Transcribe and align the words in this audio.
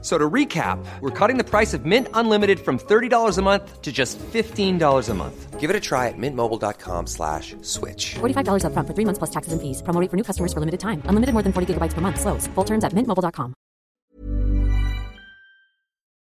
So 0.00 0.16
to 0.16 0.30
recap, 0.30 0.78
we're 1.00 1.10
cutting 1.10 1.38
the 1.38 1.44
price 1.44 1.74
of 1.74 1.84
Mint 1.84 2.06
Unlimited 2.14 2.60
from 2.60 2.78
$30 2.78 3.36
a 3.36 3.42
month 3.42 3.82
to 3.82 3.90
just 3.90 4.16
$15 4.32 5.08
a 5.08 5.14
month. 5.14 5.58
Give 5.58 5.70
it 5.70 5.74
a 5.74 5.80
try 5.80 6.06
at 6.06 6.14
mintmobile.com 6.16 7.08
slash 7.08 7.56
switch. 7.62 8.14
$45 8.22 8.62
upfront 8.62 8.86
for 8.86 8.94
three 8.94 9.04
months 9.04 9.18
plus 9.18 9.30
taxes 9.30 9.52
and 9.52 9.60
fees. 9.60 9.82
Promo 9.82 9.98
rate 10.00 10.08
for 10.08 10.16
new 10.16 10.22
customers 10.22 10.52
for 10.54 10.60
limited 10.60 10.78
time. 10.78 11.02
Unlimited 11.08 11.32
more 11.34 11.42
than 11.42 11.52
40 11.52 11.74
gigabytes 11.74 11.94
per 11.94 12.00
month. 12.00 12.20
Slows. 12.20 12.46
Full 12.54 12.64
terms 12.64 12.84
at 12.84 12.92
mintmobile.com. 12.94 13.54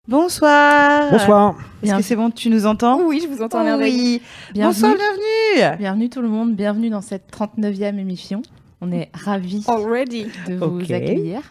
Bonsoir. 0.08 1.12
Bonsoir. 1.12 1.56
Est-ce 1.84 1.92
Bien. 1.92 1.98
que 1.98 2.04
c'est 2.04 2.16
bon 2.16 2.32
Tu 2.32 2.50
nous 2.50 2.66
entends 2.66 3.02
Oui, 3.06 3.20
je 3.22 3.28
vous 3.28 3.42
entends 3.44 3.60
à 3.60 3.64
merveille. 3.64 3.94
Oui. 3.94 4.22
Bienvenue. 4.54 4.82
Bonsoir, 4.82 4.96
bienvenue. 4.96 5.78
Bienvenue 5.78 6.10
tout 6.10 6.22
le 6.22 6.30
monde, 6.30 6.56
bienvenue 6.56 6.90
dans 6.90 7.02
cette 7.02 7.30
39e 7.32 8.00
émission. 8.00 8.42
On 8.82 8.92
est 8.92 9.10
ravis 9.14 9.64
Already. 9.68 10.28
de 10.48 10.56
vous 10.56 10.80
Ok. 10.82 10.92
accueillir. 10.92 11.42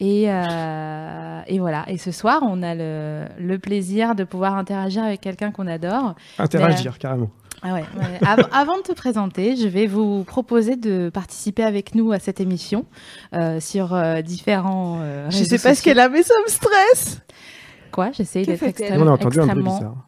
Et, 0.00 0.30
euh, 0.30 1.40
et 1.48 1.58
voilà, 1.58 1.84
et 1.88 1.98
ce 1.98 2.12
soir, 2.12 2.40
on 2.42 2.62
a 2.62 2.74
le, 2.74 3.24
le 3.38 3.58
plaisir 3.58 4.14
de 4.14 4.22
pouvoir 4.24 4.54
interagir 4.56 5.02
avec 5.02 5.20
quelqu'un 5.20 5.50
qu'on 5.50 5.66
adore. 5.66 6.14
Interagir, 6.38 6.98
carrément. 6.98 7.30
Ah 7.62 7.74
ouais, 7.74 7.84
ouais. 7.98 8.18
Av- 8.24 8.48
avant 8.52 8.76
de 8.76 8.82
te 8.82 8.92
présenter, 8.92 9.56
je 9.56 9.66
vais 9.66 9.86
vous 9.88 10.22
proposer 10.22 10.76
de 10.76 11.10
participer 11.12 11.64
avec 11.64 11.96
nous 11.96 12.12
à 12.12 12.20
cette 12.20 12.40
émission 12.40 12.84
euh, 13.34 13.58
sur 13.58 13.92
euh, 13.94 14.22
différents. 14.22 14.98
euh, 15.00 15.28
Je 15.30 15.42
sais 15.42 15.58
pas 15.58 15.74
ce 15.74 15.82
qu'elle 15.82 15.98
a, 15.98 16.08
mais 16.08 16.22
ça 16.22 16.34
me 16.46 16.48
stresse. 16.50 17.20
Quoi? 17.90 18.12
J'essaye 18.12 18.44
Que 18.46 18.52
d'être 18.52 18.62
extrêmement, 18.62 19.06
On 19.06 19.08
a 19.08 19.12
entendu 19.14 19.40
un 19.40 19.46
bruit 19.46 19.50
extrêmement 19.64 19.74
bizarre. 19.78 20.06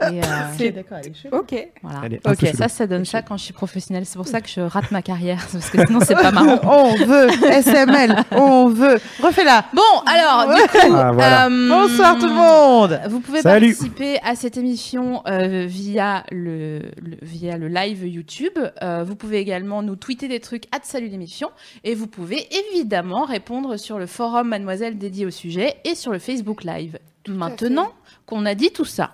Et, 0.00 0.20
euh, 0.24 0.70
d'accord. 0.72 0.98
Ok. 1.32 1.68
Voilà. 1.82 2.00
Ok, 2.26 2.46
ça, 2.56 2.68
ça 2.68 2.86
donne 2.86 3.04
ça 3.04 3.22
quand 3.22 3.36
je 3.36 3.44
suis 3.44 3.52
professionnelle. 3.52 4.04
C'est 4.06 4.16
pour 4.16 4.26
ça 4.26 4.40
que 4.40 4.48
je 4.48 4.60
rate 4.60 4.90
ma 4.90 5.02
carrière, 5.02 5.46
parce 5.52 5.70
que 5.70 5.86
sinon, 5.86 6.00
c'est 6.04 6.14
pas 6.14 6.32
marrant. 6.32 6.58
on 6.64 7.04
veut 7.04 7.28
SML, 7.30 8.16
on 8.32 8.66
veut. 8.68 8.98
Refais-la. 9.22 9.64
Bon, 9.72 9.82
alors, 10.06 10.54
du 10.56 10.62
coup, 10.62 10.94
Ah, 10.96 11.12
voilà. 11.12 11.46
euh, 11.46 11.68
Bonsoir 11.68 12.18
tout 12.18 12.26
le 12.26 12.32
monde. 12.34 13.00
Vous 13.08 13.20
pouvez 13.20 13.40
Salut. 13.42 13.68
participer 13.72 14.18
à 14.24 14.34
cette 14.34 14.56
émission 14.56 15.22
euh, 15.28 15.64
via, 15.66 16.24
le, 16.32 16.80
le- 17.00 17.16
via 17.22 17.56
le 17.56 17.68
live 17.68 18.04
YouTube. 18.06 18.58
Euh, 18.82 19.04
vous 19.04 19.14
pouvez 19.14 19.38
également 19.38 19.82
nous 19.82 19.96
tweeter 19.96 20.26
des 20.28 20.40
trucs 20.40 20.64
à 20.74 20.78
salut 20.82 21.08
l'émission. 21.08 21.50
Et 21.84 21.94
vous 21.94 22.06
pouvez 22.08 22.46
évidemment 22.72 23.24
répondre 23.24 23.76
sur 23.76 23.98
le 23.98 24.06
forum 24.06 24.48
Mademoiselle 24.48 24.98
dédié 24.98 25.24
au 25.24 25.30
sujet 25.30 25.76
et 25.84 25.94
sur 25.94 26.10
le 26.12 26.18
Facebook 26.18 26.64
Live. 26.64 26.98
Maintenant 27.28 27.92
qu'on 28.26 28.44
a 28.44 28.54
dit 28.54 28.70
tout 28.70 28.84
ça, 28.84 29.12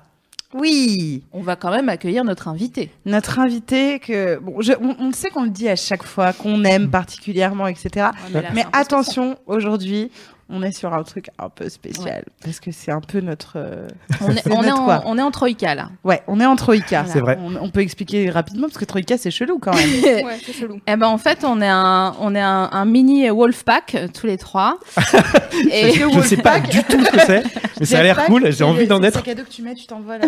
Oui, 0.52 1.22
on 1.32 1.42
va 1.42 1.54
quand 1.56 1.70
même 1.70 1.88
accueillir 1.88 2.24
notre 2.24 2.48
invité. 2.48 2.90
notre 3.06 3.38
invité 3.38 4.00
que 4.00 4.38
bon, 4.40 4.60
je- 4.60 4.72
on, 4.80 4.96
on 4.98 5.12
sait 5.12 5.30
qu'on 5.30 5.44
le 5.44 5.50
dit 5.50 5.68
à 5.68 5.76
chaque 5.76 6.02
fois 6.02 6.32
qu'on 6.32 6.64
aime 6.64 6.90
particulièrement, 6.90 7.68
etc. 7.68 8.08
mais 8.34 8.62
là, 8.62 8.68
attention, 8.72 9.36
aujourd'hui, 9.46 10.10
on 10.50 10.62
est 10.62 10.72
sur 10.72 10.92
un 10.92 11.02
truc 11.02 11.28
un 11.38 11.48
peu 11.48 11.68
spécial 11.68 12.24
parce 12.44 12.60
que 12.60 12.70
c'est 12.72 12.90
un 12.90 13.00
peu 13.00 13.20
notre. 13.20 13.54
euh, 13.56 13.86
On 14.20 14.30
est, 14.30 14.40
C'est 14.44 14.52
on 14.52 14.62
est 14.62 14.70
en, 14.70 14.84
quoi 14.84 15.02
on 15.06 15.16
est 15.18 15.22
en 15.22 15.30
Troïka 15.30 15.74
là. 15.74 15.90
Ouais, 16.04 16.22
on 16.26 16.40
est 16.40 16.46
en 16.46 16.56
Troïka. 16.56 17.02
Voilà. 17.02 17.12
C'est 17.12 17.20
vrai. 17.20 17.38
On, 17.42 17.56
on 17.56 17.70
peut 17.70 17.80
expliquer 17.80 18.30
rapidement 18.30 18.66
parce 18.68 18.78
que 18.78 18.84
Troïka 18.84 19.16
c'est 19.18 19.30
chelou 19.30 19.58
quand 19.58 19.74
même. 19.74 19.88
Ouais, 20.24 20.38
c'est 20.44 20.52
chelou. 20.52 20.78
Eh 20.86 20.96
ben 20.96 21.06
en 21.08 21.18
fait, 21.18 21.44
on 21.44 21.60
est 21.62 21.68
un, 21.68 22.14
on 22.20 22.34
est 22.34 22.40
un, 22.40 22.68
un 22.72 22.84
mini 22.84 23.28
Wolfpack 23.30 23.94
euh, 23.94 24.08
tous 24.12 24.26
les 24.26 24.36
trois. 24.38 24.78
et 25.72 25.92
Je 25.92 26.04
ne 26.04 26.22
sais 26.22 26.36
pas 26.36 26.60
du 26.60 26.82
tout 26.84 27.04
ce 27.04 27.10
que 27.10 27.20
c'est, 27.20 27.42
mais 27.80 27.86
ça 27.86 27.98
a 27.98 28.02
l'air 28.02 28.24
cool. 28.26 28.50
J'ai 28.52 28.64
envie 28.64 28.86
d'en 28.86 29.02
être. 29.02 29.18
C'est 29.18 29.24
cadeau 29.24 29.42
que 29.44 29.48
tu 29.50 29.62
mets, 29.62 29.74
tu 29.74 29.86
t'envoles. 29.86 30.20
Ah. 30.22 30.26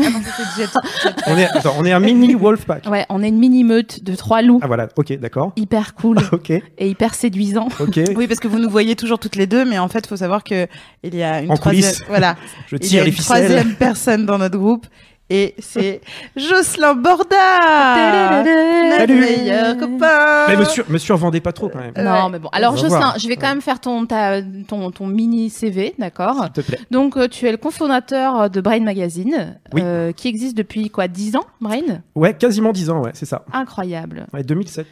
On 1.26 1.36
est, 1.36 1.44
attends, 1.46 1.74
on 1.78 1.84
est 1.84 1.92
un 1.92 2.00
mini 2.00 2.34
Wolfpack. 2.34 2.86
ouais, 2.90 3.06
on 3.08 3.22
est 3.22 3.28
une 3.28 3.38
mini 3.38 3.64
meute 3.64 4.02
de 4.04 4.14
trois 4.14 4.42
loups, 4.42 4.60
Ah 4.62 4.66
voilà, 4.66 4.88
ok, 4.96 5.18
d'accord. 5.18 5.52
hyper 5.56 5.94
cool 5.94 6.18
Ok, 6.32 6.50
et 6.50 6.88
hyper 6.88 7.14
séduisant. 7.14 7.68
ok. 7.80 8.00
Oui, 8.16 8.26
parce 8.26 8.40
que 8.40 8.48
vous 8.48 8.58
nous 8.58 8.70
voyez 8.70 8.96
toujours 8.96 9.18
toutes 9.18 9.36
les 9.36 9.46
deux, 9.46 9.64
mais 9.64 9.78
en 9.78 9.88
fait, 9.88 10.06
faut 10.12 10.16
savoir 10.18 10.44
que 10.44 10.66
il 11.02 11.14
y 11.14 11.22
a 11.22 11.40
une 11.40 11.50
En 11.50 11.54
troisième, 11.56 11.82
coulisses. 11.90 12.04
voilà, 12.08 12.36
Je 12.66 12.76
il 12.76 12.84
y 12.84 12.88
tire 12.88 13.00
a 13.00 13.04
les 13.04 13.10
une 13.10 13.16
ficelles. 13.16 13.46
troisième 13.46 13.74
personne 13.76 14.26
dans 14.26 14.36
notre 14.38 14.58
groupe, 14.58 14.86
et 15.30 15.54
c'est 15.58 16.02
Jocelyn 16.36 16.94
Borda, 16.94 18.44
Salut. 18.98 19.14
meilleur 19.20 19.76
copain. 19.78 20.46
Mais 20.48 20.56
monsieur, 20.56 20.84
me 20.88 20.98
survendez 20.98 21.40
pas 21.40 21.52
trop 21.52 21.68
quand 21.70 21.78
même. 21.78 21.94
Non, 21.96 22.24
Ouais. 22.26 22.30
mais 22.32 22.38
bon. 22.38 22.48
Alors, 22.52 22.76
Jocelyn, 22.76 22.98
voir. 22.98 23.18
je 23.18 23.26
vais 23.28 23.36
quand 23.36 23.48
même 23.48 23.62
faire 23.62 23.80
ton, 23.80 24.04
ta- 24.04 24.42
ton, 24.68 24.90
ton 24.90 25.06
mini 25.06 25.48
CV, 25.48 25.94
d'accord 25.98 26.42
S'il 26.44 26.52
te 26.52 26.60
plaît. 26.60 26.78
Donc, 26.90 27.16
euh, 27.16 27.28
tu 27.28 27.46
es 27.46 27.50
le 27.50 27.56
cofondateur 27.56 28.50
de 28.50 28.60
Brain 28.60 28.80
Magazine, 28.80 29.56
Oui. 29.72 29.80
euh, 29.82 30.12
qui 30.12 30.28
existe 30.28 30.56
depuis 30.56 30.90
quoi 30.90 31.08
10 31.08 31.36
ans, 31.36 31.44
Brain? 31.60 32.02
Ouais, 32.14 32.34
quasiment 32.34 32.72
10 32.72 32.90
ans, 32.90 33.00
ouais, 33.02 33.12
c'est 33.14 33.26
ça. 33.26 33.44
Incroyable. 33.52 34.26
Ouais, 34.34 34.42
2007. 34.42 34.86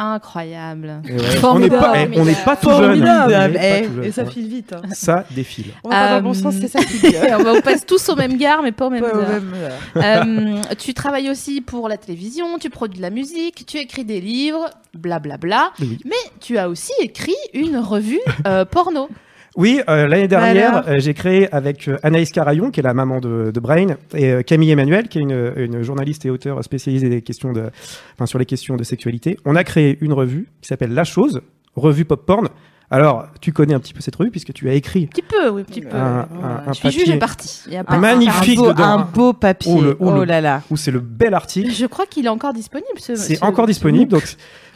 Incroyable. 0.00 1.00
Ouais, 1.04 1.10
on 1.12 1.58
n'est 1.58 1.68
Formidable. 1.68 1.80
pas, 1.82 1.98
eh, 2.00 2.20
on 2.20 2.24
n'est 2.24 2.34
pas 2.44 2.56
tout 2.56 2.70
jeune. 2.70 3.00
Pas 3.02 3.48
Eh, 3.50 3.86
tout 3.86 3.94
jeune, 3.94 4.04
et 4.04 4.12
ça 4.12 4.22
ouais. 4.22 4.30
file 4.30 4.48
vite. 4.48 4.72
hein. 4.72 4.82
Ça 4.92 5.24
défile. 5.30 5.72
On 5.84 5.88
va 5.88 5.94
pas 5.96 6.08
dans 6.10 6.16
le 6.16 6.22
bon 6.22 6.34
sens, 6.34 6.54
c'est 6.60 6.68
ça 6.68 6.78
qui 6.84 6.98
dit. 6.98 7.06
Et 7.16 7.34
on, 7.38 7.42
va, 7.42 7.52
on 7.54 7.60
passe 7.60 7.84
tous 7.84 8.08
aux 8.08 8.16
mêmes 8.16 8.36
gares, 8.38 8.62
mais 8.62 8.72
pas 8.72 8.86
aux 8.86 8.90
mêmes 8.90 9.02
Ouais, 9.02 9.10
heures. 9.12 9.28
même, 9.28 9.52
euh, 9.54 9.70
Euh, 9.96 10.74
tu 10.78 10.94
travailles 10.94 11.28
aussi 11.30 11.60
pour 11.60 11.88
la 11.88 11.96
télévision, 11.96 12.58
tu 12.58 12.70
produis 12.70 12.98
de 12.98 13.02
la 13.02 13.10
musique, 13.10 13.66
tu 13.66 13.78
écris 13.78 14.04
des 14.04 14.20
livres, 14.20 14.70
blablabla. 14.94 15.72
Oui. 15.80 15.98
Mais 16.04 16.12
tu 16.40 16.58
as 16.58 16.68
aussi 16.68 16.92
écrit 17.00 17.34
une 17.52 17.76
revue 17.78 18.20
euh, 18.46 18.64
porno. 18.64 19.08
Oui, 19.58 19.80
euh, 19.88 20.06
l'année 20.06 20.28
dernière, 20.28 20.76
Alors 20.76 20.88
euh, 20.88 20.98
j'ai 21.00 21.14
créé 21.14 21.52
avec 21.52 21.88
euh, 21.88 21.98
Anaïs 22.04 22.30
Carayon, 22.30 22.70
qui 22.70 22.78
est 22.78 22.82
la 22.84 22.94
maman 22.94 23.18
de, 23.18 23.50
de 23.50 23.58
Brain, 23.58 23.96
et 24.14 24.44
Camille 24.44 24.70
Emmanuel, 24.70 25.08
qui 25.08 25.18
est 25.18 25.22
une, 25.22 25.52
une 25.56 25.82
journaliste 25.82 26.24
et 26.24 26.30
auteure 26.30 26.62
spécialisée 26.62 27.08
des 27.08 27.22
questions 27.22 27.52
de, 27.52 27.68
enfin, 28.14 28.26
sur 28.26 28.38
les 28.38 28.46
questions 28.46 28.76
de 28.76 28.84
sexualité. 28.84 29.36
On 29.44 29.56
a 29.56 29.64
créé 29.64 29.98
une 30.00 30.12
revue 30.12 30.48
qui 30.60 30.68
s'appelle 30.68 30.94
La 30.94 31.02
Chose, 31.02 31.42
revue 31.74 32.04
pop 32.04 32.24
porn. 32.24 32.50
Alors, 32.90 33.26
tu 33.42 33.52
connais 33.52 33.74
un 33.74 33.80
petit 33.80 33.92
peu 33.92 34.00
cette 34.00 34.16
revue 34.16 34.30
puisque 34.30 34.54
tu 34.54 34.66
as 34.70 34.72
écrit 34.72 35.04
Un 35.04 35.06
petit 35.08 35.20
peu, 35.22 35.50
oui, 35.50 35.60
un 35.60 35.64
petit 35.64 35.82
peu. 35.82 35.94
un, 35.94 36.20
Ouais. 36.20 36.26
un- 36.42 36.68
un 36.70 36.72
je 36.72 36.78
suis 36.78 36.90
juge 36.90 37.10
et 37.10 37.18
partie. 37.18 37.60
Il 37.66 37.74
y 37.74 37.76
a 37.76 37.84
pas 37.84 37.92
Un 37.92 37.96
de- 37.96 38.00
magnifique 38.00 38.58
un 38.58 38.62
beau, 38.62 38.68
dedans. 38.72 38.84
un 38.84 38.98
beau 39.04 39.32
papier. 39.34 39.74
Oh, 39.76 39.82
le- 39.82 39.96
oh, 40.00 40.08
oh 40.08 40.14
le- 40.20 40.24
là 40.24 40.40
là. 40.40 40.62
où 40.70 40.76
c'est 40.78 40.90
le 40.90 41.00
bel 41.00 41.34
article. 41.34 41.70
Je 41.70 41.84
crois 41.84 42.06
qu'il 42.06 42.24
est 42.24 42.30
encore 42.30 42.54
disponible. 42.54 42.88
Ce, 42.98 43.14
C'est 43.14 43.34
ce- 43.36 43.44
encore 43.44 43.66
disponible. 43.66 44.10
Donc, 44.10 44.22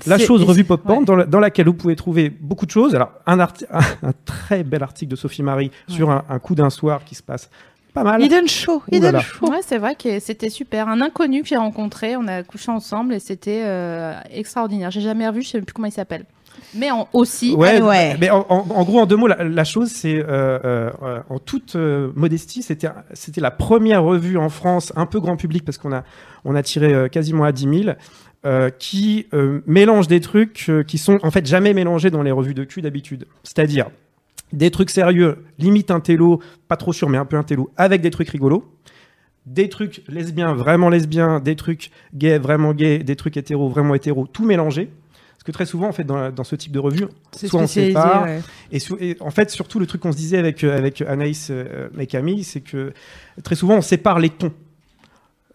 la 0.06 0.18
chose 0.18 0.42
revue 0.42 0.64
pop 0.64 0.86
ouais. 0.86 1.04
dans, 1.04 1.16
la- 1.16 1.24
dans 1.24 1.40
laquelle 1.40 1.66
vous 1.66 1.72
pouvez 1.74 1.96
trouver 1.96 2.28
beaucoup 2.28 2.66
de 2.66 2.70
choses. 2.70 2.94
Alors, 2.94 3.12
un, 3.26 3.40
un, 3.40 3.48
un 4.02 4.12
très 4.26 4.62
bel 4.62 4.82
article 4.82 5.10
de 5.12 5.16
Sophie 5.16 5.42
Marie 5.42 5.70
sur 5.88 6.10
un, 6.10 6.22
un 6.28 6.38
coup 6.38 6.54
d'un 6.54 6.68
soir 6.70 7.04
qui 7.06 7.14
se 7.14 7.22
passe 7.22 7.48
pas 7.94 8.04
mal. 8.04 8.20
Show. 8.46 8.76
Ouh 8.76 8.90
là 8.90 8.96
Hidden 8.98 9.12
là. 9.12 9.20
Show. 9.20 9.50
Ouais, 9.50 9.60
c'est 9.66 9.78
vrai 9.78 9.94
que 9.94 10.18
c'était 10.20 10.50
super. 10.50 10.88
Un 10.88 11.00
inconnu 11.00 11.40
que 11.42 11.48
j'ai 11.48 11.56
rencontré, 11.56 12.16
on 12.16 12.28
a 12.28 12.42
couché 12.42 12.70
ensemble 12.70 13.14
et 13.14 13.20
c'était 13.20 13.62
euh, 13.64 14.12
extraordinaire. 14.30 14.90
J'ai 14.90 15.00
jamais 15.00 15.26
revu, 15.26 15.40
je 15.42 15.48
sais 15.48 15.56
même 15.58 15.64
plus 15.64 15.72
comment 15.72 15.88
il 15.88 15.92
s'appelle. 15.92 16.26
Mais 16.74 16.90
en, 16.90 17.08
aussi, 17.12 17.54
Ouais, 17.54 17.78
Ah 17.80 17.84
ouais. 17.84 18.16
mais 18.20 18.30
en, 18.30 18.46
en- 18.48 18.66
en 18.70 18.84
gros, 18.84 19.00
en 19.00 19.06
deux 19.06 19.16
mots, 19.16 19.26
la, 19.26 19.44
la 19.44 19.64
chose, 19.64 19.90
c'est 19.90 20.16
euh, 20.18 20.58
euh, 20.64 21.20
en 21.28 21.38
toute 21.38 21.76
euh, 21.76 22.10
modestie, 22.16 22.62
c'était 22.62 22.88
c'était 23.12 23.40
la 23.40 23.50
première 23.50 24.02
revue 24.02 24.36
en 24.38 24.48
France, 24.48 24.92
un 24.96 25.06
peu 25.06 25.20
grand 25.20 25.36
public, 25.36 25.64
parce 25.64 25.78
qu'on 25.78 25.92
a 25.92 26.04
on 26.44 26.54
a 26.54 26.62
tiré 26.62 27.08
quasiment 27.10 27.44
à 27.44 27.52
10 27.52 27.82
000, 27.84 27.96
euh, 28.46 28.70
qui 28.70 29.26
mélange 29.66 30.08
des 30.08 30.20
trucs 30.20 30.70
qui 30.86 30.98
sont 30.98 31.18
en 31.22 31.30
fait 31.30 31.46
jamais 31.46 31.74
mélangés 31.74 32.10
dans 32.10 32.22
les 32.22 32.32
revues 32.32 32.54
de 32.54 32.64
cul 32.64 32.80
d'habitude. 32.82 33.26
C'est-à-dire 33.44 33.90
des 34.52 34.70
trucs 34.70 34.90
sérieux, 34.90 35.44
limite 35.58 35.90
un 35.90 36.00
télo, 36.00 36.40
pas 36.68 36.76
trop 36.76 36.92
sûr, 36.92 37.08
mais 37.08 37.18
un 37.18 37.24
peu 37.24 37.36
un 37.36 37.42
télo, 37.42 37.70
avec 37.76 38.00
des 38.02 38.10
trucs 38.10 38.28
rigolos. 38.30 38.64
Des 39.44 39.68
trucs 39.68 40.02
lesbiens, 40.08 40.54
vraiment 40.54 40.88
lesbiens, 40.88 41.40
des 41.40 41.56
trucs 41.56 41.90
gays, 42.14 42.38
vraiment 42.38 42.72
gays, 42.74 43.00
des 43.00 43.16
trucs 43.16 43.36
hétéros, 43.36 43.68
vraiment 43.68 43.94
hétéros, 43.96 44.28
tout 44.28 44.44
mélangé. 44.44 44.88
Parce 45.42 45.54
que 45.54 45.58
très 45.58 45.66
souvent, 45.66 45.88
en 45.88 45.92
fait, 45.92 46.04
dans, 46.04 46.30
dans 46.30 46.44
ce 46.44 46.54
type 46.54 46.70
de 46.70 46.78
revue, 46.78 47.06
C'est 47.32 47.48
soit 47.48 47.62
on 47.62 47.66
sépare, 47.66 48.22
ouais. 48.22 48.40
et, 48.70 49.16
en 49.18 49.32
fait, 49.32 49.50
surtout, 49.50 49.80
le 49.80 49.86
truc 49.86 50.00
qu'on 50.00 50.12
se 50.12 50.16
disait 50.16 50.38
avec, 50.38 50.62
euh, 50.62 50.78
avec 50.78 51.00
Anaïs 51.00 51.48
euh, 51.50 51.88
et 51.98 52.06
Camille, 52.06 52.44
c'est 52.44 52.60
que 52.60 52.92
très 53.42 53.56
souvent, 53.56 53.74
on 53.74 53.80
sépare 53.80 54.20
les 54.20 54.30
tons. 54.30 54.52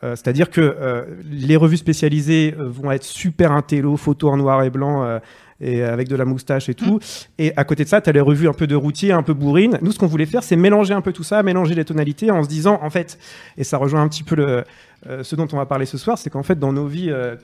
Euh, 0.04 0.18
C'est-à-dire 0.18 0.50
que 0.50 0.60
euh, 0.60 1.06
les 1.32 1.56
revues 1.56 1.78
spécialisées 1.78 2.54
euh, 2.60 2.68
vont 2.68 2.92
être 2.92 3.06
super 3.06 3.54
intello, 3.54 3.96
photos 3.96 4.34
en 4.34 4.36
noir 4.36 4.62
et 4.64 4.70
blanc, 4.70 5.06
euh, 5.06 5.20
et 5.62 5.84
avec 5.84 6.08
de 6.08 6.16
la 6.16 6.26
moustache 6.26 6.70
et 6.70 6.74
tout. 6.74 7.00
Et 7.38 7.56
à 7.56 7.64
côté 7.64 7.84
de 7.84 7.90
ça, 7.90 8.02
tu 8.02 8.10
as 8.10 8.14
les 8.14 8.22
revues 8.22 8.48
un 8.48 8.54
peu 8.54 8.68
de 8.68 8.76
routier, 8.76 9.12
un 9.12 9.24
peu 9.24 9.34
bourrine. 9.34 9.80
Nous, 9.82 9.92
ce 9.92 10.00
qu'on 10.00 10.08
voulait 10.08 10.26
faire, 10.26 10.44
c'est 10.44 10.56
mélanger 10.56 10.94
un 10.94 11.02
peu 11.02 11.14
tout 11.14 11.24
ça, 11.24 11.44
mélanger 11.44 11.76
les 11.76 11.86
tonalités 11.86 12.32
en 12.32 12.44
se 12.44 12.50
disant, 12.50 12.80
en 12.82 12.90
fait, 12.90 13.18
et 13.58 13.64
ça 13.64 13.78
rejoint 13.78 14.02
un 14.02 14.08
petit 14.08 14.24
peu 14.24 14.36
le, 14.36 14.64
euh, 15.06 15.24
ce 15.24 15.36
dont 15.36 15.48
on 15.54 15.58
va 15.58 15.68
parler 15.68 15.86
ce 15.86 15.98
soir, 15.98 16.18
c'est 16.18 16.32
qu'en 16.32 16.42
fait, 16.42 16.58
dans 16.58 16.74
nos 16.74 16.88
vies 16.88 17.12
euh, 17.12 17.36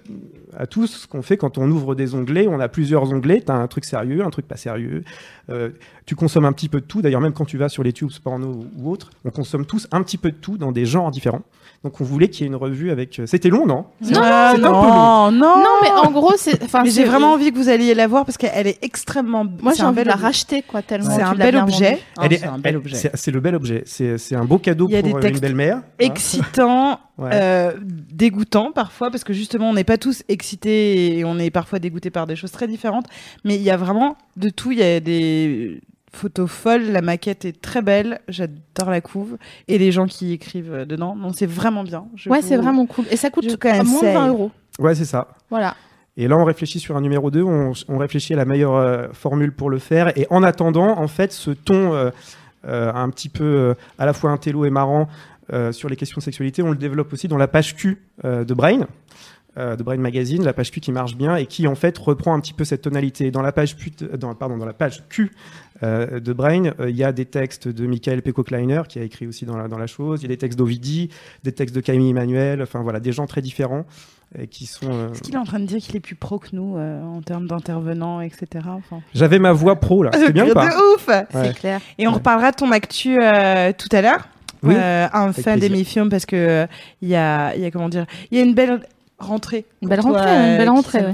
à 0.57 0.65
tous, 0.65 0.87
ce 0.87 1.07
qu'on 1.07 1.21
fait 1.21 1.37
quand 1.37 1.57
on 1.59 1.69
ouvre 1.69 1.93
des 1.93 2.15
onglets, 2.15 2.47
on 2.47 2.59
a 2.59 2.67
plusieurs 2.67 3.11
onglets. 3.11 3.41
Tu 3.45 3.51
as 3.51 3.55
un 3.55 3.67
truc 3.67 3.85
sérieux, 3.85 4.23
un 4.25 4.31
truc 4.31 4.47
pas 4.47 4.57
sérieux. 4.57 5.03
Euh, 5.49 5.69
tu 6.05 6.15
consommes 6.15 6.45
un 6.45 6.53
petit 6.53 6.69
peu 6.69 6.81
de 6.81 6.85
tout. 6.85 7.01
D'ailleurs, 7.01 7.21
même 7.21 7.33
quand 7.33 7.45
tu 7.45 7.57
vas 7.57 7.69
sur 7.69 7.83
les 7.83 7.93
tubes 7.93 8.11
porno 8.23 8.65
ou 8.77 8.91
autres, 8.91 9.11
on 9.23 9.29
consomme 9.29 9.65
tous 9.65 9.87
un 9.91 10.01
petit 10.01 10.17
peu 10.17 10.31
de 10.31 10.37
tout 10.37 10.57
dans 10.57 10.71
des 10.71 10.85
genres 10.85 11.11
différents. 11.11 11.43
Donc, 11.83 11.99
on 11.99 12.03
voulait 12.05 12.29
qu'il 12.29 12.41
y 12.41 12.43
ait 12.45 12.47
une 12.47 12.55
revue 12.55 12.91
avec. 12.91 13.19
euh, 13.19 13.25
C'était 13.25 13.49
long, 13.49 13.65
non? 13.65 13.85
Non, 14.01 14.19
Ah, 14.23 14.53
c'est 14.55 14.63
un 14.63 14.67
peu 14.69 14.71
non, 14.87 15.31
non, 15.31 15.57
Non, 15.57 15.69
mais 15.81 15.89
en 15.91 16.11
gros, 16.11 16.33
c'est. 16.37 16.57
J'ai 16.85 17.03
vraiment 17.03 17.33
envie 17.33 17.51
que 17.51 17.57
vous 17.57 17.67
alliez 17.67 17.93
la 17.93 18.07
voir 18.07 18.23
parce 18.25 18.37
qu'elle 18.37 18.67
est 18.67 18.79
extrêmement. 18.83 19.45
Moi, 19.61 19.73
j'ai 19.73 19.83
envie 19.83 20.01
de 20.03 20.07
la 20.07 20.15
racheter, 20.15 20.61
quoi, 20.61 20.81
tellement. 20.81 21.09
C'est 21.13 21.21
un 21.21 21.33
bel 21.35 21.57
objet. 21.57 21.99
c'est 22.29 22.45
un 22.45 22.57
bel 22.57 22.77
objet. 22.77 23.11
C'est 23.13 23.31
le 23.31 23.39
bel 23.41 23.55
objet. 23.55 23.83
C'est 23.85 24.17
c'est 24.17 24.35
un 24.35 24.45
beau 24.45 24.59
cadeau 24.59 24.87
Il 24.87 24.93
y 24.93 24.95
a 24.97 25.01
pour 25.01 25.09
des 25.09 25.15
une 25.15 25.19
textes 25.21 25.41
belle-mère. 25.41 25.77
hein. 25.77 25.83
excitant, 25.99 26.99
Ouais. 27.17 27.29
euh, 27.33 27.73
dégoûtant 28.11 28.71
parfois, 28.71 29.11
parce 29.11 29.23
que 29.23 29.33
justement, 29.33 29.69
on 29.69 29.73
n'est 29.73 29.83
pas 29.83 29.97
tous 29.97 30.23
excités 30.29 31.17
et 31.19 31.25
on 31.25 31.37
est 31.37 31.51
parfois 31.51 31.79
dégoûtés 31.79 32.09
par 32.11 32.25
des 32.27 32.35
choses 32.35 32.51
très 32.51 32.67
différentes. 32.67 33.05
Mais 33.43 33.55
il 33.55 33.61
y 33.61 33.69
a 33.69 33.77
vraiment 33.77 34.15
de 34.37 34.49
tout. 34.49 34.71
Il 34.71 34.79
y 34.79 34.83
a 34.83 34.99
des 34.99 35.81
photos 36.15 36.49
folles, 36.49 36.91
la 36.91 37.01
maquette 37.01 37.45
est 37.45 37.59
très 37.61 37.81
belle, 37.81 38.19
j'adore 38.27 38.89
la 38.89 39.01
couve 39.01 39.37
et 39.67 39.77
les 39.77 39.91
gens 39.91 40.05
qui 40.07 40.31
écrivent 40.33 40.73
euh, 40.73 40.85
dedans. 40.85 41.15
Non, 41.15 41.33
c'est 41.33 41.45
vraiment 41.45 41.83
bien. 41.83 42.05
Je 42.15 42.29
Ouais, 42.29 42.41
vous- 42.41 42.47
c'est 42.47 42.57
vraiment 42.57 42.85
cool. 42.85 43.05
Et 43.11 43.17
ça 43.17 43.29
coûte 43.29 43.43
je 43.45 43.49
vous 43.49 43.57
à 43.67 43.73
moins 43.75 43.83
de 43.83 43.89
conseille. 43.89 44.13
20 44.13 44.27
euros. 44.29 44.51
Ouais, 44.79 44.95
c'est 44.95 45.05
ça. 45.05 45.27
Voilà. 45.49 45.75
Et 46.15 46.27
là, 46.27 46.37
on 46.37 46.43
réfléchit 46.45 46.79
sur 46.79 46.95
un 46.95 47.01
numéro 47.01 47.31
2, 47.31 47.41
on, 47.41 47.73
on 47.89 47.97
réfléchit 47.97 48.33
à 48.33 48.37
la 48.37 48.45
meilleure 48.45 48.75
euh, 48.75 49.07
formule 49.13 49.51
pour 49.51 49.69
le 49.71 49.79
faire. 49.79 50.15
Et 50.17 50.27
en 50.29 50.43
attendant, 50.43 50.97
en 50.99 51.07
fait, 51.07 51.31
ce 51.31 51.49
ton 51.51 51.93
euh, 51.93 52.11
euh, 52.67 52.93
un 52.93 53.09
petit 53.09 53.29
peu 53.29 53.43
euh, 53.43 53.73
à 53.97 54.05
la 54.05 54.13
fois 54.13 54.29
intello 54.29 54.63
et 54.65 54.69
marrant 54.69 55.07
euh, 55.51 55.71
sur 55.71 55.89
les 55.89 55.95
questions 55.95 56.19
de 56.19 56.23
sexualité, 56.23 56.61
on 56.61 56.69
le 56.69 56.77
développe 56.77 57.11
aussi 57.13 57.27
dans 57.27 57.37
la 57.37 57.47
page 57.47 57.75
Q 57.75 57.97
euh, 58.23 58.43
de 58.45 58.53
Brain. 58.53 58.87
Euh, 59.57 59.75
de 59.75 59.83
Brain 59.83 59.97
Magazine, 59.97 60.43
la 60.43 60.53
page 60.53 60.71
Q 60.71 60.79
qui 60.79 60.91
marche 60.91 61.15
bien 61.15 61.35
et 61.35 61.45
qui 61.45 61.67
en 61.67 61.75
fait 61.75 61.97
reprend 61.97 62.33
un 62.33 62.39
petit 62.39 62.53
peu 62.53 62.63
cette 62.63 62.81
tonalité. 62.81 63.29
Dans 63.31 63.41
la 63.41 63.51
page, 63.51 63.75
Q, 63.75 63.91
dans, 64.17 64.33
pardon, 64.35 64.57
dans 64.57 64.65
la 64.65 64.73
page 64.73 65.03
Q 65.09 65.31
euh, 65.83 66.19
de 66.19 66.33
Brain, 66.33 66.71
euh, 66.79 66.89
il 66.89 66.95
y 66.95 67.03
a 67.03 67.11
des 67.11 67.25
textes 67.25 67.67
de 67.67 67.85
Michael 67.85 68.21
Pecco-Kleiner 68.21 68.81
qui 68.87 68.99
a 68.99 69.03
écrit 69.03 69.27
aussi 69.27 69.45
dans 69.45 69.57
la, 69.57 69.67
dans 69.67 69.77
la 69.77 69.87
chose, 69.87 70.21
il 70.21 70.23
y 70.23 70.25
a 70.25 70.29
des 70.29 70.37
textes 70.37 70.57
d'Ovidi, 70.57 71.09
des 71.43 71.51
textes 71.51 71.75
de 71.75 71.81
Camille 71.81 72.09
Emmanuel, 72.11 72.61
enfin 72.61 72.81
voilà, 72.81 72.99
des 72.99 73.11
gens 73.11 73.25
très 73.27 73.41
différents 73.41 73.85
et 74.39 74.47
qui 74.47 74.65
sont... 74.65 74.87
euh, 74.91 75.11
Est-ce 75.11 75.21
qu'il 75.21 75.35
est 75.35 75.37
en 75.37 75.43
train 75.43 75.59
de 75.59 75.65
dire 75.65 75.77
qu'il 75.79 75.95
est 75.95 75.99
plus 75.99 76.15
pro 76.15 76.39
que 76.39 76.47
nous 76.53 76.75
euh, 76.77 77.03
en 77.03 77.21
termes 77.21 77.47
d'intervenants, 77.47 78.21
etc. 78.21 78.47
Enfin, 78.67 79.01
J'avais 79.13 79.37
ma 79.37 79.51
voix 79.51 79.79
pro 79.79 80.01
là, 80.01 80.09
c'était 80.13 80.33
bien 80.33 80.49
ou 80.49 80.53
pas? 80.55 80.69
De 80.69 80.95
ouf 80.95 81.07
Ouais. 81.07 81.25
C'est 81.31 81.53
clair. 81.55 81.79
Et 81.99 82.07
on 82.07 82.13
reparlera 82.13 82.49
de 82.51 82.55
ton 82.55 82.71
actu 82.71 83.19
euh, 83.21 83.71
tout 83.77 83.89
à 83.95 84.01
l'heure. 84.01 84.27
Oui, 84.63 84.73
euh, 84.77 85.07
avec 85.11 85.35
fin 85.35 85.51
plaisir. 85.57 85.69
d'émission 85.69 86.07
parce 86.09 86.25
que 86.25 86.35
euh, 86.37 86.65
il 87.01 87.09
y 87.09 87.15
a, 87.15 87.53
il 87.55 87.61
y 87.61 87.65
a 87.65 87.69
comment 87.71 87.89
dire, 87.89 88.05
il 88.31 88.37
y 88.37 88.41
a 88.41 88.43
une 88.45 88.55
belle 88.55 88.79
rentrée. 89.25 89.65
Une 89.81 89.89
belle 89.89 89.99
toi, 89.99 90.11
rentrée, 90.11 90.31
une 90.31 90.57
belle 90.57 90.69
rentrée. 90.69 91.05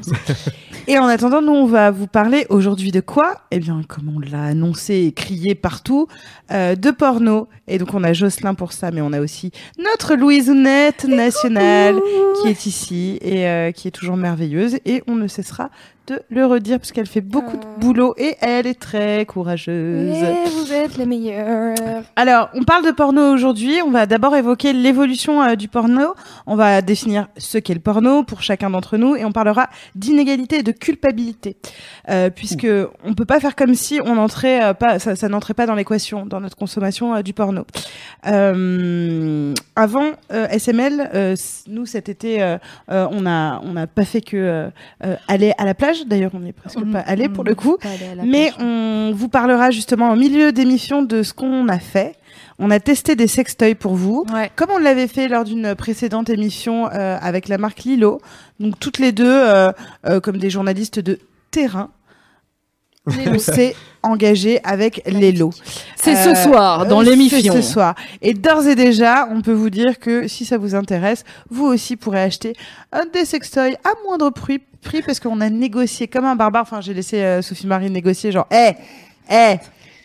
Et 0.88 0.98
en 0.98 1.06
attendant, 1.06 1.42
nous 1.42 1.52
on 1.52 1.66
va 1.68 1.92
vous 1.92 2.08
parler 2.08 2.48
aujourd'hui 2.50 2.92
de 2.92 3.00
quoi? 3.00 3.42
Eh 3.52 3.60
bien, 3.60 3.82
comme 3.88 4.12
on 4.16 4.20
l'a 4.20 4.44
annoncé 4.46 4.96
et 4.96 5.12
crié 5.12 5.54
partout, 5.54 6.08
euh, 6.52 6.76
de 6.76 6.90
porno. 6.90 7.48
Et 7.68 7.78
donc 7.78 7.94
on 7.94 8.04
a 8.04 8.14
Jocelyn 8.14 8.56
pour 8.56 8.74
ça, 8.74 8.90
mais 8.90 9.02
on 9.02 9.14
a 9.14 9.22
aussi 9.22 9.52
notre 9.78 10.16
Louisounette 10.16 11.06
nationale 11.06 12.00
qui 12.42 12.48
est 12.48 12.66
ici 12.66 13.20
et 13.22 13.48
euh, 13.48 13.72
qui 13.72 13.88
est 13.88 13.92
toujours 13.92 14.18
merveilleuse. 14.18 14.78
Et 14.86 15.04
on 15.08 15.16
ne 15.16 15.28
cessera 15.28 15.70
de 16.10 16.22
le 16.30 16.46
redire 16.46 16.80
parce 16.80 16.92
qu'elle 16.92 17.06
fait 17.08 17.22
beaucoup 17.22 17.58
de 17.58 17.64
Ah. 17.64 17.80
boulot 17.80 18.14
et 18.18 18.36
elle 18.42 18.66
est 18.68 18.80
très 18.80 19.26
courageuse. 19.26 20.18
Yeah, 20.18 20.34
vous 20.56 20.74
êtes 20.74 20.98
les 20.98 21.06
meilleurs. 21.06 21.76
Alors, 22.16 22.50
on 22.54 22.64
parle 22.64 22.86
de 22.86 22.92
porno 22.92 23.32
aujourd'hui. 23.34 23.82
On 23.86 23.92
va 23.92 24.06
d'abord 24.06 24.36
évoquer 24.36 24.74
l'évolution 24.74 25.42
euh, 25.44 25.56
du 25.56 25.68
porno. 25.68 26.14
On 26.48 26.56
va 26.56 26.82
définir 26.82 27.28
ce 27.38 27.58
qu'est 27.58 27.74
le 27.74 27.80
porno 27.80 28.24
pour 28.24 28.42
chacun 28.42 28.70
d'entre 28.70 28.98
nous 28.98 29.16
et 29.16 29.24
on 29.26 29.32
parlera 29.32 29.70
d'inégalité 29.96 30.58
et 30.60 30.64
de 30.64 30.72
culpabilité, 30.72 31.58
euh, 32.10 32.30
puisque 32.30 32.68
on 33.04 33.14
peut 33.14 33.26
pas 33.26 33.40
faire 33.40 33.56
comme 33.56 33.76
si 33.76 34.00
on 34.04 34.18
entrait 34.18 34.64
euh, 34.64 34.74
pas, 34.74 35.00
ça, 35.00 35.16
ça 35.16 35.30
n'entrait 35.30 35.54
pas 35.54 35.66
dans 35.68 35.76
l'équation 35.76 36.26
dans 36.26 36.40
notre 36.42 36.58
consommation 36.58 37.16
euh, 37.16 37.22
du 37.22 37.34
porno. 37.34 37.66
Euh, 38.26 39.54
avant 39.76 40.12
euh, 40.32 40.48
SML, 40.50 41.10
euh, 41.14 41.36
nous 41.68 41.86
cet 41.86 42.10
été, 42.10 42.42
euh, 42.42 42.58
euh, 42.92 43.08
on 43.12 43.26
a 43.26 43.62
on 43.64 43.74
n'a 43.74 43.88
pas 43.88 44.06
fait 44.06 44.22
que 44.22 44.38
euh, 44.38 44.70
euh, 45.06 45.16
aller 45.28 45.54
à 45.58 45.66
la 45.66 45.74
plage. 45.74 45.99
D'ailleurs, 46.06 46.32
on 46.34 46.40
n'est 46.40 46.54
presque 46.54 46.84
pas 46.92 47.00
allé 47.00 47.30
pour 47.30 47.44
le 47.44 47.56
coup. 47.56 47.78
Mais 48.24 48.52
on 48.60 49.12
vous 49.16 49.30
parlera 49.30 49.72
justement 49.72 50.12
au 50.12 50.16
milieu 50.16 50.52
d'émission 50.52 51.02
de 51.02 51.24
ce 51.24 51.34
qu'on 51.34 51.68
a 51.68 51.80
fait. 51.80 52.16
On 52.62 52.72
a 52.72 52.80
testé 52.80 53.16
des 53.16 53.28
sextoys 53.28 53.74
pour 53.76 53.96
vous, 53.96 54.26
Ouais. 54.34 54.52
comme 54.56 54.70
on 54.72 54.78
l'avait 54.80 55.08
fait 55.08 55.28
lors 55.30 55.46
d'une 55.46 55.76
précédente 55.76 56.30
émission 56.30 56.88
euh, 56.92 57.18
avec 57.22 57.48
la 57.48 57.58
marque 57.58 57.84
Lilo. 57.84 58.20
Donc 58.60 58.78
toutes 58.80 59.00
les 59.00 59.12
deux, 59.14 59.26
euh, 59.26 59.72
euh, 60.06 60.20
comme 60.20 60.38
des 60.38 60.50
journalistes 60.50 61.00
de 61.00 61.20
terrain, 61.52 61.90
on 63.08 63.40
s'est 63.40 63.76
engagé 64.04 64.60
avec 64.64 65.02
Lelo. 65.06 65.52
C'est 65.96 66.16
Euh, 66.16 66.36
ce 66.36 66.44
soir 66.44 66.86
dans 66.86 67.02
euh, 67.02 67.04
l'émission. 67.04 67.54
C'est 67.54 67.62
ce 67.62 67.72
soir. 67.74 67.96
Et 68.22 68.34
d'ores 68.34 68.68
et 68.68 68.76
déjà, 68.76 69.28
on 69.32 69.42
peut 69.42 69.54
vous 69.54 69.70
dire 69.70 70.00
que 70.00 70.28
si 70.28 70.46
ça 70.46 70.58
vous 70.58 70.76
intéresse, 70.76 71.24
vous 71.50 71.66
aussi 71.66 71.96
pourrez 71.96 72.22
acheter 72.22 72.56
un 72.92 73.06
des 73.12 73.26
sextoys 73.26 73.76
à 73.84 73.90
moindre 74.06 74.30
prix, 74.30 74.60
prix 74.84 75.02
parce 75.02 75.20
qu'on 75.20 75.42
a 75.42 75.50
négocié 75.50 76.08
comme 76.08 76.26
un 76.26 76.36
barbare. 76.36 76.62
Enfin, 76.64 76.82
j'ai 76.82 76.94
laissé 76.94 77.22
euh, 77.24 77.42
Sophie 77.42 77.68
Marie 77.68 77.90
négocier 77.90 78.32
genre, 78.32 78.48
hé, 78.52 78.74
hé, 79.30 79.58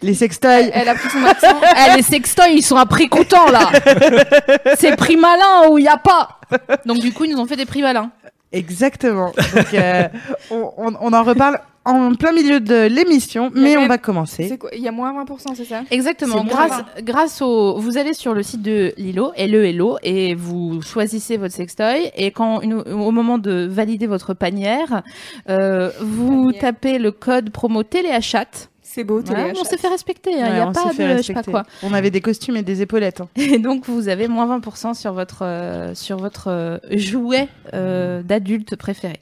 les 0.02 0.14
sextoys. 0.14 0.70
Elle 0.73 0.88
a 0.88 0.94
pris 0.94 1.08
son 1.11 1.25
accent. 1.25 1.61
Eh, 1.93 1.97
les 1.97 2.02
sextoys, 2.02 2.52
ils 2.55 2.62
sont 2.62 2.76
à 2.76 2.87
prix 2.87 3.08
coûtant 3.08 3.50
là. 3.50 3.70
C'est 4.79 4.97
prix 4.97 5.17
malin 5.17 5.69
ou 5.70 5.79
il 5.79 5.85
y 5.85 5.88
a 5.88 5.97
pas. 5.99 6.40
Donc, 6.87 6.99
du 7.00 7.12
coup, 7.12 7.25
ils 7.25 7.32
nous 7.32 7.38
ont 7.40 7.47
fait 7.47 7.56
des 7.56 7.67
prix 7.67 7.82
malins. 7.82 8.11
Exactement. 8.52 9.32
Donc, 9.55 9.75
euh, 9.75 10.08
on, 10.50 10.70
on- 10.76 10.97
on 11.00 11.12
en 11.12 11.23
reparle 11.25 11.58
en 11.85 12.15
plein 12.15 12.33
milieu 12.33 12.61
de 12.61 12.87
l'émission, 12.87 13.51
mais 13.55 13.77
on 13.77 13.87
va 13.87 13.99
commencer. 13.99 14.47
C'est 14.49 14.59
quoi 14.59 14.71
Il 14.75 14.81
y 14.83 14.89
a 14.89 14.93
moins 14.93 15.13
20%, 15.25 15.55
c'est 15.55 15.65
ça 15.65 15.83
Exactement. 15.91 16.45
Grâce, 17.03 17.43
au, 17.43 17.79
vous 17.79 17.99
allez 17.99 18.15
sur 18.15 18.33
le 18.35 18.43
site 18.43 18.63
de 18.63 18.93
Lilo, 18.97 19.33
LE 19.37 19.65
Hello, 19.67 19.99
et 20.03 20.35
vous 20.35 20.81
choisissez 20.83 21.37
votre 21.37 21.55
sextoy. 21.55 22.11
Et 22.17 22.31
quand, 22.31 22.61
une- 22.63 22.75
au 22.75 23.11
moment 23.11 23.39
de 23.39 23.67
valider 23.71 24.07
votre 24.07 24.35
panière, 24.35 25.03
euh, 25.49 25.91
vous 26.01 26.45
Panière. 26.47 26.61
tapez 26.61 26.99
le 26.99 27.13
code 27.13 27.51
promo 27.51 27.83
téléachat. 27.83 28.69
C'est 28.94 29.02
beau, 29.02 29.20
Voilà, 29.25 29.49
télé 29.49 29.58
on 29.61 29.64
s'est 29.64 29.76
fait 29.76 29.88
respecter. 29.88 30.31
Il 30.31 30.37
Ouais, 30.37 30.52
n'y 30.52 30.58
a 30.61 30.69
on 30.69 30.73
pas 30.73 30.93
de, 30.93 31.17
je 31.17 31.23
sais 31.23 31.32
pas 31.35 31.43
quoi. 31.43 31.64
On 31.82 31.93
avait 31.93 32.12
des 32.12 32.20
costumes 32.20 32.56
et 32.56 32.62
des 32.62 32.81
épaulettes. 32.81 33.23
hein. 33.23 33.29
Et 33.35 33.58
donc, 33.69 33.87
vous 33.88 34.08
avez 34.08 34.29
moins 34.29 34.46
20% 34.58 34.94
sur 34.94 35.12
votre, 35.12 35.43
euh, 35.44 35.96
sur 35.96 36.17
votre 36.17 36.46
euh, 36.49 36.79
jouet 36.93 37.49
euh, 37.73 38.23
d'adulte 38.23 38.76
préféré. 38.76 39.20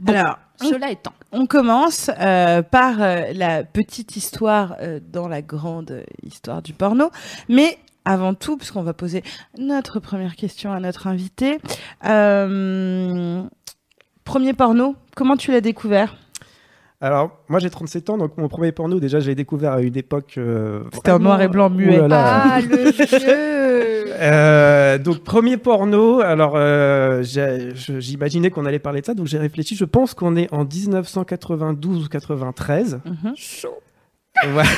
Bon, 0.00 0.12
Alors, 0.12 0.38
cela 0.60 0.90
étant. 0.90 1.12
On 1.32 1.46
commence 1.46 2.10
euh, 2.20 2.60
par 2.60 3.00
euh, 3.00 3.22
la 3.32 3.64
petite 3.64 4.14
histoire 4.16 4.76
euh, 4.82 5.00
dans 5.10 5.26
la 5.26 5.40
grande 5.40 6.02
histoire 6.22 6.60
du 6.60 6.74
porno. 6.74 7.10
Mais 7.48 7.78
avant 8.04 8.34
tout, 8.34 8.58
puisqu'on 8.58 8.82
va 8.82 8.92
poser 8.92 9.22
notre 9.58 10.00
première 10.00 10.36
question 10.36 10.70
à 10.70 10.80
notre 10.80 11.06
invité, 11.06 11.58
euh, 12.04 13.42
premier 14.24 14.52
porno, 14.52 14.96
comment 15.16 15.36
tu 15.38 15.50
l'as 15.50 15.60
découvert? 15.62 16.16
Alors, 17.00 17.30
moi 17.48 17.60
j'ai 17.60 17.70
37 17.70 18.10
ans, 18.10 18.18
donc 18.18 18.36
mon 18.38 18.48
premier 18.48 18.72
porno, 18.72 18.98
déjà, 18.98 19.20
j'ai 19.20 19.36
découvert 19.36 19.72
à 19.74 19.80
une 19.82 19.96
époque. 19.96 20.34
euh, 20.36 20.82
C'était 20.92 21.12
en 21.12 21.20
noir 21.20 21.40
et 21.40 21.46
blanc 21.46 21.70
muet. 21.70 22.08
Là. 22.08 22.42
Ah, 22.54 22.60
le 22.60 22.90
jeu 22.92 24.12
Euh, 24.20 24.98
donc 24.98 25.22
premier 25.22 25.58
porno, 25.58 26.20
alors 26.20 26.54
euh, 26.56 27.22
j'ai- 27.22 27.70
je- 27.76 28.00
j'imaginais 28.00 28.50
qu'on 28.50 28.66
allait 28.66 28.80
parler 28.80 29.00
de 29.00 29.06
ça, 29.06 29.14
donc 29.14 29.28
j'ai 29.28 29.38
réfléchi, 29.38 29.76
je 29.76 29.84
pense 29.84 30.12
qu'on 30.14 30.34
est 30.34 30.52
en 30.52 30.64
1992 30.64 32.06
ou 32.06 32.08
93. 32.08 32.98
Mhm. 33.04 33.32
Chaud. 33.36 33.78
Voilà. 34.50 34.68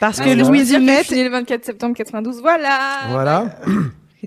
Parce 0.00 0.18
Ah, 0.20 0.24
que 0.24 0.30
je 0.30 0.38
Louise 0.40 0.72
je 0.72 0.78
née 0.78 1.24
le 1.24 1.30
24 1.30 1.64
septembre 1.64 1.94
92, 1.96 2.40
voilà 2.40 2.78
voilà. 3.10 3.46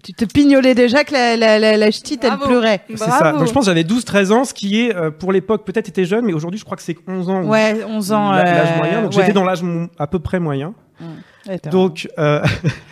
Tu 0.04 0.14
te 0.14 0.26
pignolais 0.26 0.76
déjà 0.76 1.04
que 1.04 1.14
la, 1.14 1.36
la, 1.36 1.60
la, 1.60 1.76
la 1.78 1.92
ch'tite, 1.92 2.24
elle 2.24 2.32
Bravo. 2.32 2.46
pleurait. 2.46 2.82
C'est 2.90 2.98
ça. 2.98 3.32
Donc 3.34 3.48
je 3.48 3.52
pense 3.54 3.66
que 3.66 3.72
j'avais 3.72 3.84
12-13 3.84 4.32
ans, 4.32 4.44
ce 4.46 4.54
qui 4.54 4.82
est 4.82 4.96
euh, 4.96 5.12
pour 5.12 5.32
l'époque 5.32 5.66
peut-être 5.66 5.90
était 5.90 6.06
jeune, 6.06 6.26
mais 6.26 6.34
aujourd'hui 6.34 6.60
je 6.60 6.66
crois 6.66 6.78
que 6.78 6.84
c'est 6.84 6.98
11 7.08 7.30
ans. 7.30 7.44
ou 7.44 7.50
Ouais, 7.50 7.84
11 7.88 8.12
ans. 8.12 8.32
l'âge 8.32 8.70
euh, 8.72 8.78
moyen. 8.78 9.02
Donc 9.02 9.12
ouais. 9.12 9.18
j'étais 9.22 9.34
dans 9.34 9.44
l'âge 9.46 9.62
à 9.98 10.08
peu 10.08 10.20
près 10.20 10.40
moyen. 10.40 10.74
Ouais, 11.48 11.60
Donc, 11.72 12.08
euh, 12.20 12.44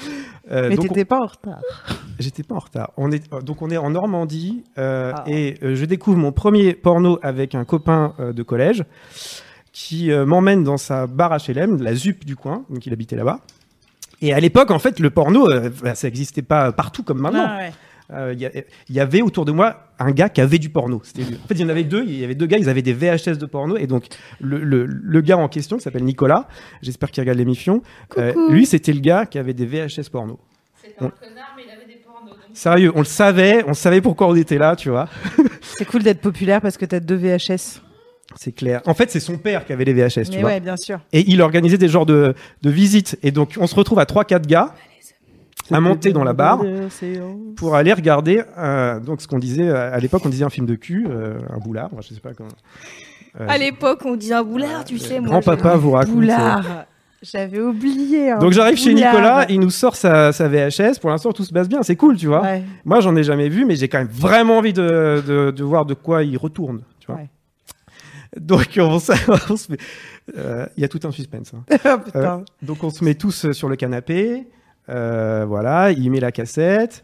euh, 0.52 0.70
Mais 0.70 0.78
t'étais 0.78 1.06
pas 1.06 1.20
en 1.22 1.26
retard. 1.28 1.60
J'étais 2.20 2.42
pas 2.42 2.56
en 2.56 2.60
retard. 2.60 2.92
On 2.98 3.12
est, 3.12 3.32
donc 3.44 3.62
on 3.62 3.70
est 3.70 3.78
en 3.78 3.92
Normandie 3.92 4.64
euh, 4.80 5.12
Ah. 5.16 5.24
et 5.28 5.58
je 5.62 5.86
découvre 5.86 6.18
mon 6.18 6.32
premier 6.32 6.74
porno 6.74 7.20
avec 7.22 7.54
un 7.54 7.64
copain 7.64 8.16
euh, 8.20 8.34
de 8.34 8.42
collège 8.42 8.86
qui 9.72 10.12
euh, 10.12 10.26
m'emmène 10.26 10.64
dans 10.64 10.78
sa 10.78 11.06
bar 11.06 11.38
HLM, 11.38 11.80
la 11.84 11.94
ZUP 11.94 12.26
du 12.26 12.36
coin, 12.36 12.64
donc 12.72 12.84
il 12.88 12.94
habitait 12.94 13.16
là-bas. 13.16 13.42
Et 14.22 14.34
à 14.34 14.40
l'époque, 14.40 14.72
en 14.72 14.80
fait, 14.80 15.00
le 15.00 15.10
porno, 15.10 15.50
euh, 15.50 15.70
bah, 15.84 15.96
ça 15.96 16.08
n'existait 16.08 16.42
pas 16.42 16.72
partout 16.72 17.04
comme 17.04 17.20
maintenant. 17.20 17.46
Ah, 17.48 17.58
ouais. 17.58 17.72
Euh, 18.14 18.34
Il 18.38 18.96
y, 18.96 19.00
avait 19.02 19.22
autour 19.22 19.44
de 19.44 19.52
moi 19.52 19.82
un 20.00 20.12
gars 20.12 20.30
qui 20.30 20.40
avait 20.40 20.60
du 20.60 20.70
porno. 20.70 21.02
C'était. 21.04 21.24
En 21.24 21.48
fait, 21.48 21.56
il 21.56 21.60
y 21.62 21.64
en 21.66 21.70
avait 21.70 21.84
deux. 21.84 22.06
Il 22.08 22.18
y 22.18 22.24
avait 22.24 22.36
deux 22.36 22.46
gars. 22.46 22.58
Ils 22.58 22.70
avaient 22.70 22.82
des 22.82 22.94
VHS 22.94 23.38
de 23.38 23.46
porno. 23.46 23.76
Et 23.76 23.86
donc, 23.86 24.06
le, 24.40 24.64
le- 24.64 24.86
le 24.86 25.22
gars 25.22 25.38
en 25.38 25.50
question, 25.50 25.76
qui 25.78 25.84
s'appelle 25.84 26.06
Nicolas, 26.06 26.48
j'espère 26.82 27.12
qu'il 27.12 27.22
regarde 27.22 27.38
l'émission, 27.38 27.82
euh, 28.18 28.34
lui, 28.50 28.66
c'était 28.66 28.94
le 28.94 29.02
gars 29.02 29.26
qui 29.26 29.38
avait 29.40 29.54
des 29.54 29.66
VHS 29.66 30.10
porno. 30.10 30.40
C'était 30.82 30.96
un 31.04 31.10
connard, 31.10 31.54
mais 31.58 31.64
il 31.68 31.70
avait 31.70 31.86
des 31.86 32.00
pornos. 32.02 32.34
Sérieux, 32.54 32.94
on 32.96 33.00
le 33.00 33.06
savait, 33.06 33.64
on 33.68 33.74
savait 33.74 34.00
pourquoi 34.00 34.28
on 34.30 34.36
était 34.36 34.58
là, 34.58 34.78
tu 34.78 34.90
vois. 34.90 35.10
C'est 35.78 35.84
cool 35.86 36.02
d'être 36.02 36.22
populaire 36.22 36.62
parce 36.62 36.78
que 36.78 36.86
t'as 36.86 37.02
deux 37.02 37.16
VHS. 37.18 37.82
C'est 38.40 38.52
clair. 38.54 38.82
En 38.86 38.94
fait, 38.94 39.10
c'est 39.12 39.20
son 39.20 39.38
père 39.38 39.66
qui 39.66 39.74
avait 39.74 39.86
les 39.86 39.94
VHS, 39.94 40.24
tu 40.26 40.32
Mais 40.38 40.42
vois. 40.42 40.50
ouais, 40.52 40.60
bien 40.60 40.78
sûr. 40.78 41.00
Et 41.14 41.24
il 41.28 41.42
organisait 41.42 41.78
des 41.78 41.88
genres 41.88 42.06
de, 42.06 42.34
de 42.62 42.70
visites. 42.70 43.18
Et 43.24 43.32
donc, 43.32 43.56
on 43.60 43.68
se 43.68 43.76
retrouve 43.76 44.00
à 44.00 44.04
3-4 44.06 44.46
gars 44.46 44.74
à 45.72 45.80
monter 45.82 46.14
dans 46.14 46.24
la 46.24 46.34
barre 46.34 46.64
pour 47.58 47.76
aller 47.76 47.92
regarder, 47.92 48.42
euh, 48.58 49.00
donc 49.02 49.22
ce 49.22 49.28
qu'on 49.28 49.40
disait, 49.40 49.68
euh, 49.68 49.94
à 49.94 50.00
l'époque, 50.00 50.22
on 50.26 50.30
disait 50.30 50.46
un 50.46 50.50
film 50.50 50.66
de 50.66 50.76
cul, 50.76 51.08
euh, 51.10 51.40
un 51.50 51.58
boulard, 51.58 51.90
moi, 51.92 52.02
je 52.08 52.14
sais 52.14 52.22
pas 52.22 52.34
comment. 52.34 52.50
Euh, 53.42 53.46
À 53.50 53.58
l'époque, 53.58 54.00
on 54.06 54.16
dit 54.16 54.34
un 54.34 54.44
boulard, 54.44 54.86
tu 54.86 54.98
sais. 54.98 55.20
moi, 55.20 55.30
Grand-papa 55.30 55.76
vous 55.76 55.92
raconte. 55.92 56.14
Boulard. 56.16 56.86
J'avais 57.22 57.60
oublié. 57.60 58.32
un 58.32 58.38
Donc 58.38 58.54
j'arrive 58.54 58.78
chez. 58.78 58.94
Nicolas, 58.94 59.46
il 59.50 59.60
nous 59.60 59.72
sort 59.72 59.96
sa, 59.96 60.32
sa 60.32 60.48
VHS. 60.48 61.00
Pour 61.02 61.10
l'instant, 61.10 61.32
tout 61.34 61.44
se 61.44 61.52
passe 61.52 61.68
bien, 61.68 61.82
c'est 61.82 61.96
cool, 61.96 62.16
tu 62.16 62.28
vois. 62.28 62.44
Ouais. 62.44 62.64
Moi, 62.86 63.00
j'en 63.02 63.16
ai 63.16 63.24
jamais 63.24 63.50
vu, 63.50 63.66
mais 63.66 63.76
j'ai 63.76 63.88
quand 63.90 63.98
même 63.98 64.08
vraiment 64.12 64.60
envie 64.60 64.72
de, 64.74 65.24
de, 65.28 65.52
de 65.52 65.64
voir 65.64 65.86
de 65.86 65.96
quoi 65.96 66.24
il 66.24 66.38
retourne, 66.38 66.82
tu 67.00 67.08
vois. 67.08 67.16
Ouais. 67.16 67.28
Donc 68.40 68.78
on, 68.78 68.82
on 68.96 69.00
se 69.00 69.72
met- 69.72 69.78
euh, 70.38 70.66
il 70.78 70.82
y 70.82 70.84
a 70.84 70.88
tout 70.88 71.00
un 71.04 71.12
suspense. 71.12 71.54
hein. 71.54 71.64
Oh. 71.86 72.18
Euh, 72.18 72.38
donc 72.62 72.84
on 72.84 72.90
se 72.90 73.04
met 73.04 73.16
tous 73.16 73.46
euh, 73.46 73.54
sur 73.54 73.70
le 73.70 73.76
canapé, 73.76 74.48
euh, 74.90 75.46
voilà, 75.48 75.92
il 75.92 76.10
met 76.12 76.20
la 76.20 76.32
cassette, 76.32 77.04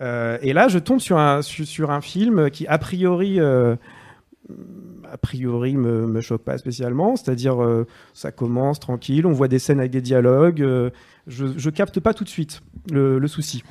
et 0.00 0.52
là 0.52 0.68
je 0.68 0.78
tombe 0.78 1.00
sur 1.00 1.18
un 1.18 1.42
sur, 1.42 1.90
un 1.90 2.00
film 2.00 2.50
qui 2.50 2.66
a 2.68 2.78
priori 2.78 3.40
a 3.40 5.16
priori 5.20 5.74
me, 5.76 6.06
me 6.06 6.20
choque 6.20 6.42
pas 6.42 6.56
spécialement, 6.58 7.16
c'est-à-dire 7.16 7.62
euh, 7.62 7.86
ça 8.14 8.30
commence 8.32 8.78
tranquille, 8.80 9.26
on 9.26 9.32
voit 9.32 9.48
des 9.48 9.58
scènes 9.58 9.78
avec 9.80 9.90
des 9.90 10.00
dialogues, 10.00 10.62
euh, 10.62 10.90
je, 11.26 11.46
je 11.56 11.70
capte 11.70 12.00
pas 12.00 12.14
tout 12.14 12.24
de 12.24 12.28
suite 12.28 12.60
le, 12.92 13.18
le 13.18 13.28
souci. 13.28 13.62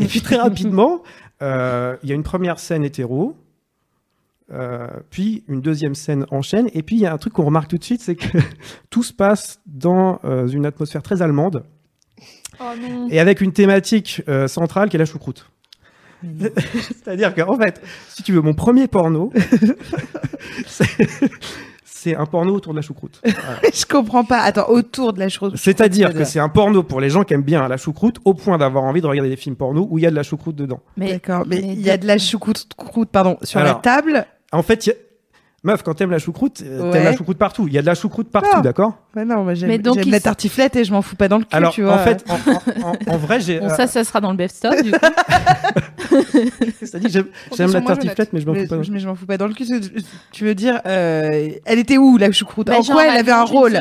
Et 0.00 0.06
puis 0.06 0.20
très 0.20 0.36
rapidement, 0.36 1.02
euh, 1.42 1.96
il 2.02 2.08
y 2.08 2.12
a 2.12 2.14
une 2.14 2.22
première 2.22 2.58
scène 2.58 2.84
hétéro. 2.84 3.36
Euh, 4.52 4.86
puis 5.10 5.44
une 5.48 5.60
deuxième 5.60 5.94
scène 5.94 6.24
enchaîne, 6.30 6.68
et 6.74 6.82
puis 6.82 6.96
il 6.96 7.00
y 7.02 7.06
a 7.06 7.12
un 7.12 7.18
truc 7.18 7.32
qu'on 7.34 7.44
remarque 7.44 7.68
tout 7.68 7.78
de 7.78 7.84
suite, 7.84 8.00
c'est 8.00 8.16
que 8.16 8.38
tout 8.90 9.02
se 9.02 9.12
passe 9.12 9.60
dans 9.66 10.20
euh, 10.24 10.46
une 10.48 10.66
atmosphère 10.66 11.02
très 11.02 11.20
allemande, 11.22 11.64
Oh 12.60 12.64
non. 12.80 13.08
et 13.10 13.20
avec 13.20 13.40
une 13.40 13.52
thématique 13.52 14.22
euh, 14.28 14.48
centrale 14.48 14.88
qui 14.88 14.96
est 14.96 14.98
la 14.98 15.04
choucroute. 15.04 15.50
C'est-à-dire 16.24 17.32
qu'en 17.34 17.56
fait, 17.56 17.80
si 18.08 18.24
tu 18.24 18.32
veux, 18.32 18.40
mon 18.40 18.54
premier 18.54 18.88
porno, 18.88 19.32
c'est- 20.66 22.16
un 22.16 22.26
porno 22.26 22.54
autour 22.54 22.72
de 22.72 22.78
la 22.78 22.82
choucroute. 22.82 23.20
Voilà. 23.22 23.60
Je 23.74 23.84
comprends 23.84 24.24
pas. 24.24 24.38
Attends, 24.40 24.68
autour 24.70 25.12
de 25.12 25.18
la 25.18 25.28
chose. 25.28 25.52
C'est-à-dire 25.56 26.14
que 26.14 26.24
c'est 26.24 26.38
un 26.40 26.48
porno 26.48 26.82
pour 26.82 27.00
les 27.00 27.10
gens 27.10 27.22
qui 27.22 27.34
aiment 27.34 27.42
bien 27.42 27.66
la 27.68 27.76
choucroute, 27.76 28.16
au 28.24 28.32
point 28.34 28.56
d'avoir 28.56 28.84
envie 28.84 29.00
de 29.02 29.06
regarder 29.06 29.28
des 29.28 29.36
films 29.36 29.56
porno 29.56 29.86
où 29.90 29.98
il 29.98 30.02
y 30.04 30.06
a 30.06 30.10
de 30.10 30.14
la 30.16 30.22
choucroute 30.22 30.56
dedans. 30.56 30.80
Mais 30.96 31.12
D'accord, 31.12 31.44
mais 31.46 31.58
il 31.58 31.80
y 31.80 31.90
a 31.90 31.98
de 31.98 32.06
la 32.06 32.16
choucroute 32.18 32.66
pardon, 33.12 33.36
sur 33.42 33.60
la 33.60 33.74
table. 33.74 34.26
En 34.52 34.62
fait, 34.62 34.86
il 34.86 34.90
y 34.90 34.92
a- 34.92 34.96
meuf, 35.64 35.82
quand 35.82 35.94
t'aimes 35.94 36.10
la 36.12 36.18
choucroute, 36.18 36.62
euh, 36.64 36.82
Ouais. 36.84 36.90
t'aimes 36.92 37.04
la 37.04 37.16
choucroute 37.16 37.36
partout. 37.36 37.66
Il 37.68 37.74
y 37.74 37.78
a 37.78 37.82
de 37.82 37.86
la 37.86 37.94
choucroute 37.94 38.30
partout, 38.30 38.48
Ah. 38.54 38.60
d'accord 38.62 38.92
Ouais, 39.16 39.24
non, 39.24 39.42
moi 39.44 39.54
j'aime 39.54 39.68
Mais 39.68 39.78
donc, 39.78 39.96
j'aime 39.96 40.04
il 40.06 40.10
la 40.12 40.20
tartiflette 40.20 40.76
et 40.76 40.84
je 40.84 40.92
m'en 40.92 41.02
fous 41.02 41.16
pas 41.16 41.28
dans 41.28 41.38
le 41.38 41.44
cul, 41.44 41.54
Alors, 41.56 41.72
tu 41.72 41.82
vois. 41.82 41.94
en 41.94 41.98
fait, 41.98 42.24
en, 42.28 42.34
en- 42.34 42.90
en- 42.92 43.14
en 43.14 43.16
vrai, 43.18 43.40
j'ai. 43.40 43.58
bon, 43.60 43.66
euh, 43.66 43.74
ça, 43.76 43.86
ça 43.86 44.04
sera 44.04 44.20
dans 44.20 44.30
le 44.30 44.36
best 44.36 44.64
of 44.64 44.82
du 44.82 44.92
coup. 44.92 44.98
c'est-à-dire, 46.80 47.24
j'aime 47.56 47.72
la 47.72 47.80
tartiflette, 47.80 48.32
mais 48.32 48.40
je 48.40 48.46
m'en 48.46 48.52
mais, 48.52 48.62
fous 48.62 48.68
pas. 48.68 48.76
mais 48.90 48.98
je 49.00 49.08
m'en 49.08 49.14
fous 49.14 49.26
pas 49.26 49.36
dans 49.36 49.46
le 49.46 49.54
cul. 49.54 49.66
Tu 50.32 50.44
veux 50.44 50.54
dire, 50.54 50.80
euh, 50.86 51.48
elle 51.64 51.78
était 51.78 51.98
où 51.98 52.16
la 52.16 52.30
choucroute? 52.32 52.68
Bah, 52.68 52.78
En 52.78 52.82
genre, 52.82 52.96
quoi 52.96 53.06
elle 53.06 53.16
avait 53.18 53.32
un 53.32 53.44
rôle? 53.44 53.80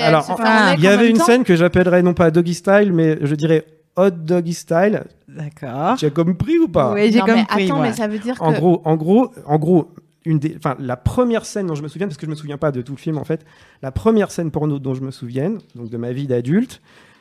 Alors, 0.00 0.74
Il 0.78 0.84
y 0.84 0.88
avait 0.88 1.08
une 1.10 1.18
scène 1.20 1.44
que 1.44 1.56
j'appellerais 1.56 2.02
non 2.02 2.14
pas 2.14 2.30
doggy 2.30 2.54
style, 2.54 2.92
mais 2.92 3.18
je 3.22 3.34
dirais 3.34 3.64
hot 3.98 4.10
doggy 4.10 4.54
style. 4.54 5.04
D'accord. 5.28 5.96
Tu 5.98 6.06
as 6.06 6.10
compris 6.10 6.58
ou 6.58 6.68
pas 6.68 6.92
Oui, 6.94 7.12
j'ai 7.12 7.20
mais 7.22 7.44
compris. 7.44 7.64
attends, 7.66 7.76
moi. 7.76 7.86
mais 7.88 7.92
ça 7.92 8.06
veut 8.08 8.18
dire 8.18 8.36
En 8.40 8.52
que 8.52 8.58
gros, 8.58 8.80
en 8.84 8.96
gros, 8.96 9.32
en 9.46 9.58
gros, 9.58 9.90
une 10.24 10.38
des, 10.38 10.54
enfin, 10.56 10.76
la 10.78 10.96
première 10.96 11.44
scène 11.44 11.66
dont 11.66 11.74
je 11.74 11.82
me 11.82 11.88
souviens, 11.88 12.06
parce 12.06 12.16
que 12.18 12.26
je 12.26 12.30
me 12.30 12.34
souviens 12.36 12.58
pas 12.58 12.70
de 12.72 12.80
tout 12.82 12.92
le 12.92 12.98
film 12.98 13.18
en 13.18 13.24
fait, 13.24 13.44
la 13.82 13.90
première 13.92 14.30
scène 14.30 14.50
porno 14.50 14.78
dont 14.78 14.94
je 14.94 15.02
me 15.02 15.10
souviens, 15.10 15.54
donc 15.74 15.90
de 15.90 15.96
ma 15.96 16.12
vie 16.12 16.26
d'adulte, 16.26 16.80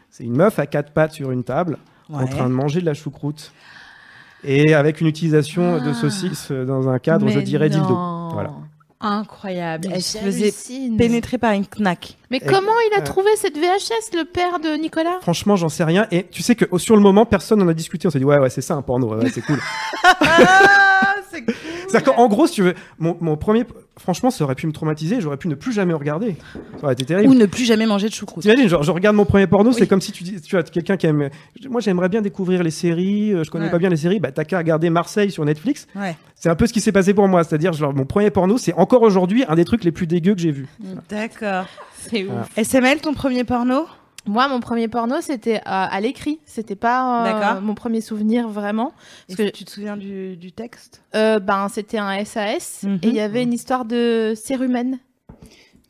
c'est 0.09 0.23
une 0.23 0.35
meuf 0.35 0.59
à 0.59 0.65
quatre 0.67 0.91
pattes 0.93 1.13
sur 1.13 1.31
une 1.31 1.43
table, 1.43 1.77
en 2.11 2.25
train 2.27 2.47
de 2.47 2.53
manger 2.53 2.79
de 2.81 2.85
la 2.85 2.93
choucroute, 2.93 3.51
et 4.43 4.73
avec 4.73 5.01
une 5.01 5.07
utilisation 5.07 5.79
de 5.83 5.89
Ah. 5.89 5.93
saucisse 5.93 6.51
dans 6.51 6.89
un 6.89 6.99
cadre, 6.99 7.27
je 7.29 7.39
dirais 7.39 7.69
dildo. 7.69 7.97
Voilà. 8.33 8.51
Incroyable. 8.99 9.87
Mais 9.89 9.95
Elle 9.95 10.01
se 10.01 10.17
faisait 10.17 10.53
pénétrer 10.97 11.37
par 11.37 11.51
une 11.51 11.65
knack. 11.77 12.17
Mais 12.31 12.37
Et- 12.37 12.45
comment 12.45 12.71
il 12.91 12.97
a 12.97 13.01
euh, 13.01 13.05
trouvé 13.05 13.29
cette 13.35 13.55
VHS, 13.55 14.15
le 14.17 14.25
père 14.25 14.59
de 14.59 14.69
Nicolas? 14.75 15.19
Franchement, 15.21 15.55
j'en 15.55 15.69
sais 15.69 15.83
rien. 15.83 16.07
Et 16.11 16.25
tu 16.27 16.41
sais 16.41 16.55
que 16.55 16.65
oh, 16.71 16.79
sur 16.79 16.95
le 16.95 17.01
moment, 17.01 17.25
personne 17.25 17.59
n'en 17.59 17.67
a 17.67 17.73
discuté. 17.73 18.07
On 18.07 18.11
s'est 18.11 18.19
dit 18.19 18.25
ouais, 18.25 18.39
ouais, 18.39 18.49
c'est 18.49 18.61
ça 18.61 18.73
un 18.73 18.81
porno, 18.81 19.13
ouais, 19.13 19.23
ouais, 19.23 19.29
c'est 19.31 19.41
cool. 19.41 19.59
C'est-à-dire 21.87 22.13
qu'en 22.13 22.27
gros, 22.27 22.47
si 22.47 22.53
tu 22.55 22.61
veux, 22.63 22.73
mon, 22.99 23.17
mon 23.21 23.37
premier, 23.37 23.65
franchement, 23.97 24.29
ça 24.29 24.43
aurait 24.43 24.55
pu 24.55 24.67
me 24.67 24.71
traumatiser. 24.73 25.21
J'aurais 25.21 25.37
pu 25.37 25.47
ne 25.47 25.55
plus 25.55 25.71
jamais 25.71 25.93
regarder. 25.93 26.35
Ça 26.77 26.83
aurait 26.83 26.93
été 26.93 27.05
terrible. 27.05 27.29
Ou 27.31 27.35
ne 27.35 27.45
plus 27.45 27.65
jamais 27.65 27.85
manger 27.85 28.09
de 28.09 28.13
choucroute. 28.13 28.43
T'imagines, 28.43 28.67
genre, 28.67 28.83
je 28.83 28.91
regarde 28.91 29.15
mon 29.15 29.25
premier 29.25 29.47
porno, 29.47 29.71
c'est 29.71 29.87
comme 29.87 30.01
si 30.01 30.11
tu 30.11 30.23
dis, 30.23 30.41
tu 30.41 30.57
as 30.57 30.63
quelqu'un 30.63 30.97
qui 30.97 31.07
aime. 31.07 31.29
Moi, 31.69 31.81
j'aimerais 31.81 32.09
bien 32.09 32.21
découvrir 32.21 32.63
les 32.63 32.71
séries. 32.71 33.33
euh, 33.33 33.43
Je 33.43 33.49
connais 33.51 33.65
Ouais. 33.65 33.71
pas 33.71 33.77
bien 33.79 33.89
les 33.89 33.97
séries. 33.97 34.19
Bah, 34.19 34.31
t'as 34.31 34.43
qu'à 34.43 34.57
regarder 34.57 34.89
Marseille 34.89 35.31
sur 35.31 35.45
Netflix. 35.45 35.87
Ouais. 35.95 36.15
C'est 36.35 36.49
un 36.49 36.55
peu 36.55 36.67
ce 36.67 36.73
qui 36.73 36.81
s'est 36.81 36.91
passé 36.91 37.13
pour 37.13 37.27
moi. 37.27 37.43
C'est-à-dire, 37.43 37.73
genre, 37.73 37.93
mon 37.93 38.05
premier 38.05 38.29
porno, 38.31 38.57
c'est 38.57 38.73
encore 38.73 39.01
aujourd'hui 39.01 39.43
un 39.47 39.55
des 39.55 39.65
trucs 39.65 39.83
les 39.83 39.91
plus 39.91 40.07
dégueux 40.07 40.35
que 40.35 40.41
j'ai 40.41 40.51
vu. 40.51 40.67
D'accord. 41.09 41.65
C'est 41.99 42.23
ouf. 42.25 42.29
Voilà. 42.31 42.45
SML, 42.57 42.99
ton 43.01 43.13
premier 43.13 43.43
porno? 43.43 43.85
Moi, 44.27 44.47
mon 44.47 44.59
premier 44.59 44.87
porno, 44.87 45.15
c'était 45.21 45.57
euh, 45.57 45.61
à 45.65 45.99
l'écrit. 46.01 46.39
C'était 46.45 46.75
pas 46.75 47.55
euh, 47.55 47.61
mon 47.61 47.75
premier 47.75 48.01
souvenir 48.01 48.47
vraiment. 48.49 48.91
Parce 49.27 49.37
que 49.37 49.43
que 49.43 49.49
tu 49.49 49.63
te 49.65 49.71
souviens 49.71 49.97
du, 49.97 50.35
du 50.37 50.51
texte? 50.51 51.01
Euh, 51.15 51.39
ben, 51.39 51.67
c'était 51.69 51.97
un 51.97 52.23
SAS 52.25 52.83
Mhm. 52.83 52.99
et 53.03 53.07
il 53.07 53.15
y 53.15 53.19
avait 53.19 53.43
une 53.43 53.53
histoire 53.53 53.85
de 53.85 54.33
cérumen. 54.35 54.99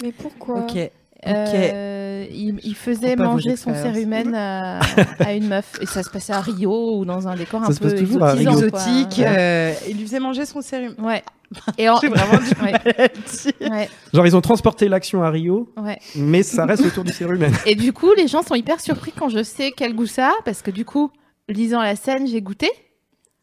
Mais 0.04 0.12
pourquoi? 0.12 0.60
Ok. 0.60 0.92
Euh, 1.26 2.26
il, 2.32 2.60
il 2.64 2.76
faisait 2.76 3.16
manger 3.16 3.56
son 3.56 3.74
cérumen 3.74 4.36
à, 4.36 4.80
à 5.20 5.34
une 5.34 5.48
meuf. 5.48 5.74
Et 5.82 5.86
ça 5.86 6.04
se 6.04 6.10
passait 6.10 6.34
à 6.34 6.42
Rio 6.42 6.98
ou 7.00 7.06
dans 7.06 7.28
un 7.28 7.36
décor 7.36 7.62
Ça 7.66 7.72
un 7.72 7.76
peu. 7.76 7.98
Exotique. 8.40 9.20
Euh, 9.20 9.74
il 9.90 9.98
lui 9.98 10.04
faisait 10.06 10.20
manger 10.20 10.46
son 10.46 10.62
sérum. 10.62 10.94
Ouais. 11.00 11.24
Et 11.78 11.90
en... 11.90 11.96
Vraiment 11.96 12.40
du 12.40 12.64
ouais. 12.64 13.70
ouais, 13.70 13.90
Genre, 14.14 14.28
ils 14.28 14.36
ont 14.36 14.42
transporté 14.42 14.90
l'action 14.90 15.24
à 15.24 15.30
Rio, 15.30 15.70
ouais. 15.78 15.98
mais 16.16 16.44
ça 16.44 16.66
reste 16.66 16.86
autour 16.86 17.04
du 17.06 17.14
cérumen. 17.14 17.54
Et 17.66 17.76
du 17.76 17.94
coup, 17.94 18.12
les 18.16 18.28
gens 18.28 18.44
sont 18.44 18.56
hyper 18.56 18.82
surpris 18.82 19.14
quand 19.18 19.30
je 19.30 19.42
sais 19.44 19.72
quel 19.76 19.96
goût 19.96 20.08
ça 20.08 20.28
a, 20.28 20.34
parce 20.44 20.62
que 20.62 20.72
du 20.72 20.84
coup, 20.84 21.10
lisant 21.48 21.82
la 21.82 21.96
scène, 21.96 22.28
j'ai 22.28 22.42
goûté. 22.42 22.70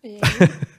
Et- 0.04 0.20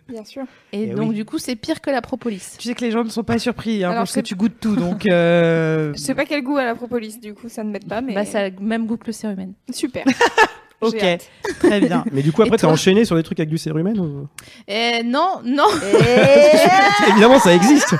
Bien 0.08 0.24
sûr. 0.24 0.44
Et, 0.72 0.84
Eh 0.84 0.88
donc, 0.88 1.10
oui. 1.10 1.16
du 1.16 1.26
coup, 1.26 1.38
c'est 1.40 1.56
pire 1.56 1.82
que 1.82 1.90
la 1.90 2.02
propolis. 2.02 2.56
Tu 2.60 2.68
sais 2.68 2.76
que 2.76 2.82
les 2.82 2.92
gens 2.92 3.04
ne 3.04 3.10
sont 3.10 3.24
pas 3.24 3.40
surpris 3.40 3.84
hein, 3.84 3.90
Alors, 3.90 4.02
parce 4.02 4.14
que 4.14 4.20
tu 4.20 4.36
goûtes 4.36 4.60
tout, 4.60 4.76
donc. 4.76 5.06
euh, 5.10 5.94
Je 5.96 6.00
sais 6.00 6.14
pas 6.16 6.26
quel 6.26 6.44
goût 6.44 6.58
a 6.58 6.66
la 6.66 6.76
propolis, 6.76 7.20
du 7.20 7.34
coup, 7.34 7.50
ça 7.50 7.64
ne 7.64 7.72
m'aide 7.72 7.88
pas, 7.88 8.02
mais. 8.02 8.14
Bah, 8.14 8.26
ça 8.26 8.40
a 8.42 8.50
le 8.50 8.56
même 8.60 8.86
goût 8.86 8.98
que 8.98 9.08
le 9.08 9.14
cérumen. 9.14 9.54
Super. 9.72 10.06
Ok, 10.88 11.18
très 11.60 11.80
bien. 11.82 12.04
Mais 12.12 12.22
du 12.22 12.32
coup, 12.32 12.42
après, 12.42 12.58
t'as 12.58 12.68
enchaîné 12.68 13.06
sur 13.06 13.16
des 13.16 13.24
trucs 13.24 13.40
avec 13.40 13.50
du 13.50 13.58
cérumen 13.58 14.00
ou... 14.00 14.28
Et 14.68 15.04
non, 15.04 15.42
non. 15.44 15.64
Évidemment, 17.10 17.40
ça 17.40 17.54
existe. 17.54 17.96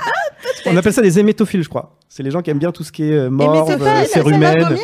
On 0.66 0.76
appelle 0.76 0.92
ça 0.92 1.02
des 1.02 1.18
hémétophiles, 1.18 1.62
je 1.62 1.68
crois. 1.68 1.96
C'est 2.08 2.22
les 2.22 2.30
gens 2.30 2.40
qui 2.40 2.50
aiment 2.50 2.58
bien 2.58 2.72
tout 2.72 2.82
ce 2.84 2.92
qui 2.92 3.04
est 3.04 3.12
euh, 3.12 3.30
morve, 3.30 3.70
Hémétophile, 3.70 3.88
euh, 3.88 4.04
cérumen. 4.06 4.76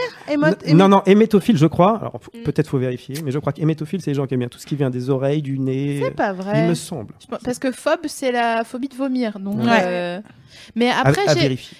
Non, 0.75 0.89
non, 0.89 1.03
hémétophile, 1.07 1.57
je 1.57 1.67
crois. 1.67 1.99
Alors, 1.99 2.21
Mm. 2.35 2.43
peut-être 2.45 2.69
faut 2.69 2.79
vérifier, 2.79 3.17
mais 3.25 3.31
je 3.31 3.39
crois 3.39 3.53
qu'hémétophile, 3.53 4.01
c'est 4.03 4.11
les 4.11 4.15
gens 4.15 4.27
qui 4.27 4.35
aiment 4.35 4.41
bien 4.41 4.49
tout 4.49 4.59
ce 4.59 4.67
qui 4.67 4.77
vient 4.77 4.91
des 4.91 5.11
oreilles, 5.11 5.43
du 5.43 5.59
nez. 5.59 6.01
C'est 6.03 6.11
pas 6.13 6.31
Il 6.31 6.37
vrai. 6.43 6.69
me 6.69 6.75
semble. 6.75 7.15
Parce 7.45 7.59
que 7.59 7.73
phobe, 7.73 8.01
c'est 8.07 8.33
la 8.33 8.65
phobie 8.65 8.89
de 8.89 8.95
vomir. 8.95 9.39
Donc, 9.39 9.57
Ouais. 9.63 9.83
euh, 9.85 10.21
Mais 10.77 10.91
après, 10.91 11.27
à 11.27 11.35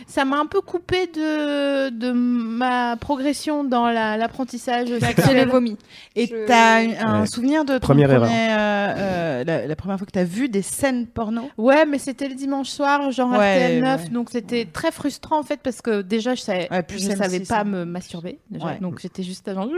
ça 0.07 0.25
m'a 0.25 0.39
un 0.39 0.47
peu 0.47 0.61
coupé 0.61 1.07
de, 1.07 1.91
de 1.91 2.11
ma 2.13 2.97
progression 2.97 3.65
dans 3.65 3.87
la- 3.89 4.17
l'apprentissage 4.17 4.89
C'est 5.17 5.45
le 5.45 5.51
vomi. 5.51 5.77
Et 6.15 6.27
Je- 6.27 6.47
t'as 6.47 6.81
un, 6.81 7.21
Ouais. 7.23 7.27
souvenir 7.27 7.65
de 7.65 7.75
ton 7.75 7.81
Première 7.81 8.09
premier, 8.09 8.25
erreur. 8.25 8.31
euh, 8.31 8.95
euh, 8.99 9.45
la, 9.45 9.67
la 9.67 9.77
première 9.77 9.97
fois 9.99 10.07
que 10.07 10.13
t'as 10.13 10.25
vu 10.25 10.49
des 10.49 10.61
scènes 10.63 11.07
porno? 11.07 11.49
Ouais, 11.57 11.87
mais 11.87 11.99
c'était 11.99 12.29
le 12.29 12.35
dimanche 12.35 12.69
soir, 12.69 13.11
genre 13.11 13.31
Ouais, 13.33 13.37
RTL 13.67 13.83
9, 13.83 14.03
ouais. 14.05 14.09
donc 14.11 14.29
c'était 14.31 14.67
très 14.67 14.91
frustrant 14.93 15.39
en 15.39 15.43
fait 15.43 15.61
parce 15.63 15.81
que 15.81 16.03
déjà 16.03 16.35
je 16.35 16.41
savais, 16.43 16.69
Ouais, 16.71 16.83
plus 16.83 17.03
je 17.03 17.09
M6, 17.11 17.17
savais 17.17 17.41
pas 17.41 17.61
hein. 17.61 17.65
me 17.65 17.85
masturber, 17.85 18.39
déjà. 18.51 18.67
Ouais. 18.67 18.79
donc 18.81 19.01
j'étais 19.01 19.23
juste 19.23 19.51
genre, 19.53 19.69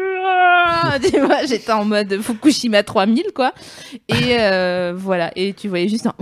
tu 1.11 1.21
vois, 1.21 1.45
j'étais 1.47 1.73
en 1.73 1.85
mode 1.85 2.21
Fukushima 2.21 2.83
3000 2.83 3.27
quoi, 3.35 3.53
et 4.09 4.37
euh, 4.41 4.93
voilà, 4.97 5.31
et 5.37 5.53
tu 5.55 5.69
voyais 5.69 5.89
juste 5.89 6.07
un, 6.07 6.13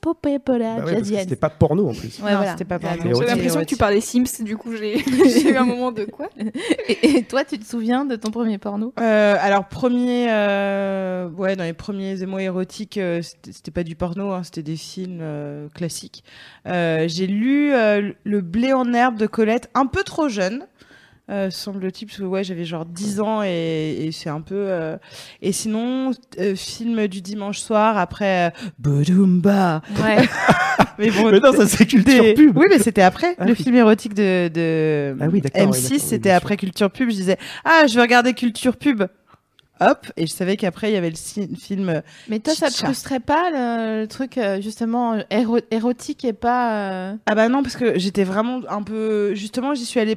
popé 0.00 0.38
pola, 0.38 0.76
Bah 0.80 0.92
c'était 1.04 1.36
pas 1.36 1.50
porno 1.50 1.88
en 1.88 1.92
plus. 1.94 2.18
Ouais, 2.20 2.34
voilà. 2.34 2.52
c'était 2.52 2.64
pas 2.64 2.78
porno. 2.78 3.14
J'ai 3.20 3.26
l'impression 3.26 3.60
que 3.60 3.66
tu 3.66 3.76
parles 3.76 3.94
des 3.94 4.00
Sims, 4.00 4.24
du 4.44 4.56
coup, 4.56 4.74
j'ai 4.76 4.98
j'ai 5.28 5.50
eu 5.52 5.56
un 5.56 5.64
moment 5.64 5.92
de 5.92 6.04
quoi? 6.04 6.28
Et, 6.88 7.18
et 7.18 7.22
toi, 7.22 7.44
tu 7.44 7.58
te 7.58 7.64
souviens 7.64 7.75
de 7.76 8.16
ton 8.16 8.30
premier 8.30 8.58
porno? 8.58 8.92
Euh, 8.98 9.36
alors 9.40 9.68
premier, 9.68 10.26
euh, 10.30 11.28
ouais, 11.30 11.56
dans 11.56 11.64
les 11.64 11.72
premiers 11.72 12.22
émois 12.22 12.42
érotiques, 12.42 12.98
euh, 12.98 13.22
c'était 13.22 13.70
pas 13.70 13.82
du 13.82 13.96
porno, 13.96 14.32
hein, 14.32 14.42
c'était 14.44 14.62
des 14.62 14.76
films 14.76 15.22
classiques. 15.74 16.24
J'ai 16.64 17.26
lu 17.26 17.70
Le 17.72 18.40
blé 18.40 18.72
en 18.72 18.92
herbe 18.92 19.16
de 19.16 19.26
Colette, 19.26 19.70
un 19.74 19.86
peu 19.86 20.02
trop 20.02 20.28
jeune. 20.28 20.66
Euh, 21.30 21.50
semble-t-il, 21.50 22.06
parce 22.06 22.18
que 22.18 22.24
ouais, 22.24 22.44
j'avais 22.44 22.64
genre 22.64 22.84
10 22.84 23.20
ans 23.20 23.42
et, 23.42 23.96
et 24.06 24.12
c'est 24.12 24.28
un 24.30 24.40
peu. 24.40 24.54
euh, 24.56 24.96
Et 25.42 25.52
sinon, 25.52 26.12
euh, 26.38 26.54
film 26.54 27.06
du 27.08 27.20
dimanche 27.20 27.58
soir 27.58 27.98
après. 27.98 28.46
Euh... 28.48 28.50
Bodoumba. 28.78 29.82
Ouais. 30.02 30.18
Mais 30.98 31.10
bon, 31.10 31.30
Mais 31.30 31.40
non, 31.40 31.52
ça 31.52 31.66
c'est 31.66 31.84
culture 31.86 32.22
des- 32.22 32.34
pub. 32.34 32.56
Oui, 32.56 32.66
mais 32.70 32.78
c'était 32.78 33.02
après. 33.02 33.34
Ah 33.38 33.44
le 33.44 33.50
oui. 33.52 33.56
film 33.62 33.74
érotique 33.76 34.14
de, 34.14 34.48
de 34.48 35.14
Ah 35.20 35.26
oui, 35.30 35.42
d'accord, 35.42 35.60
oui, 35.70 35.78
M6, 35.78 35.82
d'accord, 35.82 35.90
oui, 35.92 35.98
c'était 36.00 36.30
après 36.30 36.56
Culture 36.56 36.90
Pub. 36.90 37.10
Je 37.10 37.14
disais, 37.16 37.36
ah, 37.66 37.86
je 37.86 37.94
vais 37.96 38.00
regarder 38.00 38.32
Culture 38.32 38.76
Pub. 38.78 39.02
Hop, 39.80 40.06
et 40.16 40.26
je 40.26 40.32
savais 40.32 40.56
qu'après 40.56 40.90
il 40.90 40.94
y 40.94 40.96
avait 40.96 41.10
le 41.10 41.16
film. 41.58 41.90
euh, 41.90 42.00
Mais 42.30 42.38
toi, 42.38 42.54
ça 42.54 42.70
te 42.70 42.76
frustrait 42.76 43.20
pas 43.20 43.50
le, 43.50 44.00
le 44.02 44.06
truc 44.08 44.38
euh, 44.38 44.58
justement 44.62 45.18
éro- 45.30 45.60
érotique 45.70 46.24
et 46.24 46.32
pas. 46.32 47.10
euh, 47.10 47.14
Ah 47.26 47.34
bah 47.34 47.50
non, 47.50 47.62
parce 47.62 47.76
que 47.76 47.98
j'étais 47.98 48.24
vraiment 48.24 48.60
un 48.70 48.82
peu. 48.82 49.34
Justement, 49.34 49.74
j'y 49.74 49.84
suis 49.84 50.00
allée, 50.00 50.16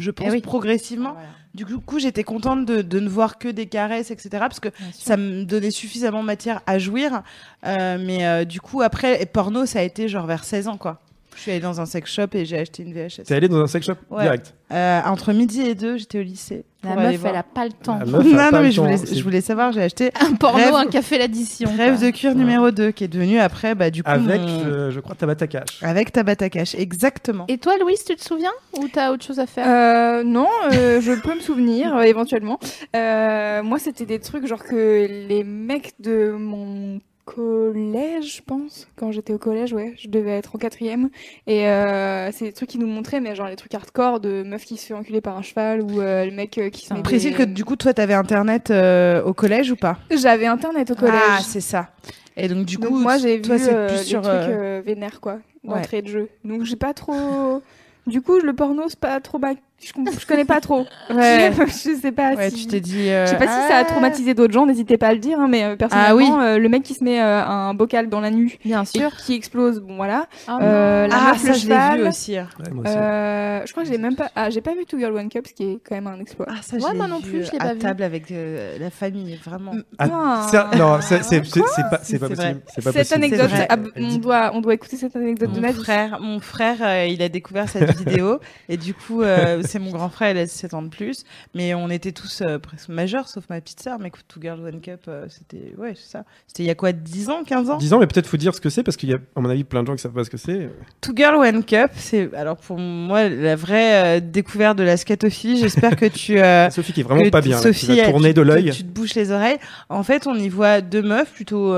je 0.00 0.10
pense, 0.10 0.26
Eh 0.28 0.30
oui. 0.32 0.40
progressivement. 0.40 1.14
Du 1.54 1.66
coup, 1.66 1.98
j'étais 1.98 2.22
contente 2.22 2.64
de, 2.64 2.80
de 2.80 3.00
ne 3.00 3.08
voir 3.08 3.36
que 3.38 3.48
des 3.48 3.66
caresses, 3.66 4.10
etc. 4.12 4.28
Parce 4.32 4.60
que 4.60 4.68
ça 4.92 5.16
me 5.16 5.44
donnait 5.44 5.72
suffisamment 5.72 6.22
matière 6.22 6.60
à 6.66 6.78
jouir. 6.78 7.22
Euh, 7.66 7.98
mais 8.00 8.24
euh, 8.26 8.44
du 8.44 8.60
coup, 8.60 8.82
après, 8.82 9.20
et 9.20 9.26
porno, 9.26 9.66
ça 9.66 9.80
a 9.80 9.82
été 9.82 10.06
genre 10.08 10.26
vers 10.26 10.44
16 10.44 10.68
ans, 10.68 10.76
quoi. 10.76 11.00
Je 11.36 11.40
suis 11.40 11.50
allée 11.52 11.60
dans 11.60 11.80
un 11.80 11.86
sex 11.86 12.10
shop 12.12 12.26
et 12.34 12.44
j'ai 12.44 12.58
acheté 12.58 12.82
une 12.82 12.92
VHS. 12.92 13.22
T'es 13.26 13.34
allé 13.34 13.48
dans 13.48 13.60
un 13.62 13.66
sex 13.66 13.86
shop 13.86 13.94
Ouais. 14.10 14.22
direct. 14.24 14.54
Euh, 14.72 15.00
entre 15.06 15.32
midi 15.32 15.62
et 15.62 15.74
deux, 15.74 15.96
j'étais 15.96 16.18
au 16.18 16.22
lycée. 16.22 16.64
La 16.82 16.94
meuf, 16.96 17.16
voir. 17.16 17.32
elle 17.32 17.38
a 17.38 17.42
pas 17.42 17.64
le 17.64 17.72
temps. 17.72 17.98
Meuf 17.98 18.08
non, 18.24 18.50
non, 18.52 18.62
mais 18.62 18.70
je 18.70 18.80
voulais, 18.80 18.96
c'est- 18.96 19.14
je 19.14 19.22
voulais 19.22 19.40
savoir, 19.40 19.72
j'ai 19.72 19.82
acheté 19.82 20.10
Un 20.20 20.34
porno, 20.34 20.58
Rêve- 20.58 20.74
un 20.74 20.86
café 20.86 21.18
l'addition. 21.18 21.68
Rêve 21.76 22.00
de 22.00 22.10
cuir 22.10 22.34
numéro 22.34 22.70
2, 22.70 22.90
qui 22.92 23.04
est 23.04 23.08
devenu 23.08 23.38
après, 23.38 23.74
bah, 23.74 23.90
du 23.90 24.02
coup, 24.02 24.10
Avec, 24.10 24.40
mon- 24.40 24.64
euh, 24.64 24.90
je 24.90 25.00
crois, 25.00 25.14
Tabata 25.14 25.46
Cash. 25.46 25.82
avec 25.82 26.12
Tabata 26.12 26.48
Cash, 26.48 26.74
exactement. 26.74 27.44
Et 27.48 27.58
toi, 27.58 27.74
Louise, 27.80 28.04
tu 28.04 28.14
te 28.16 28.22
souviens 28.22 28.52
Ou 28.78 28.88
t'as 28.88 29.12
autre 29.12 29.24
chose 29.24 29.38
à 29.40 29.46
faire? 29.46 29.66
Euh, 29.68 30.22
non, 30.24 30.46
euh, 30.72 31.00
je 31.00 31.12
peux 31.12 31.34
me 31.34 31.40
souvenir 31.40 31.96
euh, 31.96 32.02
éventuellement. 32.02 32.58
Euh, 32.96 33.62
moi, 33.62 33.78
c'était 33.78 34.06
des 34.06 34.18
trucs 34.20 34.46
genre 34.46 34.62
que 34.64 35.06
les 35.28 35.44
mecs 35.44 35.92
de 36.00 36.30
mon 36.38 37.00
collège, 37.34 38.36
je 38.36 38.42
pense, 38.42 38.88
quand 38.96 39.12
j'étais 39.12 39.32
au 39.32 39.38
collège, 39.38 39.72
ouais, 39.72 39.94
je 39.98 40.08
devais 40.08 40.32
être 40.32 40.54
en 40.56 40.58
quatrième, 40.58 41.10
et 41.46 41.68
euh, 41.68 42.30
c'est 42.32 42.46
des 42.46 42.52
trucs 42.52 42.68
qui 42.70 42.78
nous 42.78 42.86
montraient, 42.86 43.20
mais 43.20 43.34
genre 43.34 43.48
les 43.48 43.56
trucs 43.56 43.74
hardcore 43.74 44.20
de 44.20 44.42
meuf 44.42 44.64
qui 44.64 44.76
se 44.76 44.86
fait 44.86 44.94
enculer 44.94 45.20
par 45.20 45.36
un 45.36 45.42
cheval 45.42 45.82
ou 45.82 46.00
euh, 46.00 46.24
le 46.24 46.30
mec 46.32 46.58
euh, 46.58 46.70
qui 46.70 46.86
se 46.86 46.94
met 46.94 47.02
Précise 47.02 47.30
des- 47.32 47.36
que 47.36 47.42
du 47.44 47.64
coup, 47.64 47.76
toi, 47.76 47.94
t'avais 47.94 48.14
internet 48.14 48.70
euh, 48.70 49.22
au 49.22 49.32
collège 49.34 49.70
ou 49.70 49.76
pas? 49.76 49.98
J'avais 50.10 50.46
internet 50.46 50.90
au 50.90 50.94
collège. 50.94 51.14
Ah, 51.16 51.40
c'est 51.42 51.60
ça. 51.60 51.90
Et 52.36 52.48
donc, 52.48 52.64
du 52.66 52.76
Donc 52.76 52.90
coup, 52.90 52.98
moi 52.98 53.18
j'ai 53.18 53.38
vu 53.38 53.50
euh, 53.50 53.86
plus 53.88 53.98
des 53.98 54.04
sur. 54.04 54.22
trucs 54.22 54.32
euh, 54.34 54.78
euh, 54.78 54.82
vénères 54.84 55.20
quoi, 55.20 55.34
ouais. 55.34 55.40
d'entrée 55.76 56.02
de 56.02 56.08
jeu. 56.08 56.28
Donc 56.44 56.64
j'ai 56.64 56.76
pas 56.76 56.94
trop. 56.94 57.62
Du 58.06 58.22
coup 58.22 58.38
le 58.38 58.54
porno 58.54 58.84
c'est 58.88 58.98
pas 58.98 59.20
trop 59.20 59.38
ma... 59.38 59.52
je, 59.82 59.92
je 60.20 60.26
connais 60.26 60.44
pas 60.44 60.60
trop. 60.60 60.86
Ouais. 61.10 61.50
je 61.66 61.96
sais 62.00 62.12
pas 62.12 62.34
Ouais, 62.34 62.50
si. 62.50 62.62
tu 62.62 62.66
t'es 62.66 62.80
dit. 62.80 63.08
euh, 63.10 63.26
Je 63.26 63.30
sais 63.30 63.36
pas 63.36 63.46
si 63.46 63.68
ça 63.68 63.76
a 63.76 63.80
ah. 63.80 63.84
traumatisé 63.84 64.34
d'autres 64.34 64.52
gens, 64.52 64.64
n'hésitez 64.66 64.96
pas 64.98 65.08
à 65.08 65.12
le 65.12 65.18
dire, 65.18 65.40
hein, 65.40 65.48
mais 65.48 65.64
euh, 65.64 65.76
personnellement, 65.76 66.10
Ah 66.10 66.14
oui. 66.14 66.30
euh, 66.30 66.58
le 66.58 66.68
mec 66.68 66.82
qui 66.82 66.94
se 66.94 67.02
met 67.02 67.20
euh, 67.20 67.44
un 67.44 67.74
bocal 67.74 68.08
dans 68.08 68.20
la 68.20 68.30
nuit 68.30 68.58
Bien 68.64 68.84
sûr. 68.84 69.10
qui 69.16 69.34
explose, 69.34 69.80
bon 69.80 69.96
voilà. 69.96 70.26
Ah, 70.46 70.58
Euh, 70.62 71.06
la 71.08 71.16
Ah, 71.16 71.28
meuf, 71.32 71.38
ça, 71.38 71.48
le 71.48 71.54
je 71.54 71.68
l'ai 71.68 72.02
vu 72.02 72.08
aussi. 72.08 72.32
Ouais, 72.36 72.44
moi 72.72 72.84
aussi. 72.84 72.94
Euh, 72.96 73.66
je 73.66 73.70
crois 73.72 73.82
que 73.84 73.88
j'ai 73.88 73.98
même 73.98 74.14
pas, 74.16 74.30
ah, 74.36 74.50
j'ai 74.50 74.60
pas 74.60 74.74
vu 74.74 74.84
Two 74.86 74.98
Girl 74.98 75.14
One 75.16 75.28
Cup, 75.28 75.46
ce 75.48 75.52
qui 75.54 75.64
est 75.64 75.78
quand 75.86 75.94
même 75.94 76.06
un 76.06 76.20
exploit. 76.20 76.46
Ah, 76.48 76.54
ça, 76.62 76.76
Ouais, 76.76 76.94
moi 76.94 77.08
non 77.08 77.18
vu 77.18 77.30
plus, 77.30 77.44
je 77.46 77.50
l'ai 77.52 77.58
à 77.60 77.64
pas 77.66 77.72
vu. 77.74 77.78
table 77.80 78.02
avec 78.02 78.30
euh, 78.30 78.78
la 78.78 78.90
famille, 78.90 79.38
vraiment. 79.44 79.72
Ah, 79.98 80.06
Ah. 80.12 80.46
ça- 80.50 80.70
non, 80.76 80.98
c'est 81.00 81.18
pas, 81.18 82.00
c'est 82.02 82.18
pas 82.18 82.28
possible. 82.28 82.60
Cette 82.92 83.12
anecdote, 83.12 83.50
on 83.96 84.16
doit, 84.18 84.50
on 84.54 84.60
doit 84.60 84.74
écouter 84.74 84.96
cette 84.96 85.16
anecdote 85.16 85.50
de 85.50 85.56
Mon 85.56 85.66
Nadia. 85.66 85.82
frère, 85.82 86.18
mon 86.20 86.38
frère, 86.40 87.06
il 87.06 87.20
a 87.22 87.28
découvert 87.28 87.68
cette 87.68 87.96
vidéo 87.98 88.38
et 88.68 88.76
du 88.76 88.94
coup, 88.94 89.22
c'est 89.70 89.78
mon 89.78 89.90
grand 89.90 90.08
frère, 90.08 90.32
il 90.32 90.38
a 90.38 90.46
7 90.46 90.74
ans 90.74 90.82
de 90.82 90.88
plus, 90.88 91.24
mais 91.54 91.74
on 91.74 91.88
était 91.90 92.12
tous 92.12 92.42
euh, 92.42 92.58
presque 92.58 92.88
majeurs, 92.88 93.28
sauf 93.28 93.44
ma 93.48 93.60
petite 93.60 93.80
sœur. 93.80 93.98
Mais 93.98 94.08
écoute, 94.08 94.24
Two 94.28 94.40
Girls 94.42 94.60
One 94.60 94.80
Cup, 94.80 95.02
euh, 95.08 95.26
c'était 95.28 95.74
ouais, 95.78 95.94
c'est 95.94 96.10
ça. 96.10 96.24
C'était 96.46 96.64
il 96.64 96.66
y 96.66 96.70
a 96.70 96.74
quoi, 96.74 96.92
10 96.92 97.30
ans, 97.30 97.44
15 97.44 97.70
ans? 97.70 97.76
10 97.78 97.94
ans, 97.94 97.98
mais 98.00 98.06
peut-être 98.06 98.26
faut 98.26 98.36
dire 98.36 98.54
ce 98.54 98.60
que 98.60 98.68
c'est 98.68 98.82
parce 98.82 98.96
qu'il 98.96 99.08
y 99.08 99.14
a, 99.14 99.18
à 99.36 99.40
mon 99.40 99.48
avis, 99.48 99.64
plein 99.64 99.82
de 99.82 99.86
gens 99.86 99.94
qui 99.94 100.02
savent 100.02 100.12
pas 100.12 100.24
ce 100.24 100.30
que 100.30 100.36
c'est. 100.36 100.68
Two 101.00 101.14
Girl 101.16 101.36
One 101.36 101.64
Cup, 101.64 101.90
c'est 101.94 102.34
alors 102.34 102.56
pour 102.56 102.78
moi 102.78 103.28
la 103.28 103.56
vraie 103.56 104.18
euh, 104.18 104.20
découverte 104.20 104.76
de 104.76 104.84
la 104.84 104.96
scatophilie. 104.96 105.58
J'espère 105.58 105.96
que 105.96 106.06
tu 106.06 106.38
Sophie 106.74 106.92
qui 106.92 107.00
est 107.00 107.04
vraiment 107.04 107.28
pas 107.30 107.40
bien. 107.40 107.56
là, 107.56 107.62
qui 107.62 107.78
Sophie, 107.78 107.96
va 107.96 108.02
elle, 108.04 108.10
tourner 108.10 108.30
tu, 108.30 108.34
de 108.34 108.42
l'œil. 108.42 108.70
Tu 108.72 108.82
te 108.82 108.88
bouches 108.88 109.14
les 109.14 109.30
oreilles. 109.30 109.58
En 109.88 110.02
fait, 110.02 110.26
on 110.26 110.34
y 110.34 110.48
voit 110.48 110.80
deux 110.80 111.02
meufs 111.02 111.32
plutôt 111.32 111.74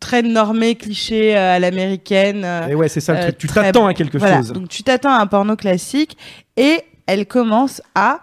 très 0.00 0.22
normées, 0.22 0.74
clichés 0.76 1.36
euh, 1.36 1.56
à 1.56 1.58
l'américaine. 1.58 2.42
euh, 2.44 2.68
Et 2.68 2.74
ouais, 2.74 2.88
c'est 2.88 3.00
ça 3.00 3.12
le 3.14 3.18
euh, 3.18 3.22
truc. 3.22 3.38
Tu 3.38 3.46
t'attends 3.48 3.86
à 3.86 3.94
quelque 3.94 4.18
Voilà. 4.18 4.38
chose. 4.38 4.52
Donc 4.52 4.68
tu 4.68 4.82
t'attends 4.82 5.12
à 5.12 5.18
un 5.20 5.26
porno 5.26 5.56
classique 5.56 6.16
et 6.56 6.80
elle 7.06 7.26
commence 7.26 7.80
à 7.94 8.20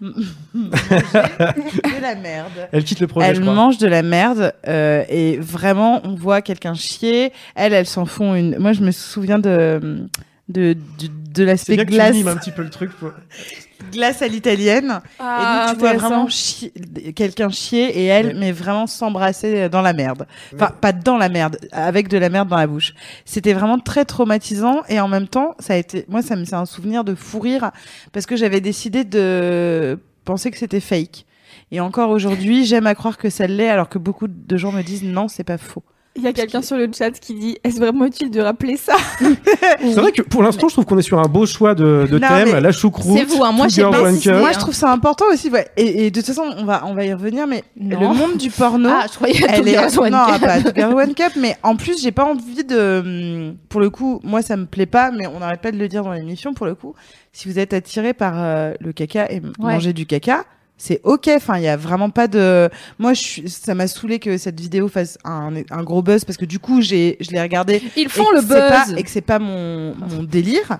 manger 0.00 0.20
de 0.54 2.02
la 2.02 2.14
merde. 2.14 2.68
Elle 2.72 2.84
quitte 2.84 3.00
le 3.00 3.06
projet, 3.08 3.26
je 3.28 3.32
Elle 3.32 3.40
crois. 3.42 3.52
mange 3.54 3.78
de 3.78 3.86
la 3.88 4.02
merde 4.02 4.52
euh, 4.68 5.04
et 5.08 5.38
vraiment 5.38 6.00
on 6.04 6.14
voit 6.14 6.40
quelqu'un 6.42 6.74
chier. 6.74 7.32
Elle, 7.56 7.72
elle 7.72 7.86
s'en 7.86 8.06
fond 8.06 8.34
une. 8.34 8.56
Moi, 8.58 8.72
je 8.72 8.82
me 8.82 8.90
souviens 8.92 9.38
de 9.38 10.06
de 10.48 10.74
de, 10.74 11.06
de 11.08 11.10
C'est 11.34 11.44
l'aspect 11.44 11.74
bien 11.74 11.84
que 11.84 11.90
tu 11.90 11.94
glace 11.96 12.26
un 12.26 12.36
petit 12.36 12.52
peu 12.52 12.62
le 12.62 12.70
truc. 12.70 12.90
pour- 12.92 13.10
glace 13.92 14.22
à 14.22 14.28
l'italienne. 14.28 15.00
Ah, 15.18 15.66
et 15.66 15.66
donc 15.68 15.74
tu 15.74 15.80
vois 15.80 15.92
vraiment 15.94 16.28
chier- 16.28 16.72
quelqu'un 17.14 17.48
chier 17.50 17.98
et 18.00 18.04
elle, 18.06 18.28
Mais- 18.28 18.34
mais 18.34 18.52
vraiment 18.52 18.86
s'embrasser 18.86 19.68
dans 19.68 19.82
la 19.82 19.92
merde. 19.92 20.26
Enfin, 20.54 20.70
pas 20.80 20.92
dans 20.92 21.16
la 21.16 21.28
merde, 21.28 21.58
avec 21.72 22.08
de 22.08 22.18
la 22.18 22.28
merde 22.28 22.48
dans 22.48 22.56
la 22.56 22.66
bouche. 22.66 22.94
C'était 23.24 23.52
vraiment 23.52 23.78
très 23.78 24.04
traumatisant 24.04 24.82
et 24.88 25.00
en 25.00 25.08
même 25.08 25.28
temps, 25.28 25.54
ça 25.58 25.74
a 25.74 25.76
été, 25.76 26.04
moi, 26.08 26.22
ça 26.22 26.36
me 26.36 26.44
c'est 26.44 26.54
un 26.56 26.66
souvenir 26.66 27.04
de 27.04 27.14
fou 27.14 27.40
rire 27.40 27.70
parce 28.12 28.26
que 28.26 28.36
j'avais 28.36 28.60
décidé 28.60 29.04
de 29.04 29.98
penser 30.24 30.50
que 30.50 30.58
c'était 30.58 30.80
fake. 30.80 31.24
Et 31.70 31.80
encore 31.80 32.10
aujourd'hui, 32.10 32.64
j'aime 32.64 32.86
à 32.86 32.94
croire 32.94 33.18
que 33.18 33.28
ça 33.30 33.46
l'est, 33.46 33.68
alors 33.68 33.88
que 33.88 33.98
beaucoup 33.98 34.26
de 34.28 34.56
gens 34.56 34.72
me 34.72 34.82
disent 34.82 35.02
non, 35.04 35.28
c'est 35.28 35.44
pas 35.44 35.58
faux. 35.58 35.82
Il 36.18 36.24
y 36.24 36.26
a 36.26 36.32
quelqu'un 36.32 36.60
sur 36.62 36.76
le 36.76 36.90
chat 36.96 37.12
qui 37.12 37.34
dit 37.34 37.56
Est-ce 37.64 37.78
vraiment 37.78 38.04
utile 38.04 38.30
de 38.30 38.40
rappeler 38.40 38.76
ça 38.76 38.94
C'est 39.80 39.94
vrai 39.94 40.12
que 40.12 40.22
pour 40.22 40.42
l'instant, 40.42 40.68
je 40.68 40.74
trouve 40.74 40.84
qu'on 40.84 40.98
est 40.98 41.02
sur 41.02 41.18
un 41.18 41.28
beau 41.28 41.46
choix 41.46 41.74
de, 41.74 42.06
de 42.10 42.18
Non, 42.18 42.28
thème. 42.28 42.58
La 42.58 42.72
choucroute. 42.72 43.16
C'est 43.16 43.24
vous, 43.24 43.42
hein, 43.44 43.52
moi, 43.52 43.66
Moi, 43.68 44.52
je 44.52 44.58
trouve 44.58 44.74
ça 44.74 44.90
important 44.92 45.26
aussi. 45.32 45.48
Ouais. 45.48 45.68
Et, 45.76 46.06
et 46.06 46.10
de 46.10 46.20
toute 46.20 46.26
façon, 46.26 46.42
on 46.56 46.64
va, 46.64 46.82
on 46.86 46.94
va 46.94 47.04
y 47.04 47.12
revenir, 47.14 47.46
mais 47.46 47.62
Non. 47.78 48.00
le 48.00 48.06
monde 48.18 48.36
du 48.36 48.50
porno. 48.50 48.88
Ah, 49.00 49.06
je 49.10 49.14
croyais 49.16 49.44
à 49.48 49.56
Elle 49.58 49.68
est... 49.68 49.78
One 49.98 50.10
non, 50.10 50.24
Cup. 50.26 50.40
pas 50.40 50.58
Girls 50.74 50.94
One 50.94 51.14
Cup, 51.14 51.32
mais 51.36 51.56
en 51.62 51.76
plus, 51.76 52.02
j'ai 52.02 52.10
pas 52.12 52.24
envie 52.24 52.64
de. 52.64 52.98
hum, 53.50 53.56
Pour 53.68 53.80
le 53.80 53.90
coup, 53.90 54.20
moi, 54.24 54.42
ça 54.42 54.56
me 54.56 54.66
plaît 54.66 54.86
pas, 54.86 55.10
mais 55.12 55.26
on 55.28 55.38
n'arrête 55.38 55.60
pas 55.60 55.70
de 55.70 55.76
le 55.78 55.86
dire 55.88 56.02
dans 56.02 56.12
l'émission. 56.12 56.52
Pour 56.54 56.66
le 56.66 56.74
coup, 56.74 56.94
si 57.32 57.48
vous 57.48 57.58
êtes 57.60 57.72
attiré 57.72 58.12
par 58.14 58.32
euh, 58.36 58.72
le 58.80 58.92
caca 58.92 59.30
et 59.30 59.40
manger 59.60 59.92
du 59.92 60.04
caca, 60.06 60.44
c'est 60.78 61.00
ok. 61.04 61.28
Enfin, 61.34 61.58
il 61.58 61.64
y 61.64 61.68
a 61.68 61.76
vraiment 61.76 62.08
pas 62.08 62.28
de. 62.28 62.70
Moi, 62.98 63.12
je 63.12 63.20
suis... 63.20 63.48
ça 63.50 63.74
m'a 63.74 63.86
saoulé 63.88 64.18
que 64.20 64.38
cette 64.38 64.58
vidéo 64.60 64.88
fasse 64.88 65.18
un, 65.24 65.52
un 65.70 65.82
gros 65.82 66.00
buzz 66.02 66.24
parce 66.24 66.38
que 66.38 66.44
du 66.44 66.58
coup, 66.58 66.80
j'ai, 66.80 67.16
je 67.20 67.30
l'ai 67.32 67.42
regardé 67.42 67.82
Ils 67.96 68.08
font 68.08 68.30
le 68.30 68.40
c'est 68.40 68.46
pas- 68.48 68.84
buzz. 68.86 68.94
et 68.96 69.02
que 69.02 69.10
c'est 69.10 69.20
pas 69.20 69.38
mon, 69.38 69.94
mon 69.96 70.22
délire. 70.22 70.78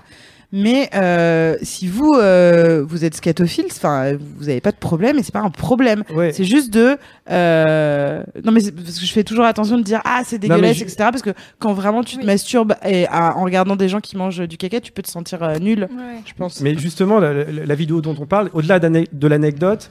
Mais 0.50 0.88
euh, 0.94 1.56
si 1.60 1.86
vous 1.86 2.14
euh, 2.14 2.82
vous 2.82 3.04
êtes 3.04 3.14
scatophile, 3.14 3.66
enfin 3.70 4.14
vous 4.38 4.48
avez 4.48 4.62
pas 4.62 4.70
de 4.72 4.78
problème 4.78 5.18
et 5.18 5.22
c'est 5.22 5.32
pas 5.32 5.40
un 5.42 5.50
problème. 5.50 6.04
Ouais. 6.14 6.32
C'est 6.32 6.44
juste 6.44 6.72
de 6.72 6.96
euh... 7.30 8.22
non 8.44 8.52
mais 8.52 8.60
parce 8.62 8.98
que 8.98 9.04
je 9.06 9.12
fais 9.12 9.24
toujours 9.24 9.44
attention 9.44 9.76
de 9.76 9.82
dire 9.82 10.00
ah 10.04 10.22
c'est 10.24 10.38
dégueulasse 10.38 10.78
je- 10.78 10.84
etc 10.84 10.96
parce 11.10 11.20
que 11.22 11.30
quand 11.58 11.74
vraiment 11.74 12.02
tu 12.02 12.16
te 12.16 12.24
masturbes 12.24 12.74
et 12.86 13.06
à- 13.08 13.36
en 13.36 13.44
regardant 13.44 13.76
des 13.76 13.88
gens 13.90 14.00
qui 14.00 14.16
mangent 14.16 14.40
du 14.48 14.56
caca 14.56 14.80
tu 14.80 14.90
peux 14.92 15.02
te 15.02 15.10
sentir 15.10 15.42
euh, 15.42 15.58
nul 15.58 15.86
je 16.26 16.32
pense. 16.32 16.60
Mais 16.62 16.76
justement, 16.78 17.18
la, 17.20 17.32
la- 17.34 17.44
la 17.66 17.74
vidéo 17.74 18.00
dont 18.00 18.16
on 18.18 18.26
parle, 18.26 18.50
au-delà 18.54 18.78
de 18.80 19.28
l'anecdote, 19.28 19.90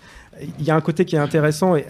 il 0.59 0.65
y 0.65 0.71
a 0.71 0.75
un 0.75 0.81
côté 0.81 1.05
qui 1.05 1.15
est 1.15 1.19
intéressant 1.19 1.75
et 1.75 1.85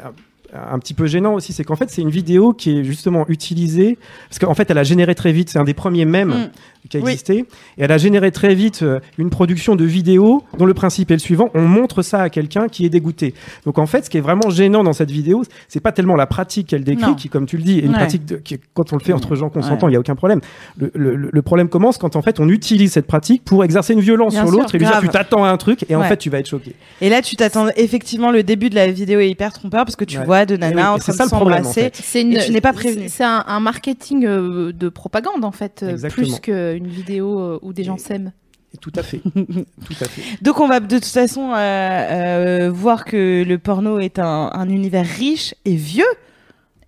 un, 0.54 0.74
un 0.74 0.80
petit 0.80 0.94
peu 0.94 1.08
gênant 1.08 1.34
aussi, 1.34 1.52
c'est 1.54 1.64
qu'en 1.64 1.76
fait, 1.76 1.90
c'est 1.90 2.02
une 2.02 2.10
vidéo 2.10 2.54
qui 2.54 2.80
est 2.80 2.84
justement 2.84 3.26
utilisée, 3.28 3.98
parce 4.30 4.40
qu'en 4.40 4.54
fait, 4.54 4.70
elle 4.72 4.78
a 4.78 4.84
généré 4.84 5.14
très 5.14 5.32
vite, 5.34 5.50
c'est 5.50 5.60
un 5.60 5.64
des 5.66 5.74
premiers 5.74 6.06
mèmes 6.06 6.30
Mm. 6.30 6.50
Qui 6.88 6.97
a 6.97 7.00
Oui. 7.02 7.12
existé, 7.12 7.39
et 7.39 7.45
elle 7.78 7.91
a 7.91 7.97
généré 7.97 8.32
très 8.32 8.56
vite 8.56 8.82
euh, 8.84 9.00
une 9.17 9.30
production 9.30 9.76
de 9.76 9.86
vidéos 9.86 10.43
dont 10.58 10.65
le 10.65 10.73
principe 10.73 11.12
est 11.12 11.15
le 11.15 11.19
suivant, 11.19 11.50
on 11.54 11.62
montre 11.62 12.02
ça 12.02 12.21
à 12.21 12.30
quelqu'un 12.30 12.67
qui 12.67 12.86
est 12.86 12.89
dégoûté. 12.89 13.34
Donc 13.65 13.78
en 13.80 13.86
fait, 13.86 14.06
ce 14.06 14.10
qui 14.10 14.17
est 14.17 14.21
vraiment 14.21 14.50
gênant 14.50 14.84
dans 14.84 14.93
cette 14.93 15.12
vidéo, 15.12 15.43
c'est 15.67 15.80
pas 15.80 15.91
tellement 15.91 16.15
la 16.15 16.26
pratique 16.28 16.67
qu'elle 16.67 16.84
décrit, 16.84 17.08
Non. 17.12 17.15
qui, 17.15 17.30
comme 17.30 17.45
tu 17.45 17.58
le 17.58 17.63
dis, 17.63 17.80
est 17.80 17.84
une 17.84 17.89
Ouais. 17.91 17.97
pratique 17.97 18.26
de- 18.26 18.38
qui, 18.38 18.58
quand 18.73 18.93
on 18.93 18.97
le 18.97 19.04
fait 19.04 19.13
entre 19.13 19.36
gens 19.36 19.45
Ouais. 19.47 19.52
consentants, 19.54 19.88
il 19.88 19.93
y 19.93 19.95
a 19.95 20.00
aucun 20.00 20.15
problème. 20.15 20.41
Le, 20.78 20.91
le- 20.93 21.30
le 21.32 21.41
problème 21.41 21.69
commence 21.69 21.97
quand 21.97 22.15
en 22.15 22.21
fait 22.21 22.39
on 22.39 22.50
utilise 22.50 22.91
cette 22.93 23.08
pratique 23.08 23.43
pour 23.43 23.63
exercer 23.63 23.93
une 23.93 24.00
violence 24.02 24.34
Bien 24.34 24.45
sur 24.45 24.52
l'autre 24.52 24.76
et 24.76 24.78
lui 24.78 24.86
dire 24.86 25.00
tu 25.02 25.10
t'attends 25.10 25.43
à 25.43 25.50
un 25.50 25.58
truc 25.58 25.86
et 25.89 25.95
en 25.95 26.02
Ouais. 26.02 26.08
fait 26.08 26.17
tu 26.17 26.30
vas 26.30 26.39
être 26.39 26.47
choqué. 26.47 26.76
Et 27.02 27.10
là 27.10 27.21
tu 27.21 27.36
t'attends 27.36 27.67
effectivement 27.76 28.32
le 28.32 28.43
début 28.43 28.69
de 28.69 28.76
la 28.76 28.88
vidéo 28.91 29.19
est 29.19 29.30
hyper 29.30 29.54
trompeur 29.54 29.86
parce 29.86 29.95
que 29.95 30.06
tu 30.06 30.17
Ouais. 30.19 30.26
vois 30.26 30.45
nanas 30.45 30.69
oui, 30.69 30.82
en 30.84 30.97
train 30.97 31.13
de 31.26 31.30
problème, 31.30 31.60
en 31.60 31.63
s'embrasser. 31.63 31.82
fait. 31.82 31.95
C'est 32.02 32.21
une, 32.21 32.34
Et 32.34 32.39
tu 32.45 32.52
n'es 32.52 32.62
pas 32.62 32.73
prévenu. 32.73 33.06
C'est 33.10 33.23
un, 33.23 33.43
un 33.47 33.60
marketing 33.60 34.26
euh, 34.26 34.71
de 34.73 34.89
propagande 34.89 35.43
en 35.43 35.52
fait, 35.52 35.82
euh, 35.84 35.91
Exactement. 35.91 36.28
plus 36.28 36.39
qu'une 36.78 36.88
vidéo 36.88 37.40
euh, 37.40 37.60
où 37.62 37.74
des 37.74 37.84
gens 37.84 37.98
s'aiment. 37.98 38.32
Et 38.74 38.78
tout 38.78 38.92
à 38.96 39.04
fait. 39.04 39.20
tout 39.26 39.96
à 40.02 40.06
fait. 40.06 40.44
Donc 40.44 40.60
on 40.60 40.68
va 40.68 40.80
de 40.80 40.96
toute 40.96 41.06
façon 41.06 41.54
euh, 41.54 41.58
euh, 41.58 42.72
voir 42.72 43.06
que 43.06 43.44
le 43.44 43.58
porno 43.58 44.00
est 44.00 44.20
un, 44.20 44.52
un 44.54 44.70
univers 44.70 45.06
riche 45.06 45.56
et 45.66 45.76
vieux 45.76 46.06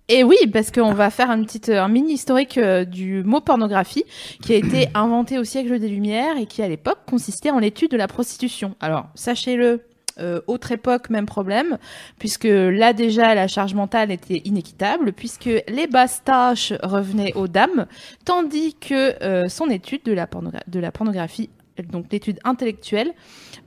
Et 0.08 0.22
oui, 0.24 0.36
parce 0.52 0.70
qu'on 0.70 0.92
va 0.92 1.08
faire 1.10 1.30
un 1.30 1.42
petit, 1.42 1.72
un 1.72 1.88
mini 1.88 2.14
historique 2.14 2.58
euh, 2.58 2.84
du 2.84 3.22
mot 3.22 3.40
pornographie, 3.40 4.04
qui 4.42 4.52
a 4.52 4.56
été 4.56 4.88
inventé 4.94 5.38
au 5.38 5.44
siècle 5.44 5.78
des 5.78 5.88
Lumières 5.88 6.36
et 6.36 6.46
qui 6.46 6.62
à 6.62 6.68
l'époque 6.68 6.98
consistait 7.06 7.50
en 7.50 7.58
l'étude 7.58 7.90
de 7.90 7.96
la 7.96 8.08
prostitution. 8.08 8.74
Alors, 8.80 9.06
sachez-le. 9.14 9.80
Euh, 10.18 10.40
autre 10.46 10.72
époque, 10.72 11.10
même 11.10 11.26
problème, 11.26 11.78
puisque 12.18 12.48
là 12.48 12.92
déjà 12.92 13.34
la 13.34 13.48
charge 13.48 13.74
mentale 13.74 14.10
était 14.10 14.42
inéquitable, 14.44 15.12
puisque 15.12 15.50
les 15.68 15.86
basses 15.86 16.22
tâches 16.24 16.72
revenaient 16.82 17.32
aux 17.34 17.48
dames, 17.48 17.86
tandis 18.24 18.74
que 18.74 19.22
euh, 19.22 19.48
son 19.48 19.70
étude 19.70 20.02
de 20.04 20.12
la, 20.12 20.26
pornographie, 20.26 21.50
donc 21.90 22.06
l'étude 22.10 22.38
intellectuelle, 22.44 23.12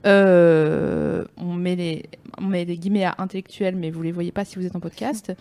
euh, 0.06 1.24
on, 1.36 1.54
met 1.54 1.76
les, 1.76 2.76
guillemets 2.76 3.04
à 3.04 3.14
intellectuelle, 3.18 3.76
mais 3.76 3.90
vous 3.90 4.02
les 4.02 4.12
voyez 4.12 4.32
pas 4.32 4.44
si 4.44 4.56
vous 4.56 4.66
êtes 4.66 4.76
en 4.76 4.80
podcast, 4.80 5.32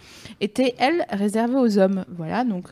était 0.41 0.75
elle 0.79 1.05
réservée 1.09 1.55
aux 1.55 1.77
hommes. 1.77 2.05
Voilà, 2.09 2.43
donc. 2.43 2.69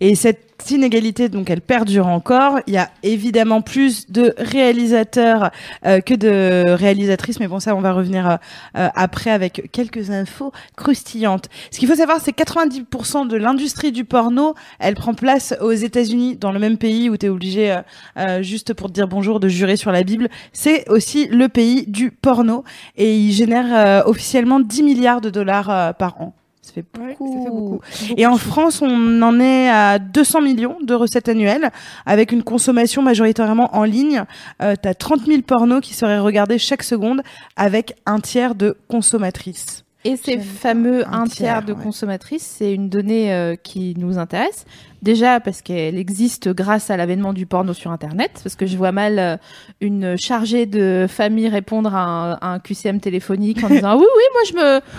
Et 0.00 0.14
cette 0.14 0.70
inégalité, 0.70 1.28
donc, 1.28 1.50
elle 1.50 1.60
perdure 1.60 2.08
encore. 2.08 2.58
Il 2.66 2.74
y 2.74 2.78
a 2.78 2.90
évidemment 3.02 3.62
plus 3.62 4.10
de 4.10 4.34
réalisateurs 4.38 5.50
euh, 5.86 6.00
que 6.00 6.14
de 6.14 6.70
réalisatrices, 6.70 7.40
mais 7.40 7.48
bon, 7.48 7.60
ça, 7.60 7.74
on 7.74 7.80
va 7.80 7.92
revenir 7.92 8.28
euh, 8.28 8.36
euh, 8.76 8.88
après 8.94 9.30
avec 9.30 9.70
quelques 9.72 10.10
infos 10.10 10.52
croustillantes. 10.76 11.48
Ce 11.70 11.78
qu'il 11.78 11.88
faut 11.88 11.94
savoir, 11.94 12.20
c'est 12.20 12.32
que 12.32 12.42
90% 12.42 13.28
de 13.28 13.36
l'industrie 13.36 13.92
du 13.92 14.04
porno, 14.04 14.54
elle 14.78 14.94
prend 14.94 15.14
place 15.14 15.54
aux 15.60 15.72
États-Unis, 15.72 16.36
dans 16.36 16.52
le 16.52 16.58
même 16.58 16.78
pays 16.78 17.10
où 17.10 17.16
tu 17.16 17.26
es 17.26 17.28
obligé, 17.28 17.72
euh, 17.72 17.82
euh, 18.18 18.42
juste 18.42 18.74
pour 18.74 18.88
te 18.88 18.92
dire 18.92 19.08
bonjour, 19.08 19.40
de 19.40 19.48
jurer 19.48 19.76
sur 19.76 19.92
la 19.92 20.02
Bible. 20.02 20.28
C'est 20.52 20.88
aussi 20.88 21.28
le 21.28 21.48
pays 21.48 21.86
du 21.86 22.10
porno 22.10 22.64
et 22.96 23.16
il 23.16 23.32
génère 23.32 23.66
euh, 24.06 24.08
officiellement 24.08 24.60
10 24.60 24.82
milliards 24.82 25.20
de 25.20 25.30
dollars 25.30 25.94
par 25.96 26.20
an. 26.20 26.34
Ça 26.68 26.74
fait 26.74 26.84
Ouais, 27.00 27.16
beaucoup. 27.18 27.32
ça 27.32 27.44
fait 27.44 27.50
beaucoup. 27.50 27.80
Et 28.16 28.26
en 28.26 28.36
France, 28.36 28.82
on 28.82 29.22
en 29.22 29.40
est 29.40 29.68
à 29.70 29.98
200 29.98 30.42
millions 30.42 30.76
de 30.82 30.94
recettes 30.94 31.28
annuelles, 31.28 31.70
avec 32.04 32.30
une 32.32 32.42
consommation 32.42 33.00
majoritairement 33.02 33.74
en 33.74 33.84
ligne. 33.84 34.22
Euh, 34.62 34.74
T'as 34.80 34.94
30 34.94 35.24
000 35.26 35.42
pornos 35.42 35.80
qui 35.80 35.94
seraient 35.94 36.18
regardés 36.18 36.58
chaque 36.58 36.82
seconde, 36.82 37.22
avec 37.56 37.94
un 38.06 38.20
tiers 38.20 38.54
de 38.54 38.76
consommatrices. 38.88 39.84
Et 40.04 40.16
ces 40.16 40.38
fameux. 40.38 41.06
Un 41.08 41.22
un 41.22 41.24
tiers 41.24 41.36
tiers, 41.36 41.62
de 41.64 41.72
ouais. 41.72 41.82
consommatrices, 41.82 42.46
c'est 42.58 42.72
une 42.72 42.88
donnée 42.88 43.32
euh, 43.32 43.56
qui 43.56 43.94
nous 43.98 44.18
intéresse. 44.18 44.64
Déjà 45.02 45.40
parce 45.40 45.62
qu'elle 45.62 45.96
existe 45.96 46.48
grâce 46.48 46.90
à 46.90 46.96
l'avènement 46.96 47.32
du 47.32 47.46
porno 47.46 47.72
sur 47.72 47.90
Internet, 47.92 48.40
parce 48.42 48.56
que 48.56 48.66
je 48.66 48.76
vois 48.76 48.92
mal 48.92 49.18
euh, 49.18 49.36
une 49.80 50.16
chargée 50.18 50.66
de 50.66 51.06
famille 51.08 51.48
répondre 51.48 51.94
à 51.94 52.02
un, 52.02 52.32
à 52.32 52.48
un 52.54 52.58
QCM 52.58 53.00
téléphonique 53.00 53.62
en 53.62 53.68
disant 53.68 53.96
oui 53.98 54.04
oui 54.16 54.22
moi 54.32 54.42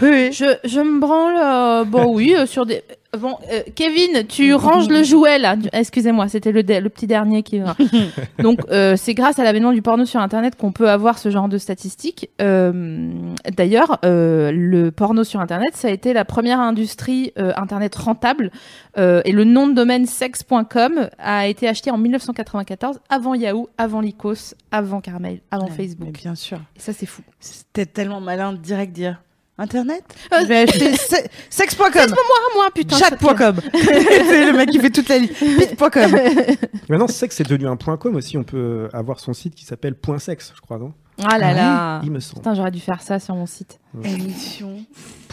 je 0.02 0.08
me 0.08 0.28
Oui, 0.28 0.32
je, 0.32 0.46
je 0.68 0.80
me 0.80 1.00
branle 1.00 1.36
euh, 1.38 1.84
bon 1.84 2.14
oui 2.14 2.34
euh, 2.38 2.46
sur 2.46 2.66
des 2.66 2.82
bon 3.20 3.36
euh, 3.52 3.62
Kevin 3.76 4.26
tu 4.28 4.54
ranges 4.54 4.88
le 4.88 5.04
jouet 5.04 5.40
là. 5.40 5.56
Excusez-moi 5.74 6.28
c'était 6.28 6.52
le, 6.52 6.62
le 6.62 6.90
petit 6.90 7.08
dernier 7.08 7.44
qui 7.44 7.60
donc 8.40 8.60
euh, 8.72 8.96
c'est 8.96 9.14
grâce 9.16 9.40
à 9.40 9.44
l'avènement 9.44 9.72
du 9.74 9.82
porno 9.82 10.06
sur 10.06 10.20
internet 10.22 10.56
qu'on 10.56 10.72
peut 10.72 10.90
avoir 10.90 11.18
ce 11.18 11.30
genre 11.30 11.50
de 11.50 11.58
statistiques. 11.58 12.30
Euh, 12.42 13.10
d'ailleurs 13.58 13.98
le 14.04 14.90
porno 14.92 15.24
sur 15.24 15.40
internet 15.42 15.72
ça 15.76 15.88
a 15.88 15.92
été 15.92 16.14
la 16.14 16.24
première 16.24 16.60
industrie 16.60 17.34
internet 17.36 17.96
rentable 17.96 18.52
et 18.98 19.32
le 19.32 19.44
nom 19.44 19.68
de 19.68 19.84
domaine 19.90 20.06
sex.com 20.06 21.10
a 21.18 21.48
été 21.48 21.68
acheté 21.68 21.90
en 21.90 21.98
1994 21.98 23.00
avant 23.10 23.34
Yahoo 23.34 23.70
avant 23.78 24.02
Lycos 24.02 24.54
avant 24.72 25.02
Caramel 25.02 25.40
avant 25.50 25.66
Facebook 25.68 26.12
bien 26.12 26.36
sûr. 26.36 26.60
et 26.76 26.80
ça 26.80 26.94
c'est 26.94 27.08
fou 27.08 27.24
C'était 27.40 27.88
tellement 27.88 28.22
malin 28.22 28.54
de 28.54 28.58
direct 28.58 28.94
dire 28.94 29.20
Internet 29.58 30.04
Euh, 30.32 30.38
Je 30.42 30.46
vais 30.46 30.58
acheter 30.60 30.94
se- 30.96 31.16
sex.com, 31.50 31.90
ah 31.96 32.16
moi 32.56 32.70
putain 32.74 32.98
chat.com. 32.98 33.56
C'est 33.74 34.46
le 34.52 34.54
mec 34.56 34.70
qui 34.70 34.80
fait 34.80 34.90
toute 34.90 35.10
la 35.10 35.18
liste. 35.18 35.44
Bit.com. 35.44 36.16
Et 36.16 36.58
Maintenant, 36.88 37.08
sexe 37.10 37.36
c'est 37.36 37.44
devenu 37.50 37.68
un 37.68 37.76
point 37.76 37.98
com 37.98 38.16
aussi. 38.16 38.38
On 38.38 38.44
peut 38.46 38.88
avoir 38.94 39.20
son 39.20 39.34
site 39.34 39.56
qui 39.56 39.66
s'appelle 39.66 39.96
Point 39.96 40.20
Sexe, 40.20 40.54
je 40.56 40.62
crois, 40.62 40.78
non? 40.78 40.94
Ah 41.30 41.38
là 41.38 41.52
là. 41.54 42.00
Il 42.06 42.12
me 42.12 42.22
semble. 42.22 42.40
Putain, 42.40 42.54
j'aurais 42.54 42.72
dû 42.72 42.80
faire 42.80 43.02
ça 43.02 43.20
sur 43.20 43.36
mon 43.36 43.46
site. 43.46 43.80
Émission.sex. 44.02 45.29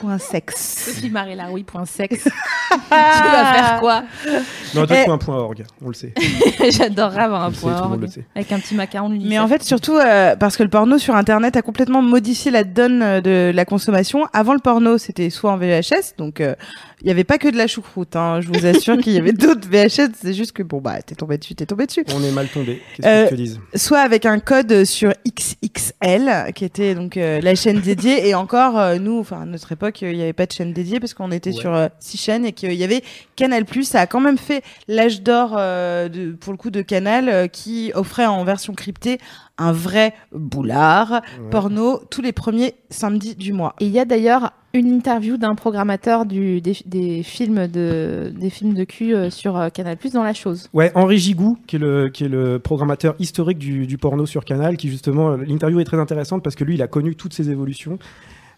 Sophie 0.56 1.11
Marie-Laroui.sex. 1.11 2.24
tu 2.24 2.30
vas 2.90 3.52
faire 3.54 3.78
quoi? 3.80 4.04
Non, 4.74 4.87
peut-être 4.87 5.11
un 5.11 5.18
point 5.18 5.37
org, 5.37 5.64
on 5.82 5.88
le 5.88 5.94
sait. 5.94 6.12
J'adorerais 6.70 7.22
avoir 7.22 7.42
un 7.44 7.52
point 7.52 7.72
tout 7.74 7.82
le 7.82 7.88
monde 7.88 7.92
org 7.92 8.00
le 8.02 8.09
sait. 8.09 8.24
avec 8.35 8.52
un 8.52 8.59
petit 8.59 8.74
macaron. 8.74 9.09
Mais 9.09 9.38
en 9.38 9.48
fait, 9.48 9.62
surtout 9.62 9.96
euh, 9.96 10.37
parce 10.37 10.56
que 10.56 10.62
le 10.62 10.68
porno 10.68 10.98
sur 10.98 11.14
Internet 11.16 11.56
a 11.56 11.62
complètement 11.62 12.02
modifié 12.02 12.50
la 12.50 12.64
donne 12.64 13.02
euh, 13.02 13.20
de 13.20 13.52
la 13.54 13.64
consommation. 13.64 14.26
Avant 14.32 14.52
le 14.54 14.61
porno, 14.61 14.98
c'était 14.98 15.30
soit 15.30 15.52
en 15.52 15.56
VHS, 15.56 16.16
donc 16.18 16.40
euh, 16.40 16.54
il 17.02 17.09
y 17.09 17.11
avait 17.11 17.24
pas 17.24 17.38
que 17.38 17.48
de 17.48 17.56
la 17.56 17.66
choucroute. 17.66 18.16
Hein. 18.16 18.40
Je 18.40 18.48
vous 18.48 18.66
assure 18.66 18.98
qu'il 18.98 19.12
y 19.12 19.18
avait 19.18 19.32
d'autres 19.32 19.68
VHS. 19.68 20.11
C'est 20.20 20.35
juste 20.35 20.52
que 20.52 20.62
bon 20.62 20.80
bah 20.80 21.00
t'es 21.02 21.14
tombé 21.14 21.38
dessus, 21.38 21.54
t'es 21.54 21.66
tombé 21.66 21.87
dessus. 21.87 22.04
On 22.14 22.22
est 22.22 22.32
mal 22.32 22.48
tombé. 22.48 22.82
Qu'est-ce 22.96 23.09
Euh, 23.09 23.22
que 23.24 23.30
je 23.30 23.30
te 23.30 23.40
dise 23.40 23.61
Soit 23.74 24.00
avec 24.00 24.26
un 24.26 24.38
code 24.40 24.85
sur 24.85 25.12
XXL, 25.28 26.52
qui 26.54 26.64
était 26.64 26.94
donc 26.94 27.16
euh, 27.16 27.40
la 27.40 27.54
chaîne 27.54 27.80
dédiée. 27.80 28.28
Et 28.28 28.35
encore, 28.35 28.78
euh, 28.78 28.96
nous, 28.98 29.18
enfin 29.20 29.42
à 29.42 29.44
notre 29.44 29.72
époque, 29.72 29.86
euh, 30.03 30.11
il 30.11 30.16
n'y 30.16 30.22
avait 30.22 30.33
pas 30.33 30.46
de 30.46 30.53
chaîne 30.53 30.72
dédiée 30.72 31.01
parce 31.01 31.14
qu'on 31.14 31.31
était 31.31 31.51
Ouais. 31.51 31.57
sur 31.57 31.75
euh, 31.75 31.88
six 32.01 32.18
chaînes 32.18 32.44
et 32.44 32.53
qu'il 32.53 32.72
y 32.72 32.85
avait 32.85 33.03
Canal+. 33.37 33.64
Ça 33.83 34.01
a 34.01 34.07
quand 34.07 34.20
même 34.20 34.38
fait 34.38 34.62
l'âge 34.88 35.22
d'or 35.22 35.55
euh, 35.59 36.09
de, 36.09 36.33
pour 36.33 36.53
le 36.53 36.57
coup 36.59 36.70
de 36.70 36.83
Canal, 36.83 37.49
qui 37.51 37.92
offrait 37.94 38.27
en 38.27 38.44
version 38.44 38.75
cryptée 38.75 39.18
un 39.59 39.72
vrai 39.72 40.12
boulard 40.33 41.11
Ouais. 41.12 41.51
porno 41.51 42.01
tous 42.11 42.22
les 42.22 42.33
premiers 42.33 42.75
samedis 42.90 43.35
du 43.37 43.53
mois. 43.53 43.75
Et 43.81 43.87
il 43.87 43.92
y 43.92 43.99
a 43.99 44.05
d'ailleurs 44.05 44.53
une 44.75 44.88
interview 44.92 45.38
d'un 45.38 45.55
programmateur 45.55 46.27
du, 46.27 46.61
des, 46.61 46.77
des 46.85 47.22
films 47.22 47.66
de 47.66 48.31
des 48.38 48.51
films 48.51 48.75
de 48.75 48.85
cul 48.85 49.14
sur 49.31 49.68
Canal 49.72 49.96
Plus 49.96 50.12
dans 50.12 50.22
la 50.22 50.35
chose. 50.35 50.68
Ouais, 50.75 50.92
Henri 50.94 51.16
Gigou, 51.16 51.57
qui 51.66 51.77
est 51.77 51.79
le, 51.79 52.11
qui 52.11 52.25
est 52.25 52.29
le 52.29 52.59
programmateur 52.59 53.14
historique 53.18 53.57
du, 53.59 53.87
du 53.87 53.96
porno 53.96 54.27
sur 54.27 54.44
Canal, 54.44 54.77
qui 54.77 54.90
justement, 54.90 55.31
l'interview 55.37 55.81
est 55.81 55.85
très 55.85 55.99
intéressante 55.99 56.42
parce 56.42 56.57
que 56.57 56.64
lui, 56.64 56.75
il 56.75 56.83
a 56.83 56.88
connu 56.88 57.14
toutes 57.16 57.33
ces 57.33 57.49
évolutions. 57.51 57.99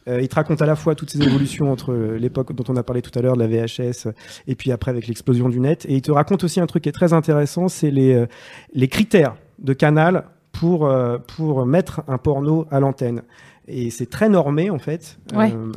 Euh, 0.09 0.21
il 0.23 0.29
te 0.29 0.35
raconte 0.35 0.63
à 0.63 0.67
la 0.67 0.75
fois 0.77 0.95
toutes 0.95 1.11
ces 1.11 1.21
évolutions 1.23 1.71
entre 1.71 1.93
euh, 1.93 2.17
l'époque 2.19 2.53
dont 2.55 2.65
on 2.69 2.77
a 2.77 2.83
parlé 2.83 3.03
tout 3.03 3.17
à 3.19 3.23
l'heure 3.23 3.37
de 3.37 3.41
la 3.43 3.47
VHS 3.47 4.07
euh, 4.07 4.13
et 4.47 4.55
puis 4.55 4.73
après 4.73 4.91
avec 4.91 5.07
l'explosion 5.07 5.49
du 5.49 5.61
net. 5.61 5.85
Et 5.87 5.95
il 5.97 6.03
te 6.03 6.11
raconte 6.11 6.45
aussi 6.45 6.61
un 6.61 6.67
truc 6.67 6.85
qui 6.85 6.89
est 6.89 6.93
très 6.93 7.13
intéressant, 7.13 7.69
c'est 7.69 7.91
les, 7.91 8.25
les 8.73 8.89
critères 8.89 9.37
de 9.59 9.73
Canal 9.73 10.25
pour, 10.53 10.91
pour 11.37 11.67
mettre 11.67 12.03
un 12.09 12.19
porno 12.19 12.67
à 12.71 12.81
l'antenne. 12.81 13.23
Et 13.69 13.91
c'est 13.91 14.09
très 14.09 14.29
normé 14.31 14.71
en 14.71 14.79
fait. 14.79 15.19
Ouais. 15.35 15.53
Euh, 15.53 15.73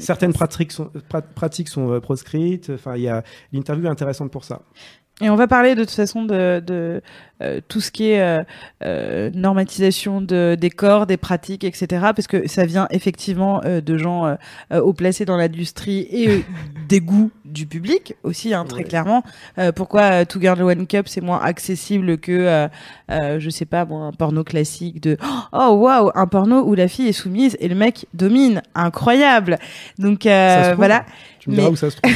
certaines 0.00 0.32
pratiques 0.32 0.72
sont, 0.72 0.90
pra- 1.10 1.22
pratiques 1.34 1.68
sont 1.68 2.00
proscrites. 2.00 2.70
Enfin, 2.74 2.96
il 2.96 3.02
y 3.02 3.08
a 3.08 3.22
l'interview 3.52 3.84
est 3.86 3.90
intéressante 3.90 4.30
pour 4.30 4.44
ça. 4.44 4.62
Et 5.22 5.30
on 5.30 5.36
va 5.36 5.48
parler 5.48 5.74
de 5.74 5.82
toute 5.82 5.94
façon 5.94 6.24
de, 6.24 6.60
de 6.60 7.00
euh, 7.42 7.60
tout 7.68 7.80
ce 7.80 7.90
qui 7.90 8.10
est 8.10 8.20
euh, 8.20 8.44
euh, 8.84 9.30
normatisation 9.34 10.20
de, 10.20 10.58
des 10.60 10.68
corps, 10.68 11.06
des 11.06 11.16
pratiques, 11.16 11.64
etc. 11.64 11.86
Parce 12.14 12.26
que 12.26 12.46
ça 12.46 12.66
vient 12.66 12.86
effectivement 12.90 13.62
euh, 13.64 13.80
de 13.80 13.96
gens 13.96 14.36
haut 14.74 14.92
placés 14.92 15.24
dans 15.24 15.38
l'industrie 15.38 16.06
et 16.10 16.44
des 16.88 17.00
goûts 17.00 17.30
du 17.56 17.66
public 17.66 18.14
aussi, 18.22 18.52
hein, 18.54 18.64
très 18.68 18.78
Ouais. 18.78 18.84
clairement. 18.84 19.22
Euh, 19.58 19.72
pourquoi 19.72 20.02
euh, 20.02 20.24
Two 20.26 20.40
Girl 20.40 20.62
One 20.62 20.86
Cup 20.86 21.08
c'est 21.08 21.22
moins 21.22 21.40
accessible 21.40 22.18
que, 22.18 22.30
euh, 22.32 22.68
euh, 23.10 23.40
je 23.40 23.48
sais 23.50 23.64
pas, 23.64 23.84
bon, 23.86 24.02
un 24.06 24.12
porno 24.12 24.44
classique 24.44 25.00
de 25.02 25.16
oh 25.52 25.70
waouh, 25.80 26.10
un 26.14 26.26
porno 26.26 26.62
où 26.64 26.74
la 26.74 26.86
fille 26.88 27.08
est 27.08 27.12
soumise 27.12 27.56
et 27.60 27.68
le 27.68 27.74
mec 27.74 28.06
domine, 28.14 28.62
incroyable. 28.74 29.58
Donc 29.98 30.24
Ça 30.24 30.64
se 30.64 30.70
euh, 30.70 30.74
voilà. 30.76 31.04
Tu 31.40 31.50
me 31.50 31.54
Mais- 31.56 31.62
diras 31.62 31.72
où 31.72 31.76
ça 31.76 31.90
se 31.90 31.96
trouve. 31.96 32.12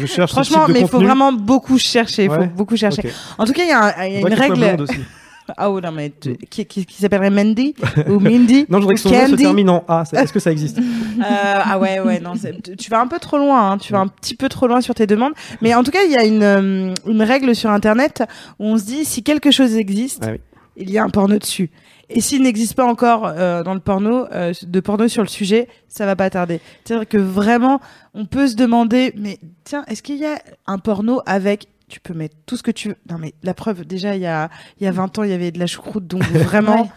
Je 0.00 0.06
cherche 0.06 0.30
ce 0.30 0.34
Franchement, 0.34 0.66
type 0.66 0.68
de 0.68 0.72
mais 0.74 0.80
il 0.82 0.88
faut 0.88 1.00
vraiment 1.00 1.32
beaucoup 1.32 1.78
chercher. 1.78 2.24
Il 2.24 2.30
Ouais. 2.30 2.38
faut 2.38 2.44
beaucoup 2.54 2.76
chercher. 2.76 3.02
En 3.38 3.44
tout 3.44 3.52
cas, 3.52 3.62
il 3.64 3.68
y 3.68 3.72
a, 3.72 3.98
un- 3.98 4.06
y 4.06 4.16
a 4.16 4.20
une 4.20 4.34
règle. 4.34 4.86
Ah 5.56 5.70
oh, 5.70 5.80
non 5.80 5.92
mais 5.92 6.10
tu- 6.18 6.36
qui, 6.48 6.64
qui, 6.64 6.86
qui 6.86 6.94
s'appellerait 7.02 7.30
Mandy 7.30 7.74
ou 8.08 8.18
Mindy 8.18 8.64
Non, 8.70 8.78
je 8.78 8.82
voudrais 8.82 8.94
que 8.94 9.00
son 9.00 9.10
nom 9.10 9.26
se 9.26 9.34
termine 9.34 9.68
en 9.70 9.84
A. 9.88 10.04
Est-ce 10.12 10.32
que 10.32 10.40
ça 10.40 10.50
existe? 10.50 10.78
Euh, 10.78 11.22
ah 11.22 11.78
ouais 11.78 12.00
ouais 12.00 12.18
non 12.20 12.32
tu- 12.78 12.90
vas 12.90 13.00
un 13.00 13.06
peu 13.06 13.18
trop 13.18 13.36
loin 13.38 13.72
hein, 13.72 13.78
tu 13.78 13.92
vas 13.92 14.00
un 14.00 14.08
petit 14.08 14.34
peu 14.36 14.48
trop 14.48 14.66
loin 14.66 14.80
sur 14.80 14.94
tes 14.94 15.06
demandes. 15.06 15.32
Mais 15.60 15.74
en 15.74 15.82
tout 15.84 15.90
cas 15.90 16.02
il 16.04 16.10
y 16.12 16.16
a 16.16 16.24
une 16.24 16.42
euh, 16.42 16.94
une 17.06 17.22
règle 17.22 17.54
sur 17.54 17.70
internet 17.70 18.22
où 18.58 18.64
on 18.66 18.78
se 18.78 18.84
dit 18.84 19.04
si 19.04 19.22
quelque 19.22 19.50
chose 19.50 19.76
existe 19.76 20.22
Ah 20.26 20.30
oui. 20.32 20.40
il 20.76 20.90
y 20.90 20.98
a 20.98 21.04
un 21.04 21.10
porno 21.10 21.38
dessus. 21.38 21.70
Et 22.10 22.20
s'il 22.20 22.42
n'existe 22.42 22.74
pas 22.74 22.84
encore 22.84 23.24
euh, 23.26 23.62
dans 23.62 23.72
le 23.74 23.80
porno 23.80 24.26
euh, 24.32 24.52
de 24.66 24.80
porno 24.80 25.08
sur 25.08 25.22
le 25.22 25.28
sujet 25.28 25.68
ça 25.88 26.06
va 26.06 26.16
pas 26.16 26.30
tarder. 26.30 26.60
C'est 26.84 26.94
à 26.94 26.98
dire 26.98 27.08
que 27.08 27.18
vraiment 27.18 27.80
on 28.14 28.24
peut 28.26 28.46
se 28.48 28.56
demander 28.56 29.12
mais 29.16 29.38
tiens 29.64 29.84
est-ce 29.88 30.02
qu'il 30.02 30.16
y 30.16 30.26
a 30.26 30.38
un 30.66 30.78
porno 30.78 31.20
avec 31.26 31.66
tu 31.88 32.00
peux 32.00 32.14
mettre 32.14 32.36
tout 32.46 32.56
ce 32.56 32.62
que 32.62 32.70
tu 32.70 32.88
veux. 32.88 32.96
Non, 33.10 33.16
mais 33.18 33.34
la 33.42 33.54
preuve, 33.54 33.84
déjà, 33.84 34.14
il 34.16 34.22
y 34.22 34.26
a, 34.26 34.50
il 34.80 34.84
y 34.84 34.86
a 34.86 34.92
20 34.92 35.18
ans, 35.18 35.22
il 35.22 35.30
y 35.30 35.34
avait 35.34 35.50
de 35.50 35.58
la 35.58 35.66
choucroute, 35.66 36.06
donc 36.06 36.22
vraiment, 36.32 36.82
Ouais. 36.82 36.88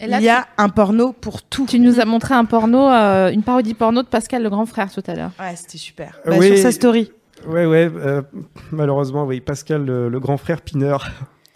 Et 0.00 0.08
là, 0.08 0.18
il 0.18 0.24
y 0.24 0.28
a 0.28 0.46
un 0.58 0.70
porno 0.70 1.12
pour 1.12 1.42
tout. 1.42 1.66
tu, 1.66 1.78
nous 1.78 2.00
as 2.00 2.04
montré 2.04 2.34
un 2.34 2.44
porno, 2.44 2.88
euh, 2.90 3.30
une 3.30 3.44
parodie 3.44 3.74
porno 3.74 4.02
de 4.02 4.08
Pascal 4.08 4.42
le 4.42 4.50
grand 4.50 4.66
frère 4.66 4.90
tout 4.92 5.02
à 5.06 5.14
l'heure. 5.14 5.30
Ouais, 5.38 5.54
c'était 5.54 5.78
super. 5.78 6.18
Euh, 6.26 6.30
Bah, 6.30 6.36
oui. 6.40 6.48
Sur 6.48 6.58
sa 6.58 6.72
story. 6.72 7.12
Ouais, 7.46 7.64
ouais. 7.64 7.88
euh, 7.94 8.20
malheureusement, 8.72 9.24
oui. 9.24 9.40
Pascal, 9.40 9.84
le, 9.84 10.08
le 10.08 10.18
grand 10.20 10.36
frère 10.36 10.62
Pineur, 10.62 11.06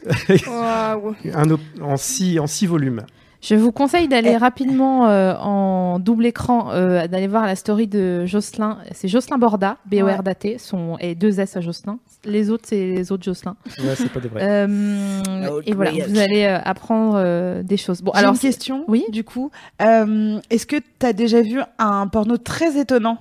Waouh. 0.46 1.14
un 1.34 1.50
op- 1.50 1.60
en 1.82 1.96
six 1.96 2.38
en 2.38 2.46
six 2.46 2.66
volumes. 2.66 3.02
Je 3.40 3.54
vous 3.54 3.70
conseille 3.72 4.08
d'aller 4.08 4.36
rapidement 4.36 5.06
euh, 5.08 5.34
en 5.36 5.98
double 6.00 6.26
écran, 6.26 6.70
euh, 6.72 7.06
d'aller 7.06 7.28
voir 7.28 7.46
la 7.46 7.54
story 7.54 7.86
de 7.86 8.26
Jocelyn. 8.26 8.78
C'est 8.92 9.06
Jocelyn 9.06 9.38
Borda, 9.38 9.76
B-O-R-D-A-T, 9.86 10.58
son, 10.58 10.96
et 10.98 11.14
deux 11.14 11.38
S 11.38 11.56
à 11.56 11.60
Jocelyn. 11.60 11.98
Les 12.24 12.50
autres, 12.50 12.64
c'est 12.66 12.84
les 12.84 13.12
autres 13.12 13.22
Jocelyn. 13.22 13.56
Ouais, 13.78 13.94
c'est 13.94 14.10
pas 14.12 14.20
des 14.20 14.28
vrais. 14.28 14.42
Euh, 14.42 15.60
et 15.64 15.72
voilà, 15.72 15.92
vous 16.06 16.18
allez 16.18 16.44
euh, 16.44 16.58
apprendre 16.64 17.14
euh, 17.16 17.62
des 17.62 17.76
choses. 17.76 18.02
Bon, 18.02 18.10
alors, 18.10 18.32
une 18.32 18.38
question. 18.38 18.84
Oui. 18.88 19.04
Du 19.10 19.22
coup, 19.24 19.50
Euh, 19.80 20.40
est-ce 20.50 20.66
que 20.66 20.76
tu 20.76 21.06
as 21.06 21.12
déjà 21.12 21.42
vu 21.42 21.60
un 21.78 22.06
porno 22.08 22.36
très 22.36 22.78
étonnant? 22.78 23.18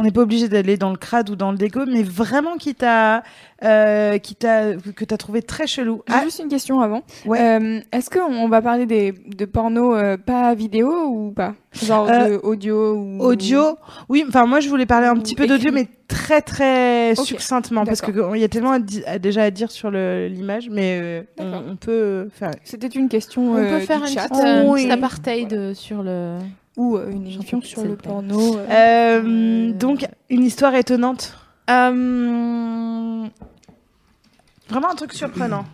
On 0.00 0.04
n'est 0.04 0.12
pas 0.12 0.20
obligé 0.22 0.48
d'aller 0.48 0.76
dans 0.76 0.90
le 0.90 0.96
crade 0.96 1.28
ou 1.28 1.34
dans 1.36 1.50
le 1.50 1.58
déco, 1.58 1.80
mais 1.86 2.04
vraiment 2.04 2.56
qui 2.56 2.74
t'a, 2.76 3.24
euh, 3.64 4.18
qui 4.18 4.36
t'a, 4.36 4.74
que 4.74 5.04
t'as 5.04 5.16
trouvé 5.16 5.42
très 5.42 5.66
chelou. 5.66 6.02
Ah, 6.08 6.20
juste 6.22 6.38
une 6.38 6.48
question 6.48 6.80
avant. 6.80 7.02
Ouais. 7.26 7.40
Euh, 7.40 7.80
Est-ce 7.90 8.08
qu'on 8.08 8.48
va 8.48 8.62
parler 8.62 8.86
des, 8.86 9.12
de 9.12 9.44
porno 9.44 9.96
euh, 9.96 10.16
pas 10.16 10.54
vidéo 10.54 10.88
ou 11.08 11.32
pas? 11.32 11.54
Genre 11.72 12.08
Euh, 12.08 12.28
de 12.28 12.36
audio 12.44 12.94
ou... 12.94 13.22
audio. 13.22 13.76
Oui, 14.08 14.24
enfin 14.28 14.46
moi 14.46 14.60
je 14.60 14.68
voulais 14.68 14.86
parler 14.86 15.08
un 15.08 15.16
Ou 15.16 15.20
petit 15.20 15.34
peu 15.34 15.46
d'audio, 15.48 15.72
mais 15.72 15.88
très 16.06 16.40
très 16.42 17.14
succinctement 17.16 17.84
parce 17.84 18.00
que 18.00 18.12
il 18.36 18.40
y 18.40 18.44
a 18.44 18.48
tellement 18.48 18.72
à 18.72 18.78
di- 18.78 19.02
à- 19.04 19.18
déjà 19.18 19.42
à 19.42 19.50
dire 19.50 19.70
sur 19.72 19.90
le- 19.90 20.28
l'image, 20.28 20.68
mais 20.70 20.98
euh, 21.02 21.22
on, 21.38 21.76
peut 21.76 22.28
faire. 22.32 22.52
C'était 22.64 22.86
une 22.86 23.08
question 23.08 23.52
on 23.52 23.56
euh, 23.56 23.78
peut 23.78 23.84
faire 23.84 24.00
du 24.02 24.08
une 24.12 24.14
chat. 24.14 24.28
petite, 24.28 24.44
euh, 24.44 24.64
Oui. 24.68 24.82
petite 24.82 24.92
apartheid 24.92 25.74
sur 25.74 26.02
le. 26.04 26.38
Ou 26.78 26.96
euh, 26.96 27.10
une 27.10 27.26
émission 27.26 27.60
sur 27.60 27.84
le 27.84 27.96
porno. 27.96 28.56
euh. 28.56 28.66
Euh, 28.70 29.72
Donc 29.72 30.06
une 30.30 30.44
histoire 30.44 30.74
étonnante, 30.74 31.36
Euh, 31.70 33.26
vraiment 34.70 34.90
un 34.90 34.94
truc 34.94 35.12
surprenant. 35.12 35.64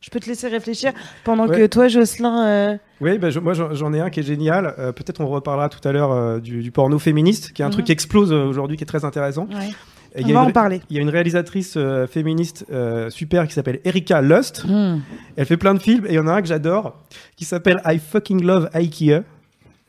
Je 0.00 0.10
peux 0.10 0.20
te 0.20 0.26
laisser 0.28 0.48
réfléchir 0.48 0.92
pendant 1.24 1.46
Ouais. 1.48 1.56
que 1.56 1.66
toi, 1.66 1.88
Jocelyn. 1.88 2.46
euh, 2.46 2.76
Oui, 3.00 3.16
bah, 3.18 3.30
je- 3.30 3.40
moi 3.40 3.54
j'en 3.54 3.92
ai 3.94 4.00
un 4.00 4.10
qui 4.10 4.20
est 4.20 4.24
génial. 4.24 4.74
Euh, 4.78 4.92
Peut-être 4.92 5.20
on 5.22 5.26
reparlera 5.26 5.68
tout 5.70 5.86
à 5.86 5.92
l'heure 5.92 6.12
euh, 6.12 6.40
du, 6.40 6.62
du 6.62 6.70
porno 6.70 6.98
féministe, 6.98 7.52
qui 7.52 7.62
est 7.62 7.64
un 7.64 7.70
truc 7.70 7.84
Mhm. 7.84 7.86
qui 7.86 7.92
explose 7.92 8.32
aujourd'hui, 8.32 8.76
qui 8.76 8.84
est 8.84 8.86
très 8.86 9.04
intéressant. 9.06 9.46
Et 10.16 10.20
il 10.20 10.26
On 10.26 10.28
y 10.28 10.30
a 10.32 10.34
va 10.34 10.42
une 10.42 10.48
en 10.50 10.52
parler. 10.52 10.80
Il 10.90 10.96
y 10.96 10.98
a 10.98 11.02
une 11.02 11.08
réalisatrice 11.08 11.74
euh, 11.76 12.06
féministe 12.06 12.66
euh, 12.70 13.08
super 13.10 13.48
qui 13.48 13.54
s'appelle 13.54 13.80
Erika 13.84 14.20
Lust. 14.20 14.64
Elle 15.36 15.46
fait 15.46 15.56
plein 15.56 15.74
de 15.74 15.80
films 15.80 16.04
et 16.06 16.10
il 16.10 16.14
y 16.14 16.18
en 16.18 16.26
a 16.28 16.32
un 16.34 16.42
que 16.42 16.48
j'adore 16.48 16.94
qui 17.36 17.44
s'appelle 17.46 17.80
I 17.86 17.98
fucking 17.98 18.42
love 18.44 18.68
IKEA. 18.74 19.22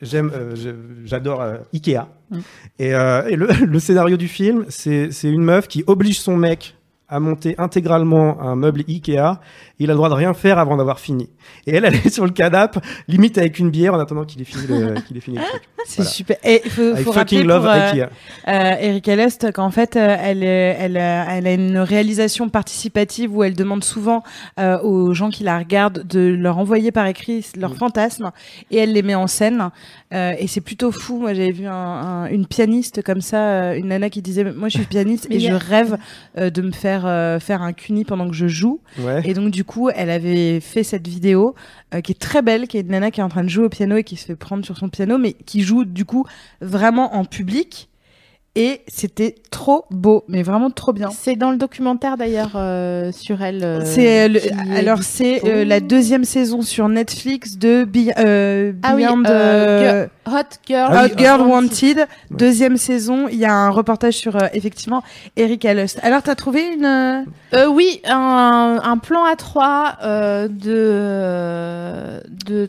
J'aime, 0.05 0.31
euh, 0.33 0.55
j'adore 1.03 1.41
euh, 1.41 1.57
Ikea. 1.73 2.07
Mm. 2.29 2.37
Et, 2.79 2.95
euh, 2.95 3.27
et 3.27 3.35
le, 3.35 3.47
le 3.65 3.79
scénario 3.79 4.17
du 4.17 4.27
film, 4.27 4.65
c'est 4.69 5.09
une 5.23 5.43
meuf 5.43 5.67
qui 5.67 5.83
oblige 5.87 6.19
son 6.19 6.37
mec 6.37 6.74
à 7.07 7.19
monter 7.19 7.55
intégralement 7.57 8.41
un 8.41 8.55
meuble 8.55 8.83
Ikea. 8.87 9.39
Il 9.79 9.89
a 9.89 9.93
le 9.93 9.97
droit 9.97 10.09
de 10.09 10.13
rien 10.13 10.33
faire 10.33 10.57
avant 10.57 10.77
d'avoir 10.77 10.99
fini. 10.99 11.29
Et 11.67 11.75
elle, 11.75 11.85
elle 11.85 11.95
est 11.95 12.09
sur 12.09 12.25
le 12.25 12.31
canapé, 12.31 12.79
limite 13.07 13.37
avec 13.37 13.59
une 13.59 13.69
bière 13.69 13.93
en 13.93 13.99
attendant 13.99 14.23
qu'il 14.23 14.41
ait 14.41 14.45
fini 14.45 14.65
le, 14.67 14.95
qu'il 15.07 15.17
ait 15.17 15.19
fini 15.19 15.37
le 15.37 15.43
truc. 15.43 15.61
C'est 15.85 15.97
Voilà. 15.97 16.09
super. 16.11 16.37
Et 16.43 16.61
il 16.65 16.71
faut, 16.71 16.93
rappeler 16.93 17.03
fucking 17.13 17.43
love 17.43 17.61
pour, 17.63 17.71
euh, 17.71 17.91
Ikea. 17.91 18.09
euh, 18.47 18.75
Erika 18.89 19.15
Lust 19.15 19.51
qu'en 19.51 19.69
fait, 19.69 19.95
euh, 19.97 20.15
elle, 20.19 20.41
est- 20.43 20.77
elle, 20.79 20.97
euh, 20.97 21.23
elle 21.29 21.45
a 21.47 21.53
une 21.53 21.77
réalisation 21.77 22.49
participative 22.49 23.35
où 23.35 23.43
elle 23.43 23.53
demande 23.53 23.83
souvent 23.83 24.23
euh, 24.59 24.79
aux 24.81 25.13
gens 25.13 25.29
qui 25.29 25.43
la 25.43 25.59
regardent 25.59 26.07
de 26.07 26.21
leur 26.39 26.57
envoyer 26.57 26.91
par 26.91 27.05
écrit 27.07 27.45
leurs 27.57 27.73
Mm. 27.73 27.77
fantasmes 27.77 28.31
et 28.71 28.77
elle 28.77 28.93
les 28.93 29.03
met 29.03 29.15
en 29.15 29.27
scène. 29.27 29.69
Euh, 30.13 30.33
et 30.39 30.47
c'est 30.47 30.61
plutôt 30.61 30.91
fou. 30.91 31.19
Moi, 31.19 31.33
j'avais 31.33 31.51
vu 31.51 31.67
un- 31.67 31.71
un- 31.73 32.25
une 32.27 32.47
pianiste 32.47 33.03
comme 33.03 33.21
ça, 33.21 33.75
une 33.75 33.87
nana 33.89 34.09
qui 34.09 34.21
disait 34.21 34.45
Moi, 34.45 34.69
je 34.69 34.77
suis 34.77 34.85
pianiste 34.87 35.27
et 35.29 35.39
je 35.39 35.51
rêve 35.53 35.97
euh, 36.37 36.49
de 36.49 36.61
me 36.61 36.71
faire 36.71 36.94
euh, 37.03 37.39
faire 37.41 37.61
un 37.61 37.73
cuni 37.73 38.05
pendant 38.05 38.29
que 38.29 38.33
je 38.35 38.47
joue. 38.47 38.79
Ouais. 38.99 39.21
Et 39.25 39.33
donc, 39.33 39.51
du 39.51 39.65
coup, 39.65 39.89
elle 39.89 40.09
avait 40.09 40.61
fait 40.61 40.83
cette 40.83 41.07
vidéo 41.07 41.55
euh, 41.93 41.99
qui 41.99 42.13
est 42.13 42.19
très 42.19 42.41
belle, 42.41 42.69
qui 42.69 42.77
est 42.77 42.81
une 42.81 42.91
nana 42.91 43.11
qui 43.11 43.19
est 43.19 43.23
en 43.23 43.29
train 43.29 43.43
de 43.43 43.49
jouer 43.49 43.65
au 43.65 43.69
piano 43.69 43.97
et 43.97 44.03
qui 44.03 44.15
se 44.15 44.25
fait 44.25 44.35
prendre 44.37 44.63
sur 44.63 44.77
son 44.77 44.87
piano, 44.87 45.17
mais 45.17 45.33
qui 45.33 45.61
joue 45.61 45.83
du 45.83 46.05
coup 46.05 46.25
vraiment 46.61 47.15
en 47.15 47.25
public. 47.25 47.89
Et 48.57 48.81
c'était 48.87 49.35
trop 49.51 49.83
beau, 49.91 50.23
mais 50.29 50.41
vraiment 50.41 50.69
trop 50.71 50.93
bien. 50.93 51.09
C'est 51.11 51.35
dans 51.35 51.51
le 51.51 51.57
documentaire 51.57 52.15
d'ailleurs 52.15 52.53
euh, 52.55 53.11
sur 53.11 53.41
elle. 53.41 53.63
euh, 53.65 53.81
c'est 53.83 54.03
est 54.03 54.51
alors 54.77 55.03
c'est 55.03 55.43
euh, 55.45 55.65
la 55.65 55.81
deuxième 55.81 56.23
saison 56.23 56.61
sur 56.61 56.87
Netflix 56.87 57.57
de 57.57 57.83
Be- 57.83 58.13
euh, 58.17 58.71
Ah 58.81 58.93
oui, 58.95 59.03
Beyond 59.03 59.23
euh, 59.27 60.05
euh, 60.05 60.07
Hot 60.31 60.57
Girl, 60.65 60.89
Ah 60.93 61.03
oui, 61.03 61.11
Hot 61.11 61.17
Girl 61.17 61.41
Wanted. 61.41 61.51
Wanted. 61.51 61.97
Ouais. 61.97 62.05
Deuxième 62.37 62.77
saison, 62.77 63.27
il 63.29 63.37
y 63.37 63.45
a 63.45 63.53
un 63.53 63.69
reportage 63.71 64.13
sur 64.13 64.37
euh, 64.37 64.47
effectivement 64.53 65.03
Erika 65.35 65.73
Lust. 65.73 65.99
Alors 66.01 66.23
t'as 66.23 66.35
trouvé 66.35 66.63
une 66.73 66.85
euh, 66.85 67.21
Euh, 67.55 67.67
oui, 67.67 67.99
un, 68.05 68.79
un 68.81 68.97
plan 68.99 69.25
à 69.25 69.35
trois 69.35 69.97
euh, 70.01 70.47
de 70.47 72.21
de 72.45 72.67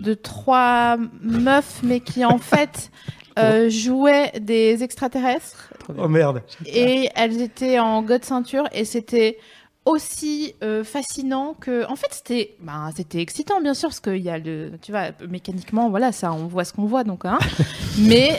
de 0.00 0.14
trois 0.14 0.96
meufs, 1.22 1.80
mais 1.82 1.98
qui 2.00 2.24
en 2.24 2.38
fait 2.38 2.90
euh, 3.38 3.68
jouaient 3.70 4.32
des 4.40 4.82
extraterrestres 4.82 5.72
Oh 5.98 6.08
merde. 6.08 6.42
et 6.66 7.08
elles 7.16 7.40
étaient 7.42 7.78
en 7.78 8.00
god 8.02 8.24
ceinture 8.24 8.68
et 8.72 8.84
c'était 8.84 9.38
aussi 9.86 10.54
euh, 10.62 10.82
fascinant 10.82 11.54
que 11.60 11.84
en 11.90 11.94
fait 11.96 12.06
c'était 12.10 12.54
bah, 12.60 12.88
c'était 12.96 13.20
excitant 13.20 13.60
bien 13.60 13.74
sûr 13.74 13.90
parce 13.90 14.00
qu'il 14.00 14.16
y 14.22 14.30
a 14.30 14.38
le 14.38 14.72
tu 14.80 14.92
vois 14.92 15.08
mécaniquement 15.28 15.90
voilà 15.90 16.10
ça 16.10 16.32
on 16.32 16.46
voit 16.46 16.64
ce 16.64 16.72
qu'on 16.72 16.86
voit 16.86 17.04
donc 17.04 17.26
hein 17.26 17.38
mais 17.98 18.38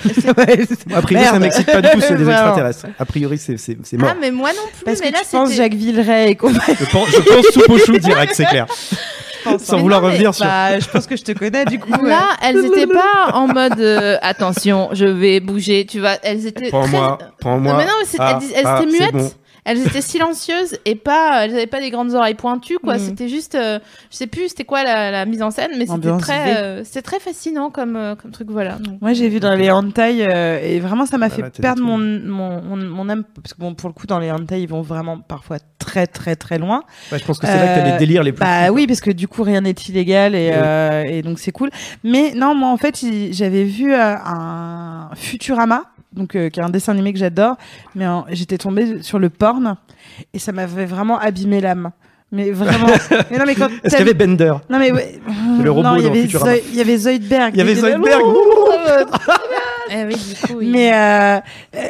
A 0.96 1.02
priori, 1.04 1.26
ça 1.26 1.38
m'excite 1.40 1.68
pas 1.68 1.82
du 1.84 1.90
tout, 1.90 2.02
c'est 2.02 2.16
des 2.18 2.24
extraterrestres. 2.30 2.88
A 2.98 3.06
priori, 3.06 3.38
c'est 3.38 3.58
c'est- 3.58 3.78
c'est 3.84 3.98
mort. 3.98 4.10
ah 4.12 4.18
mais 4.20 4.32
moi 4.32 4.50
non 4.54 4.68
plus 4.76 4.86
parce 4.86 5.00
mais 5.02 5.10
que 5.10 5.14
là 5.14 5.20
tu 5.24 5.30
penses 5.36 5.52
Jacques 5.54 5.76
Villeray 5.76 6.32
et 6.32 6.36
compagnie. 6.36 6.78
Je 6.80 6.86
pense, 6.92 7.10
je 7.10 7.60
pense 7.66 7.80
chou 7.86 7.98
direct, 8.00 8.34
c'est 8.36 8.46
clair. 8.46 8.66
Sans 9.60 9.76
Mais 9.78 9.82
vouloir 9.82 10.02
non, 10.02 10.08
mais- 10.08 10.14
revenir 10.14 10.34
sur. 10.36 10.46
Bah, 10.46 10.80
je 10.80 10.88
pense 10.88 11.08
que 11.08 11.16
je 11.16 11.24
te 11.24 11.32
connais 11.32 11.66
du 11.66 11.80
coup. 11.80 11.92
Là, 12.04 12.30
elles 12.42 12.66
étaient 12.66 12.88
pas 12.88 13.32
en 13.34 13.48
mode 13.48 13.80
euh, 13.80 14.18
attention, 14.22 14.90
je 14.94 15.06
vais 15.06 15.40
bouger, 15.40 15.86
tu 15.90 16.00
vois. 16.00 16.16
Elles 16.24 16.46
étaient 16.48 16.70
Prends-moi, 16.70 17.18
très... 17.20 17.30
prends-moi. 17.40 17.72
Non, 17.74 17.78
mais 17.78 17.86
non, 17.86 17.92
mais 18.02 18.20
Ah, 18.20 18.40
elles, 18.54 18.64
ah, 18.66 18.80
étaient 18.82 18.92
c'est 18.92 19.00
muettes. 19.14 19.38
Elles 19.65 19.82
étaient 19.86 20.01
silencieuses 20.01 20.78
et 20.86 20.93
pas, 20.95 21.43
elles 21.45 21.54
avaient 21.56 21.65
pas 21.65 21.80
des 21.80 21.89
grandes 21.89 22.13
oreilles 22.13 22.36
pointues, 22.36 22.78
quoi. 22.84 22.93
Mhm. 22.95 22.99
C'était 22.99 23.28
juste, 23.28 23.56
euh, 23.56 23.80
je 24.12 24.15
sais 24.17 24.28
plus, 24.28 24.49
c'était 24.49 24.63
quoi 24.63 24.84
la, 24.84 25.10
la 25.10 25.25
mise 25.25 25.41
en 25.41 25.49
scène, 25.49 25.71
mais 25.78 25.88
c'était 25.88 26.15
très, 26.19 26.56
euh, 26.58 26.84
c'était 26.84 27.01
très 27.01 27.19
fascinant 27.19 27.71
comme, 27.71 27.95
euh, 27.95 28.15
comme 28.15 28.30
truc, 28.32 28.49
voilà. 28.51 28.73
Donc, 28.75 29.01
Moi, 29.01 29.13
j'ai 29.13 29.28
vu 29.28 29.39
dans 29.39 29.56
les 29.56 29.71
hentai 29.71 30.17
euh, 30.28 30.60
et 30.62 30.80
vraiment, 30.80 31.08
ça 31.08 31.17
m'a 31.17 31.25
Ah 31.25 31.30
fait 31.30 31.62
perdre 31.62 31.82
mon, 31.82 31.97
mon, 31.97 32.62
mon, 32.62 32.78
mon 32.78 33.10
âme. 33.10 33.23
Parce 33.41 33.56
que, 33.56 33.60
bon, 33.60 33.73
pour 33.73 33.89
le 33.89 33.93
coup, 33.93 34.06
dans 34.06 34.19
les 34.19 34.32
hentai, 34.32 34.62
ils 34.62 34.69
vont 34.69 34.82
vraiment 34.84 35.17
parfois 35.19 35.58
très, 35.80 36.06
très, 36.06 36.36
très 36.36 36.60
loin. 36.60 36.84
Ouais, 37.12 37.17
je 37.17 37.25
pense 37.25 37.39
que 37.39 37.47
c'est 37.47 37.54
là 37.58 37.75
que 37.75 37.80
t'as 37.82 37.88
Euh, 37.88 37.91
les 37.93 37.97
délires 37.97 38.21
les 38.23 38.34
plus. 38.34 38.41
Bah 38.41 38.67
fous, 38.67 38.73
oui, 38.75 38.86
parce 38.86 39.01
que 39.01 39.10
du 39.12 39.28
coup, 39.28 39.41
rien 39.41 39.62
n'est 39.62 39.71
illégal 39.71 40.36
et, 40.36 40.49
Oui. 40.49 40.54
euh, 40.56 41.04
et 41.06 41.21
donc 41.23 41.39
c'est 41.39 41.51
cool. 41.51 41.71
Mais 42.04 42.34
non, 42.36 42.54
moi, 42.54 42.69
en 42.69 42.78
fait, 42.78 43.04
j'avais 43.32 43.63
vu 43.63 43.93
euh, 43.93 44.15
un 44.23 45.10
Futurama. 45.15 45.84
Donc, 46.15 46.36
euh, 46.36 46.49
qui 46.49 46.60
est 46.60 46.63
un 46.63 46.69
dessin 46.69 46.93
animé 46.93 47.12
que 47.13 47.19
j'adore, 47.19 47.56
mais 47.93 48.06
euh, 48.08 48.21
j'étais 48.30 48.58
tombée 48.58 49.01
sur 49.04 49.19
le 49.19 49.30
porn 49.30 49.75
et 50.34 50.39
ça 50.39 50.51
m'avait 50.51 50.86
vraiment 50.86 51.19
abîmé 51.19 51.60
l'âme. 51.62 51.91
Mais 52.32 52.51
vraiment. 52.51 52.88
mais 53.32 53.38
non, 53.38 53.45
mais 53.45 53.56
quand. 53.56 53.69
Est-ce 53.84 53.95
qu'il 53.97 54.06
y 54.06 54.10
avait 54.10 54.13
Bender 54.13 54.54
Non 54.69 54.80
mais 54.80 54.91
ouais. 54.91 55.19
le 55.62 55.69
robot 55.71 55.84
non, 55.88 55.95
il 55.95 56.01
y 56.01 56.04
dans 56.06 56.10
avait 56.10 56.21
Futurama. 56.23 56.54
Zoe- 56.56 56.62
il 56.71 56.75
y 56.75 56.82
avait 56.82 56.97
Zoidberg. 56.97 57.54
Il 57.54 57.58
y 57.58 57.62
avait 57.62 57.75
Zoidberg. 57.75 58.21
eh 59.91 60.04
oui, 60.06 60.15
du 60.15 60.47
coup, 60.47 60.54
oui. 60.58 60.69
Mais 60.71 60.91
euh, 60.93 61.39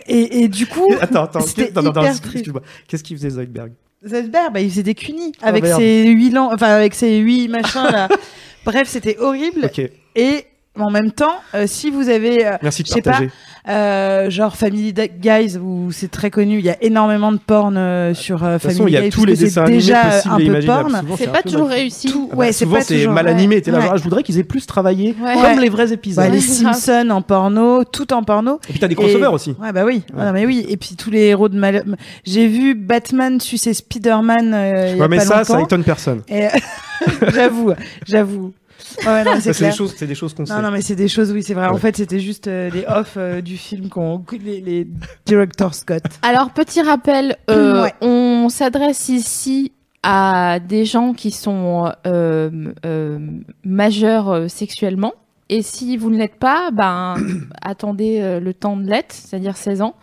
et, 0.07 0.43
et 0.43 0.47
du 0.47 0.67
coup, 0.67 0.87
Attends, 0.99 1.23
attends, 1.23 1.39
non, 1.75 1.81
non, 1.83 1.91
non, 1.93 2.03
excuse-moi. 2.03 2.61
Qu'est-ce 2.87 3.03
qu'il 3.03 3.15
faisait 3.17 3.29
Zoidberg? 3.29 3.71
Zoidberg, 4.05 4.53
bah, 4.53 4.59
il 4.59 4.69
faisait 4.69 4.83
des 4.83 4.93
cunis 4.95 5.31
Oh, 5.37 5.45
avec 5.47 5.63
merde. 5.63 5.79
ses 5.79 6.07
huit 6.09 6.29
lan- 6.31 6.51
enfin 6.53 6.67
avec 6.67 6.93
ses 6.93 7.17
huit 7.17 7.47
machins 7.47 7.87
là. 7.91 8.07
Bref, 8.65 8.87
c'était 8.87 9.17
horrible. 9.19 9.65
Ok, 9.65 9.81
Et 10.15 10.45
en 10.77 10.91
même 10.91 11.11
temps, 11.11 11.35
euh, 11.53 11.65
si 11.67 11.89
vous 11.89 12.09
avez 12.09 12.45
euh, 12.45 12.51
merci 12.61 12.83
de 12.83 12.87
Je 12.87 12.93
sais 12.93 13.01
pas, 13.01 13.19
euh, 13.67 14.29
genre 14.29 14.55
Family 14.55 14.93
Guys 14.93 15.57
où 15.57 15.91
c'est 15.91 16.11
très 16.11 16.29
connu, 16.29 16.59
il 16.59 16.65
y 16.65 16.69
a 16.69 16.77
énormément 16.83 17.31
de 17.31 17.37
porn 17.37 17.75
euh, 17.77 18.13
sur 18.13 18.43
euh, 18.43 18.47
De 18.49 18.53
toute 18.59 18.63
façon, 18.63 18.77
Family 18.79 18.95
il 18.97 19.03
y 19.03 19.07
a 19.07 19.09
tous 19.09 19.25
les 19.25 19.35
dessins 19.35 19.63
déjà 19.65 20.01
possibles 20.03 20.33
un 20.33 20.37
et 20.37 20.43
peu 20.43 20.49
imaginables. 20.51 20.91
porn. 20.91 21.17
C'est 21.17 21.31
pas 21.31 21.41
toujours 21.41 21.69
réussi. 21.69 22.11
Tout- 22.11 22.29
Ah 22.31 22.35
ouais, 22.35 22.47
bah, 22.47 22.53
c'est 22.53 22.65
souvent 22.65 22.79
c'est 22.81 23.07
mal 23.07 23.25
ouais. 23.25 23.31
animé. 23.31 23.61
T'es 23.61 23.71
là, 23.71 23.77
Ouais. 23.77 23.83
genre, 23.85 23.93
ah, 23.93 23.97
je 23.97 24.03
voudrais 24.03 24.23
qu'ils 24.23 24.37
aient 24.39 24.43
plus 24.43 24.65
travaillé 24.67 25.15
Ouais. 25.21 25.35
Ouais. 25.35 25.41
comme 25.41 25.59
les 25.59 25.69
vrais 25.69 25.91
épisodes. 25.93 26.23
Bah, 26.23 26.29
les. 26.29 26.39
Simpsons 26.41 27.09
en 27.09 27.21
porno, 27.21 27.83
tout 27.83 28.13
en 28.13 28.23
porno. 28.23 28.59
Et 28.69 28.71
puis 28.71 28.79
t'as 28.79 28.87
des 28.87 28.95
crossovers 28.95 29.33
aussi. 29.33 29.55
Ouais, 29.61 29.71
bah 29.71 29.83
oui. 29.85 30.03
Ouais. 30.15 30.25
Non, 30.25 30.31
mais 30.33 30.45
oui. 30.45 30.65
Et 30.69 30.77
puis 30.77 30.95
tous 30.95 31.09
les 31.09 31.21
héros 31.27 31.49
de 31.49 31.57
mal. 31.57 31.83
J'ai 32.25 32.47
vu 32.47 32.75
Batman 32.75 33.39
sucer 33.39 33.73
Spider-Man. 33.73 34.53
euh, 34.53 34.95
Ouais, 34.97 35.07
mais 35.07 35.19
ça, 35.19 35.43
ça 35.43 35.61
étonne 35.61 35.83
personne. 35.83 36.21
J'avoue, 37.33 37.71
j'avoue. 38.07 38.53
Ouais, 39.05 39.23
non, 39.23 39.31
c'est 39.39 39.53
C'est 39.53 39.65
des 39.69 39.71
choses, 39.75 39.93
c'est 39.97 40.07
des 40.07 40.15
choses 40.15 40.33
qu'on 40.33 40.45
sait. 40.45 40.53
Non, 40.53 40.61
non, 40.61 40.71
mais 40.71 40.81
c'est 40.81 40.95
des 40.95 41.07
choses, 41.07 41.31
oui, 41.31 41.43
c'est 41.43 41.53
vrai. 41.53 41.67
En 41.67 41.77
fait, 41.77 41.97
c'était 41.97 42.19
juste 42.19 42.47
euh, 42.47 42.69
les 42.69 42.85
off 42.87 43.15
euh, 43.17 43.41
du 43.41 43.57
film 43.57 43.89
qu'on, 43.89 44.23
les, 44.31 44.61
les 44.61 44.87
director 45.25 45.73
Scott. 45.73 46.03
Alors, 46.21 46.51
petit 46.51 46.81
rappel, 46.81 47.37
euh, 47.49 47.81
Ouais. 47.83 47.93
on 48.01 48.47
s'adresse 48.49 49.09
ici 49.09 49.71
à 50.03 50.59
des 50.59 50.85
gens 50.85 51.13
qui 51.13 51.31
sont 51.31 51.91
euh, 52.05 52.49
euh, 52.85 53.19
majeurs 53.63 54.29
euh, 54.29 54.47
sexuellement. 54.47 55.13
Et 55.49 55.61
si 55.61 55.97
vous 55.97 56.09
ne 56.09 56.17
l'êtes 56.17 56.35
pas, 56.39 56.69
ben, 56.71 57.15
attendez 57.61 58.19
euh, 58.21 58.39
le 58.39 58.53
temps 58.53 58.77
de 58.77 58.87
l'être, 58.87 59.13
c'est-à-dire 59.13 59.57
16 59.57 59.81
ans. 59.81 59.95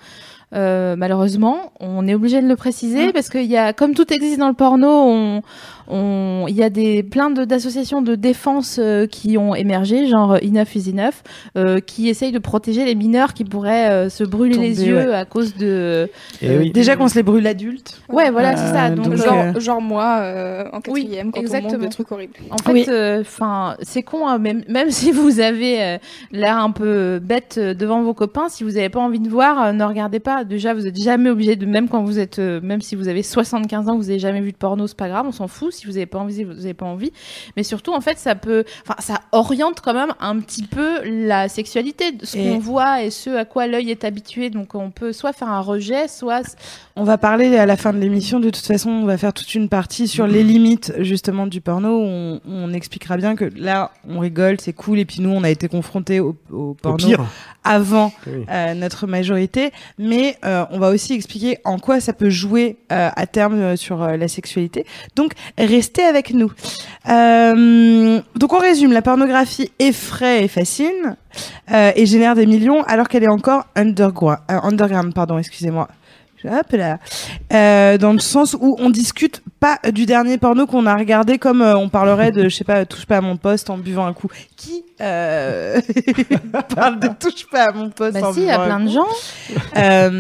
Euh, 0.55 0.97
malheureusement, 0.97 1.73
on 1.81 2.07
est 2.07 2.15
obligé 2.15 2.43
de 2.43 2.47
le 2.49 2.57
préciser 2.57 3.09
Mm. 3.09 3.13
parce 3.13 3.29
qu'il 3.31 3.45
y 3.51 3.57
a, 3.57 3.73
comme 3.73 3.95
tout 3.95 4.13
existe 4.13 4.39
dans 4.39 4.49
le 4.49 4.55
porno, 4.55 4.87
on, 4.89 5.43
on, 5.89 6.45
il 6.49 6.55
y 6.55 6.63
a 6.63 6.71
des 6.71 7.03
plein 7.03 7.31
de- 7.31 7.45
d'associations 7.45 8.03
de 8.03 8.15
défense 8.15 8.79
euh, 8.79 9.07
qui 9.07 9.39
ont 9.39 9.55
émergé, 9.55 10.07
genre 10.09 10.37
Enough 10.43 10.75
is 10.77 10.91
Enough, 10.91 11.15
euh, 11.57 11.81
qui 11.81 12.09
essayent 12.09 12.33
de 12.33 12.39
protéger 12.39 12.85
les 12.85 12.95
mineurs 12.95 13.35
qui 13.35 13.45
pourraient 13.45 13.89
euh, 13.91 14.09
se 14.11 14.25
brûler 14.25 14.57
les 14.59 14.85
yeux 14.85 14.97
ouais. 15.09 15.15
à 15.15 15.25
cause 15.25 15.55
de. 15.57 16.09
Euh, 16.43 16.59
oui. 16.61 16.71
Déjà 16.73 16.97
qu'on 16.97 17.09
se 17.09 17.15
les 17.17 17.23
brûle 17.23 17.47
adultes. 17.47 18.01
Ouais, 18.09 18.31
voilà, 18.31 18.57
c'est 18.57 18.73
ça. 18.73 18.91
Donc, 18.91 19.07
donc, 19.07 19.17
genre, 19.17 19.79
euh, 19.79 19.81
moi 19.81 20.19
euh, 20.21 20.65
en 20.73 20.81
Oui, 20.89 21.03
quatrième 21.05 21.33
quand 21.33 21.41
on 21.75 21.79
des 21.79 21.89
trucs 21.89 22.13
horribles. 22.13 22.35
En 22.51 22.59
fait, 22.59 22.73
Oui. 22.73 22.87
enfin, 23.21 23.77
c'est 23.83 24.03
con, 24.03 24.27
hein, 24.29 24.39
même, 24.39 24.63
même 24.69 24.91
si 24.91 25.13
vous 25.13 25.41
avez 25.41 25.83
euh, 25.83 25.99
l'air 26.31 26.59
un 26.59 26.71
peu 26.71 27.19
bête 27.23 27.59
devant 27.59 28.03
vos 28.03 28.15
copains, 28.15 28.49
si 28.49 28.65
vous 28.65 28.73
n'avez 28.73 28.89
pas 28.91 29.01
envie 29.01 29.19
de 29.21 29.29
voir, 29.29 29.63
euh, 29.63 29.73
ne 29.73 29.85
regardez 29.85 30.21
pas. 30.21 30.42
Déjà, 30.45 30.75
vous 30.75 30.87
êtes 30.87 31.01
jamais 31.01 31.31
obligé 31.31 31.57
de, 31.57 31.67
même 31.67 31.89
quand 31.89 32.03
vous 32.03 32.19
êtes, 32.19 32.39
euh, 32.39 32.61
même 32.63 32.81
si 32.81 32.95
vous 32.97 33.09
avez 33.09 33.23
75 33.23 33.89
ans, 33.89 33.97
vous 33.97 34.11
avez 34.11 34.19
jamais 34.19 34.41
vu 34.41 34.53
de 34.53 34.57
porno, 34.57 34.87
c'est 34.87 34.97
pas 34.97 35.09
grave, 35.09 35.27
on 35.27 35.33
s'en 35.33 35.49
fout. 35.49 35.73
Si 35.73 35.87
vous 35.87 35.93
n'avez 35.93 36.07
pas 36.07 36.19
envie, 36.19 36.45
vous 36.45 36.53
n'avez 36.55 36.75
pas 36.75 36.87
envie. 36.87 37.13
Mais 37.57 37.63
surtout, 37.63 37.93
en 37.93 38.01
fait, 38.01 38.19
ça 38.19 38.35
peut, 38.35 38.65
enfin, 38.87 38.97
ça 39.01 39.21
oriente 39.33 39.81
quand 39.81 39.95
même 39.95 40.13
un 40.21 40.39
petit 40.41 40.63
peu 40.65 41.01
la 41.05 41.49
sexualité, 41.49 42.05
ce 42.23 42.37
Et- 42.39 42.51
qu'on 42.51 42.59
voit 42.59 43.03
et 43.03 43.11
ce 43.11 43.31
à 43.31 43.45
quoi 43.45 43.67
l'œil 43.67 43.91
est 43.91 44.05
habitué. 44.05 44.51
Donc, 44.51 44.75
on 44.75 44.91
peut 44.91 45.13
soit 45.13 45.33
faire 45.33 45.49
un 45.49 45.61
rejet, 45.61 46.09
soit 46.09 46.43
On 46.97 47.05
va 47.05 47.17
parler 47.19 47.57
à 47.57 47.67
la 47.67 47.77
fin 47.77 47.93
de 47.93 47.99
l'émission. 47.99 48.39
De 48.41 48.51
toute 48.51 48.67
façon, 48.67 48.91
on 48.91 49.05
va 49.05 49.17
faire 49.19 49.33
toute 49.33 49.55
une 49.55 49.69
partie 49.69 50.09
sur 50.09 50.27
les 50.27 50.43
limites 50.45 50.93
justement 50.99 51.47
du 51.47 51.61
porno. 51.61 52.01
où 52.01 52.05
On, 52.05 52.41
on 52.47 52.73
expliquera 52.73 53.17
bien 53.17 53.35
que 53.37 53.47
là, 53.57 53.93
on 54.09 54.19
rigole, 54.19 54.57
c'est 54.61 54.73
cool. 54.75 54.99
Et 54.99 55.05
puis 55.05 55.21
nous, 55.21 55.31
on 55.31 55.43
a 55.45 55.51
été 55.51 55.69
confrontés 55.69 56.21
au, 56.21 56.37
au 56.51 56.71
Au 56.71 56.75
porno 56.75 56.97
pire. 56.99 57.25
avant 57.65 58.13
Oui. 58.27 58.45
euh, 58.51 58.75
notre 58.75 59.07
majorité. 59.07 59.71
Mais 59.99 60.32
euh, 60.45 60.65
on 60.71 60.79
va 60.79 60.91
aussi 60.91 61.15
expliquer 61.15 61.59
en 61.65 61.79
quoi 61.79 62.01
ça 62.01 62.13
peut 62.13 62.31
jouer 62.31 62.77
euh, 62.91 63.11
à 63.15 63.27
terme 63.27 63.61
euh, 63.61 63.77
sur 63.77 63.99
la 64.07 64.29
sexualité. 64.29 64.87
Donc, 65.17 65.33
restez 65.59 66.03
avec 66.03 66.33
nous. 66.33 66.53
Donc, 67.07 68.53
on 68.53 68.59
résume. 68.59 68.93
La 68.93 69.03
pornographie 69.03 69.71
effraie 69.79 70.45
et 70.45 70.49
fascine 70.49 71.17
et 71.71 72.05
génère 72.07 72.35
des 72.35 72.47
millions 72.47 72.83
alors 72.83 73.09
qu'elle 73.09 73.25
est 73.25 73.29
encore 73.29 73.67
underground. 73.75 74.39
underground 74.49 75.15
pardon, 75.15 75.39
excusez-moi. 75.39 75.89
Hop 76.45 76.73
là. 76.73 76.99
Euh, 77.53 77.99
dans 77.99 78.13
le 78.13 78.19
sens 78.19 78.57
où 78.59 78.77
on 78.79 78.91
discute 78.91 79.43
pas 79.61 79.79
du 79.93 80.07
dernier 80.07 80.39
porno 80.39 80.67
qu'on 80.67 80.87
a 80.87 80.97
regardé 80.97 81.39
comme 81.39 81.63
euh, 81.63 81.77
on 81.77 81.89
parlerait 81.89 82.33
de, 82.33 82.49
je 82.49 82.55
sais 82.55 82.65
pas, 82.65 82.85
touche 82.85 83.07
pas 83.07 83.19
à 83.19 83.21
mon 83.21 83.37
poste 83.37 83.71
en 83.71 83.79
buvant 83.79 84.07
un 84.07 84.13
coup. 84.13 84.29
Qui 84.57 84.85
euh, 85.01 85.81
parle 86.75 87.01
de 87.01 87.09
touche 87.19 87.47
pas 87.51 87.69
à 87.69 87.73
mon 87.73 87.91
poste 87.91 88.21
bah 88.21 88.29
en 88.29 88.33
si, 88.33 88.41
il 88.41 88.47
y 88.47 88.51
a 88.51 88.59
plein 88.59 88.81
de 88.81 88.91
gens. 88.91 89.07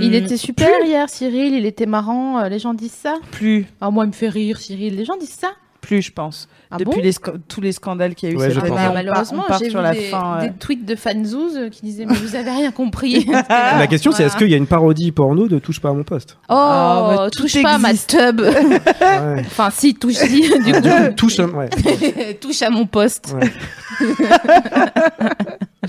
Il 0.00 0.14
était 0.14 0.36
super 0.36 0.70
hier, 0.84 1.08
Cyril. 1.08 1.54
Il 1.54 1.66
était 1.66 1.86
marrant. 1.86 2.42
Les 2.48 2.58
gens 2.58 2.74
disent 2.74 2.92
ça. 2.92 3.16
plus, 3.32 3.66
Ah, 3.80 3.90
moi, 3.90 4.04
il 4.04 4.08
me 4.08 4.12
fait 4.12 4.28
rire, 4.28 4.58
Cyril. 4.58 4.96
Les 4.96 5.04
gens 5.04 5.16
disent 5.16 5.30
ça. 5.30 5.52
plus, 5.80 6.02
je 6.02 6.12
pense. 6.12 6.48
Ah 6.74 6.78
Depuis 6.78 6.96
bon 6.96 7.02
les 7.02 7.12
tous 7.48 7.60
les 7.60 7.72
scandales 7.72 8.14
qu'il 8.14 8.28
y 8.30 8.32
a 8.32 8.34
eu 8.34 8.38
Ouais, 8.38 8.48
cette 8.48 8.58
année, 8.64 8.68
Ah, 8.70 8.80
on 8.80 8.84
part- 8.84 8.94
malheureusement, 8.94 9.44
j'ai 9.58 9.68
vu 9.68 9.74
la 9.74 9.92
des, 9.92 10.00
fin. 10.00 10.38
des 10.42 10.52
tweets 10.52 10.84
de 10.86 10.94
fanzouz 10.96 11.68
qui 11.70 11.82
disaient 11.82 12.06
mais 12.06 12.14
vous 12.14 12.34
avez 12.34 12.50
rien 12.50 12.70
compris. 12.72 13.26
La 13.50 13.86
question, 13.86 14.10
c'est 14.12 14.24
est-ce 14.24 14.36
qu'il 14.36 14.48
y 14.50 14.54
a 14.54 14.56
une 14.56 14.66
parodie 14.66 15.12
porno 15.12 15.48
de 15.48 15.58
Touche 15.58 15.80
pas 15.80 15.90
à 15.90 15.92
mon 15.92 16.02
poste? 16.02 16.38
Oh, 16.48 16.54
Ah, 16.54 17.14
bah, 17.16 17.30
touche 17.30 17.62
pas 17.62 17.74
à 17.74 17.78
ma 17.78 17.92
tub. 17.94 18.40
Ouais. 18.42 19.40
enfin, 19.46 19.68
si, 19.70 19.94
touche, 19.94 20.14
si, 20.14 20.28
du 20.28 20.72
Du 20.72 20.72
coup, 20.72 20.88
touche, 21.16 21.38
ouais. 21.38 22.34
touche 22.40 22.62
à 22.62 22.70
mon 22.70 22.86
poste. 22.86 23.34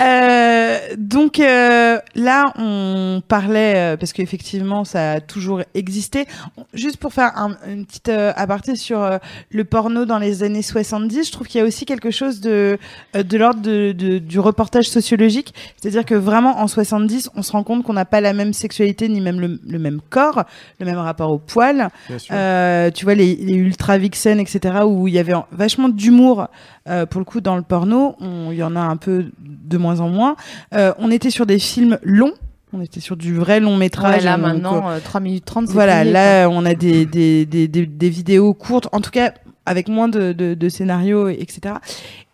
Euh, 0.00 0.78
donc 0.98 1.40
euh, 1.40 1.98
là, 2.14 2.52
on 2.58 3.22
parlait 3.26 3.74
euh, 3.76 3.96
parce 3.96 4.12
qu'effectivement, 4.12 4.84
ça 4.84 5.12
a 5.12 5.20
toujours 5.20 5.62
existé. 5.74 6.26
Juste 6.74 6.98
pour 6.98 7.14
faire 7.14 7.32
un, 7.38 7.56
une 7.66 7.86
petite 7.86 8.10
euh, 8.10 8.32
aparté 8.36 8.76
sur 8.76 9.02
euh, 9.02 9.16
le 9.50 9.64
porno 9.64 10.04
dans 10.04 10.18
les 10.18 10.42
années 10.42 10.60
70, 10.60 11.26
je 11.28 11.32
trouve 11.32 11.46
qu'il 11.46 11.60
y 11.60 11.64
a 11.64 11.66
aussi 11.66 11.86
quelque 11.86 12.10
chose 12.10 12.40
de 12.40 12.78
de 13.14 13.38
l'ordre 13.38 13.62
de, 13.62 13.92
de- 13.92 14.18
du 14.18 14.38
reportage 14.38 14.88
sociologique, 14.90 15.54
c'est-à-dire 15.80 16.04
que 16.04 16.14
vraiment 16.14 16.58
en 16.58 16.66
70, 16.68 17.30
on 17.34 17.42
se 17.42 17.52
rend 17.52 17.62
compte 17.62 17.82
qu'on 17.82 17.94
n'a 17.94 18.04
pas 18.04 18.20
la 18.20 18.34
même 18.34 18.52
sexualité 18.52 19.08
ni 19.08 19.20
même 19.22 19.40
le, 19.40 19.58
le 19.66 19.78
même 19.78 20.00
corps, 20.10 20.44
le 20.78 20.84
même 20.84 20.98
rapport 20.98 21.30
au 21.30 21.38
poil. 21.38 21.88
Euh, 22.32 22.90
tu 22.90 23.04
vois 23.04 23.14
les, 23.14 23.34
les 23.36 23.54
ultra 23.54 23.96
vixen 23.96 24.40
etc 24.40 24.80
où 24.84 25.08
il 25.08 25.14
y 25.14 25.18
avait 25.18 25.32
en- 25.34 25.46
vachement 25.52 25.88
d'humour 25.88 26.48
euh, 26.88 27.06
pour 27.06 27.20
le 27.20 27.24
coup 27.24 27.40
dans 27.40 27.56
le 27.56 27.62
porno 27.62 28.16
on- 28.20 28.50
il 28.52 28.56
y 28.58 28.62
en 28.62 28.76
a 28.76 28.80
un 28.80 28.96
peu 28.96 29.26
de 29.40 29.76
moins 29.78 30.00
en 30.00 30.08
moins. 30.08 30.36
Euh, 30.74 30.92
on 30.98 31.10
était 31.10 31.30
sur 31.30 31.46
des 31.46 31.58
films 31.58 31.98
longs. 32.02 32.32
On 32.72 32.80
était 32.80 33.00
sur 33.00 33.16
du 33.16 33.34
vrai 33.34 33.60
long 33.60 33.76
métrage 33.76 34.18
Ouais, 34.18 34.24
là, 34.24 34.36
donc, 34.36 34.46
maintenant, 34.46 34.88
euh, 34.90 34.98
3 35.02 35.20
minutes 35.20 35.44
30, 35.44 35.66
c'est 35.68 35.72
voilà 35.72 36.04
là 36.04 36.48
on 36.50 36.64
a 36.66 36.74
des, 36.74 37.06
des, 37.06 37.46
des, 37.46 37.68
des, 37.68 37.86
des 37.86 38.08
vidéos 38.10 38.52
courtes 38.54 38.88
en 38.92 39.00
tout 39.00 39.10
cas 39.12 39.32
avec 39.64 39.88
moins 39.88 40.08
de, 40.08 40.32
de, 40.32 40.54
de 40.54 40.68
scénarios 40.68 41.28
etc 41.28 41.76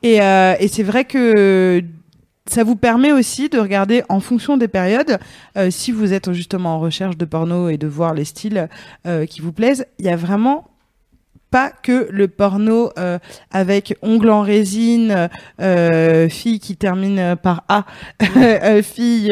et, 0.03 0.21
euh, 0.23 0.55
et 0.59 0.69
c'est 0.69 0.83
vrai 0.83 1.05
que 1.05 1.83
ça 2.47 2.65
vous 2.65 2.75
permet 2.77 3.13
aussi 3.13 3.49
de 3.51 3.59
regarder 3.59 4.03
en 4.09 4.19
fonction 4.19 4.57
des 4.57 4.67
périodes, 4.69 5.19
euh, 5.57 5.71
si 5.71 5.93
vous 5.93 6.13
êtes 6.13 6.33
justement 6.33 6.75
en 6.75 6.81
recherche 6.81 7.17
de 7.17 7.25
porno 7.25 7.69
et 7.69 7.77
de 7.79 7.87
voir 7.87 8.13
les 8.15 8.25
styles 8.25 8.69
euh, 9.07 9.27
qui 9.27 9.41
vous 9.41 9.53
plaisent, 9.53 9.87
il 10.01 10.07
y 10.07 10.09
a 10.09 10.17
vraiment 10.17 10.65
pas 11.53 11.71
que 11.71 12.09
le 12.11 12.29
porno 12.29 12.91
euh, 12.99 13.19
avec 13.53 13.95
ongles 14.03 14.31
en 14.31 14.41
résine, 14.41 15.29
euh, 15.61 16.29
fille 16.31 16.59
qui 16.59 16.77
termine 16.77 17.37
par 17.41 17.63
A, 17.69 17.85
euh, 18.39 18.83
fille 18.83 19.31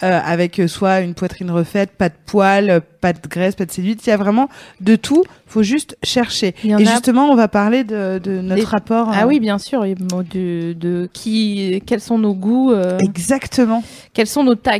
avec 0.00 0.60
soit 0.66 1.00
une 1.00 1.14
poitrine 1.14 1.50
refaite, 1.52 1.92
pas 1.92 2.08
de 2.08 2.14
poils, 2.26 2.82
pas 3.00 3.12
de 3.12 3.18
graisse, 3.28 3.54
pas 3.54 3.64
de 3.64 3.70
séduite. 3.70 4.04
Il 4.06 4.10
y 4.10 4.12
a 4.12 4.16
vraiment 4.16 4.48
de 4.80 4.96
tout. 4.96 5.22
Faut 5.46 5.62
juste 5.62 5.96
chercher. 6.02 6.54
Et 6.64 6.74
a- 6.74 6.78
justement, 6.78 7.30
on 7.30 7.36
va 7.36 7.46
parler 7.46 7.84
de, 7.84 8.18
de 8.18 8.40
notre 8.40 8.66
rapport. 8.68 9.10
Ah 9.14 9.26
oui, 9.28 9.38
bien 9.38 9.58
sûr. 9.58 9.82
De, 9.84 10.72
de 10.72 11.08
qui, 11.12 11.80
quels 11.86 12.00
sont 12.00 12.18
nos 12.18 12.34
goûts, 12.34 12.74
Exactement. 13.00 13.84
quels 14.14 14.26
sont 14.26 14.42
nos 14.44 14.54
tags? 14.56 14.78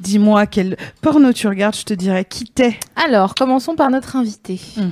Dis-moi 0.00 0.46
quel 0.46 0.76
porno 1.02 1.32
tu 1.32 1.46
regardes, 1.46 1.76
je 1.76 1.84
te 1.84 1.94
dirais 1.94 2.24
qui 2.24 2.44
t'es. 2.46 2.74
Alors, 3.08 3.34
commençons 3.34 3.76
par 3.76 3.90
notre 3.90 4.16
invité. 4.16 4.60
Mhm. 4.76 4.90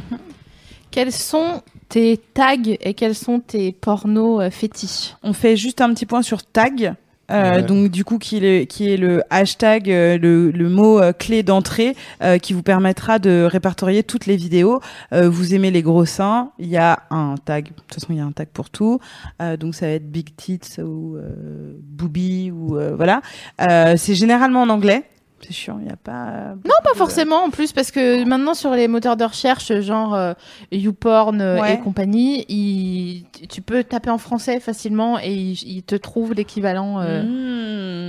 Quels 0.95 1.11
sont 1.11 1.61
tes 1.89 2.17
tags 2.35 2.77
et 2.81 2.95
quels 2.95 3.17
sont 3.17 3.41
tes 3.41 3.73
pornos 3.73 4.41
euh, 4.41 4.51
fétiches? 4.51 5.17
On 5.25 5.33
fait 5.33 5.57
juste 5.57 5.81
un 5.81 5.93
petit 5.93 6.07
point 6.07 6.23
sur 6.23 6.45
tag. 6.45 6.95
Euh, 7.31 7.55
Ouais. 7.57 7.63
Donc 7.63 7.91
du 7.91 8.05
coup 8.05 8.19
qui 8.19 8.37
est 8.37 8.41
le, 8.41 8.65
qui 8.65 8.93
est 8.93 8.97
le 8.97 9.23
hashtag, 9.29 9.91
euh, 9.91 10.19
le, 10.19 10.53
le 10.53 10.69
mot 10.69 11.01
euh, 11.01 11.13
clé 11.13 11.43
d'entrée 11.43 11.97
euh, 12.23 12.39
qui 12.39 12.53
vous 12.53 12.63
permettra 12.63 13.19
de 13.19 13.49
répertorier 13.51 14.05
toutes 14.05 14.27
les 14.27 14.37
vidéos. 14.37 14.81
Euh, 15.13 15.29
vous 15.29 15.53
aimez 15.53 15.73
les 15.73 15.83
gros 15.83 16.05
seins, 16.05 16.53
il 16.61 16.69
y 16.69 16.77
a 16.77 17.01
un 17.11 17.35
tag. 17.45 17.65
De 17.65 17.71
toute 17.71 17.95
façon 17.95 18.09
il 18.11 18.19
y 18.19 18.21
a 18.21 18.25
un 18.25 18.31
tag 18.33 18.47
pour 18.53 18.71
tout. 18.71 19.01
Euh, 19.43 19.57
donc 19.57 19.75
ça 19.75 19.87
va 19.87 19.93
être 19.95 20.09
big 20.09 20.37
tits 20.37 20.61
ou 20.81 21.17
euh, 21.17 21.75
booby 21.83 22.53
ou 22.53 22.77
euh, 22.77 22.95
voilà. 22.95 23.21
Euh, 23.61 23.95
c'est 23.97 24.15
généralement 24.15 24.63
en 24.63 24.69
anglais. 24.69 25.03
C'est 25.41 25.53
chiant, 25.53 25.77
il 25.79 25.85
n'y 25.87 25.93
a 25.93 25.97
pas. 25.97 26.55
Non, 26.65 26.73
pas 26.83 26.95
forcément 26.97 27.45
en 27.45 27.51
plus, 27.51 27.73
parce 27.73 27.91
que 27.91 28.25
maintenant 28.25 28.55
sur 28.55 28.71
les 28.71 28.89
moteurs 28.89 29.17
de 29.19 29.25
recherche, 29.25 29.73
genre 29.81 30.15
euh, 30.15 30.33
YouPorn 30.73 31.39
euh, 31.43 31.61
Ouais. 31.61 31.75
et 31.75 31.79
compagnie, 31.81 32.47
il- 32.49 33.25
tu 33.51 33.61
peux 33.61 33.85
taper 33.85 34.09
en 34.09 34.17
français 34.17 34.59
facilement 34.59 35.19
et 35.19 35.35
il, 35.35 35.53
il 35.67 35.83
te 35.83 35.97
trouve 35.97 36.33
l'équivalent. 36.33 37.01
euh, 37.01 37.23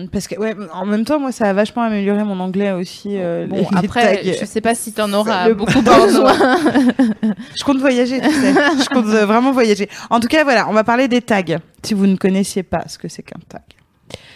Mmh, 0.04 0.10
parce 0.12 0.28
que 0.30 0.40
ouais, 0.40 0.56
en 0.74 0.86
même 0.86 1.04
temps 1.04 1.20
moi 1.20 1.32
ça 1.34 1.50
a 1.50 1.54
vachement 1.54 1.82
amélioré 1.82 2.24
mon 2.24 2.40
anglais 2.40 2.72
aussi. 2.72 3.18
euh, 3.18 3.48
Bon, 3.48 3.56
les- 3.58 3.62
les 3.64 3.86
après, 3.86 4.16
tags. 4.24 4.32
je 4.40 4.46
sais 4.46 4.62
pas 4.62 4.76
si 4.76 4.94
t'en 4.94 5.12
auras 5.12 5.50
Le 5.50 5.56
beaucoup 5.56 5.74
besoin. 5.82 6.34
Je 7.58 7.64
compte 7.66 7.80
voyager, 7.80 8.22
tu 8.22 8.32
sais. 8.32 8.54
Je 8.54 8.88
compte 8.90 9.08
euh, 9.08 9.26
vraiment 9.26 9.52
voyager. 9.52 9.90
En 10.10 10.22
tout 10.22 10.28
cas, 10.30 10.44
voilà, 10.46 10.70
on 10.70 10.74
va 10.74 10.86
parler 10.86 11.10
des 11.10 11.22
tags. 11.22 11.42
Si 11.84 11.94
vous 11.94 12.08
ne 12.08 12.16
connaissiez 12.16 12.64
pas 12.64 12.84
ce 12.88 12.98
que 12.98 13.10
c'est 13.10 13.24
qu'un 13.24 13.40
tag. 13.50 13.62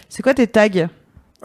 C'est 0.09 0.21
quoi 0.21 0.33
tes 0.33 0.47
tags? 0.47 0.87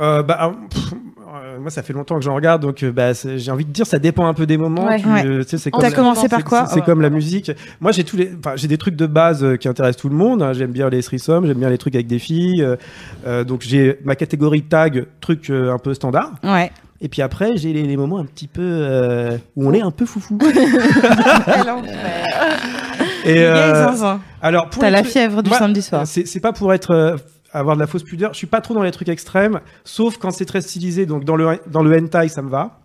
Euh, 0.01 0.23
bah, 0.23 0.53
pff, 0.71 0.93
euh, 0.93 1.59
moi, 1.61 1.71
ça 1.71 1.83
fait 1.83 1.93
longtemps 1.93 2.17
que 2.17 2.23
j'en 2.23 2.35
regarde, 2.35 2.63
donc 2.63 2.83
euh, 2.83 2.91
bah, 2.91 3.13
j'ai 3.15 3.51
envie 3.51 3.65
de 3.65 3.71
dire, 3.71 3.87
ça 3.87 3.99
dépend 3.99 4.27
un 4.27 4.35
peu 4.35 4.47
des 4.47 4.57
moments. 4.57 4.87
Ouais. 4.87 5.01
Tu, 5.01 5.07
Ouais. 5.09 5.25
euh, 5.25 5.43
tu 5.45 5.51
sais, 5.51 5.59
c'est 5.59 5.71
comme 5.71 5.83
T'as 5.83 5.93
commencé 5.93 6.29
par 6.29 6.43
quoi 6.45 6.67
C'est 6.67 6.83
comme 6.85 7.01
la 7.01 7.11
musique. 7.11 7.53
Moi, 7.81 7.93
j'ai 7.93 8.05
tous 8.05 8.17
les, 8.17 8.33
enfin, 8.39 8.57
j'ai 8.57 8.69
des 8.69 8.79
trucs 8.79 8.97
de 8.97 9.07
base 9.07 9.47
qui 9.61 9.69
intéressent 9.69 10.01
tout 10.03 10.09
le 10.09 10.17
monde. 10.17 10.43
hein. 10.43 10.53
J'aime 10.53 10.73
bien 10.73 10.89
les 10.89 11.03
threesomes, 11.03 11.47
j'aime 11.47 11.59
bien 11.59 11.71
les 11.71 11.79
trucs 11.79 11.95
avec 11.95 12.07
des 12.09 12.19
filles. 12.19 12.67
donc, 13.47 13.63
j'ai 13.63 13.99
ma 14.05 14.17
catégorie 14.17 14.63
tag, 14.63 15.07
truc 15.21 15.51
un 15.51 15.79
peu 15.79 15.95
standard. 15.95 16.33
Ouais. 16.43 16.71
Et 17.01 17.09
puis 17.09 17.23
après, 17.23 17.57
j'ai 17.57 17.73
les, 17.73 17.83
les 17.83 17.97
moments 17.99 18.19
un 18.19 18.25
petit 18.25 18.47
peu 18.49 18.63
euh, 18.63 19.37
où 19.57 19.69
on 19.69 19.73
est 19.75 19.83
un 19.83 19.91
peu 19.91 20.07
foufou. 20.07 20.39
Et 23.27 23.43
euh, 23.45 23.89
alors, 24.43 24.69
pour 24.69 24.83
T'as 24.83 24.91
la 24.91 25.03
fièvre 25.03 25.43
du 25.43 25.49
Moi, 25.49 25.59
samedi 25.59 25.81
soir. 25.83 26.07
C'est 26.07 26.27
c'est 26.27 26.41
pas 26.41 26.53
pour 26.53 26.73
être 26.75 26.91
euh, 26.91 27.17
avoir 27.55 27.77
de 27.77 27.81
la 27.81 27.87
fausse 27.87 28.03
pudeur. 28.03 28.33
Je 28.33 28.39
suis 28.39 28.47
pas 28.47 28.61
trop 28.61 28.75
dans 28.75 28.83
les 28.83 28.91
trucs 28.91 29.09
extrêmes, 29.09 29.61
sauf 29.85 30.19
quand 30.19 30.31
c'est 30.31 30.45
très 30.45 30.61
stylisé. 30.61 31.07
Donc 31.07 31.25
dans 31.25 31.37
le 31.37 31.59
dans 31.69 31.83
le 31.83 31.97
hentai, 31.97 32.29
ça 32.29 32.43
me 32.43 32.51
va. 32.51 32.81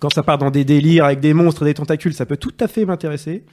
Quand 0.00 0.12
ça 0.12 0.22
part 0.22 0.36
dans 0.36 0.50
des 0.50 0.64
délires 0.64 1.06
avec 1.06 1.20
des 1.20 1.32
monstres, 1.32 1.64
des 1.64 1.72
tentacules, 1.74 2.12
ça 2.12 2.26
peut 2.26 2.36
tout 2.36 2.52
à 2.60 2.68
fait 2.68 2.84
m'intéresser. 2.84 3.44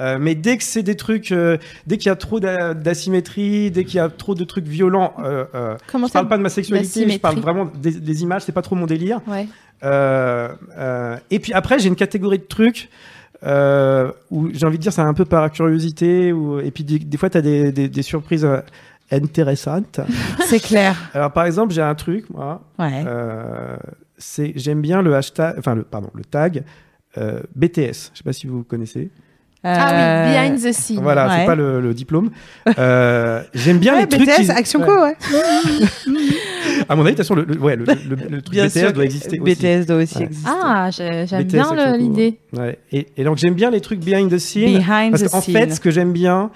Euh, 0.00 0.16
mais 0.20 0.36
dès 0.36 0.56
que 0.56 0.62
c'est 0.62 0.84
des 0.84 0.94
trucs, 0.94 1.32
euh, 1.32 1.58
dès 1.88 1.96
qu'il 1.98 2.06
y 2.06 2.12
a 2.12 2.14
trop 2.14 2.38
d'a- 2.38 2.72
d'asymétrie, 2.72 3.72
dès 3.72 3.84
qu'il 3.84 3.96
y 3.96 3.98
a 3.98 4.08
trop 4.08 4.36
de 4.36 4.44
trucs 4.44 4.66
violents, 4.66 5.14
euh, 5.18 5.44
euh, 5.56 5.76
Comment 5.90 6.06
je 6.06 6.12
parle 6.12 6.28
pas 6.28 6.36
de 6.38 6.42
ma 6.44 6.48
sexualité, 6.50 7.10
je 7.10 7.18
parle 7.18 7.40
vraiment 7.40 7.64
des, 7.64 7.90
des 7.90 8.22
images, 8.22 8.42
c'est 8.42 8.52
pas 8.52 8.62
trop 8.62 8.76
mon 8.76 8.86
délire. 8.86 9.20
Ouais. 9.26 9.48
Et 11.30 11.38
puis 11.40 11.52
après, 11.52 11.80
j'ai 11.80 11.88
une 11.88 11.96
catégorie 11.96 12.38
de 12.38 12.44
trucs 12.44 12.88
où 13.42 14.48
j'ai 14.52 14.66
envie 14.66 14.78
de 14.78 14.82
dire, 14.82 14.92
c'est 14.92 15.00
un 15.00 15.14
peu 15.14 15.24
par 15.24 15.50
curiosité, 15.50 16.32
ou, 16.32 16.60
et 16.60 16.70
puis 16.70 16.84
des, 16.84 17.00
des 17.00 17.16
fois, 17.16 17.28
tu 17.30 17.38
as 17.38 17.42
des 17.42 18.02
surprises 18.02 18.46
intéressantes. 19.10 20.00
C'est 20.46 20.60
clair. 20.60 20.96
Alors 21.14 21.32
par 21.32 21.44
exemple, 21.46 21.72
j'ai 21.72 21.82
un 21.82 21.94
truc, 21.94 22.28
moi, 22.30 22.62
Ouais. 22.78 23.04
euh, 23.06 23.76
c'est 24.18 24.52
j'aime 24.56 24.80
bien 24.80 25.00
le 25.02 25.14
hashtag, 25.14 25.54
enfin 25.58 25.74
le 25.74 25.82
pardon, 25.82 26.10
le 26.14 26.24
tag 26.24 26.64
euh, 27.16 27.40
BTS. 27.54 28.10
Je 28.12 28.18
sais 28.18 28.24
pas 28.24 28.32
si 28.32 28.46
vous 28.46 28.64
connaissez. 28.64 29.10
Ah 29.64 29.90
Euh, 29.92 30.26
oui, 30.26 30.32
behind 30.50 30.62
the 30.62 30.72
scene. 30.72 31.00
Voilà, 31.02 31.26
Ouais. 31.26 31.34
c'est 31.40 31.46
pas 31.46 31.56
le, 31.56 31.80
le 31.80 31.92
diplôme. 31.92 32.30
Euh, 32.78 33.42
j'aime 33.54 33.78
bien 33.78 33.94
Ouais, 33.94 34.02
les 34.02 34.06
trucs. 34.08 34.28
BTS, 34.28 34.42
qui- 34.44 34.50
Action. 34.52 34.80
Co, 34.80 35.02
ouais. 35.02 35.16
À 36.88 36.94
mon 36.96 37.02
avis, 37.02 37.12
de 37.14 37.16
toute 37.16 37.24
façon, 37.26 37.34
le, 37.34 37.42
le- 37.44 37.58
ouais, 37.58 37.76
le, 37.76 37.84
le- 37.84 38.28
le 38.30 38.42
truc 38.42 38.56
BTS 38.58 38.68
sûr, 38.78 38.92
doit 38.92 39.04
exister 39.04 39.40
aussi. 39.40 39.54
BTS 39.54 39.86
doit 39.86 39.96
aussi 39.96 40.18
Ouais. 40.18 40.24
exister. 40.24 40.50
Ah, 40.50 40.90
j'ai- 40.92 41.26
j'aime 41.26 41.42
BTS 41.42 41.52
bien 41.74 41.96
l'idée. 41.96 42.38
Ouais. 42.56 42.78
Et, 42.92 43.08
et 43.16 43.24
donc 43.24 43.36
j'aime 43.38 43.54
bien 43.54 43.70
les 43.70 43.80
trucs 43.80 44.00
behind 44.00 44.30
the 44.30 44.38
scene. 44.38 44.78
Behind 44.78 45.10
parce 45.10 45.22
the 45.24 45.28
qu'en 45.28 45.40
scene. 45.40 45.54
fait, 45.54 45.70
ce 45.74 45.80
que 45.80 45.90
j'aime 45.90 46.12
bien, 46.12 46.50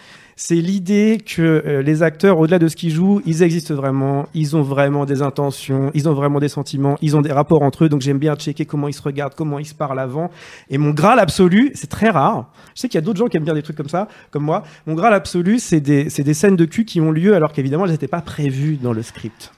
c'est 0.45 0.57
l'idée 0.57 1.19
que 1.25 1.41
euh, 1.41 1.83
les 1.83 2.03
acteurs, 2.03 2.41
au-delà 2.41 2.59
de 2.59 2.67
ce 2.67 2.75
qu'ils 2.75 2.91
jouent, 2.91 3.23
ils 3.25 3.45
existent 3.45 3.77
vraiment, 3.77 4.27
ils 4.35 4.57
ont 4.57 4.63
vraiment 4.63 5.05
des 5.05 5.23
intentions, 5.23 5.93
ils 5.95 6.09
ont 6.09 6.15
vraiment 6.15 6.41
des 6.41 6.49
sentiments, 6.49 6.99
ils 7.01 7.17
ont 7.17 7.21
des 7.21 7.31
rapports 7.31 7.63
entre 7.63 7.85
eux. 7.85 7.89
Donc 7.89 8.01
j'aime 8.01 8.19
bien 8.19 8.35
checker 8.35 8.65
comment 8.65 8.89
ils 8.89 8.93
se 8.93 9.03
regardent, 9.03 9.37
comment 9.37 9.61
ils 9.61 9.67
se 9.67 9.75
parlent 9.75 10.01
avant. 10.01 10.33
Et 10.69 10.79
mon 10.79 10.91
graal 10.91 11.21
absolu, 11.21 11.71
c'est 11.77 11.87
très 11.87 12.11
rare. 12.11 12.51
Je 12.75 12.81
sais 12.81 12.89
qu'il 12.89 12.99
y 12.99 12.99
a 12.99 13.03
d'autres 13.03 13.21
gens 13.21 13.29
qui 13.29 13.37
aiment 13.37 13.45
bien 13.45 13.55
des 13.55 13.63
trucs 13.63 13.77
comme 13.77 13.89
ça, 13.89 14.09
comme 14.33 14.43
moi. 14.43 14.65
Mon 14.89 14.95
graal 14.95 15.15
absolu, 15.15 15.61
c'est 15.61 15.79
des, 15.79 16.07
des 16.07 16.35
scènes 16.35 16.57
de 16.57 16.65
cul 16.65 16.85
qui 16.85 17.01
ont 17.01 17.13
lieu 17.13 17.37
alors 17.37 17.53
qu'évidemment, 17.53 17.85
elles 17.85 17.93
n'étaient 17.93 18.09
pas 18.09 18.21
prévues 18.21 18.79
dans 18.83 18.93
le 18.93 19.03
script. 19.03 19.53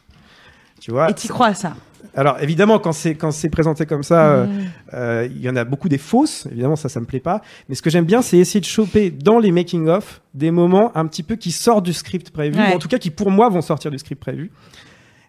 Tu 0.83 0.91
vois? 0.91 1.09
Et 1.09 1.15
tu 1.15 1.29
crois 1.29 1.47
à 1.47 1.55
ça? 1.55 1.73
Alors 2.17 2.37
évidemment, 2.41 2.79
quand 2.79 2.93
c'est 2.93 3.15
quand 3.15 3.31
c'est 3.33 3.49
présenté 3.51 3.87
comme 3.87 4.03
ça, 4.03 4.27
euh, 4.33 4.47
Mm. 4.47 4.51
euh, 4.95 5.29
il 5.31 5.41
y 5.41 5.49
en 5.49 5.57
a 5.57 5.65
beaucoup 5.65 5.89
des 5.89 5.99
fausses. 5.99 6.47
Évidemment, 6.51 6.77
ça, 6.77 6.89
ça 6.89 7.01
me 7.01 7.07
plaît 7.07 7.21
pas. 7.21 7.41
Mais 7.69 7.75
ce 7.75 7.83
que 7.83 7.91
j'aime 7.91 8.05
bien, 8.05 8.23
c'est 8.23 8.39
essayer 8.39 8.61
de 8.61 8.65
choper 8.67 9.11
dans 9.11 9.39
les 9.39 9.51
making 9.53 9.89
of 9.89 10.21
des 10.35 10.51
moments 10.51 10.93
un 10.97 11.07
petit 11.07 11.23
peu 11.23 11.37
qui 11.37 11.51
sortent 11.53 11.85
du 11.85 11.93
script 11.93 12.31
prévu, 12.31 12.59
Ouais. 12.59 12.73
ou 12.73 12.77
en 12.77 12.79
tout 12.79 12.89
cas 12.89 12.99
qui 12.99 13.11
pour 13.11 13.31
moi 13.31 13.49
vont 13.49 13.63
sortir 13.63 13.91
du 13.91 13.99
script 13.99 14.21
prévu. 14.21 14.51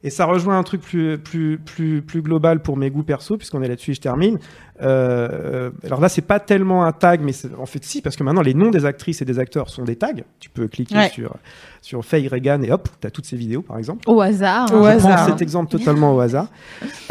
Et 0.04 0.12
ça 0.12 0.26
rejoint 0.26 0.60
un 0.60 0.64
truc 0.64 0.82
plus 0.82 1.18
plus 1.18 1.58
plus 1.58 2.04
plus 2.04 2.22
global 2.22 2.62
pour 2.62 2.78
mes 2.78 2.92
goûts 2.92 3.02
perso, 3.04 3.38
puisqu'on 3.38 3.64
est 3.64 3.68
là-dessus. 3.68 3.92
et 3.92 3.94
Je 3.96 4.02
termine. 4.02 4.38
Euh, 4.82 5.72
alors 5.86 6.02
là, 6.02 6.10
c'est 6.10 6.22
pas 6.22 6.40
tellement 6.40 6.86
un 6.86 6.92
tag, 6.92 7.22
mais 7.22 7.32
en 7.58 7.66
fait 7.66 7.84
si, 7.84 8.02
parce 8.02 8.16
que 8.16 8.24
maintenant 8.24 8.42
les 8.42 8.54
noms 8.54 8.72
des 8.72 8.86
actrices 8.86 9.22
et 9.22 9.26
des 9.26 9.40
acteurs 9.40 9.70
sont 9.70 9.84
des 9.84 9.96
tags. 9.96 10.12
Tu 10.40 10.50
peux 10.50 10.68
cliquer 10.68 10.96
Ouais. 10.96 11.10
sur 11.10 11.36
sur 11.82 12.04
Faye 12.04 12.28
Reagan 12.28 12.64
et 12.64 12.72
hop, 12.72 12.90
t'as 13.00 13.12
toutes 13.12 13.26
ces 13.28 13.36
vidéos, 13.36 13.62
par 13.62 13.78
exemple. 13.78 14.10
Au 14.10 14.20
hasard. 14.20 14.74
Au 14.74 14.78
hein. 14.86 14.94
Je 14.94 14.98
hasard. 14.98 15.16
prends 15.18 15.26
cet 15.28 15.42
exemple 15.44 15.70
totalement 15.72 16.16
au 16.16 16.20
hasard. 16.20 16.48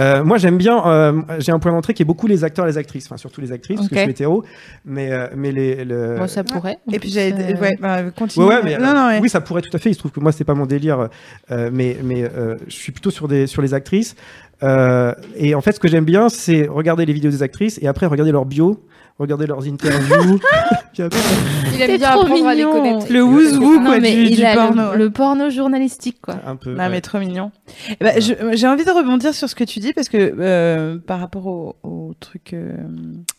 Euh, 0.00 0.24
moi, 0.24 0.36
j'aime 0.36 0.56
bien. 0.58 0.84
euh, 0.84 1.22
j'ai 1.38 1.52
un 1.52 1.60
point 1.60 1.70
d'entrée 1.70 1.94
qui 1.94 2.02
est 2.02 2.04
beaucoup 2.04 2.26
les 2.26 2.42
acteurs, 2.42 2.66
les 2.66 2.76
actrices, 2.76 3.06
enfin 3.06 3.16
surtout 3.16 3.40
les 3.40 3.52
actrices, 3.52 3.76
parce 3.76 3.88
que 3.88 3.94
je 3.94 4.00
suis 4.00 4.10
hétéro. 4.10 4.42
Mais 4.84 5.12
euh, 5.12 5.28
mais 5.36 5.52
les. 5.52 5.84
le- 5.84 6.16
Bon, 6.18 6.26
ça 6.26 6.42
pourrait. 6.44 6.78
Et 6.92 6.98
puis. 6.98 7.12
Euh, 7.18 7.30
Ouais, 7.60 7.76
bah, 7.80 8.02
continue. 8.10 8.46
Ouais, 8.46 8.56
ouais, 8.56 8.60
mais, 8.64 8.78
non, 8.78 8.88
euh, 8.88 8.92
non, 8.94 9.06
ouais. 9.06 9.20
oui, 9.22 9.28
ça 9.28 9.40
pourrait 9.40 9.62
tout 9.62 9.74
à 9.74 9.78
fait. 9.78 9.90
Il 9.90 9.94
se 9.94 10.00
trouve 10.00 10.10
que 10.10 10.20
moi, 10.20 10.32
c'est 10.32 10.44
pas 10.44 10.54
mon 10.54 10.66
délire, 10.66 11.08
euh, 11.52 11.70
mais 11.72 11.96
mais 12.02 12.24
euh, 12.24 12.56
je 12.66 12.74
suis 12.74 12.90
plutôt 12.92 13.10
sur 13.10 13.28
des 13.28 13.46
sur 13.46 13.62
les 13.62 13.74
actrices. 13.74 14.16
Euh, 14.64 15.14
et 15.36 15.54
en 15.54 15.60
fait, 15.60 15.72
ce 15.72 15.80
que 15.80 15.88
j'aime 15.88 16.04
bien, 16.04 16.28
c'est 16.28 16.66
regarder 16.66 17.06
les 17.06 17.12
vidéos 17.12 17.30
des 17.30 17.42
actrices 17.42 17.78
et 17.82 17.86
après 17.86 18.06
regarder 18.06 18.32
leur 18.32 18.46
bio, 18.46 18.80
regarder 19.18 19.46
leurs 19.46 19.66
interviews. 19.66 20.40
Il 20.96 21.80
aime 21.82 21.96
bien 21.98 22.10
trop 22.12 22.22
apprendre 22.22 22.46
à 22.46 22.54
les 22.54 22.64
mignon. 22.64 22.72
connaître. 22.72 23.06
Le 23.12 23.20
Non, 23.58 23.84
quoi, 23.84 23.98
mais 23.98 24.12
du, 24.14 24.22
il 24.26 24.36
du 24.36 24.44
a 24.44 24.54
porno. 24.54 24.94
Le, 24.94 25.10
porno 25.10 25.50
journalistique, 25.50 26.18
quoi. 26.22 26.36
un 26.46 26.54
peu. 26.56 26.70
Non, 26.72 26.78
ouais. 26.78 26.88
mais 26.88 27.00
trop 27.00 27.18
mignon. 27.18 27.50
Eh 27.90 27.96
ben, 28.04 28.20
je- 28.20 28.56
J'ai 28.56 28.66
envie 28.68 28.84
de 28.84 28.90
rebondir 28.90 29.34
sur 29.34 29.48
ce 29.48 29.54
que 29.56 29.64
tu 29.64 29.80
dis 29.80 29.92
parce 29.92 30.08
que 30.08 30.16
euh, 30.38 30.98
par 31.04 31.18
rapport 31.20 31.46
au, 31.46 31.76
au 31.82 32.12
truc 32.20 32.52
euh, 32.52 32.72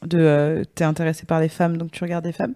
de 0.05 0.17
euh, 0.19 0.63
t'es 0.75 0.83
intéressé 0.83 1.25
par 1.25 1.39
les 1.39 1.47
femmes 1.49 1.77
donc 1.77 1.91
tu 1.91 2.03
regardes 2.03 2.25
des 2.25 2.33
femmes 2.33 2.53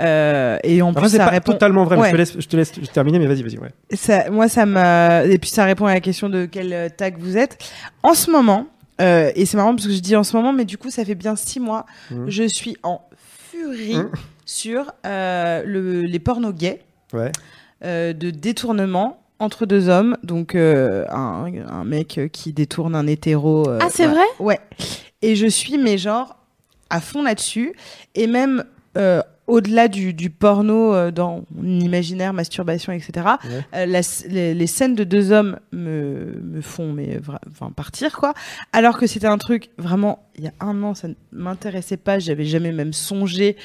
Euh, 0.00 0.58
et 0.64 0.82
en 0.82 0.88
Enfin, 0.90 1.00
plus 1.02 1.10
c'est 1.10 1.18
ça 1.18 1.24
pas 1.26 1.30
répond 1.30 1.52
totalement 1.52 1.84
vrai. 1.84 1.96
mais 1.96 2.02
Ouais. 2.02 2.08
Je 2.08 2.12
te 2.12 2.16
laisse, 2.16 2.34
je 2.40 2.48
te 2.48 2.56
laisse 2.56 2.72
terminer, 2.92 3.18
mais 3.20 3.26
vas-y, 3.26 3.42
vas-y. 3.42 3.58
Ouais. 3.58 3.70
ça, 3.92 4.28
moi 4.30 4.48
ça 4.48 4.66
m'a 4.66 5.24
et 5.24 5.38
puis 5.38 5.50
ça 5.50 5.64
répond 5.64 5.86
à 5.86 5.94
la 5.94 6.00
question 6.00 6.28
de 6.28 6.46
quel 6.46 6.72
euh, 6.72 6.88
tag 6.88 7.14
vous 7.18 7.36
êtes 7.36 7.58
en 8.02 8.14
ce 8.14 8.30
moment 8.30 8.66
euh, 9.00 9.32
et 9.34 9.46
c'est 9.46 9.56
marrant 9.56 9.74
parce 9.74 9.86
que 9.86 9.92
je 9.92 10.00
dis 10.00 10.14
en 10.16 10.24
ce 10.24 10.36
moment 10.36 10.52
mais 10.52 10.64
du 10.64 10.78
coup 10.78 10.90
ça 10.90 11.04
fait 11.04 11.14
bien 11.14 11.34
six 11.36 11.60
mois 11.60 11.86
Mhm. 12.10 12.28
je 12.30 12.44
suis 12.44 12.76
en 12.82 13.00
furie 13.50 13.96
Mhm. 13.96 14.10
sur 14.44 14.92
euh, 15.06 15.62
le, 15.64 16.02
les 16.02 16.18
pornos 16.18 16.54
gays 16.54 16.82
Ouais. 17.12 17.32
euh, 17.84 18.12
de 18.12 18.30
détournement 18.30 19.18
entre 19.38 19.66
deux 19.66 19.88
hommes, 19.88 20.16
donc 20.22 20.54
euh, 20.54 21.04
un, 21.10 21.46
un 21.68 21.84
mec 21.84 22.20
qui 22.32 22.52
détourne 22.52 22.94
un 22.94 23.08
hétéro. 23.08 23.68
euh, 23.68 23.78
Ah, 23.82 23.88
c'est 23.90 24.06
ouais. 24.06 24.12
vrai? 24.14 24.24
Ouais. 24.38 24.60
Et 25.20 25.34
je 25.34 25.48
suis, 25.48 25.78
mais 25.78 25.98
genre, 25.98 26.36
à 26.90 27.00
fond 27.00 27.22
là-dessus. 27.24 27.74
Et 28.14 28.28
même 28.28 28.64
euh, 28.96 29.20
au-delà 29.52 29.88
du, 29.88 30.14
du 30.14 30.30
porno 30.30 30.94
euh, 30.94 31.10
dans 31.10 31.44
mon 31.54 31.80
imaginaire, 31.80 32.32
masturbation, 32.32 32.92
etc., 32.92 33.12
Ouais. 33.44 33.50
euh, 33.74 33.86
la 33.86 34.00
les, 34.28 34.54
les 34.54 34.66
scènes 34.66 34.94
de 34.94 35.04
deux 35.04 35.30
hommes 35.32 35.58
me, 35.72 36.40
me 36.42 36.60
font 36.60 36.92
mais, 36.92 37.20
enfin, 37.50 37.70
partir, 37.70 38.16
quoi. 38.16 38.34
Alors 38.72 38.98
que 38.98 39.06
c'était 39.06 39.26
un 39.26 39.38
truc, 39.38 39.70
vraiment, 39.78 40.26
il 40.36 40.44
y 40.44 40.48
a 40.48 40.52
un 40.60 40.82
an, 40.82 40.94
ça 40.94 41.08
ne 41.08 41.14
m'intéressait 41.32 41.96
pas, 41.96 42.18
j'avais 42.18 42.44
jamais 42.44 42.72
même 42.72 42.92
songé. 42.92 43.56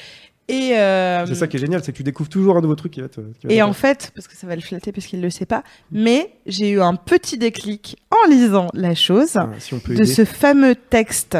Et, 0.50 0.78
euh, 0.78 1.26
C'est 1.26 1.34
ça 1.34 1.46
qui 1.46 1.56
est 1.56 1.60
génial, 1.60 1.82
c'est 1.84 1.92
que 1.92 1.96
tu 1.98 2.02
découvres 2.02 2.30
toujours 2.30 2.56
un 2.56 2.62
nouveau 2.62 2.74
truc 2.74 2.92
qui 2.92 3.02
va 3.02 3.08
te. 3.08 3.20
qui 3.38 3.46
va 3.46 3.52
et 3.52 3.60
en 3.60 3.74
fait, 3.74 4.12
parce 4.14 4.26
que 4.26 4.34
ça 4.34 4.46
va 4.46 4.54
le 4.56 4.62
flatter 4.62 4.92
parce 4.92 5.06
qu'il 5.06 5.20
le 5.20 5.28
sait 5.28 5.44
pas, 5.44 5.62
mais 5.92 6.32
j'ai 6.46 6.70
eu 6.70 6.80
un 6.80 6.94
petit 6.94 7.36
déclic 7.36 7.98
en 8.10 8.30
lisant 8.30 8.68
la 8.72 8.94
chose 8.94 9.36
Ah, 9.36 9.50
si 9.58 9.74
de 9.74 9.92
aider. 9.92 10.06
ce 10.06 10.24
fameux 10.24 10.74
texte 10.74 11.36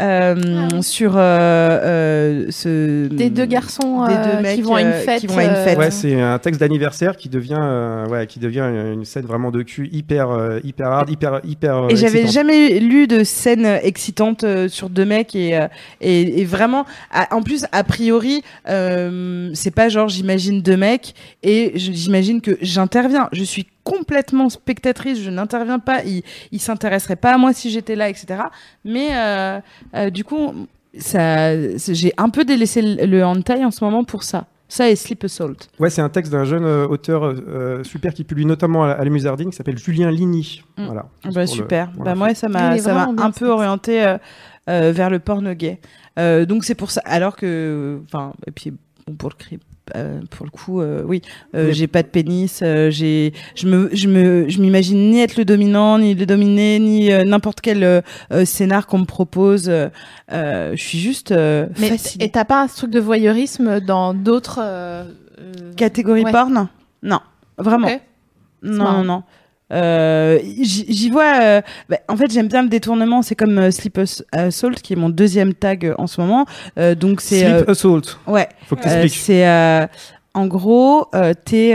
euh, 0.00 0.34
Ah 0.36 0.68
oui. 0.72 0.82
sur 0.82 1.16
euh, 1.16 1.20
euh, 1.20 2.46
ce 2.50 3.08
Des 3.08 3.28
deux 3.30 3.44
garçons 3.44 4.06
des 4.06 4.14
euh, 4.14 4.36
deux 4.36 4.42
mecs, 4.42 4.54
qui 4.56 4.62
vont 4.62 4.74
à 4.74 4.80
une 4.80 4.86
euh, 4.88 5.00
fête. 5.00 5.20
qui 5.20 5.26
vont 5.26 5.38
à 5.38 5.44
une 5.44 5.54
fête. 5.64 5.78
Ouais, 5.78 5.90
c'est 5.90 6.20
un 6.20 6.38
texte 6.38 6.60
d'anniversaire 6.60 7.16
qui 7.16 7.28
devient, 7.28 7.58
euh, 7.60 8.06
ouais, 8.08 8.26
qui 8.26 8.38
devient 8.38 8.60
une 8.94 9.04
scène 9.04 9.26
vraiment 9.26 9.50
de 9.50 9.62
cul 9.62 9.88
hyper, 9.92 10.30
euh, 10.30 10.60
hyper 10.64 10.86
hard, 10.88 11.10
hyper, 11.10 11.40
hyper. 11.44 11.86
Et 11.90 11.96
j'avais 11.96 12.26
jamais 12.26 12.78
lu 12.80 13.06
de 13.06 13.22
scène 13.22 13.66
excitante 13.82 14.44
euh, 14.44 14.68
sur 14.68 14.88
deux 14.88 15.04
mecs 15.04 15.34
et, 15.34 15.56
euh, 15.58 15.68
et, 16.00 16.40
et 16.40 16.44
vraiment, 16.44 16.86
en 17.30 17.42
plus, 17.42 17.66
a 17.72 17.84
priori, 17.84 18.42
euh, 18.68 19.50
c'est 19.54 19.70
pas 19.74 19.88
genre 19.88 20.08
j'imagine 20.08 20.62
deux 20.62 20.76
mecs 20.76 21.14
et 21.42 21.72
j'imagine 21.74 22.40
que 22.40 22.56
j'interviens. 22.62 23.28
Je 23.32 23.44
suis 23.44 23.66
complètement 23.84 24.48
spectatrice, 24.48 25.20
je 25.20 25.30
n'interviens 25.30 25.78
pas. 25.78 26.02
Il, 26.04 26.22
il 26.52 26.60
s'intéresserait 26.60 27.16
pas 27.16 27.34
à 27.34 27.38
moi 27.38 27.52
si 27.52 27.70
j'étais 27.70 27.96
là, 27.96 28.08
etc. 28.08 28.42
Mais 28.84 29.08
euh, 29.12 29.60
euh, 29.94 30.10
du 30.10 30.24
coup, 30.24 30.52
ça, 30.98 31.56
j'ai 31.78 32.12
un 32.16 32.28
peu 32.28 32.44
délaissé 32.44 32.82
le, 32.82 33.06
le 33.06 33.24
hentai 33.24 33.64
en 33.64 33.70
ce 33.70 33.82
moment 33.84 34.04
pour 34.04 34.22
ça. 34.22 34.46
Ça 34.68 34.88
et 34.88 34.96
Sleep 34.96 35.22
Assault. 35.24 35.52
Ouais, 35.78 35.90
c'est 35.90 36.00
un 36.00 36.08
texte 36.08 36.32
d'un 36.32 36.44
jeune 36.44 36.64
euh, 36.64 36.86
auteur 36.86 37.24
euh, 37.24 37.84
super 37.84 38.14
qui 38.14 38.24
publie 38.24 38.46
notamment 38.46 38.84
à, 38.84 38.88
la- 38.88 38.92
à 38.94 39.04
la 39.04 39.10
Musardine 39.10 39.50
qui 39.50 39.56
s'appelle 39.56 39.76
Julien 39.76 40.10
Ligny. 40.10 40.62
Mm. 40.78 40.86
Voilà. 40.86 41.02
Bah, 41.02 41.30
Pour 41.30 41.38
le- 41.40 41.46
super. 41.46 41.90
bah, 41.98 42.14
moi, 42.14 42.34
ça 42.34 42.48
m'a 42.48 42.74
est 42.74 42.78
ça 42.78 43.08
un 43.18 43.30
peu 43.32 43.48
orienté 43.48 44.02
euh, 44.02 44.16
euh, 44.70 44.90
vers 44.92 45.10
le 45.10 45.18
porno 45.18 45.52
gay. 45.52 45.78
Euh, 46.18 46.46
donc 46.46 46.64
c'est 46.64 46.74
pour 46.74 46.90
ça. 46.90 47.02
Alors 47.04 47.36
que, 47.36 48.00
enfin, 48.06 48.32
et 48.46 48.50
puis 48.50 48.72
bon, 49.06 49.14
pour 49.14 49.28
le 49.28 49.34
cri- 49.34 49.56
euh, 49.56 49.71
pour 50.30 50.46
le 50.46 50.50
coup, 50.50 50.80
euh, 50.80 51.02
oui, 51.06 51.22
euh, 51.54 51.72
j'ai 51.72 51.86
pas 51.86 52.02
de 52.02 52.08
pénis. 52.08 52.60
euh, 52.62 52.90
j'ai, 52.90 53.32
je 53.54 53.66
me, 53.68 53.90
je 53.92 54.08
me, 54.08 54.48
je 54.48 54.60
m'imagine 54.60 55.10
ni 55.10 55.20
être 55.20 55.36
le 55.36 55.44
dominant, 55.44 55.98
ni 55.98 56.14
le 56.14 56.26
dominé, 56.26 56.78
ni 56.78 57.12
euh, 57.12 57.24
n'importe 57.24 57.60
quel 57.60 57.82
euh, 57.84 58.00
euh, 58.32 58.44
scénar 58.44 58.86
qu'on 58.86 58.98
me 58.98 59.04
propose. 59.04 59.68
euh, 59.68 59.88
euh, 60.32 60.72
je 60.76 60.82
suis 60.82 60.98
juste 60.98 61.32
euh, 61.32 61.66
Mais 61.78 61.88
fascinée. 61.90 62.24
et 62.24 62.30
t'as 62.30 62.44
pas 62.44 62.62
un 62.62 62.66
truc 62.66 62.90
de 62.90 63.00
voyeurisme 63.00 63.80
dans 63.80 64.14
d'autres 64.14 64.60
euh, 64.62 65.04
euh, 65.40 65.72
Catégorie 65.76 66.24
Ouais. 66.24 66.32
porn? 66.32 66.68
Non, 67.02 67.20
vraiment. 67.58 67.88
Ok. 67.88 68.00
Non, 68.62 68.92
non, 68.92 69.04
non. 69.04 69.22
Euh, 69.72 70.38
j'y 70.60 71.10
vois. 71.10 71.40
euh, 71.42 71.62
bah, 71.88 71.98
en 72.08 72.16
fait, 72.16 72.30
j'aime 72.30 72.48
bien 72.48 72.62
le 72.62 72.68
détournement. 72.68 73.22
C'est 73.22 73.34
comme 73.34 73.58
euh, 73.58 73.70
Sleep 73.70 73.98
Ass- 73.98 74.22
Assault, 74.32 74.72
qui 74.82 74.92
est 74.92 74.96
mon 74.96 75.08
deuxième 75.08 75.54
tag 75.54 75.94
en 75.98 76.06
ce 76.06 76.20
moment. 76.20 76.46
Donc 76.98 77.20
c'est. 77.20 77.40
Sleep 77.58 77.68
Assault. 77.68 78.02
ouais. 78.26 78.48
Faut 78.66 78.76
que 78.76 78.82
t'expliques. 78.82 79.14
c'est. 79.16 79.88
en 80.34 80.46
gros, 80.46 81.06
t'es 81.44 81.74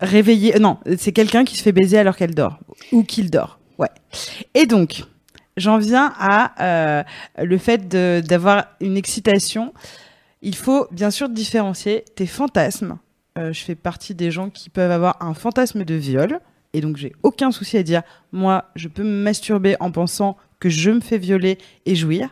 réveillé. 0.00 0.58
Non, 0.58 0.78
c'est 0.98 1.12
quelqu'un 1.12 1.44
qui 1.44 1.56
se 1.56 1.62
fait 1.62 1.72
baiser 1.72 1.98
alors 1.98 2.16
qu'elle 2.16 2.34
dort 2.34 2.58
ou 2.92 3.02
qu'il 3.02 3.30
dort. 3.30 3.58
Ouais. 3.78 3.88
Et 4.54 4.66
donc, 4.66 5.04
j'en 5.56 5.78
viens 5.78 6.12
à 6.18 7.04
le 7.42 7.58
fait 7.58 7.88
d'avoir 7.88 8.66
une 8.80 8.96
excitation. 8.96 9.72
Il 10.42 10.54
faut 10.54 10.86
bien 10.92 11.10
sûr 11.10 11.28
différencier 11.28 12.04
tes 12.14 12.26
fantasmes. 12.26 12.98
Euh, 13.36 13.52
je 13.52 13.62
fais 13.64 13.74
partie 13.74 14.14
des 14.14 14.30
gens 14.30 14.50
qui 14.50 14.70
peuvent 14.70 14.90
avoir 14.90 15.16
un 15.20 15.34
fantasme 15.34 15.84
de 15.84 15.94
viol. 15.94 16.40
Et 16.74 16.80
donc, 16.80 16.96
j'ai 16.96 17.12
aucun 17.22 17.50
souci 17.50 17.76
à 17.76 17.82
dire, 17.82 18.02
moi, 18.32 18.70
je 18.76 18.88
peux 18.88 19.02
me 19.02 19.22
masturber 19.22 19.76
en 19.80 19.90
pensant 19.90 20.36
que 20.60 20.68
je 20.68 20.90
me 20.90 21.00
fais 21.00 21.18
violer 21.18 21.58
et 21.86 21.94
jouir. 21.94 22.30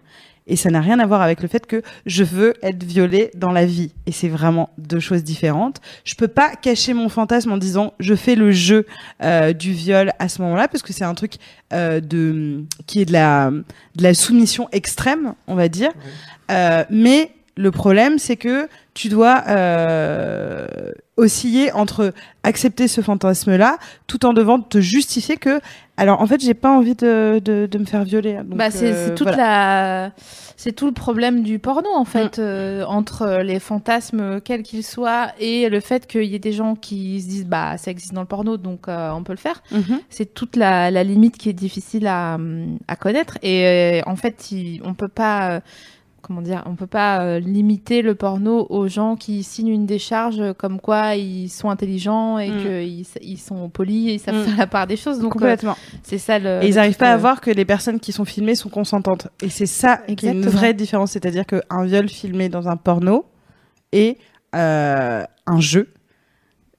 Et 0.49 0.55
ça 0.55 0.70
n'a 0.70 0.80
rien 0.80 1.01
à 1.01 1.07
voir 1.07 1.22
avec 1.22 1.43
le 1.43 1.49
fait 1.49 1.66
que 1.66 1.82
je 2.07 2.22
veux 2.22 2.55
être 2.62 2.84
violée 2.84 3.30
dans 3.34 3.51
la 3.51 3.66
vie. 3.66 3.93
Et 4.07 4.12
c'est 4.12 4.28
vraiment 4.28 4.70
deux 4.78 5.01
choses 5.01 5.24
différentes. 5.24 5.80
Je 6.05 6.14
peux 6.14 6.28
pas 6.28 6.55
cacher 6.55 6.95
mon 6.95 7.09
fantasme 7.09 7.51
en 7.51 7.57
disant 7.57 7.95
je 7.99 8.14
fais 8.14 8.37
le 8.37 8.53
jeu 8.53 8.87
euh, 9.22 9.53
du 9.53 9.72
viol 9.72 10.12
à 10.20 10.28
ce 10.28 10.41
moment-là 10.43 10.68
parce 10.68 10.84
que 10.84 10.93
c'est 10.93 11.05
un 11.05 11.14
truc 11.14 11.34
euh, 11.72 12.01
de 12.01 12.64
qui 12.87 13.01
est 13.01 13.07
de 13.07 13.12
la 13.12 13.51
de 13.51 14.03
la 14.03 14.14
soumission 14.14 14.68
extrême, 14.70 15.34
on 15.49 15.57
va 15.57 15.68
dire. 15.68 15.91
Euh, 16.53 16.84
mais 16.91 17.32
le 17.57 17.72
problème, 17.72 18.18
c'est 18.18 18.37
que 18.37 18.68
tu 18.97 19.09
dois 19.11 19.44
euh, 19.49 20.66
osciller 21.16 21.72
entre 21.72 22.12
accepter 22.42 22.88
ce 22.88 23.01
fantasme-là, 23.01 23.78
tout 24.07 24.24
en 24.26 24.32
devant 24.32 24.61
te 24.61 24.80
justifier 24.80 25.36
que, 25.36 25.61
alors 25.97 26.20
en 26.20 26.26
fait, 26.26 26.40
j'ai 26.42 26.55
pas 26.55 26.70
envie 26.70 26.94
de, 26.94 27.40
de, 27.44 27.66
de 27.70 27.78
me 27.78 27.84
faire 27.84 28.05
violer. 28.05 28.34
Donc, 28.44 28.57
bah, 28.59 28.70
c'est 28.70 28.92
euh, 28.92 29.07
c'est 29.07 29.14
toute 29.14 29.28
voilà. 29.28 30.07
la 30.07 30.12
c'est 30.59 30.72
tout 30.72 30.86
le 30.86 30.92
problème 30.92 31.42
du 31.42 31.59
porno 31.59 31.88
en 31.94 32.05
fait 32.07 32.38
euh, 32.38 32.84
entre 32.86 33.40
les 33.42 33.61
fantasmes 33.61 34.40
quels 34.40 34.62
qu'ils 34.62 34.84
soient 34.84 35.28
et 35.38 35.68
le 35.68 35.80
fait 35.80 36.07
qu'il 36.07 36.24
y 36.24 36.34
ait 36.34 36.38
des 36.38 36.53
gens 36.53 36.74
qui 36.76 37.20
se 37.20 37.28
disent 37.28 37.47
bah 37.47 37.76
ça 37.76 37.90
existe 37.90 38.14
dans 38.14 38.22
le 38.22 38.26
porno 38.26 38.57
donc 38.57 38.88
euh, 38.88 39.11
on 39.11 39.22
peut 39.22 39.32
le 39.34 39.38
faire 39.38 39.62
Mhm. 39.70 40.01
c'est 40.09 40.32
toute 40.32 40.57
la, 40.57 40.90
la 40.90 41.05
limite 41.05 41.36
qui 41.36 41.51
est 41.51 41.53
difficile 41.53 42.07
à, 42.07 42.38
à 42.88 42.97
connaître 42.97 43.36
et 43.42 43.66
euh, 43.66 44.01
en 44.11 44.16
fait 44.16 44.51
il- 44.51 44.80
on 44.82 44.94
peut 44.94 45.09
pas 45.09 45.51
euh, 45.51 45.61
comment 46.27 46.43
dire 46.43 46.62
on 46.66 46.74
peut 46.74 46.87
pas 46.87 47.20
euh, 47.22 47.39
limiter 47.39 48.03
le 48.03 48.14
porno 48.14 48.66
aux 48.70 48.89
gens 48.89 49.16
qui 49.16 49.43
signent 49.43 49.68
une 49.68 49.87
décharge 49.87 50.43
comme 50.59 50.81
quoi 50.81 51.14
ils 51.14 51.49
sont 51.49 51.70
intelligents 51.70 52.39
et 52.39 52.51
Mm. 52.51 52.62
qu'ils 52.62 53.07
ils 53.22 53.39
sont 53.39 53.68
polis 53.68 54.09
et 54.11 54.14
ils 54.14 54.18
savent 54.20 54.37
Mm. 54.43 54.45
faire 54.45 54.57
la 54.59 54.66
part 54.66 54.87
des 54.87 54.97
choses 54.97 55.18
donc 55.18 55.31
euh, 55.37 55.39
Complètement. 55.39 55.77
c'est 56.03 56.18
ça 56.18 56.39
le 56.39 56.62
Et 56.64 56.68
ils 56.68 56.74
n'arrivent 56.74 56.97
pas 56.97 57.12
à 57.12 57.14
euh, 57.14 57.18
voir 57.18 57.41
que 57.41 57.51
les 57.51 57.64
personnes 57.64 58.01
qui 58.01 58.12
sont 58.12 58.24
filmées 58.24 58.55
sont 58.57 58.68
consentantes. 58.68 59.29
Et 59.43 59.49
c'est 59.49 59.66
ça 59.66 59.99
qui 60.16 60.27
est 60.27 60.33
une 60.33 60.43
vraie 60.47 60.74
différence. 60.74 61.12
C'est-à-dire 61.12 61.45
qu'un 61.47 61.85
viol 61.85 62.09
filmé 62.09 62.49
dans 62.49 62.68
un 62.68 62.77
porno 62.77 63.24
est 63.93 64.18
euh, 64.55 65.22
un 65.47 65.61
jeu 65.61 65.89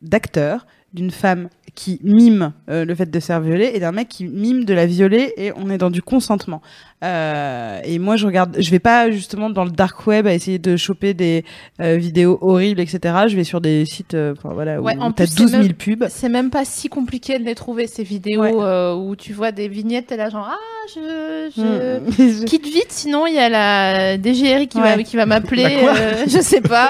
d'acteur 0.02 0.66
d'une 0.94 1.12
femme 1.12 1.50
qui 1.76 2.00
mime 2.04 2.54
euh, 2.70 2.86
le 2.86 2.96
fait 2.96 3.06
de 3.10 3.20
se 3.20 3.26
faire 3.28 3.42
violer 3.42 3.72
et 3.76 3.80
d'un 3.80 3.92
mec 3.92 4.08
qui 4.08 4.26
mime 4.26 4.66
de 4.66 4.74
la 4.74 4.86
violer 4.86 5.34
et 5.38 5.52
on 5.56 5.70
est 5.70 5.78
dans 5.78 5.90
du 5.92 6.02
consentement. 6.02 6.62
Euh, 7.04 7.80
et 7.84 8.00
moi 8.00 8.16
je 8.16 8.26
regarde, 8.26 8.56
je 8.60 8.72
vais 8.72 8.80
pas 8.80 9.12
justement 9.12 9.52
dans 9.52 9.66
le 9.66 9.70
dark 9.70 10.08
web 10.08 10.26
à 10.26 10.34
essayer 10.34 10.58
de 10.58 10.76
choper 10.78 11.14
des 11.14 11.46
euh, 11.80 11.96
vidéos 11.96 12.40
horribles 12.42 12.80
etc. 12.82 13.14
Je 13.28 13.36
vais 13.36 13.44
sur 13.44 13.62
des 13.62 13.86
sites 13.86 14.16
euh, 14.16 14.34
enfin, 14.36 14.50
voilà 14.56 14.82
Ouais, 14.82 14.98
où 14.98 15.02
en 15.02 15.12
t'as 15.12 15.26
plus, 15.26 15.34
c'est 15.34 15.42
12 15.44 15.52
000 15.52 15.62
même- 15.64 15.74
pubs. 15.74 16.06
C'est 16.10 16.28
même 16.30 16.50
pas 16.50 16.66
si 16.66 16.90
compliqué 16.90 17.38
de 17.38 17.44
les 17.44 17.54
trouver 17.54 17.86
ces 17.86 18.02
vidéos 18.02 18.42
Ouais. 18.42 18.52
euh, 18.56 18.96
où 18.96 19.16
tu 19.16 19.32
vois 19.34 19.52
des 19.52 19.68
vignettes 19.68 20.12
et 20.12 20.18
là 20.18 20.32
genre 20.32 20.48
ah 20.50 20.58
je, 20.96 21.52
je... 21.56 22.42
Mm. 22.42 22.46
quitte 22.46 22.66
vite 22.66 22.88
sinon 22.92 23.28
il 23.28 23.36
y 23.36 23.40
a 23.40 23.50
la 23.50 24.18
DGRI 24.18 24.68
qui 24.68 24.80
va 24.80 24.98
qui 25.04 25.18
va 25.18 25.28
m'appeler 25.28 25.66
euh, 25.84 26.24
je 26.28 26.40
sais 26.42 26.62
pas 26.62 26.90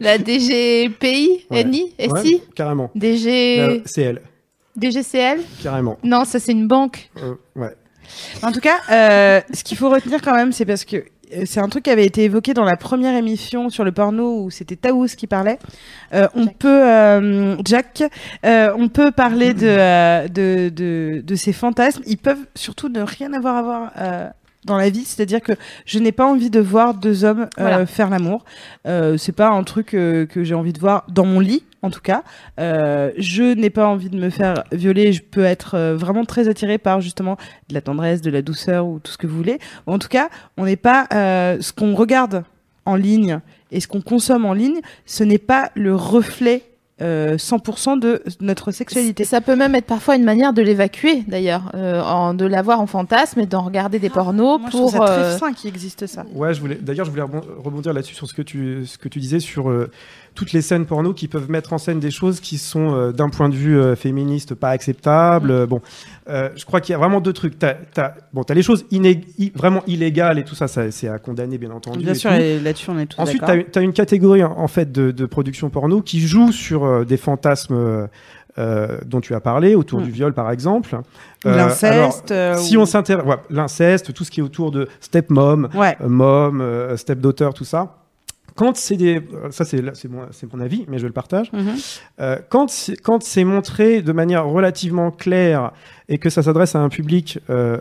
la 0.00 0.18
DGPI 0.18 1.44
Ouais. 1.52 1.62
NI 1.62 1.92
Ouais, 2.00 2.22
SI 2.24 2.42
carrément. 2.56 2.90
DG 2.96 3.82
c'est 3.84 4.02
elle, 4.02 4.20
DGCL 4.76 5.38
carrément. 5.62 5.96
non 6.02 6.24
ça 6.24 6.40
c'est 6.40 6.50
une 6.50 6.66
banque 6.66 7.08
Euh, 7.22 7.34
ouais. 7.54 7.70
En 8.42 8.52
tout 8.52 8.60
cas, 8.60 8.78
euh, 8.90 9.40
ce 9.52 9.64
qu'il 9.64 9.76
faut 9.76 9.88
retenir 9.90 10.20
quand 10.22 10.34
même, 10.34 10.52
c'est 10.52 10.64
parce 10.64 10.84
que 10.84 10.96
euh, 10.96 11.44
c'est 11.46 11.60
un 11.60 11.68
truc 11.68 11.84
qui 11.84 11.90
avait 11.90 12.06
été 12.06 12.24
évoqué 12.24 12.54
dans 12.54 12.64
la 12.64 12.76
première 12.76 13.16
émission 13.16 13.68
sur 13.70 13.84
le 13.84 13.92
porno 13.92 14.42
où 14.42 14.50
c'était 14.50 14.76
Taous 14.76 15.06
qui 15.16 15.26
parlait. 15.26 15.58
Euh, 16.12 16.28
on 16.34 16.44
Jack. 16.44 16.58
peut, 16.58 16.68
euh, 16.88 17.56
Jack, 17.64 18.02
euh, 18.44 18.72
on 18.76 18.88
peut 18.88 19.10
parler 19.10 19.54
de, 19.54 20.28
de, 20.28 20.68
de, 20.68 21.22
de 21.24 21.34
ces 21.34 21.52
fantasmes. 21.52 22.02
Ils 22.06 22.18
peuvent 22.18 22.46
surtout 22.54 22.88
ne 22.88 23.00
rien 23.00 23.32
avoir 23.32 23.56
à 23.56 23.62
voir. 23.62 23.92
Dans 24.64 24.76
la 24.76 24.88
vie, 24.90 25.04
c'est-à-dire 25.04 25.40
que 25.40 25.52
je 25.86 25.98
n'ai 25.98 26.12
pas 26.12 26.26
envie 26.26 26.50
de 26.50 26.60
voir 26.60 26.94
deux 26.94 27.24
hommes 27.24 27.42
euh, 27.42 27.46
Voilà. 27.58 27.86
faire 27.86 28.10
l'amour. 28.10 28.44
Euh, 28.86 29.16
c'est 29.16 29.32
pas 29.32 29.48
un 29.48 29.62
truc 29.64 29.94
euh, 29.94 30.26
que 30.26 30.42
j'ai 30.44 30.54
envie 30.54 30.72
de 30.72 30.78
voir 30.80 31.04
dans 31.08 31.26
mon 31.26 31.40
lit, 31.40 31.64
en 31.82 31.90
tout 31.90 32.00
cas. 32.00 32.22
Euh, 32.58 33.10
je 33.18 33.42
n'ai 33.54 33.70
pas 33.70 33.86
envie 33.86 34.08
de 34.10 34.16
me 34.18 34.30
faire 34.30 34.64
violer. 34.72 35.12
Je 35.12 35.22
peux 35.22 35.44
être 35.44 35.74
euh, 35.74 35.96
vraiment 35.96 36.24
très 36.24 36.48
attirée 36.48 36.78
par 36.78 37.00
justement 37.00 37.36
de 37.68 37.74
la 37.74 37.80
tendresse, 37.80 38.20
de 38.22 38.30
la 38.30 38.42
douceur 38.42 38.86
ou 38.86 38.98
tout 39.00 39.12
ce 39.12 39.18
que 39.18 39.26
vous 39.26 39.36
voulez. 39.36 39.58
Ou 39.86 39.92
en 39.92 39.98
tout 39.98 40.08
cas, 40.08 40.28
on 40.56 40.64
n'est 40.64 40.76
pas 40.76 41.06
euh, 41.12 41.58
ce 41.60 41.72
qu'on 41.72 41.94
regarde 41.94 42.44
en 42.86 42.96
ligne 42.96 43.40
et 43.70 43.80
ce 43.80 43.88
qu'on 43.88 44.00
consomme 44.02 44.44
en 44.44 44.52
ligne, 44.52 44.80
ce 45.06 45.24
n'est 45.24 45.38
pas 45.38 45.70
le 45.74 45.94
reflet 45.94 46.62
euh, 47.02 47.36
100% 47.36 47.98
de 47.98 48.22
notre 48.40 48.70
sexualité. 48.70 49.24
ça 49.24 49.40
peut 49.40 49.56
même 49.56 49.74
être 49.74 49.86
parfois 49.86 50.14
une 50.14 50.22
manière 50.24 50.52
de 50.52 50.62
l'évacuer 50.62 51.24
d'ailleurs 51.26 51.72
euh, 51.74 52.00
en- 52.02 52.34
de 52.34 52.44
l'avoir 52.46 52.80
en 52.80 52.86
fantasme 52.86 53.40
et 53.40 53.46
d'en 53.46 53.62
regarder 53.62 53.98
des 53.98 54.10
pornos 54.10 54.60
Moi, 54.60 54.70
je 54.72 54.76
pour 54.76 54.90
ça 54.92 54.98
très 55.00 55.10
euh, 55.10 55.36
fin 55.38 55.52
qu'il 55.52 55.68
existe 55.70 56.06
ça. 56.06 56.24
Ouais, 56.34 56.54
je 56.54 56.60
voulais. 56.60 56.76
D'ailleurs, 56.80 57.04
je 57.06 57.10
voulais 57.10 57.22
rebon- 57.24 57.42
rebondir 57.58 57.92
là-dessus 57.92 58.14
sur 58.14 58.28
ce 58.28 58.34
que 58.34 58.42
tu 58.42 58.86
ce 58.86 58.96
que 58.96 59.08
tu 59.08 59.18
disais 59.18 59.40
sur 59.40 59.68
euh, 59.70 59.90
toutes 60.34 60.52
les 60.52 60.62
scènes 60.62 60.84
porno 60.84 61.12
qui 61.14 61.28
peuvent 61.28 61.48
mettre 61.50 61.72
en 61.72 61.78
scène 61.78 62.00
des 62.00 62.10
choses 62.10 62.40
qui 62.40 62.58
sont 62.58 62.92
euh, 62.94 63.12
d'un 63.12 63.28
point 63.28 63.48
de 63.48 63.54
vue 63.54 63.78
euh, 63.78 63.94
féministe 63.96 64.54
pas 64.54 64.70
acceptables. 64.70 65.50
Euh, 65.50 65.66
Bon, 65.66 65.80
euh, 66.28 66.48
je 66.56 66.64
crois 66.64 66.80
qu'il 66.80 66.92
y 66.92 66.96
a 66.96 66.98
vraiment 66.98 67.20
deux 67.20 67.32
trucs. 67.32 67.58
T'as, 67.58 67.74
t'as, 67.74 68.14
bon, 68.32 68.42
t'as 68.42 68.54
les 68.54 68.62
choses 68.62 68.84
inég- 68.90 69.24
i- 69.38 69.52
vraiment 69.54 69.82
illégales 69.86 70.38
et 70.38 70.44
tout 70.44 70.54
ça, 70.54 70.66
ça 70.68 70.90
c'est 70.90 71.08
à 71.08 71.18
condamner 71.18 71.56
bien 71.58 71.70
entendu. 71.70 72.00
Bien 72.00 72.12
et 72.12 72.16
sûr, 72.16 72.30
tout. 72.30 72.64
là-dessus, 72.64 72.90
on 72.90 72.98
est 72.98 73.06
tous 73.06 73.20
Ensuite, 73.20 73.40
d'accord. 73.42 73.64
tu 73.72 73.78
as, 73.78 73.82
une 73.82 73.92
catégorie 73.92 74.42
en, 74.42 74.66
fait 74.68 74.90
de, 74.90 75.10
de 75.12 75.26
production 75.26 75.70
porno 75.70 76.00
qui 76.02 76.20
joue 76.20 76.50
sur 76.52 76.84
euh, 76.84 77.04
des 77.04 77.16
fantasmes 77.16 77.74
euh, 77.74 78.06
euh, 78.58 78.98
dont 79.06 79.20
tu 79.20 79.34
as 79.34 79.40
parlé, 79.40 79.74
autour 79.74 80.00
du 80.00 80.10
viol 80.10 80.32
par 80.32 80.50
exemple. 80.50 80.96
Euh, 81.46 81.56
L'inceste. 81.56 82.30
euh, 82.30 82.54
Si 82.56 82.76
ou- 82.76 82.80
on 82.80 82.86
s'intéresse, 82.86 83.24
ouais, 83.26 83.36
l'inceste, 83.50 84.12
tout 84.12 84.24
ce 84.24 84.30
qui 84.30 84.40
est 84.40 84.42
autour 84.44 84.70
de 84.70 84.88
stepmom, 85.00 85.68
Ouais. 85.74 85.96
euh, 86.00 86.08
mom, 86.08 86.60
euh, 86.60 86.96
stepdaughter, 86.96 87.50
tout 87.54 87.64
ça. 87.64 87.96
Quand 88.56 88.76
c'est 88.76 88.96
des, 88.96 89.16
euh, 89.16 89.50
ça 89.50 89.64
c'est 89.64 89.82
c'est 89.94 90.08
mon, 90.08 90.22
c'est 90.30 90.52
mon 90.52 90.60
avis, 90.60 90.84
mais 90.88 90.98
je 90.98 91.06
le 91.06 91.12
partage. 91.12 91.50
Mhm. 91.52 91.70
Euh, 92.20 92.36
quand 92.48 92.70
c'est- 92.70 92.96
quand 92.96 93.22
c'est 93.22 93.42
montré 93.44 94.00
de 94.02 94.12
manière 94.12 94.46
relativement 94.46 95.10
claire 95.10 95.72
et 96.08 96.18
que 96.18 96.30
ça 96.30 96.42
s'adresse 96.42 96.74
à 96.76 96.80
un 96.80 96.88
public 96.88 97.38
euh, 97.50 97.78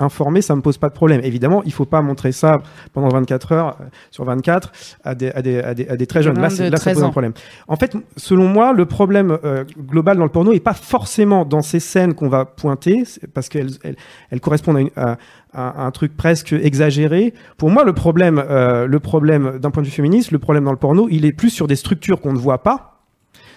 informé, 0.00 0.42
ça 0.42 0.54
me 0.56 0.60
pose 0.60 0.76
pas 0.76 0.88
de 0.88 0.94
problème. 0.94 1.20
Évidemment, 1.24 1.62
il 1.64 1.72
faut 1.72 1.84
pas 1.84 2.02
montrer 2.02 2.32
ça 2.32 2.58
pendant 2.92 3.08
24 3.08 3.52
heures 3.52 3.78
sur 4.10 4.24
24 4.24 4.72
à 5.04 5.14
des, 5.14 5.30
à 5.30 5.40
des, 5.40 5.58
à 5.60 5.72
des, 5.74 5.88
à 5.88 5.96
des 5.96 6.06
très 6.06 6.22
jeunes. 6.22 6.34
Là, 6.40 6.48
de 6.70 6.76
ça 6.76 6.82
13 6.82 6.94
pose 6.94 7.04
un 7.04 7.10
problème. 7.10 7.32
En 7.68 7.76
fait, 7.76 7.96
selon 8.16 8.48
moi, 8.48 8.72
le 8.72 8.86
problème 8.86 9.38
global 9.78 10.16
dans 10.18 10.24
le 10.24 10.30
porno 10.30 10.52
est 10.52 10.60
pas 10.60 10.74
forcément 10.74 11.44
dans 11.44 11.62
ces 11.62 11.80
scènes 11.80 12.14
qu'on 12.14 12.28
va 12.28 12.44
pointer, 12.44 13.04
parce 13.32 13.48
qu'elles 13.48 13.70
elles, 13.84 13.96
elles 14.30 14.40
correspondent 14.40 14.76
à, 14.76 14.80
une- 14.80 14.90
à- 14.96 15.16
à 15.54 15.84
un 15.84 15.90
truc 15.90 16.16
presque 16.16 16.52
exagéré. 16.52 17.34
Pour 17.56 17.70
moi, 17.70 17.84
le 17.84 17.92
problème, 17.92 18.42
euh, 18.48 18.86
le 18.86 19.00
problème 19.00 19.58
d'un 19.58 19.70
point 19.70 19.82
de 19.82 19.88
vue 19.88 19.92
féministe, 19.92 20.30
le 20.30 20.38
problème 20.38 20.64
dans 20.64 20.72
le 20.72 20.76
porno, 20.76 21.08
il 21.10 21.24
est 21.24 21.32
plus 21.32 21.50
sur 21.50 21.66
des 21.66 21.76
structures 21.76 22.20
qu'on 22.20 22.32
ne 22.32 22.38
voit 22.38 22.62
pas 22.62 22.93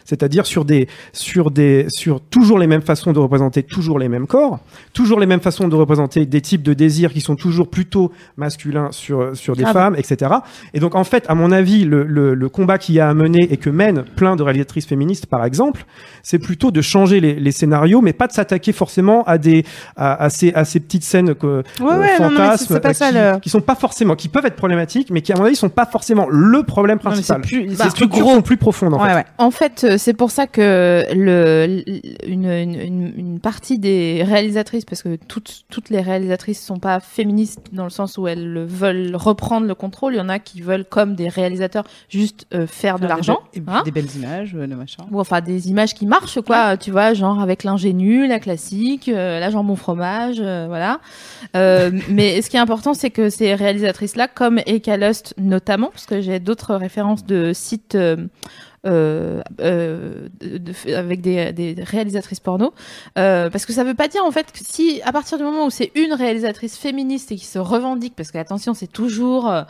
c'est-à-dire 0.07 0.45
sur 0.45 0.63
des 0.65 0.87
sur 1.11 1.51
des 1.51 1.85
sur 1.89 2.21
toujours 2.21 2.57
les 2.57 2.65
mêmes 2.67 2.81
façons 2.81 3.11
de 3.11 3.19
représenter 3.19 3.61
toujours 3.61 3.99
les 3.99 4.07
mêmes 4.07 4.25
corps, 4.25 4.59
toujours 4.93 5.19
les 5.19 5.25
mêmes 5.25 5.41
façons 5.41 5.67
de 5.67 5.75
représenter 5.75 6.25
des 6.25 6.39
types 6.41 6.63
de 6.63 6.73
désirs 6.73 7.11
qui 7.11 7.19
sont 7.21 7.35
toujours 7.35 7.69
plutôt 7.69 8.11
masculins 8.37 8.87
sur 8.91 9.35
sur 9.35 9.55
des 9.55 9.63
Ah 9.63 9.67
bon. 9.67 9.73
femmes, 9.73 9.95
etc. 9.97 10.31
Et 10.73 10.79
donc 10.79 10.95
en 10.95 11.03
fait, 11.03 11.25
à 11.27 11.35
mon 11.35 11.51
avis, 11.51 11.83
le, 11.83 12.03
le, 12.03 12.33
le 12.33 12.49
combat 12.49 12.77
qu'il 12.77 12.95
y 12.95 12.99
a 12.99 13.09
à 13.09 13.13
mener 13.13 13.51
et 13.51 13.57
que 13.57 13.69
mènent 13.69 14.03
plein 14.15 14.35
de 14.35 14.43
réalisatrices 14.43 14.85
féministes, 14.85 15.25
par 15.25 15.43
exemple, 15.43 15.85
c'est 16.23 16.39
plutôt 16.39 16.71
de 16.71 16.81
changer 16.81 17.19
les, 17.19 17.35
les 17.35 17.51
scénarios, 17.51 18.01
mais 18.01 18.13
pas 18.13 18.27
de 18.27 18.31
s'attaquer 18.31 18.71
forcément 18.71 19.23
à 19.25 19.37
des 19.37 19.65
à, 19.97 20.23
à 20.23 20.29
ces 20.29 20.53
à 20.53 20.63
ces 20.63 20.79
petites 20.79 21.03
scènes 21.03 21.35
que 21.35 21.47
Ouais, 21.47 21.63
euh, 21.81 21.99
ouais, 21.99 22.19
non, 22.19 22.31
non, 22.31 22.37
fantasmes 22.37 22.79
pas 22.79 22.89
euh, 22.89 22.93
qui, 22.93 23.13
le- 23.35 23.39
qui 23.41 23.49
sont 23.49 23.61
pas 23.61 23.75
forcément 23.75 24.15
qui 24.15 24.29
peuvent 24.29 24.45
être 24.45 24.55
problématiques, 24.55 25.09
mais 25.11 25.21
qui 25.21 25.33
à 25.33 25.35
mon 25.37 25.43
avis 25.43 25.55
sont 25.55 25.69
pas 25.69 25.85
forcément 25.85 26.27
le 26.29 26.63
problème 26.63 26.99
Non, 27.03 27.11
mais 27.11 27.17
c'est 27.21 27.33
principal. 27.33 27.41
plus, 27.41 27.75
c'est 27.75 27.93
plus 27.93 28.07
gros. 28.07 28.41
plus 28.41 28.57
profondes 28.57 28.93
en 28.93 29.01
Ouais, 29.01 29.09
fait. 29.09 29.15
ouais. 29.15 29.25
En 29.37 29.51
fait, 29.51 29.83
euh, 29.83 29.96
c'est 29.97 30.13
pour 30.13 30.31
ça 30.31 30.47
que 30.47 31.05
le, 31.13 31.83
une, 32.27 32.45
une, 32.45 32.75
une- 32.79 33.13
une 33.17 33.39
partie 33.39 33.77
des 33.79 34.23
réalisatrices, 34.25 34.85
parce 34.85 35.03
que 35.03 35.15
toutes, 35.27 35.63
toutes 35.69 35.89
les 35.89 36.01
réalisatrices 36.01 36.63
sont 36.65 36.79
pas 36.79 36.99
féministes 36.99 37.59
dans 37.73 37.83
le 37.83 37.89
sens 37.89 38.17
où 38.17 38.27
elles 38.27 38.65
veulent 38.65 39.15
reprendre 39.15 39.67
le 39.67 39.75
contrôle. 39.75 40.13
Il 40.13 40.17
y 40.17 40.21
en 40.21 40.29
a 40.29 40.39
qui 40.39 40.61
veulent, 40.61 40.85
comme 40.85 41.15
des 41.15 41.27
réalisateurs, 41.29 41.83
juste 42.09 42.45
euh, 42.53 42.67
faire 42.67 42.95
de 42.95 43.01
des 43.01 43.07
l'argent. 43.07 43.39
be- 43.45 43.51
puis 43.51 43.63
hein. 43.67 43.81
des 43.85 43.91
belles 43.91 44.15
images, 44.15 44.55
euh, 44.55 44.67
de 44.67 44.75
machin. 44.75 45.03
Ou 45.11 45.19
enfin 45.19 45.41
des 45.41 45.69
images 45.69 45.93
qui 45.93 46.05
marchent, 46.05 46.41
quoi. 46.41 46.77
Tu 46.77 46.91
vois, 46.91 47.13
genre 47.13 47.39
avec 47.41 47.63
l'ingénu, 47.63 48.27
la 48.27 48.39
classique, 48.39 49.09
euh, 49.09 49.39
la 49.39 49.49
jambon 49.49 49.75
fromage, 49.75 50.37
euh, 50.39 50.65
voilà. 50.67 50.99
Euh, 51.55 51.91
mais 52.09 52.41
ce 52.41 52.49
qui 52.49 52.57
est 52.57 52.59
important, 52.61 52.93
c'est 52.93 53.09
que 53.11 53.29
ces 53.29 53.53
réalisatrices-là, 53.55 54.27
comme 54.27 54.59
Eka 54.65 54.97
Lust 54.97 55.33
notamment, 55.37 55.89
parce 55.89 56.05
que 56.05 56.21
j'ai 56.21 56.39
d'autres 56.39 56.75
références 56.75 57.25
de 57.25 57.51
sites 57.53 57.95
euh, 58.85 59.41
euh, 59.59 60.27
de- 60.39 60.93
avec 60.93 61.21
des, 61.21 61.51
des 61.51 61.75
réalisatrices 61.83 62.39
porno, 62.39 62.73
euh, 63.17 63.49
parce 63.49 63.65
que 63.65 63.73
ça 63.73 63.83
veut 63.83 63.95
pas 63.95 64.07
dire 64.07 64.23
en 64.23 64.31
fait 64.31 64.51
que 64.51 64.59
si 64.61 65.01
à 65.03 65.11
partir 65.11 65.37
du 65.37 65.43
moment 65.43 65.65
où 65.65 65.69
c'est 65.69 65.91
une 65.95 66.13
réalisatrice 66.13 66.77
féministe 66.77 67.31
et 67.31 67.35
qui 67.35 67.45
se 67.45 67.59
revendique, 67.59 68.13
parce 68.15 68.31
que 68.31 68.37
attention, 68.37 68.73
c'est 68.73 68.87
toujours 68.91 69.49
euh, 69.49 69.63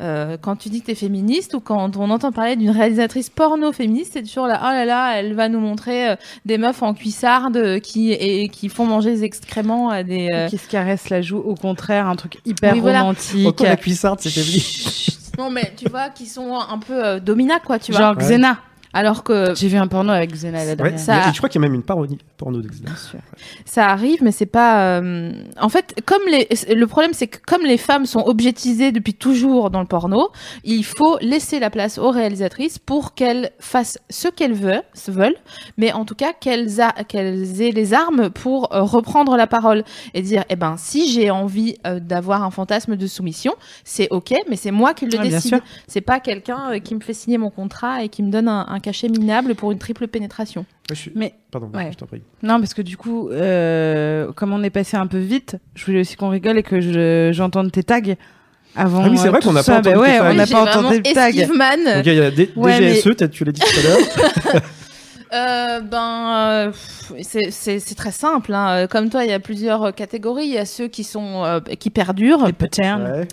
euh, 0.00 0.36
quand 0.40 0.56
tu 0.56 0.68
dis 0.68 0.80
que 0.80 0.86
t'es 0.86 0.94
féministe 0.94 1.54
ou 1.54 1.60
quand 1.60 1.96
on 1.96 2.10
entend 2.10 2.32
parler 2.32 2.56
d'une 2.56 2.70
réalisatrice 2.70 3.30
porno 3.30 3.72
féministe, 3.72 4.12
c'est 4.14 4.22
toujours 4.22 4.46
là, 4.46 4.58
oh 4.62 4.66
là 4.72 4.84
là, 4.84 5.18
elle 5.18 5.34
va 5.34 5.48
nous 5.48 5.60
montrer 5.60 6.10
euh, 6.10 6.16
des 6.46 6.56
meufs 6.58 6.82
en 6.82 6.94
cuissarde 6.94 7.80
qui 7.80 8.12
et 8.12 8.48
qui 8.48 8.68
font 8.68 8.86
manger 8.86 9.10
des 9.12 9.24
excréments 9.24 9.90
à 9.90 10.02
des 10.02 10.28
euh, 10.32 10.48
Qui 10.48 10.58
se 10.58 10.68
caresse 10.68 11.10
la 11.10 11.20
joue, 11.20 11.38
au 11.38 11.54
contraire, 11.56 12.06
un 12.08 12.16
truc 12.16 12.38
hyper 12.46 12.74
Oui, 12.74 12.80
voilà. 12.80 13.00
romantique. 13.00 13.46
Autant 13.46 13.64
la 13.64 13.76
cuissarde, 13.76 14.20
c'était. 14.20 14.40
Non 15.38 15.50
mais 15.50 15.72
tu 15.76 15.88
vois 15.88 16.08
qui 16.10 16.26
sont 16.26 16.54
un 16.56 16.78
peu 16.78 17.04
euh, 17.04 17.20
dominaques 17.20 17.64
quoi, 17.64 17.78
tu 17.78 17.92
vois. 17.92 18.00
Genre 18.00 18.16
Xena. 18.16 18.58
Alors 18.94 19.24
que 19.24 19.54
J'ai 19.54 19.68
vu 19.68 19.76
un 19.78 19.86
porno 19.86 20.12
avec 20.12 20.32
Xena 20.32 20.64
la 20.64 20.70
Ouais, 20.70 20.76
dernière. 20.76 20.98
Ça- 20.98 21.32
je 21.32 21.36
crois 21.38 21.48
qu'il 21.48 21.60
y 21.60 21.64
a 21.64 21.66
même 21.66 21.74
une 21.74 21.82
parodie 21.82 22.18
porno 22.36 22.60
de 22.60 22.68
Xena. 22.68 22.90
Ça 23.64 23.88
arrive, 23.88 24.22
mais 24.22 24.32
c'est 24.32 24.46
pas. 24.46 24.98
euh, 25.00 25.32
En 25.60 25.68
fait, 25.68 25.94
comme 26.04 26.22
les, 26.30 26.46
le 26.74 26.86
problème, 26.86 27.12
c'est 27.14 27.26
que 27.26 27.38
comme 27.46 27.62
les 27.62 27.78
femmes 27.78 28.06
sont 28.06 28.20
objetisées 28.26 28.92
depuis 28.92 29.14
toujours 29.14 29.70
dans 29.70 29.80
le 29.80 29.86
porno, 29.86 30.28
il 30.64 30.84
faut 30.84 31.16
laisser 31.20 31.58
la 31.58 31.70
place 31.70 31.96
aux 31.98 32.10
réalisatrices 32.10 32.78
pour 32.78 33.14
qu'elles 33.14 33.50
fassent 33.60 33.98
ce 34.10 34.28
qu'elles 34.28 34.52
veulent, 34.54 34.82
se 34.94 35.10
veulent, 35.10 35.36
mais 35.78 35.92
en 35.92 36.04
tout 36.04 36.14
cas 36.14 36.32
qu'elles 36.32 36.80
a- 36.80 36.92
qu'elles 37.04 37.62
aient 37.62 37.70
les 37.72 37.94
armes 37.94 38.30
pour 38.30 38.74
euh, 38.74 38.82
reprendre 38.82 39.36
la 39.36 39.46
parole 39.46 39.84
et 40.14 40.22
dire, 40.22 40.44
eh 40.50 40.56
ben, 40.56 40.76
si 40.76 41.10
j'ai 41.10 41.30
envie 41.30 41.76
euh, 41.86 41.98
d'avoir 42.00 42.42
un 42.42 42.50
fantasme 42.50 42.96
de 42.96 43.06
soumission, 43.06 43.54
c'est 43.84 44.08
ok, 44.10 44.34
mais 44.50 44.56
c'est 44.56 44.70
moi 44.70 44.92
qui 44.94 45.06
le 45.06 45.12
bien 45.12 45.22
décide. 45.22 45.60
C'est 45.86 46.00
pas 46.02 46.20
quelqu'un 46.20 46.78
qui 46.80 46.94
me 46.94 47.00
fait 47.00 47.14
signer 47.14 47.38
mon 47.38 47.50
contrat 47.50 48.02
et 48.04 48.08
qui 48.08 48.22
me 48.22 48.30
donne 48.30 48.48
un, 48.48 48.66
un 48.68 48.80
cachet 48.82 49.08
minable 49.08 49.54
pour 49.54 49.72
une 49.72 49.78
triple 49.78 50.06
pénétration. 50.08 50.60
Ouais, 50.90 50.94
je 50.96 51.00
suis- 51.00 51.12
Mais 51.14 51.32
Pardon, 51.50 51.70
Ouais. 51.74 51.88
je 51.92 51.96
t'en 51.96 52.04
prie. 52.06 52.20
Non, 52.42 52.58
parce 52.60 52.74
que 52.74 52.82
du 52.82 52.96
coup, 52.98 53.28
euh, 53.30 54.30
comme 54.32 54.52
on 54.52 54.62
est 54.62 54.70
passé 54.70 54.96
un 54.98 55.06
peu 55.06 55.18
vite, 55.18 55.56
je 55.74 55.86
voulais 55.86 56.00
aussi 56.00 56.16
qu'on 56.16 56.28
rigole 56.28 56.58
et 56.58 56.62
que 56.62 56.80
je- 56.80 57.30
j'entende 57.32 57.72
tes 57.72 57.82
tags 57.82 58.00
avant. 58.76 59.02
Ah 59.04 59.08
oui, 59.10 59.16
c'est 59.18 59.28
euh, 59.28 59.30
vrai 59.30 59.40
tout 59.40 59.48
qu'on 59.48 59.54
n'a 59.54 59.62
ça. 59.62 59.72
pas 59.72 59.78
entendu 59.80 59.94
Bah 59.96 60.00
ouais, 60.02 60.18
tags. 60.18 60.30
on 60.30 60.34
n'a 60.34 60.46
pas 60.46 60.62
entendu 60.78 60.96
le 60.98 61.14
tag. 61.14 61.34
Donc 61.34 62.06
il 62.06 62.14
y 62.14 62.20
a 62.20 62.30
des 62.30 62.50
Ouais, 62.56 63.00
peut-être 63.02 63.30
tu 63.30 63.44
l'as 63.44 63.52
dit 63.52 63.60
tout 63.60 63.78
à 63.78 63.82
l'heure. 63.82 64.62
Euh, 65.34 65.80
ben, 65.80 66.34
euh, 66.36 66.72
c'est- 67.22 67.50
c'est 67.50 67.78
c'est 67.78 67.94
très 67.94 68.10
simple. 68.10 68.52
hein. 68.52 68.82
Euh, 68.82 68.86
Comme 68.86 69.08
toi, 69.08 69.24
il 69.24 69.30
y 69.30 69.32
a 69.32 69.40
plusieurs 69.40 69.82
euh, 69.84 69.90
catégories. 69.90 70.44
Il 70.44 70.52
y 70.52 70.58
a 70.58 70.66
ceux 70.66 70.88
qui 70.88 71.04
sont 71.04 71.42
euh, 71.42 71.60
qui 71.60 71.88
perdurent, 71.88 72.44
Les 72.44 72.52
patterns. 72.52 73.02
Ouais. 73.04 73.28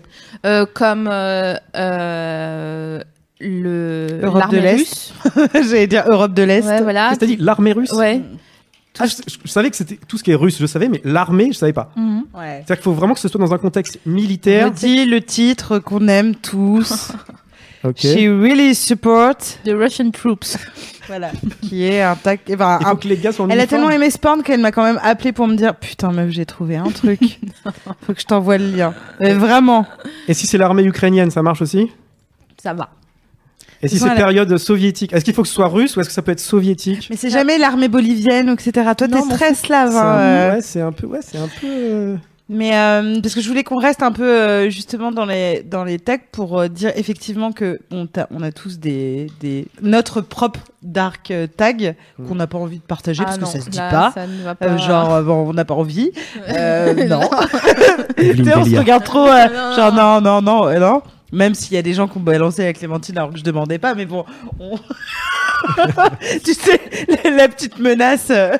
euh, 0.45 0.66
comme 0.74 1.10
euh, 1.12 1.56
euh, 1.76 3.02
le 3.40 4.08
Europe 4.22 4.52
de 4.52 4.58
l'armée 4.58 4.62
l'Est. 4.62 4.78
russe. 4.78 5.14
J'allais 5.54 5.88
dire 5.88 6.04
Europe 6.08 6.34
de 6.34 6.44
l'Est. 6.44 6.66
Ouais, 6.66 6.82
voilà. 6.82 7.16
Dit 7.16 7.38
L'armée 7.38 7.72
russe 7.74 7.92
Ouais. 7.94 8.22
Ah, 9.02 9.06
je, 9.06 9.16
savais 9.50 9.70
que 9.70 9.78
c'était 9.78 9.98
tout 10.08 10.18
ce 10.18 10.24
qui 10.24 10.32
est 10.32 10.36
russe, 10.36 10.58
je 10.60 10.66
savais, 10.66 10.90
mais 10.90 11.00
l'armée, 11.06 11.50
je 11.54 11.58
savais 11.58 11.72
pas. 11.72 11.92
Ouais. 11.96 12.24
C'est-à-dire 12.34 12.76
qu'il 12.76 12.84
faut 12.84 12.92
vraiment 12.94 13.14
que 13.14 13.20
ce 13.22 13.30
soit 13.30 13.40
dans 13.40 13.54
un 13.54 13.58
contexte 13.58 13.98
On 14.06 14.10
militaire. 14.10 14.72
dit 14.72 15.06
le 15.06 15.22
titre 15.22 15.80
qu'on 15.80 16.08
aime 16.10 16.36
tous. 16.36 17.12
She 17.96 18.28
really 18.28 18.76
support. 18.76 19.38
The 19.64 19.70
Russian 19.72 20.12
troops. 20.12 20.58
Voilà. 21.08 21.32
qui 21.62 21.86
est 21.86 22.04
un 22.04 22.12
enfin, 22.12 22.36
Il 22.48 22.56
faut 22.58 22.64
un- 22.64 22.96
que 22.98 23.08
les 23.08 23.18
gars 23.18 23.32
soient 23.32 23.46
en 23.46 23.50
Elle 23.50 23.60
a 23.60 23.66
tellement 23.66 23.90
aimé 23.90 24.12
Sporn 24.12 24.44
qu'elle 24.44 24.60
m'a 24.60 24.72
quand 24.72 24.84
même 24.84 25.00
appelé 25.02 25.32
pour 25.32 25.48
me 25.48 25.56
dire 25.56 25.74
Putain, 25.76 26.12
meuf, 26.12 26.30
j'ai 26.30 26.46
trouvé 26.46 26.76
un 26.76 26.92
truc. 26.92 27.40
Faut 28.06 28.14
que 28.14 28.22
je 28.22 28.26
t'envoie 28.28 28.60
le 28.60 28.70
lien. 28.70 28.94
Mais 29.20 29.34
vraiment. 29.34 29.88
Et 30.28 30.36
si 30.36 30.46
c'est 30.46 30.60
l'armée 30.60 30.84
ukrainienne, 30.84 31.32
ça 31.32 31.42
marche 31.42 31.64
aussi? 31.64 31.90
Ça 32.62 32.74
va. 32.76 32.90
Et 33.82 33.88
si 33.88 33.97
c'est 33.99 34.13
période 34.15 34.57
soviétique, 34.57 35.13
est-ce 35.13 35.23
qu'il 35.23 35.34
faut 35.34 35.41
que 35.43 35.47
ce 35.47 35.53
soit 35.53 35.67
russe 35.69 35.95
ou 35.95 36.01
est-ce 36.01 36.09
que 36.09 36.13
ça 36.15 36.21
peut 36.21 36.32
être 36.34 36.39
soviétique 36.39 37.07
Mais 37.09 37.15
c'est 37.15 37.30
jamais 37.30 37.57
l'armée 37.57 37.88
bolivienne, 37.88 38.49
etc. 38.49 38.71
Toi, 38.97 39.07
Non, 39.07 39.27
t'es 39.27 39.36
très 39.36 39.53
slave. 39.53 39.95
Hein, 39.95 40.17
euh. 40.19 40.55
Ouais, 40.55 40.61
c'est 40.61 40.82
un 40.82 40.91
peu. 40.91 41.07
Ouais, 41.07 41.19
c'est 41.21 41.38
un 41.38 41.47
peu. 41.61 41.67
euh, 41.67 42.15
Mais 42.49 42.75
euh, 42.75 43.21
parce 43.21 43.36
que 43.36 43.41
je 43.41 43.47
voulais 43.47 43.63
qu'on 43.63 43.77
reste 43.77 44.01
un 44.03 44.11
peu 44.11 44.23
euh, 44.27 44.69
justement 44.69 45.11
dans 45.13 45.23
les 45.25 45.61
dans 45.63 45.84
les 45.86 45.97
tags 45.99 46.17
pour 46.32 46.59
euh, 46.59 46.67
dire 46.67 46.91
effectivement 46.95 47.51
que 47.53 47.80
on, 47.91 48.05
t'a- 48.07 48.27
on 48.32 48.41
a 48.41 48.51
tous 48.51 48.80
des, 48.80 49.27
des 49.39 49.67
notre 49.82 50.19
propre 50.21 50.59
dark 50.84 51.32
tag 51.55 51.95
Mm. 52.17 52.27
qu'on 52.27 52.36
n'a 52.36 52.47
pas 52.47 52.57
envie 52.57 52.80
de 52.80 52.84
partager 52.84 53.23
parce 53.23 53.36
Ah 53.36 53.39
que 53.39 53.45
non, 53.45 53.51
ça 53.51 53.61
se 53.61 53.69
dit 53.69 53.77
là, 53.77 53.89
pas. 53.91 54.11
Ça 54.13 54.27
ne 54.27 54.43
va 54.43 54.51
Euh, 54.51 54.55
pas. 54.55 54.77
genre 54.77 55.21
bon, 55.23 55.49
on 55.49 55.53
n'a 55.53 55.63
pas 55.63 55.75
envie. 55.75 56.11
Euh, 56.49 57.05
non. 57.07 57.21
Sais, 58.17 58.55
on 58.57 58.65
se 58.65 58.75
regarde 58.77 59.03
trop. 59.05 59.27
euh, 59.27 59.45
Non. 59.47 59.75
genre 59.75 59.93
non 59.93 60.19
non 60.21 60.41
non 60.41 60.80
non. 60.80 61.01
Même 61.32 61.53
s'il 61.55 61.73
y 61.73 61.77
a 61.77 61.82
des 61.82 61.93
gens 61.93 62.07
qui 62.07 62.17
ont 62.17 62.21
balancé 62.21 62.63
la 62.63 62.73
Clémentine 62.73 63.17
alors 63.17 63.32
que 63.32 63.38
je 63.38 63.43
demandais 63.43 63.77
pas, 63.80 63.93
mais 63.95 64.05
bon, 64.05 64.25
on- 64.59 64.77
tu 66.45 66.53
sais, 66.53 66.80
la, 67.25 67.32
la 67.32 67.47
petite 67.49 67.80
menace. 67.80 68.27
euh, 68.32 68.57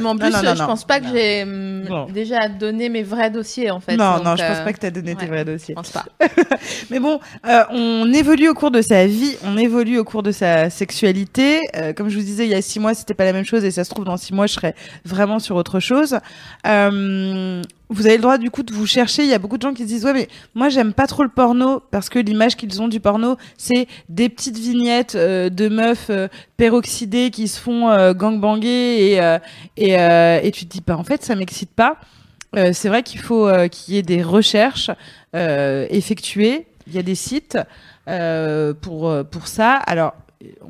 Mais 0.00 0.06
en 0.06 0.16
plus, 0.16 0.30
non, 0.30 0.42
non, 0.42 0.54
je 0.54 0.60
non. 0.60 0.66
pense 0.66 0.84
pas 0.84 1.00
que 1.00 1.06
j'ai 1.12 1.42
hum, 1.44 1.84
Non. 1.88 2.06
déjà 2.06 2.48
donné 2.48 2.88
mes 2.88 3.02
vrais 3.04 3.30
dossiers 3.30 3.70
en 3.70 3.78
fait. 3.80 3.96
non, 3.96 4.16
donc, 4.16 4.24
non, 4.24 4.36
je 4.36 4.44
pense 4.44 4.58
euh, 4.58 4.64
pas 4.64 4.72
que 4.72 4.80
tu 4.80 4.86
as 4.86 4.90
donné 4.90 5.14
tes 5.14 5.26
vrais 5.26 5.44
Je 5.46 5.52
dossiers. 5.52 5.74
pense 5.74 5.90
pas. 5.90 6.04
Mais 6.90 6.98
bon, 6.98 7.20
euh, 7.46 7.62
on 7.70 8.12
évolue 8.12 8.48
au 8.48 8.54
cours 8.54 8.72
de 8.72 8.82
sa 8.82 9.06
vie, 9.06 9.36
on 9.44 9.56
évolue 9.56 9.98
au 9.98 10.04
cours 10.04 10.22
de 10.24 10.32
sa 10.32 10.70
sexualité. 10.70 11.60
Euh, 11.76 11.92
comme 11.92 12.08
je 12.08 12.16
vous 12.18 12.24
disais, 12.24 12.44
il 12.46 12.50
y 12.50 12.54
a 12.54 12.62
six 12.62 12.80
mois, 12.80 12.94
c'était 12.94 13.14
pas 13.14 13.24
la 13.24 13.32
même 13.32 13.44
chose, 13.44 13.64
et 13.64 13.70
ça 13.70 13.84
se 13.84 13.90
trouve 13.90 14.04
dans 14.04 14.16
six 14.16 14.34
mois, 14.34 14.46
je 14.46 14.54
serai 14.54 14.74
vraiment 15.04 15.38
sur 15.38 15.54
autre 15.56 15.78
chose. 15.80 16.18
Vous 17.92 18.06
avez 18.06 18.16
le 18.16 18.22
droit 18.22 18.38
du 18.38 18.52
coup 18.52 18.62
de 18.62 18.72
vous 18.72 18.86
chercher. 18.86 19.24
Il 19.24 19.28
y 19.28 19.34
a 19.34 19.40
beaucoup 19.40 19.56
de 19.58 19.62
gens 19.62 19.74
qui 19.74 19.82
se 19.82 19.88
disent 19.88 20.04
ouais, 20.04 20.12
mais 20.12 20.28
moi 20.54 20.68
j'aime 20.68 20.92
pas 20.92 21.08
trop 21.08 21.24
le 21.24 21.28
porno 21.28 21.82
parce 21.90 22.08
que 22.08 22.20
l'image 22.20 22.56
qu'ils 22.56 22.80
ont 22.80 22.86
du 22.86 23.00
porno, 23.00 23.36
c'est 23.58 23.88
des 24.08 24.28
petites 24.28 24.56
vignettes 24.56 25.16
euh, 25.16 25.50
de 25.50 25.68
meufs 25.68 26.08
euh, 26.08 26.28
peroxydées 26.56 27.30
qui 27.30 27.48
se 27.48 27.60
font 27.60 27.90
euh, 27.90 28.14
gangbanger 28.14 29.10
et 29.10 29.20
euh, 29.20 29.40
et, 29.76 29.98
euh, 29.98 30.38
et 30.40 30.52
tu 30.52 30.66
te 30.66 30.70
dis 30.70 30.82
bah 30.86 30.96
en 30.96 31.02
fait 31.02 31.24
ça 31.24 31.34
m'excite 31.34 31.72
pas. 31.72 31.96
Euh, 32.56 32.72
c'est 32.72 32.88
vrai 32.88 33.02
qu'il 33.02 33.18
faut 33.18 33.50
qu'il 33.72 33.94
y 33.94 33.98
ait 33.98 34.02
des 34.02 34.22
recherches 34.22 34.92
effectuées. 35.34 36.66
Il 36.86 36.94
y 36.94 36.98
a 36.98 37.02
des 37.02 37.16
sites 37.16 37.58
pour 38.82 39.12
pour 39.32 39.48
ça. 39.48 39.74
Alors 39.74 40.14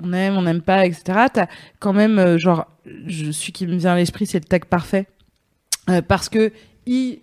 on 0.03 0.15
aime, 0.15 0.39
on 0.39 0.43
n'aime 0.43 0.63
pas, 0.63 0.87
etc. 0.87 1.03
T'as 1.33 1.47
quand 1.81 1.93
même 1.93 2.39
genre, 2.39 2.67
je 3.07 3.31
suis 3.31 3.53
qui 3.53 3.67
me 3.67 3.77
vient 3.77 3.93
à 3.93 3.97
l'esprit, 3.97 4.25
c'est 4.25 4.39
le 4.39 4.45
tag 4.45 4.65
parfait 4.65 5.07
parce 6.09 6.29
que 6.29 6.53
il 6.91 7.21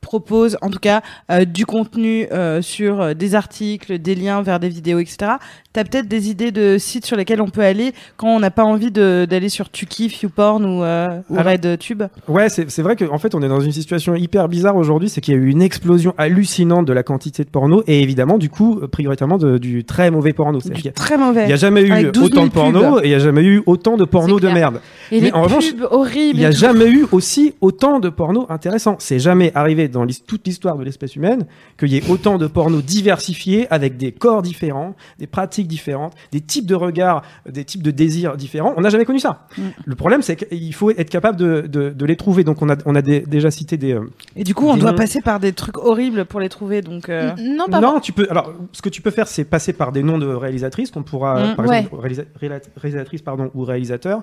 propose 0.00 0.56
en 0.62 0.70
tout 0.70 0.78
cas 0.78 1.02
euh, 1.30 1.44
du 1.44 1.66
contenu 1.66 2.26
euh, 2.32 2.62
sur 2.62 3.00
euh, 3.00 3.14
des 3.14 3.34
articles, 3.34 3.98
des 3.98 4.14
liens 4.14 4.42
vers 4.42 4.60
des 4.60 4.68
vidéos, 4.68 4.98
etc. 4.98 5.32
T'as 5.72 5.84
peut-être 5.84 6.08
des 6.08 6.30
idées 6.30 6.50
de 6.50 6.76
sites 6.78 7.04
sur 7.06 7.16
lesquels 7.16 7.40
on 7.42 7.48
peut 7.48 7.60
aller 7.62 7.92
quand 8.16 8.28
on 8.28 8.40
n'a 8.40 8.50
pas 8.50 8.64
envie 8.64 8.90
d'aller 8.90 9.48
sur 9.48 9.70
Tukif, 9.70 10.22
YouPorn 10.22 10.64
ou, 10.64 10.82
euh, 10.82 11.06
ou 11.30 11.36
RedTube? 11.36 12.02
Ouais, 12.26 12.48
c'est 12.48 12.82
vrai 12.82 12.96
qu'en 12.96 13.18
fait, 13.18 13.34
on 13.34 13.42
est 13.42 13.48
dans 13.48 13.60
une 13.60 13.72
situation 13.72 14.14
hyper 14.14 14.48
bizarre 14.48 14.76
aujourd'hui. 14.76 15.08
C'est 15.08 15.20
qu'il 15.20 15.34
y 15.34 15.36
a 15.36 15.40
eu 15.40 15.50
une 15.50 15.62
explosion 15.62 16.14
hallucinante 16.18 16.86
de 16.86 16.92
la 16.92 17.02
quantité 17.02 17.44
de 17.44 17.50
porno 17.50 17.82
et 17.86 18.02
évidemment, 18.02 18.38
du 18.38 18.48
coup, 18.50 18.80
prioritairement 18.90 19.36
de- 19.38 19.58
du 19.58 19.84
très 19.84 20.10
mauvais 20.10 20.32
porno. 20.32 20.58
Du 20.60 20.88
a- 20.88 20.92
très 20.92 21.18
mauvais. 21.18 21.44
Il 21.44 21.48
n'y 21.48 21.52
a 21.52 21.56
jamais 21.56 21.82
eu 21.82 21.92
Avec 21.92 22.12
12 22.12 22.24
000 22.24 22.26
autant 22.26 22.46
de 22.46 22.50
porno 22.52 23.00
et 23.00 23.04
il 23.04 23.08
n'y 23.10 23.14
a 23.14 23.18
jamais 23.18 23.42
eu 23.42 23.62
autant 23.66 23.96
de 23.96 24.04
porno 24.04 24.40
de 24.40 24.48
merde. 24.48 24.80
Et 25.12 25.20
mais 25.20 25.26
les 25.28 25.32
en 25.32 25.42
revanche, 25.42 25.72
horribles. 25.90 26.36
Il 26.38 26.40
n'y 26.40 26.44
a 26.46 26.50
jamais 26.50 26.88
eu 26.88 27.06
aussi 27.12 27.54
autant 27.60 28.00
de 28.00 28.08
porno 28.08 28.46
intéressant. 28.48 28.96
C'est 28.98 29.18
jamais 29.18 29.52
arrivé 29.54 29.87
dans 29.88 30.06
toute 30.26 30.46
l'histoire 30.46 30.76
de 30.76 30.84
l'espèce 30.84 31.16
humaine 31.16 31.46
qu'il 31.78 31.88
y 31.88 31.96
ait 31.96 32.08
autant 32.10 32.38
de 32.38 32.46
porno 32.46 32.80
diversifiés 32.80 33.66
avec 33.70 33.96
des 33.96 34.12
corps 34.12 34.42
différents, 34.42 34.94
des 35.18 35.26
pratiques 35.26 35.66
différentes, 35.68 36.14
des 36.32 36.40
types 36.40 36.66
de 36.66 36.74
regards, 36.74 37.22
des 37.48 37.64
types 37.64 37.82
de 37.82 37.90
désirs 37.90 38.36
différents. 38.36 38.74
On 38.76 38.80
n'a 38.82 38.90
jamais 38.90 39.04
connu 39.04 39.18
ça. 39.18 39.46
Mm. 39.56 39.62
Le 39.84 39.94
problème, 39.94 40.22
c'est 40.22 40.36
qu'il 40.36 40.74
faut 40.74 40.90
être 40.90 41.10
capable 41.10 41.36
de, 41.38 41.62
de- 41.62 41.90
de 41.90 42.04
les 42.06 42.16
trouver. 42.16 42.44
Donc, 42.44 42.62
on 42.62 42.68
a, 42.68 42.76
on 42.86 42.94
a 42.94 43.02
des- 43.02 43.20
déjà 43.20 43.50
cité 43.50 43.76
des. 43.76 43.92
euh, 43.94 44.08
Et 44.36 44.44
du 44.44 44.54
coup, 44.54 44.66
on 44.68 44.76
doit 44.76 44.92
noms. 44.92 44.96
passer 44.96 45.20
par 45.22 45.40
des 45.40 45.52
trucs 45.52 45.78
horribles 45.78 46.24
pour 46.24 46.40
les 46.40 46.48
trouver. 46.48 46.82
Donc, 46.82 47.08
euh, 47.08 47.32
Non, 47.38 47.66
pas 47.66 47.80
non, 47.80 48.00
tu 48.00 48.12
peux. 48.12 48.26
Alors, 48.30 48.52
ce 48.72 48.82
que 48.82 48.88
tu 48.88 49.02
peux 49.02 49.10
faire, 49.10 49.28
c'est 49.28 49.44
passer 49.44 49.72
par 49.72 49.92
des 49.92 50.02
noms 50.02 50.18
de 50.18 50.26
réalisatrices 50.26 50.90
qu'on 50.90 51.02
pourra, 51.02 51.52
Mm, 51.52 51.56
par 51.56 51.66
ouais. 51.66 51.78
exemple, 51.80 51.96
réalisa- 51.96 52.24
réala- 52.40 52.60
réalisatrices 52.76 53.22
pardon 53.22 53.50
ou 53.54 53.64
réalisateurs. 53.64 54.22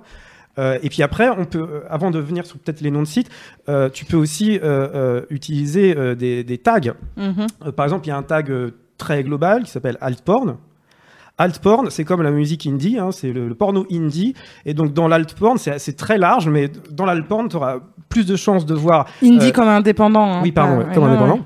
Euh, 0.57 0.77
et 0.83 0.89
puis 0.89 1.03
après, 1.03 1.29
on 1.29 1.45
peut, 1.45 1.59
euh, 1.59 1.81
avant 1.89 2.11
de 2.11 2.19
venir 2.19 2.45
sur 2.45 2.57
peut-être 2.57 2.81
les 2.81 2.91
noms 2.91 3.01
de 3.01 3.07
sites, 3.07 3.29
euh, 3.69 3.89
tu 3.89 4.05
peux 4.05 4.17
aussi 4.17 4.59
utiliser 5.29 6.15
des, 6.15 6.43
des 6.43 6.57
tags. 6.57 6.79
mhm. 7.17 7.71
Par 7.75 7.85
exemple, 7.85 8.05
il 8.05 8.09
y 8.09 8.13
a 8.13 8.17
un 8.17 8.23
tag 8.23 8.51
très 8.97 9.23
global 9.23 9.63
qui 9.63 9.71
s'appelle 9.71 9.97
altporn. 10.01 10.57
Altporn, 11.37 11.89
c'est 11.89 12.05
comme 12.05 12.21
la 12.21 12.31
musique 12.31 12.65
indie, 12.65 12.97
hein, 12.97 13.11
c'est 13.11 13.33
le, 13.33 13.49
le 13.49 13.55
porno 13.55 13.85
indie. 13.91 14.33
Et 14.65 14.73
donc 14.73 14.93
dans 14.93 15.09
l'altporn, 15.09 15.57
c'est 15.57 15.77
c'est 15.79 15.97
très 15.97 16.17
large, 16.17 16.47
mais 16.47 16.69
dans 16.91 17.05
l'altporn, 17.05 17.49
tu 17.49 17.57
auras 17.57 17.79
plus 18.07 18.25
de 18.25 18.37
chances 18.37 18.65
de 18.65 18.73
voir 18.73 19.05
Indie 19.21 19.51
comme 19.51 19.67
indépendant. 19.67 20.35
hein, 20.35 20.39
oui, 20.43 20.53
pardon, 20.53 20.77
ouais, 20.77 20.93
comme 20.93 21.03
ouais, 21.03 21.09
indépendant. 21.09 21.35
ouais. 21.35 21.41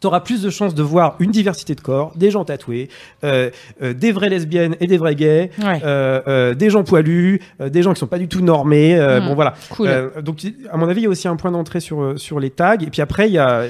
Tu 0.00 0.06
auras 0.06 0.20
plus 0.20 0.40
de 0.42 0.48
chances 0.48 0.74
de 0.74 0.82
voir 0.82 1.16
une 1.20 1.30
diversité 1.30 1.74
de 1.74 1.80
corps, 1.82 2.12
des 2.16 2.30
gens 2.30 2.44
tatoués, 2.44 2.88
euh, 3.22 3.50
euh, 3.82 3.92
des 3.92 4.12
vraies 4.12 4.30
lesbiennes 4.30 4.74
et 4.80 4.86
des 4.86 4.96
vrais 4.96 5.14
gays, 5.14 5.50
Ouais. 5.62 5.80
euh, 5.84 6.20
euh, 6.26 6.54
des 6.54 6.70
gens 6.70 6.84
poilus, 6.84 7.40
euh, 7.60 7.68
des 7.68 7.82
gens 7.82 7.92
qui 7.92 8.00
sont 8.00 8.06
pas 8.06 8.18
du 8.18 8.26
tout 8.28 8.40
normés. 8.40 8.98
euh, 8.98 9.20
Mm. 9.20 9.26
Bon 9.28 9.34
voilà. 9.34 9.54
Cool. 9.68 9.88
Euh, 9.88 10.22
donc 10.22 10.38
à 10.72 10.76
mon 10.78 10.88
avis, 10.88 11.00
il 11.02 11.04
y 11.04 11.06
a 11.06 11.10
aussi 11.10 11.28
un 11.28 11.36
point 11.36 11.50
d'entrée 11.50 11.80
sur 11.80 12.14
sur 12.18 12.40
les 12.40 12.48
tags. 12.50 12.78
Et 12.80 12.86
puis 12.90 13.02
après, 13.02 13.28
il 13.28 13.34
y 13.34 13.38
a 13.38 13.64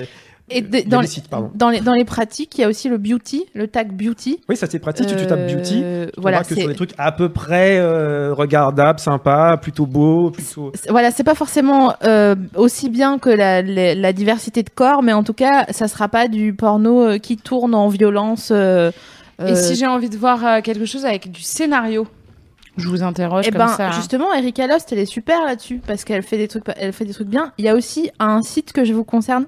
Et 0.51 0.61
de- 0.63 0.79
a 0.79 0.83
dans, 0.83 1.01
les, 1.01 1.07
sites, 1.07 1.29
pardon. 1.29 1.51
dans, 1.55 1.71
les, 1.71 1.81
dans 1.81 1.93
les 1.95 2.05
pratiques, 2.05 2.57
il 2.59 2.61
y 2.63 2.65
a 2.65 2.69
aussi 2.69 2.89
le 2.89 2.99
beauty, 2.99 3.45
le 3.55 3.69
tag 3.69 3.93
beauty. 3.93 4.41
Oui, 4.49 4.57
ça 4.57 4.67
c'est 4.69 4.79
pratique. 4.79 5.07
Tu, 5.07 5.17
tu 5.17 5.27
tapes 5.27 5.39
Euh, 5.41 5.55
beauty. 5.55 5.83
Tu 6.15 6.21
voilà, 6.21 6.41
que 6.43 6.47
c'est- 6.55 6.61
sur 6.61 6.69
des 6.69 6.75
trucs 6.75 6.93
à 6.99 7.13
peu 7.13 7.29
près 7.29 7.79
euh, 7.79 8.35
regardables, 8.35 8.99
sympas, 8.99 9.57
plutôt 9.57 9.87
beaux, 9.87 10.31
plutôt. 10.31 10.73
Voilà, 10.89 11.11
c'est 11.11 11.25
pas 11.25 11.35
forcément 11.35 11.95
euh, 12.05 12.35
aussi 12.57 12.91
bien 12.91 13.19
que 13.19 13.31
la, 13.31 13.63
la, 13.63 13.95
la 13.95 14.13
diversité 14.13 14.63
de 14.63 14.71
corps, 14.71 15.03
mais 15.03 15.13
en 15.13 15.23
tout 15.23 15.35
cas, 15.35 15.67
ça 15.71 15.89
sera 15.89 16.09
pas 16.09 16.29
du 16.29 16.55
porno 16.55 17.03
euh, 17.03 17.19
qui 17.19 17.37
tourne 17.37 17.75
en 17.75 17.89
violence. 17.89 18.51
euh, 18.53 18.91
Et 19.39 19.43
euh, 19.53 19.55
si 19.55 19.75
j'ai 19.75 19.87
envie 19.87 20.11
de 20.11 20.17
voir 20.17 20.45
euh, 20.45 20.61
quelque 20.61 20.85
chose 20.85 21.05
avec 21.05 21.31
du 21.31 21.43
scénario, 21.43 22.07
je 22.77 22.89
vous 22.89 23.03
interroge 23.03 23.45
Eh 23.49 23.51
comme 23.51 23.59
ben, 23.59 23.69
ça. 23.69 23.89
hein. 23.89 23.93
justement, 23.93 24.33
Erika 24.33 24.67
Lost, 24.67 24.93
elle 24.93 24.99
est 25.01 25.05
super 25.07 25.45
là-dessus 25.45 25.81
parce 25.87 26.05
qu'elle 26.05 26.23
fait 26.23 26.39
des 26.39 26.49
trucs, 26.49 26.65
elle 26.77 26.93
fait 26.93 27.05
des 27.05 27.13
trucs 27.13 27.29
bien. 27.29 27.53
Il 27.59 27.65
y 27.65 27.69
a 27.69 27.75
aussi 27.75 28.11
un 28.19 28.43
site 28.43 28.73
que 28.73 28.85
je 28.85 28.93
vous 28.93 29.05
concerne, 29.05 29.47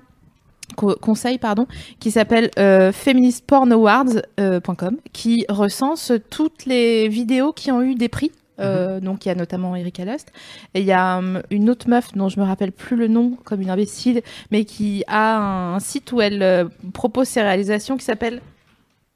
co- 0.76 0.96
conseille 1.00 1.38
pardon, 1.38 1.66
qui 2.00 2.10
s'appelle 2.10 2.50
euh, 2.58 2.92
feministpornawards.com, 2.92 4.96
qui 5.12 5.44
recense 5.48 6.12
toutes 6.30 6.66
les 6.66 7.08
vidéos 7.08 7.52
qui 7.52 7.70
ont 7.70 7.82
eu 7.82 7.94
des 7.94 8.08
prix. 8.08 8.32
Euh, 8.60 9.00
Donc 9.00 9.24
il 9.24 9.28
y 9.28 9.32
a 9.32 9.34
notamment 9.34 9.74
Erika 9.74 10.04
Lost 10.04 10.30
et 10.74 10.80
il 10.80 10.86
y 10.86 10.92
a 10.92 11.16
hum, 11.18 11.42
une 11.50 11.70
autre 11.70 11.88
meuf 11.88 12.12
dont 12.14 12.28
je 12.28 12.38
me 12.38 12.44
rappelle 12.44 12.70
plus 12.70 12.96
le 12.96 13.08
nom 13.08 13.32
comme 13.44 13.62
une 13.62 13.70
imbécile 13.70 14.20
mais 14.50 14.66
qui 14.66 15.04
a 15.06 15.38
un, 15.74 15.80
site 15.80 16.12
où 16.12 16.20
elle 16.20 16.42
euh, 16.42 16.64
propose 16.92 17.28
ses 17.28 17.40
réalisations 17.40 17.96
qui 17.96 18.04
s'appelle 18.04 18.42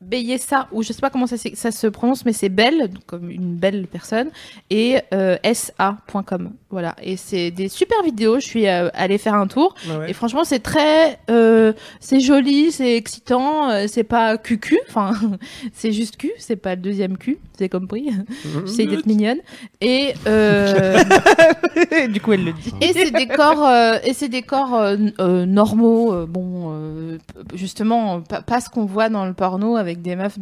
Beyessa, 0.03 0.69
ou 0.73 0.83
je 0.83 0.93
sais 0.93 1.01
pas 1.01 1.09
comment 1.09 1.27
ça, 1.27 1.37
se 1.39 1.87
prononce, 1.87 2.25
mais 2.27 2.35
c'est 2.35 2.51
belle, 2.51 2.89
donc 2.91 3.05
comme 3.07 3.31
une 3.31 3.55
belle 3.57 3.87
personne, 3.87 4.29
et 4.69 4.99
euh, 5.15 5.37
sa.com. 5.55 6.51
Voilà. 6.69 6.95
Et 7.03 7.17
c'est 7.17 7.51
des 7.51 7.69
super 7.71 8.03
vidéos. 8.03 8.39
Je 8.39 8.45
suis 8.47 8.69
euh, 8.69 8.91
allée 8.93 9.17
faire 9.17 9.35
un 9.35 9.47
tour. 9.47 9.75
Ouais. 9.89 10.11
Et 10.11 10.13
franchement, 10.13 10.45
c'est 10.45 10.59
très, 10.59 11.19
euh, 11.31 11.73
c'est 12.01 12.21
joli, 12.21 12.73
c'est 12.73 12.97
excitant, 12.97 13.71
c'est 13.89 14.05
pas 14.05 14.37
cucu, 14.37 14.79
enfin, 14.89 15.15
c'est 15.73 15.93
juste 15.93 16.17
cul, 16.19 16.33
c'est 16.39 16.57
pas 16.57 16.75
le 16.75 16.83
deuxième 16.83 17.17
cul, 17.17 17.39
c'est 17.57 17.71
compris. 17.71 18.11
J'essaie 18.67 18.85
d'être 18.87 19.07
mignonne. 19.07 19.39
Et, 19.81 20.13
du 22.13 22.21
coup, 22.21 22.33
elle 22.35 22.45
le 22.45 22.53
dit. 22.53 22.73
et 22.83 22.93
ces 22.93 23.11
décors, 23.11 23.65
euh, 23.67 23.99
et 24.05 24.13
ces 24.13 24.29
décors 24.29 24.85
n- 24.85 25.13
euh, 25.21 25.47
normaux, 25.47 26.27
bon, 26.27 27.19
justement, 27.55 28.21
pas, 28.21 28.43
pas 28.43 28.61
ce 28.61 28.69
qu'on 28.69 28.85
voit 28.85 29.09
dans 29.09 29.25
le 29.25 29.33
porno 29.33 29.77
avec 29.77 29.86
des 30.03 30.17
meufs 30.17 30.39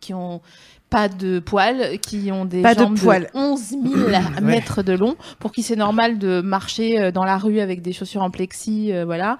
qui 0.00 0.14
ont 0.14 0.40
pas 0.90 1.08
de 1.08 1.38
poils, 1.38 1.98
qui 1.98 2.30
ont 2.32 2.44
des 2.44 2.62
Pas 2.62 2.74
de 2.74 2.80
jambes 2.80 2.98
poils. 2.98 3.28
11 3.34 3.60
000 3.60 3.82
mètres 4.42 4.82
de 4.82 4.92
long, 4.92 5.16
pour 5.38 5.52
qui 5.52 5.62
c'est 5.62 5.76
normal 5.76 6.18
de 6.18 6.40
marcher 6.40 7.00
euh, 7.00 7.10
dans 7.10 7.24
la 7.24 7.36
rue 7.36 7.60
avec 7.60 7.82
des 7.82 7.92
chaussures 7.92 8.22
en 8.22 8.30
plexi, 8.30 8.92
euh, 8.92 9.04
voilà. 9.04 9.38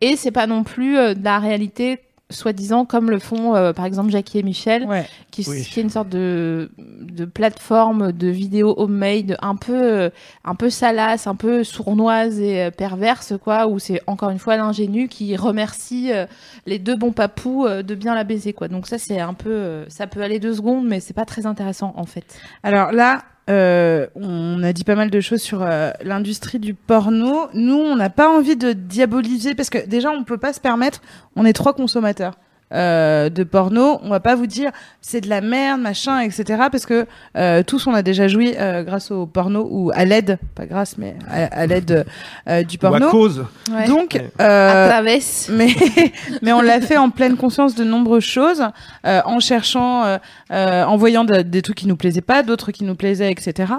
Et 0.00 0.16
c'est 0.16 0.30
pas 0.30 0.46
non 0.46 0.64
plus 0.64 0.98
euh, 0.98 1.14
de 1.14 1.24
la 1.24 1.38
réalité 1.38 2.00
soi-disant 2.30 2.84
comme 2.84 3.10
le 3.10 3.18
font 3.18 3.54
euh, 3.56 3.72
par 3.72 3.84
exemple 3.86 4.10
Jackie 4.10 4.38
et 4.38 4.42
Michel 4.42 4.84
Ouais. 4.84 5.06
qui, 5.30 5.44
Oui. 5.48 5.62
qui 5.64 5.80
est 5.80 5.82
une 5.82 5.88
sorte 5.90 6.10
de, 6.10 6.70
de 6.78 7.24
plateforme 7.24 8.12
de 8.12 8.28
vidéos 8.28 8.74
homemade 8.76 9.36
un 9.40 9.56
peu 9.56 9.72
euh, 9.74 10.10
un 10.44 10.54
peu 10.54 10.68
salace, 10.68 11.26
un 11.26 11.34
peu 11.34 11.64
sournoise 11.64 12.38
et 12.38 12.64
euh, 12.64 12.70
perverse 12.70 13.32
quoi, 13.42 13.66
où 13.66 13.78
c'est 13.78 14.02
encore 14.06 14.28
une 14.30 14.38
fois 14.38 14.56
l'ingénu 14.56 15.08
qui 15.08 15.36
remercie 15.36 16.12
euh, 16.12 16.26
les 16.66 16.78
deux 16.78 16.96
bons 16.96 17.12
papous 17.12 17.64
euh, 17.66 17.82
de 17.82 17.94
bien 17.94 18.14
la 18.14 18.24
baiser 18.24 18.52
quoi. 18.52 18.68
Donc 18.68 18.86
ça 18.88 18.98
c'est 18.98 19.20
un 19.20 19.34
peu, 19.34 19.50
euh, 19.50 19.84
ça 19.88 20.06
peut 20.06 20.20
aller 20.22 20.38
deux 20.38 20.54
secondes, 20.54 20.86
mais 20.86 21.00
c'est 21.00 21.14
pas 21.14 21.24
très 21.24 21.46
intéressant 21.46 21.94
en 21.96 22.04
fait. 22.04 22.38
Alors 22.62 22.92
là, 22.92 23.22
euh, 23.48 24.06
on 24.14 24.62
a 24.62 24.72
dit 24.72 24.84
pas 24.84 24.94
mal 24.94 25.10
de 25.10 25.20
choses 25.20 25.40
sur 25.40 25.62
euh, 25.62 25.90
l'industrie 26.02 26.58
du 26.58 26.74
porno. 26.74 27.48
Nous, 27.54 27.76
on 27.76 27.96
n'a 27.96 28.10
pas 28.10 28.28
envie 28.28 28.56
de 28.56 28.72
diaboliser 28.72 29.54
parce 29.54 29.70
que 29.70 29.86
déjà, 29.86 30.10
on 30.10 30.24
peut 30.24 30.38
pas 30.38 30.52
se 30.52 30.60
permettre. 30.60 31.00
On 31.36 31.44
est 31.44 31.52
trois 31.52 31.72
consommateurs. 31.72 32.34
Euh, 32.74 33.28
de 33.30 33.44
porno, 33.44 33.98
on 34.02 34.08
va 34.10 34.20
pas 34.20 34.34
vous 34.34 34.46
dire 34.46 34.70
c'est 35.00 35.20
de 35.22 35.28
la 35.28 35.40
merde, 35.40 35.80
machin, 35.80 36.20
etc. 36.20 36.44
Parce 36.70 36.84
que 36.86 37.06
euh, 37.36 37.62
tous 37.62 37.86
on 37.86 37.94
a 37.94 38.02
déjà 38.02 38.28
joui 38.28 38.54
euh, 38.58 38.82
grâce 38.82 39.10
au 39.10 39.26
porno 39.26 39.66
ou 39.70 39.90
à 39.94 40.04
l'aide, 40.04 40.38
pas 40.54 40.66
grâce, 40.66 40.98
mais 40.98 41.16
à, 41.30 41.44
à 41.62 41.66
l'aide 41.66 42.04
euh, 42.48 42.62
du 42.62 42.76
Ou 42.82 42.86
à 42.86 42.90
porno. 42.90 43.08
cause. 43.10 43.44
Donc, 43.86 44.14
Ouais. 44.14 44.30
euh, 44.40 44.86
à 44.86 44.88
travers. 44.90 45.20
mais 45.50 45.68
mais 46.42 46.52
on 46.52 46.60
l'a 46.60 46.80
fait 46.80 46.96
en 46.98 47.10
pleine 47.10 47.36
conscience 47.36 47.74
de 47.74 47.84
nombreuses 47.84 48.24
choses, 48.24 48.62
euh, 49.06 49.20
en 49.24 49.40
cherchant, 49.40 50.04
euh, 50.04 50.18
euh, 50.52 50.84
en 50.84 50.96
voyant 50.96 51.24
de- 51.24 51.42
des 51.42 51.62
trucs 51.62 51.78
qui 51.78 51.86
nous 51.88 51.96
plaisaient 51.96 52.20
pas, 52.20 52.42
d'autres 52.42 52.70
qui 52.72 52.84
nous 52.84 52.94
plaisaient, 52.94 53.30
etc. 53.32 53.72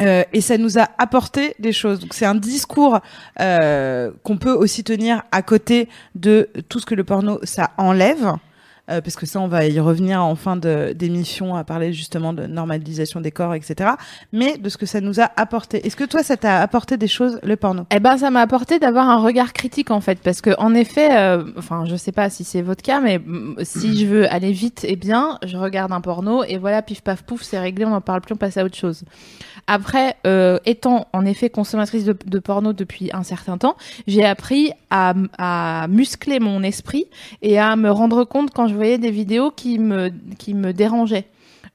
Euh, 0.00 0.24
et 0.32 0.40
ça 0.40 0.58
nous 0.58 0.78
a 0.78 0.88
apporté 0.98 1.54
des 1.58 1.72
choses. 1.72 2.00
Donc 2.00 2.14
c'est 2.14 2.26
un 2.26 2.34
discours 2.34 3.00
euh, 3.40 4.10
qu'on 4.22 4.38
peut 4.38 4.52
aussi 4.52 4.82
tenir 4.82 5.22
à 5.30 5.42
côté 5.42 5.88
de 6.14 6.48
tout 6.68 6.80
ce 6.80 6.86
que 6.86 6.94
le 6.94 7.04
porno 7.04 7.38
ça 7.44 7.70
enlève. 7.78 8.34
Euh, 8.90 9.00
parce 9.00 9.16
que 9.16 9.24
ça, 9.24 9.40
on 9.40 9.48
va 9.48 9.64
y 9.66 9.80
revenir 9.80 10.22
en 10.22 10.34
fin 10.34 10.56
d'émission 10.56 11.56
à 11.56 11.64
parler 11.64 11.94
justement 11.94 12.34
de 12.34 12.46
normalisation 12.46 13.22
des 13.22 13.30
corps, 13.30 13.54
etc. 13.54 13.92
Mais 14.32 14.58
de 14.58 14.68
ce 14.68 14.76
que 14.76 14.84
ça 14.84 15.00
nous 15.00 15.20
a 15.20 15.30
apporté. 15.36 15.86
Est-ce 15.86 15.96
que 15.96 16.04
toi, 16.04 16.22
ça 16.22 16.36
t'a 16.36 16.60
apporté 16.60 16.98
des 16.98 17.08
choses, 17.08 17.40
le 17.42 17.56
porno? 17.56 17.84
Eh 17.90 17.98
ben, 17.98 18.18
ça 18.18 18.30
m'a 18.30 18.42
apporté 18.42 18.78
d'avoir 18.78 19.08
un 19.08 19.22
regard 19.22 19.54
critique 19.54 19.90
en 19.90 20.02
fait, 20.02 20.18
parce 20.22 20.42
que 20.42 20.50
en 20.58 20.74
effet, 20.74 21.16
euh, 21.16 21.44
enfin, 21.56 21.86
je 21.86 21.96
sais 21.96 22.12
pas 22.12 22.28
si 22.28 22.44
c'est 22.44 22.60
votre 22.60 22.82
cas, 22.82 23.00
mais 23.00 23.18
mm, 23.18 23.56
si 23.62 23.98
je 23.98 24.06
veux 24.06 24.30
aller 24.30 24.52
vite 24.52 24.84
et 24.86 24.96
bien, 24.96 25.38
je 25.46 25.56
regarde 25.56 25.92
un 25.92 26.02
porno 26.02 26.44
et 26.44 26.58
voilà, 26.58 26.82
pif 26.82 27.00
paf 27.00 27.22
pouf, 27.22 27.42
c'est 27.42 27.58
réglé, 27.58 27.86
on 27.86 27.90
n'en 27.90 28.02
parle 28.02 28.20
plus, 28.20 28.34
on 28.34 28.38
passe 28.38 28.58
à 28.58 28.64
autre 28.64 28.76
chose. 28.76 29.04
Après, 29.66 30.16
euh, 30.26 30.58
étant 30.66 31.08
en 31.14 31.24
effet 31.24 31.48
consommatrice 31.48 32.04
de, 32.04 32.38
porno 32.38 32.74
depuis 32.74 33.08
un 33.14 33.22
certain 33.22 33.56
temps, 33.56 33.76
j'ai 34.06 34.26
appris 34.26 34.72
à 34.90 35.86
muscler 35.88 36.38
mon 36.38 36.62
esprit 36.62 37.06
et 37.42 37.58
à 37.58 37.74
me 37.74 37.90
rendre 37.90 38.24
compte 38.24 38.50
quand 38.52 38.68
je 38.68 38.73
voyais 38.74 38.98
des 38.98 39.10
vidéos 39.10 39.50
qui 39.50 39.78
me 39.78 40.10
qui 40.38 40.54
me 40.54 40.72
dérangeaient 40.72 41.26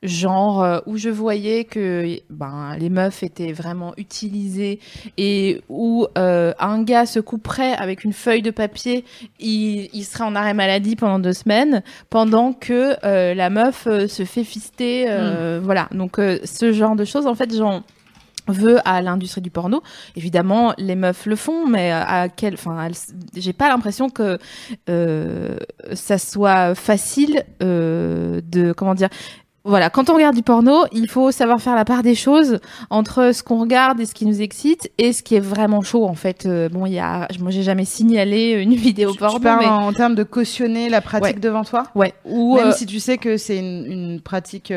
genre 0.04 0.64
euh, 0.64 0.80
où 0.86 0.98
je 0.98 1.10
voyais 1.10 1.66
que 1.66 2.20
ben 2.30 2.76
les 2.80 2.90
meufs 2.90 3.24
étaient 3.24 3.52
vraiment 3.52 3.94
utilisées 3.98 4.80
et 5.18 5.62
où 5.70 6.08
euh, 6.18 6.54
un 6.60 6.84
gars 6.84 7.06
se 7.06 7.20
couperait 7.20 7.74
avec 7.74 8.04
une 8.04 8.14
feuille 8.14 8.42
de 8.42 8.52
papier, 8.52 9.04
il, 9.40 9.90
il 9.94 10.04
serait 10.04 10.24
en 10.24 10.36
arrêt 10.36 10.54
maladie 10.54 10.96
pendant 10.96 11.20
deux 11.20 11.34
semaines, 11.34 11.84
pendant 12.10 12.54
que 12.54 12.96
euh, 13.04 13.34
la 13.34 13.50
meuf 13.50 13.84
se 13.86 14.24
fait 14.24 14.44
fister, 14.44 15.06
euh, 15.10 15.60
voilà. 15.62 15.90
Donc 15.92 16.18
ce 16.18 16.72
genre 16.72 16.96
de 16.96 17.06
choses, 17.06 17.28
en 17.28 17.36
fait, 17.36 17.54
j'en 17.56 17.84
veux 18.52 18.80
à 18.88 19.02
l'industrie 19.02 19.42
du 19.42 19.52
porno. 19.52 19.82
Évidemment, 20.16 20.74
les 20.78 20.96
meufs 20.96 21.26
le 21.26 21.36
font, 21.36 21.68
mais 21.68 21.92
à 21.92 22.28
quel, 22.30 22.56
enfin, 22.56 22.88
j'ai 23.36 23.54
pas 23.54 23.70
l'impression 23.70 24.10
que 24.10 24.38
euh, 24.90 25.58
ça 25.94 26.18
soit 26.18 26.76
facile 26.76 27.44
euh, 27.64 28.42
de, 28.50 28.72
comment 28.74 28.96
dire. 28.96 29.10
Voilà, 29.66 29.90
quand 29.90 30.10
on 30.10 30.16
regarde 30.16 30.36
du 30.36 30.42
porno, 30.42 30.86
il 30.94 31.10
faut 31.10 31.32
savoir 31.32 31.62
faire 31.62 31.76
la 31.76 31.84
part 31.84 32.02
des 32.02 32.16
choses 32.16 32.60
entre 32.90 33.32
ce 33.34 33.44
qu'on 33.44 33.60
regarde 33.60 34.00
et 34.00 34.06
ce 34.06 34.16
qui 34.16 34.26
nous 34.26 34.42
excite 34.42 34.90
et 34.98 35.12
ce 35.12 35.22
qui 35.22 35.36
est 35.36 35.42
vraiment 35.42 35.82
chaud 35.82 36.06
en 36.06 36.16
fait. 36.16 36.46
Euh, 36.46 36.70
bon, 36.70 36.86
il 36.86 36.94
y 36.94 37.00
a, 37.00 37.28
moi 37.42 37.52
j'ai 37.52 37.62
jamais 37.62 37.84
signalé 37.84 38.52
une 38.52 38.74
vidéo 38.76 39.12
Tu- 39.12 39.18
porno, 39.20 39.36
tu 39.38 39.44
parles 39.44 39.60
mais 39.60 39.66
en, 39.68 39.92
termes 39.92 40.16
de 40.16 40.24
cautionner 40.24 40.88
la 40.88 41.02
pratique 41.02 41.36
Ouais. 41.36 41.42
devant 41.42 41.66
toi? 41.66 41.84
Ouais, 41.94 42.14
ou 42.24 42.56
Même 42.56 42.68
euh, 42.68 42.72
si 42.72 42.86
tu 42.86 43.02
sais 43.02 43.18
que 43.18 43.36
c'est 43.36 43.58
une, 43.60 43.86
une 43.92 44.22
pratique 44.22 44.72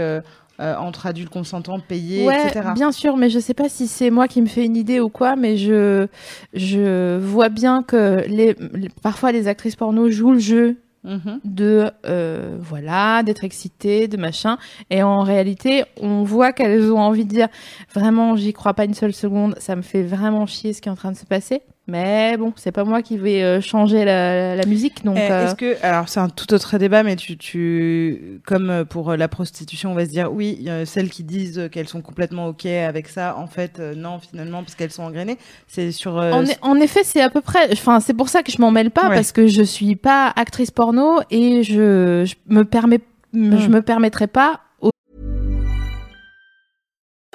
euh, 0.62 0.76
entre 0.76 1.06
adultes 1.06 1.28
consentants, 1.28 1.80
payés, 1.80 2.26
Ouais, 2.26 2.46
etc. 2.48 2.70
bien 2.74 2.92
sûr, 2.92 3.16
mais 3.16 3.28
je 3.28 3.38
sais 3.38 3.54
pas 3.54 3.68
si 3.68 3.86
c'est 3.88 4.10
moi 4.10 4.28
qui 4.28 4.40
me 4.40 4.46
fais 4.46 4.64
une 4.64 4.76
idée 4.76 5.00
ou 5.00 5.08
quoi, 5.08 5.36
mais 5.36 5.56
je 5.56 6.06
je 6.54 7.18
vois 7.18 7.48
bien 7.48 7.82
que 7.82 8.24
les, 8.28 8.54
parfois 9.02 9.32
les 9.32 9.48
actrices 9.48 9.76
porno 9.76 10.08
jouent 10.10 10.32
le 10.32 10.38
jeu 10.38 10.76
Mhm. 11.04 11.40
de 11.42 11.90
euh, 12.06 12.56
voilà 12.60 13.24
d'être 13.24 13.42
excitées, 13.42 14.06
de 14.06 14.16
machin, 14.16 14.56
et 14.88 15.02
en 15.02 15.22
réalité 15.24 15.82
on 16.00 16.22
voit 16.22 16.52
qu'elles 16.52 16.92
ont 16.92 17.00
envie 17.00 17.24
de 17.24 17.28
dire 17.30 17.48
vraiment 17.92 18.36
j'y 18.36 18.52
crois 18.52 18.72
pas 18.74 18.84
une 18.84 18.94
seule 18.94 19.12
seconde, 19.12 19.56
ça 19.58 19.74
me 19.74 19.82
fait 19.82 20.04
vraiment 20.04 20.46
chier 20.46 20.72
ce 20.72 20.80
qui 20.80 20.88
est 20.88 20.92
en 20.92 20.94
train 20.94 21.10
de 21.10 21.16
se 21.16 21.26
passer. 21.26 21.62
Mais 21.88 22.36
bon, 22.36 22.52
c'est 22.54 22.70
pas 22.70 22.84
moi 22.84 23.02
qui 23.02 23.18
vais 23.18 23.42
euh, 23.42 23.60
changer 23.60 24.04
la, 24.04 24.54
la 24.54 24.66
musique, 24.66 25.04
donc. 25.04 25.16
Eh, 25.18 25.30
euh, 25.32 25.46
Est-ce 25.46 25.56
que 25.56 25.84
alors 25.84 26.08
c'est 26.08 26.20
un 26.20 26.28
tout 26.28 26.54
autre 26.54 26.78
débat, 26.78 27.02
mais 27.02 27.16
tu, 27.16 27.36
tu 27.36 28.40
comme 28.46 28.70
euh, 28.70 28.84
pour 28.84 29.10
euh, 29.10 29.16
la 29.16 29.26
prostitution, 29.26 29.90
on 29.90 29.94
va 29.94 30.04
se 30.04 30.10
dire 30.10 30.32
oui, 30.32 30.68
celles 30.84 31.10
qui 31.10 31.24
disent 31.24 31.68
qu'elles 31.72 31.88
sont 31.88 32.00
complètement 32.00 32.46
ok 32.46 32.66
avec 32.66 33.08
ça, 33.08 33.36
en 33.36 33.48
fait 33.48 33.80
non 33.80 34.20
finalement 34.20 34.62
parce 34.62 34.76
qu'elles 34.76 34.92
sont 34.92 35.02
engrainées. 35.02 35.38
C'est 35.66 35.90
sur 35.90 36.18
euh, 36.18 36.30
En, 36.32 36.44
en 36.70 36.76
effet, 36.80 37.00
c'est 37.02 37.20
à 37.20 37.30
peu 37.30 37.40
près. 37.40 37.72
Enfin, 37.72 37.98
c'est 37.98 38.14
pour 38.14 38.28
ça 38.28 38.44
que 38.44 38.52
je 38.52 38.60
m'en 38.60 38.70
mêle 38.70 38.92
pas 38.92 39.08
Ouais. 39.08 39.16
parce 39.16 39.32
que 39.32 39.48
je 39.48 39.62
suis 39.64 39.96
pas 39.96 40.32
actrice 40.36 40.70
porno 40.70 41.18
et 41.32 41.64
je, 41.64 42.24
je 42.24 42.34
me 42.48 42.64
permets, 42.64 43.00
je 43.34 43.38
Mm. 43.38 43.68
me 43.72 43.80
permettrai 43.82 44.28
pas. 44.28 44.60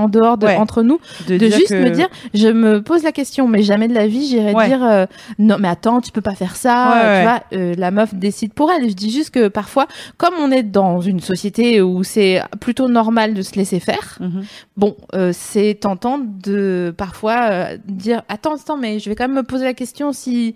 en 0.00 0.08
dehors 0.08 0.38
de 0.38 0.46
Ouais. 0.46 0.56
entre 0.56 0.82
nous 0.82 0.98
de, 1.28 1.38
juste 1.38 1.68
que- 1.68 1.74
me 1.82 1.90
dire 1.90 2.08
je 2.34 2.48
me 2.48 2.82
pose 2.82 3.02
la 3.02 3.12
question 3.12 3.46
mais 3.46 3.62
jamais 3.62 3.88
de 3.88 3.94
la 3.94 4.06
vie 4.06 4.26
j'irai 4.26 4.54
Ouais. 4.54 4.66
dire 4.68 4.82
euh, 4.84 5.06
non 5.38 5.56
mais 5.60 5.68
attends 5.68 6.00
tu 6.00 6.10
peux 6.12 6.20
pas 6.20 6.34
faire 6.34 6.56
ça 6.56 6.90
Ouais, 6.90 7.18
tu 7.18 7.22
vois 7.22 7.42
euh, 7.52 7.74
la 7.78 7.90
meuf 7.90 8.14
décide 8.14 8.52
pour 8.54 8.70
elle 8.70 8.88
je 8.88 8.94
dis 8.94 9.10
juste 9.10 9.30
que 9.30 9.48
parfois 9.48 9.86
comme 10.16 10.34
on 10.40 10.50
est 10.50 10.62
dans 10.62 11.00
une 11.00 11.20
société 11.20 11.80
où 11.82 12.02
c'est 12.04 12.40
plutôt 12.60 12.88
normal 12.88 13.34
de 13.34 13.42
se 13.42 13.54
laisser 13.56 13.80
faire 13.80 14.18
Mhm. 14.20 14.42
bon 14.76 14.96
euh, 15.14 15.30
c'est 15.34 15.74
tentant 15.80 16.18
de 16.18 16.92
parfois 16.96 17.68
dire 17.86 18.22
attends 18.28 18.54
attends 18.54 18.76
mais 18.76 18.98
je 18.98 19.08
vais 19.08 19.14
quand 19.16 19.28
même 19.28 19.36
me 19.36 19.42
poser 19.42 19.64
la 19.64 19.74
question 19.74 20.12
si 20.12 20.54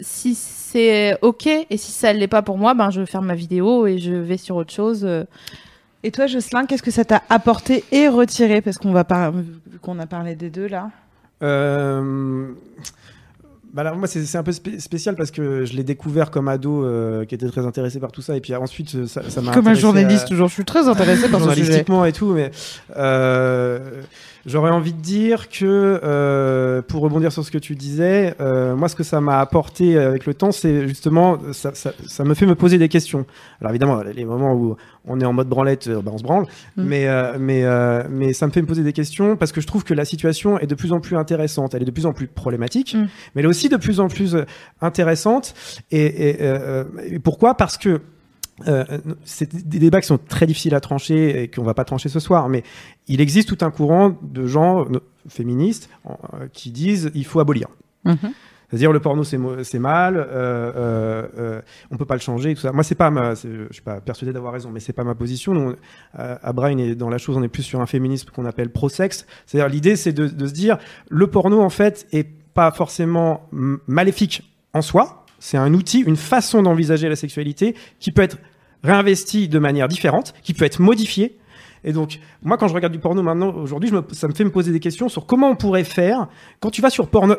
si 0.00 0.34
c'est 0.34 1.18
ok 1.22 1.46
et 1.48 1.76
si 1.76 1.90
ça 1.92 2.12
l'est 2.12 2.28
pas 2.28 2.42
pour 2.42 2.56
moi 2.56 2.74
ben 2.74 2.90
je 2.90 3.04
ferme 3.04 3.26
ma 3.26 3.34
vidéo 3.34 3.86
et 3.86 3.98
je 3.98 4.12
vais 4.12 4.36
sur 4.36 4.54
autre 4.56 4.72
chose. 4.72 5.04
Et 6.04 6.10
toi, 6.12 6.26
Jocelyn, 6.26 6.66
qu'est-ce 6.66 6.82
que 6.82 6.90
ça 6.90 7.04
t'a 7.04 7.22
apporté 7.28 7.84
et 7.90 8.08
retiré? 8.08 8.60
Parce 8.60 8.78
qu'on 8.78 8.92
va 8.92 9.04
par... 9.04 9.32
vu 9.32 9.44
qu'on 9.82 9.98
a 9.98 10.06
parlé 10.06 10.34
des 10.36 10.48
deux 10.50 10.68
là. 10.68 10.90
Euh, 11.42 12.46
bah 13.72 13.82
alors, 13.82 13.96
moi, 13.96 14.06
c'est 14.08 14.24
c'est 14.24 14.38
un 14.38 14.42
peu 14.42 14.52
spé- 14.52 14.80
spécial 14.80 15.14
parce 15.14 15.30
que 15.30 15.64
je 15.64 15.74
l'ai 15.74 15.84
découvert 15.84 16.30
comme 16.30 16.48
ado 16.48 16.84
euh, 16.84 17.24
qui 17.24 17.34
était 17.34 17.48
très 17.48 17.66
intéressé 17.66 18.00
par 18.00 18.12
tout 18.12 18.22
ça. 18.22 18.36
Et 18.36 18.40
puis 18.40 18.54
ensuite, 18.54 18.94
euh, 18.94 19.06
ça 19.06 19.28
ça 19.28 19.40
m'a. 19.40 19.52
Comme 19.52 19.66
un 19.66 19.70
intéressé 19.72 19.80
journaliste, 19.82 20.24
à- 20.24 20.28
toujours, 20.28 20.48
je 20.48 20.54
suis 20.54 20.64
très 20.64 20.88
intéressée 20.88 21.28
par 21.28 21.40
ce 21.40 21.46
sujet. 21.50 21.56
journalistiquement 21.56 22.04
et 22.04 22.12
tout, 22.12 22.32
mais 22.32 22.50
euh, 22.96 24.02
j'aurais 24.48 24.70
envie 24.70 24.92
de 24.92 25.00
dire 25.00 25.48
que 25.48 26.00
euh, 26.02 26.82
pour 26.82 27.02
rebondir 27.02 27.30
sur 27.30 27.44
ce 27.44 27.50
que 27.50 27.58
tu 27.58 27.76
disais, 27.76 28.34
euh, 28.40 28.74
moi 28.74 28.88
ce 28.88 28.96
que 28.96 29.04
ça 29.04 29.20
m'a 29.20 29.38
apporté 29.40 29.96
avec 29.98 30.26
le 30.26 30.34
temps, 30.34 30.50
c'est 30.50 30.88
justement 30.88 31.38
ça, 31.52 31.72
ça, 31.74 31.92
ça 32.06 32.24
me 32.24 32.34
fait 32.34 32.46
me 32.46 32.54
poser 32.56 32.78
des 32.78 32.88
questions. 32.88 33.26
Alors 33.60 33.70
évidemment, 33.70 34.02
les 34.02 34.24
moments 34.24 34.54
où 34.54 34.76
on 35.04 35.20
est 35.20 35.24
en 35.24 35.32
mode 35.32 35.48
branlette, 35.48 35.86
euh, 35.88 36.02
bah, 36.02 36.10
on 36.12 36.18
se 36.18 36.22
branle, 36.24 36.46
Mm. 36.76 36.82
mais 36.84 37.06
euh, 37.08 37.36
mais 37.38 37.62
euh, 37.64 38.02
mais 38.10 38.32
ça 38.32 38.46
me 38.46 38.52
fait 38.52 38.62
me 38.62 38.66
poser 38.66 38.82
des 38.82 38.92
questions 38.92 39.36
parce 39.36 39.52
que 39.52 39.60
je 39.60 39.66
trouve 39.66 39.84
que 39.84 39.94
la 39.94 40.04
situation 40.04 40.58
est 40.58 40.66
de 40.66 40.74
plus 40.74 40.92
en 40.92 41.00
plus 41.00 41.16
intéressante, 41.16 41.74
elle 41.74 41.82
est 41.82 41.86
de 41.86 41.90
plus 41.90 42.06
en 42.06 42.12
plus 42.12 42.26
problématique, 42.26 42.94
Mm. 42.94 43.02
mais 43.34 43.40
elle 43.40 43.44
est 43.44 43.48
aussi 43.48 43.68
de 43.68 43.76
plus 43.76 44.00
en 44.00 44.08
plus 44.08 44.34
euh, 44.34 44.44
intéressante. 44.80 45.54
Et, 45.90 46.30
et, 46.30 46.36
euh, 46.40 46.84
et 47.06 47.18
pourquoi? 47.18 47.54
Parce 47.54 47.76
que 47.78 48.00
euh, 48.66 48.84
c'est 49.24 49.54
des 49.68 49.78
débats 49.78 50.00
qui 50.00 50.06
sont 50.08 50.18
très 50.18 50.46
difficiles 50.46 50.74
à 50.74 50.80
trancher 50.80 51.42
et 51.42 51.48
qu'on 51.48 51.62
va 51.62 51.74
pas 51.74 51.84
trancher 51.84 52.08
ce 52.08 52.18
soir, 52.20 52.48
mais 52.48 52.64
il 53.06 53.20
existe 53.20 53.48
tout 53.48 53.64
un 53.64 53.70
courant 53.70 54.16
de 54.22 54.46
gens 54.46 54.84
euh, 54.84 54.98
féministes 55.28 55.88
euh, 56.06 56.46
qui 56.52 56.70
disent 56.70 57.10
il 57.14 57.24
faut 57.24 57.40
abolir. 57.40 57.68
Mhm. 58.04 58.16
C'est-à-dire 58.70 58.92
le 58.92 59.00
porno 59.00 59.24
c'est 59.24 59.38
mal, 59.78 60.16
euh, 60.18 61.26
euh, 61.38 61.62
on 61.90 61.96
peut 61.96 62.04
pas 62.04 62.16
le 62.16 62.20
changer, 62.20 62.54
tout 62.54 62.60
ça. 62.60 62.70
Moi 62.72 62.82
c'est 62.82 62.94
pas 62.94 63.10
ma, 63.10 63.34
je 63.34 63.66
suis 63.70 63.80
pas 63.82 64.00
persuadé 64.02 64.30
d'avoir 64.32 64.52
raison, 64.52 64.70
mais 64.70 64.80
c'est 64.80 64.92
pas 64.92 65.04
ma 65.04 65.14
position. 65.14 65.54
Nous, 65.54 65.70
on- 65.70 65.76
à 66.18 66.52
Brain 66.52 66.76
et 66.76 66.94
dans 66.94 67.08
la 67.08 67.16
chose, 67.16 67.36
on 67.38 67.42
est 67.42 67.48
plus 67.48 67.62
sur 67.62 67.80
un 67.80 67.86
féminisme 67.86 68.28
qu'on 68.28 68.44
appelle 68.44 68.70
pro-sexe. 68.70 69.26
C'est-à-dire 69.46 69.70
l'idée 69.72 69.96
c'est 69.96 70.12
de, 70.12 70.26
de 70.26 70.46
se 70.46 70.52
dire 70.52 70.76
le 71.08 71.26
porno 71.28 71.62
en 71.62 71.70
fait 71.70 72.06
est 72.12 72.28
pas 72.52 72.70
forcément 72.70 73.48
maléfique 73.86 74.42
en 74.74 74.82
soi. 74.82 75.24
C'est 75.38 75.56
un 75.56 75.72
outil, 75.72 76.00
une 76.00 76.16
façon 76.16 76.62
d'envisager 76.62 77.08
la 77.08 77.16
sexualité 77.16 77.74
qui 78.00 78.10
peut 78.12 78.22
être 78.22 78.36
réinvestie 78.82 79.48
de 79.48 79.58
manière 79.58 79.88
différente, 79.88 80.34
qui 80.42 80.54
peut 80.54 80.64
être 80.64 80.80
modifiée. 80.80 81.38
Et 81.84 81.92
donc, 81.92 82.18
moi, 82.42 82.56
quand 82.58 82.68
je 82.68 82.74
regarde 82.74 82.92
du 82.92 82.98
porno 82.98 83.22
maintenant, 83.22 83.52
aujourd'hui, 83.54 83.90
ça 84.12 84.28
me 84.28 84.34
fait 84.34 84.44
me 84.44 84.50
poser 84.50 84.72
des 84.72 84.80
questions 84.80 85.08
sur 85.08 85.26
comment 85.26 85.48
on 85.50 85.56
pourrait 85.56 85.84
faire. 85.84 86.26
Quand 86.60 86.70
tu 86.70 86.82
vas 86.82 86.90
sur 86.90 87.08
Porno- 87.08 87.36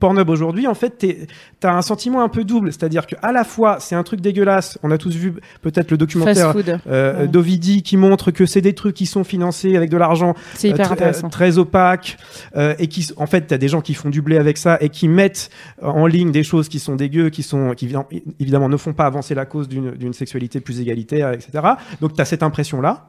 Pornhub 0.00 0.28
aujourd'hui, 0.28 0.66
en 0.66 0.74
fait, 0.74 0.98
tu 0.98 1.66
as 1.66 1.74
un 1.76 1.82
sentiment 1.82 2.22
un 2.22 2.28
peu 2.28 2.44
double. 2.44 2.72
C'est-à-dire 2.72 3.06
qu'à 3.06 3.32
la 3.32 3.44
fois, 3.44 3.78
c'est 3.80 3.94
un 3.94 4.02
truc 4.02 4.20
dégueulasse. 4.20 4.78
On 4.82 4.90
a 4.90 4.98
tous 4.98 5.14
vu 5.14 5.34
peut-être 5.62 5.90
le 5.90 5.96
documentaire 5.96 6.52
euh, 6.86 7.20
Ouais. 7.22 7.28
d'Ovidi 7.28 7.82
qui 7.82 7.96
montre 7.96 8.30
que 8.30 8.46
c'est 8.46 8.60
des 8.60 8.74
trucs 8.74 8.94
qui 8.96 9.06
sont 9.06 9.24
financés 9.24 9.76
avec 9.76 9.90
de 9.90 9.96
l'argent 9.96 10.34
C'est 10.54 10.68
hyper 10.70 10.92
euh, 10.92 11.12
euh, 11.24 11.28
très 11.30 11.58
opaque 11.58 12.16
euh, 12.56 12.74
et 12.78 12.88
qui 12.88 13.08
en 13.16 13.26
fait 13.26 13.42
t'as 13.42 13.58
des 13.58 13.68
gens 13.68 13.80
qui 13.80 13.94
font 13.94 14.10
du 14.10 14.22
blé 14.22 14.36
avec 14.38 14.56
ça 14.58 14.78
et 14.80 14.88
qui 14.88 15.08
mettent 15.08 15.50
euh, 15.82 15.86
en 15.86 16.06
ligne 16.06 16.32
des 16.32 16.42
choses 16.42 16.68
qui 16.68 16.78
sont 16.78 16.96
dégueu 16.96 17.30
qui 17.30 17.42
sont 17.42 17.74
qui 17.74 17.92
évidemment- 18.40 18.68
ne 18.68 18.76
font 18.76 18.92
pas 18.92 19.06
avancer 19.06 19.34
la 19.34 19.44
cause 19.46 19.68
d'une 19.68 20.12
sexualité 20.12 20.60
plus 20.60 20.80
égalitaire 20.80 21.32
etc 21.32 21.50
donc 22.00 22.14
t'as 22.14 22.24
cette 22.24 22.42
impression 22.42 22.80
là 22.80 23.08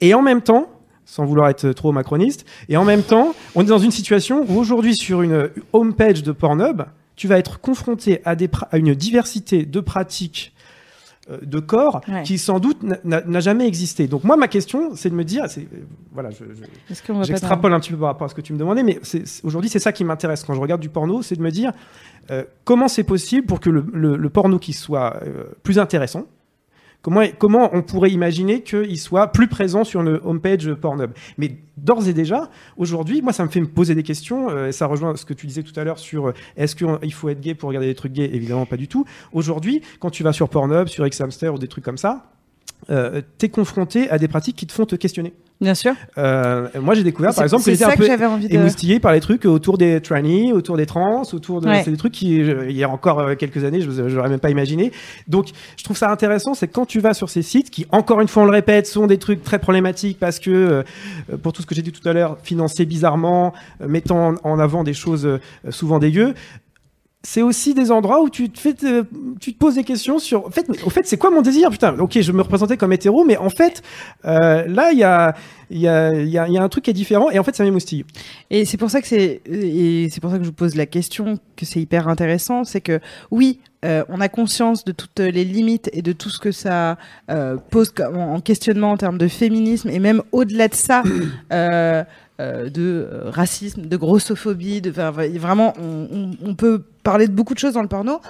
et 0.00 0.14
en 0.14 0.22
même 0.22 0.42
temps 0.42 0.68
sans 1.04 1.24
vouloir 1.24 1.48
être 1.48 1.72
trop 1.72 1.90
macroniste 1.92 2.46
et 2.68 2.76
en 2.76 2.84
même 2.84 3.02
temps 3.02 3.34
on 3.56 3.62
est 3.62 3.66
dans 3.66 3.78
une 3.78 3.90
situation 3.90 4.44
où 4.48 4.58
aujourd'hui 4.58 4.94
sur 4.94 5.22
une 5.22 5.50
homepage 5.72 6.22
de 6.22 6.30
Pornhub 6.32 6.82
tu 7.16 7.26
vas 7.28 7.38
être 7.38 7.60
confronté 7.60 8.20
à 8.24 8.36
des 8.36 8.46
pra- 8.48 8.68
à 8.70 8.78
une 8.78 8.94
diversité 8.94 9.64
de 9.66 9.80
pratiques 9.80 10.54
euh, 11.30 11.36
de 11.42 11.58
corps 11.60 12.00
Ouais. 12.08 12.22
qui 12.22 12.38
sans 12.38 12.60
doute 12.60 12.78
n'a- 13.04 13.40
jamais 13.40 13.66
existé. 13.66 14.06
Donc 14.08 14.24
moi 14.24 14.36
ma 14.38 14.48
question 14.48 14.92
c'est 14.96 15.10
de 15.10 15.14
me 15.14 15.22
dire, 15.24 15.44
c'est 15.50 15.62
euh, 15.62 15.84
voilà, 16.12 16.30
je, 16.30 16.44
je- 16.54 17.24
J'extrapole 17.24 17.74
un 17.74 17.80
petit 17.80 17.90
peu 17.90 17.98
par 17.98 18.08
rapport 18.08 18.24
à 18.24 18.28
ce 18.30 18.34
que 18.34 18.40
tu 18.40 18.54
me 18.54 18.58
demandais, 18.58 18.82
mais 18.82 18.98
aujourd'hui, 19.42 19.68
c'est 19.68 19.78
ça 19.80 19.92
qui 19.92 20.02
m'intéresse 20.02 20.44
quand 20.44 20.54
je 20.54 20.60
regarde 20.60 20.80
du 20.80 20.88
porno, 20.88 21.20
c'est 21.22 21.36
de 21.36 21.42
me 21.42 21.50
dire 21.50 21.72
euh, 22.30 22.44
comment 22.64 22.88
c'est 22.88 23.04
possible 23.04 23.46
pour 23.46 23.60
que 23.60 23.68
le, 23.68 23.84
le- 23.92 24.16
le 24.16 24.30
porno 24.30 24.58
qui 24.58 24.72
soit 24.72 25.16
euh, 25.22 25.44
plus 25.62 25.78
intéressant, 25.78 26.24
comment, 27.02 27.70
on 27.72 27.82
pourrait 27.82 28.10
imaginer 28.10 28.62
qu'il 28.62 28.98
soit 28.98 29.28
plus 29.28 29.48
présent 29.48 29.84
sur 29.84 30.00
une 30.00 30.20
homepage 30.22 30.72
Pornhub? 30.74 31.12
Mais 31.38 31.58
d'ores 31.76 32.08
et 32.08 32.12
déjà, 32.12 32.50
aujourd'hui, 32.76 33.22
moi, 33.22 33.32
ça 33.32 33.44
me 33.44 33.48
fait 33.48 33.60
me 33.60 33.68
poser 33.68 33.94
des 33.94 34.02
questions, 34.02 34.50
euh, 34.50 34.68
et 34.68 34.72
ça 34.72 34.86
rejoint 34.86 35.16
ce 35.16 35.24
que 35.24 35.34
tu 35.34 35.46
disais 35.46 35.62
tout 35.62 35.78
à 35.78 35.84
l'heure 35.84 35.98
sur 35.98 36.28
euh, 36.28 36.34
est-ce 36.56 36.76
qu'il 36.76 37.12
faut 37.12 37.28
être 37.28 37.40
gay 37.40 37.54
pour 37.54 37.68
regarder 37.68 37.88
des 37.88 37.94
trucs 37.94 38.12
gays? 38.12 38.30
Évidemment, 38.32 38.66
pas 38.66 38.76
du 38.76 38.88
tout. 38.88 39.04
Aujourd'hui, 39.32 39.82
quand 39.98 40.10
tu 40.10 40.22
vas 40.22 40.32
sur 40.32 40.48
Pornhub, 40.48 40.88
sur 40.88 41.08
Xhamster 41.08 41.54
ou 41.54 41.58
des 41.58 41.68
trucs 41.68 41.84
comme 41.84 41.98
ça, 41.98 42.30
euh, 42.88 43.20
t'es 43.38 43.48
confronté 43.48 44.08
à 44.10 44.18
des 44.18 44.28
pratiques 44.28 44.56
qui 44.56 44.66
te 44.66 44.72
font 44.72 44.86
te 44.86 44.96
questionner. 44.96 45.32
Bien 45.60 45.74
sûr. 45.74 45.92
Euh, 46.16 46.68
moi, 46.80 46.94
j'ai 46.94 47.02
découvert, 47.04 47.34
par 47.34 47.44
exemple, 47.44 47.64
que 47.64 47.70
j'étais 47.72 47.84
un 47.84 47.90
peu 47.94 48.04
de. 48.48 48.54
émoustillé 48.54 48.98
par 48.98 49.12
les 49.12 49.20
trucs 49.20 49.44
autour 49.44 49.76
des 49.76 50.00
trannies, 50.00 50.54
autour 50.54 50.78
des 50.78 50.86
trans, 50.86 51.20
autour 51.34 51.60
de. 51.60 51.68
Ouais. 51.68 51.82
C'est 51.84 51.90
des 51.90 51.98
trucs 51.98 52.14
qui, 52.14 52.42
je- 52.46 52.70
il 52.70 52.76
y 52.76 52.82
a 52.82 52.88
encore 52.88 53.18
euh, 53.20 53.34
quelques 53.34 53.62
années, 53.64 53.82
je 53.82 53.90
n'aurais 54.00 54.30
même 54.30 54.40
pas 54.40 54.48
imaginé. 54.48 54.90
Donc, 55.28 55.48
je 55.76 55.84
trouve 55.84 55.98
ça 55.98 56.10
intéressant, 56.10 56.54
c'est 56.54 56.68
quand 56.68 56.86
tu 56.86 56.98
vas 57.00 57.12
sur 57.12 57.28
ces 57.28 57.42
sites, 57.42 57.68
qui, 57.70 57.84
encore 57.90 58.22
une 58.22 58.28
fois, 58.28 58.44
on 58.44 58.46
le 58.46 58.52
répète, 58.52 58.86
sont 58.86 59.06
des 59.06 59.18
trucs 59.18 59.44
très 59.44 59.58
problématiques 59.58 60.18
parce 60.18 60.38
que, 60.38 60.50
euh, 60.50 60.82
pour 61.42 61.52
tout 61.52 61.60
ce 61.60 61.66
que 61.66 61.74
j'ai 61.74 61.82
dit 61.82 61.92
tout 61.92 62.08
à 62.08 62.14
l'heure, 62.14 62.38
financés 62.42 62.86
bizarrement, 62.86 63.52
euh, 63.82 63.86
mettant 63.86 64.32
en, 64.42 64.58
avant 64.58 64.82
des 64.82 64.94
choses 64.94 65.28
souvent 65.68 65.98
dégueu. 65.98 66.32
C'est 67.22 67.42
aussi 67.42 67.74
des 67.74 67.90
endroits 67.90 68.22
où 68.22 68.30
tu 68.30 68.48
te, 68.48 68.58
fais 68.58 68.74
tu 69.40 69.52
te 69.52 69.58
poses 69.58 69.74
des 69.74 69.84
questions 69.84 70.18
sur. 70.18 70.46
En 70.46 70.50
fait, 70.50 70.66
au 70.84 70.88
fait, 70.88 71.02
c'est 71.04 71.18
quoi 71.18 71.30
mon 71.30 71.42
désir? 71.42 71.68
Putain, 71.68 71.98
ok, 71.98 72.18
je 72.18 72.32
me 72.32 72.40
représentais 72.40 72.78
comme 72.78 72.94
hétéro, 72.94 73.24
mais 73.24 73.36
en 73.36 73.50
fait, 73.50 73.82
euh, 74.24 74.66
là, 74.66 74.90
il 74.92 74.98
y 74.98 75.04
a, 75.04 75.34
il 75.68 75.80
y, 75.80 75.86
a, 75.86 76.14
y, 76.14 76.30
y 76.30 76.38
a 76.38 76.62
un 76.62 76.68
truc 76.70 76.84
qui 76.84 76.90
est 76.90 76.94
différent, 76.94 77.28
et 77.30 77.38
en 77.38 77.44
fait, 77.44 77.54
ça 77.54 77.62
m'émoustille. 77.62 78.06
Et 78.48 78.64
c'est 78.64 78.78
pour 78.78 78.90
ça 78.90 79.02
que 79.02 79.06
c'est 79.06 79.42
et 79.44 80.08
c'est 80.10 80.20
pour 80.20 80.30
ça 80.30 80.38
que 80.38 80.44
je 80.44 80.48
vous 80.48 80.54
pose 80.54 80.76
la 80.76 80.86
question 80.86 81.38
que 81.56 81.66
c'est 81.66 81.80
hyper 81.80 82.08
intéressant, 82.08 82.64
c'est 82.64 82.80
que 82.80 83.00
oui, 83.30 83.60
euh, 83.84 84.02
on 84.08 84.22
a 84.22 84.30
conscience 84.30 84.86
de 84.86 84.92
toutes 84.92 85.20
les 85.20 85.44
limites 85.44 85.90
et 85.92 86.00
de 86.00 86.12
tout 86.12 86.30
ce 86.30 86.38
que 86.38 86.52
ça 86.52 86.96
euh, 87.30 87.58
pose 87.70 87.92
en 88.14 88.40
questionnement 88.40 88.92
en 88.92 88.96
termes 88.96 89.18
de 89.18 89.28
féminisme 89.28 89.90
et 89.90 89.98
même 89.98 90.22
au-delà 90.32 90.68
de 90.68 90.74
ça. 90.74 91.02
de 92.40 93.06
racisme, 93.26 93.82
de 93.82 93.96
grossophobie, 93.98 94.80
de 94.80 94.88
enfin, 94.88 95.10
vraiment, 95.10 95.74
on 95.78 96.54
peut 96.54 96.82
parler 97.10 97.26
de 97.26 97.32
beaucoup 97.32 97.54
de 97.54 97.58
choses 97.58 97.74
dans 97.74 97.82
le 97.82 97.88
porno. 97.88 98.20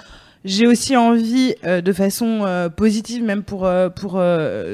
J'ai 0.43 0.65
aussi 0.65 0.97
envie, 0.97 1.53
euh, 1.65 1.81
de 1.81 1.93
façon 1.93 2.39
euh, 2.45 2.67
positive, 2.67 3.23
même 3.23 3.43
pour 3.43 3.67
euh, 3.67 3.89
pour 3.89 4.13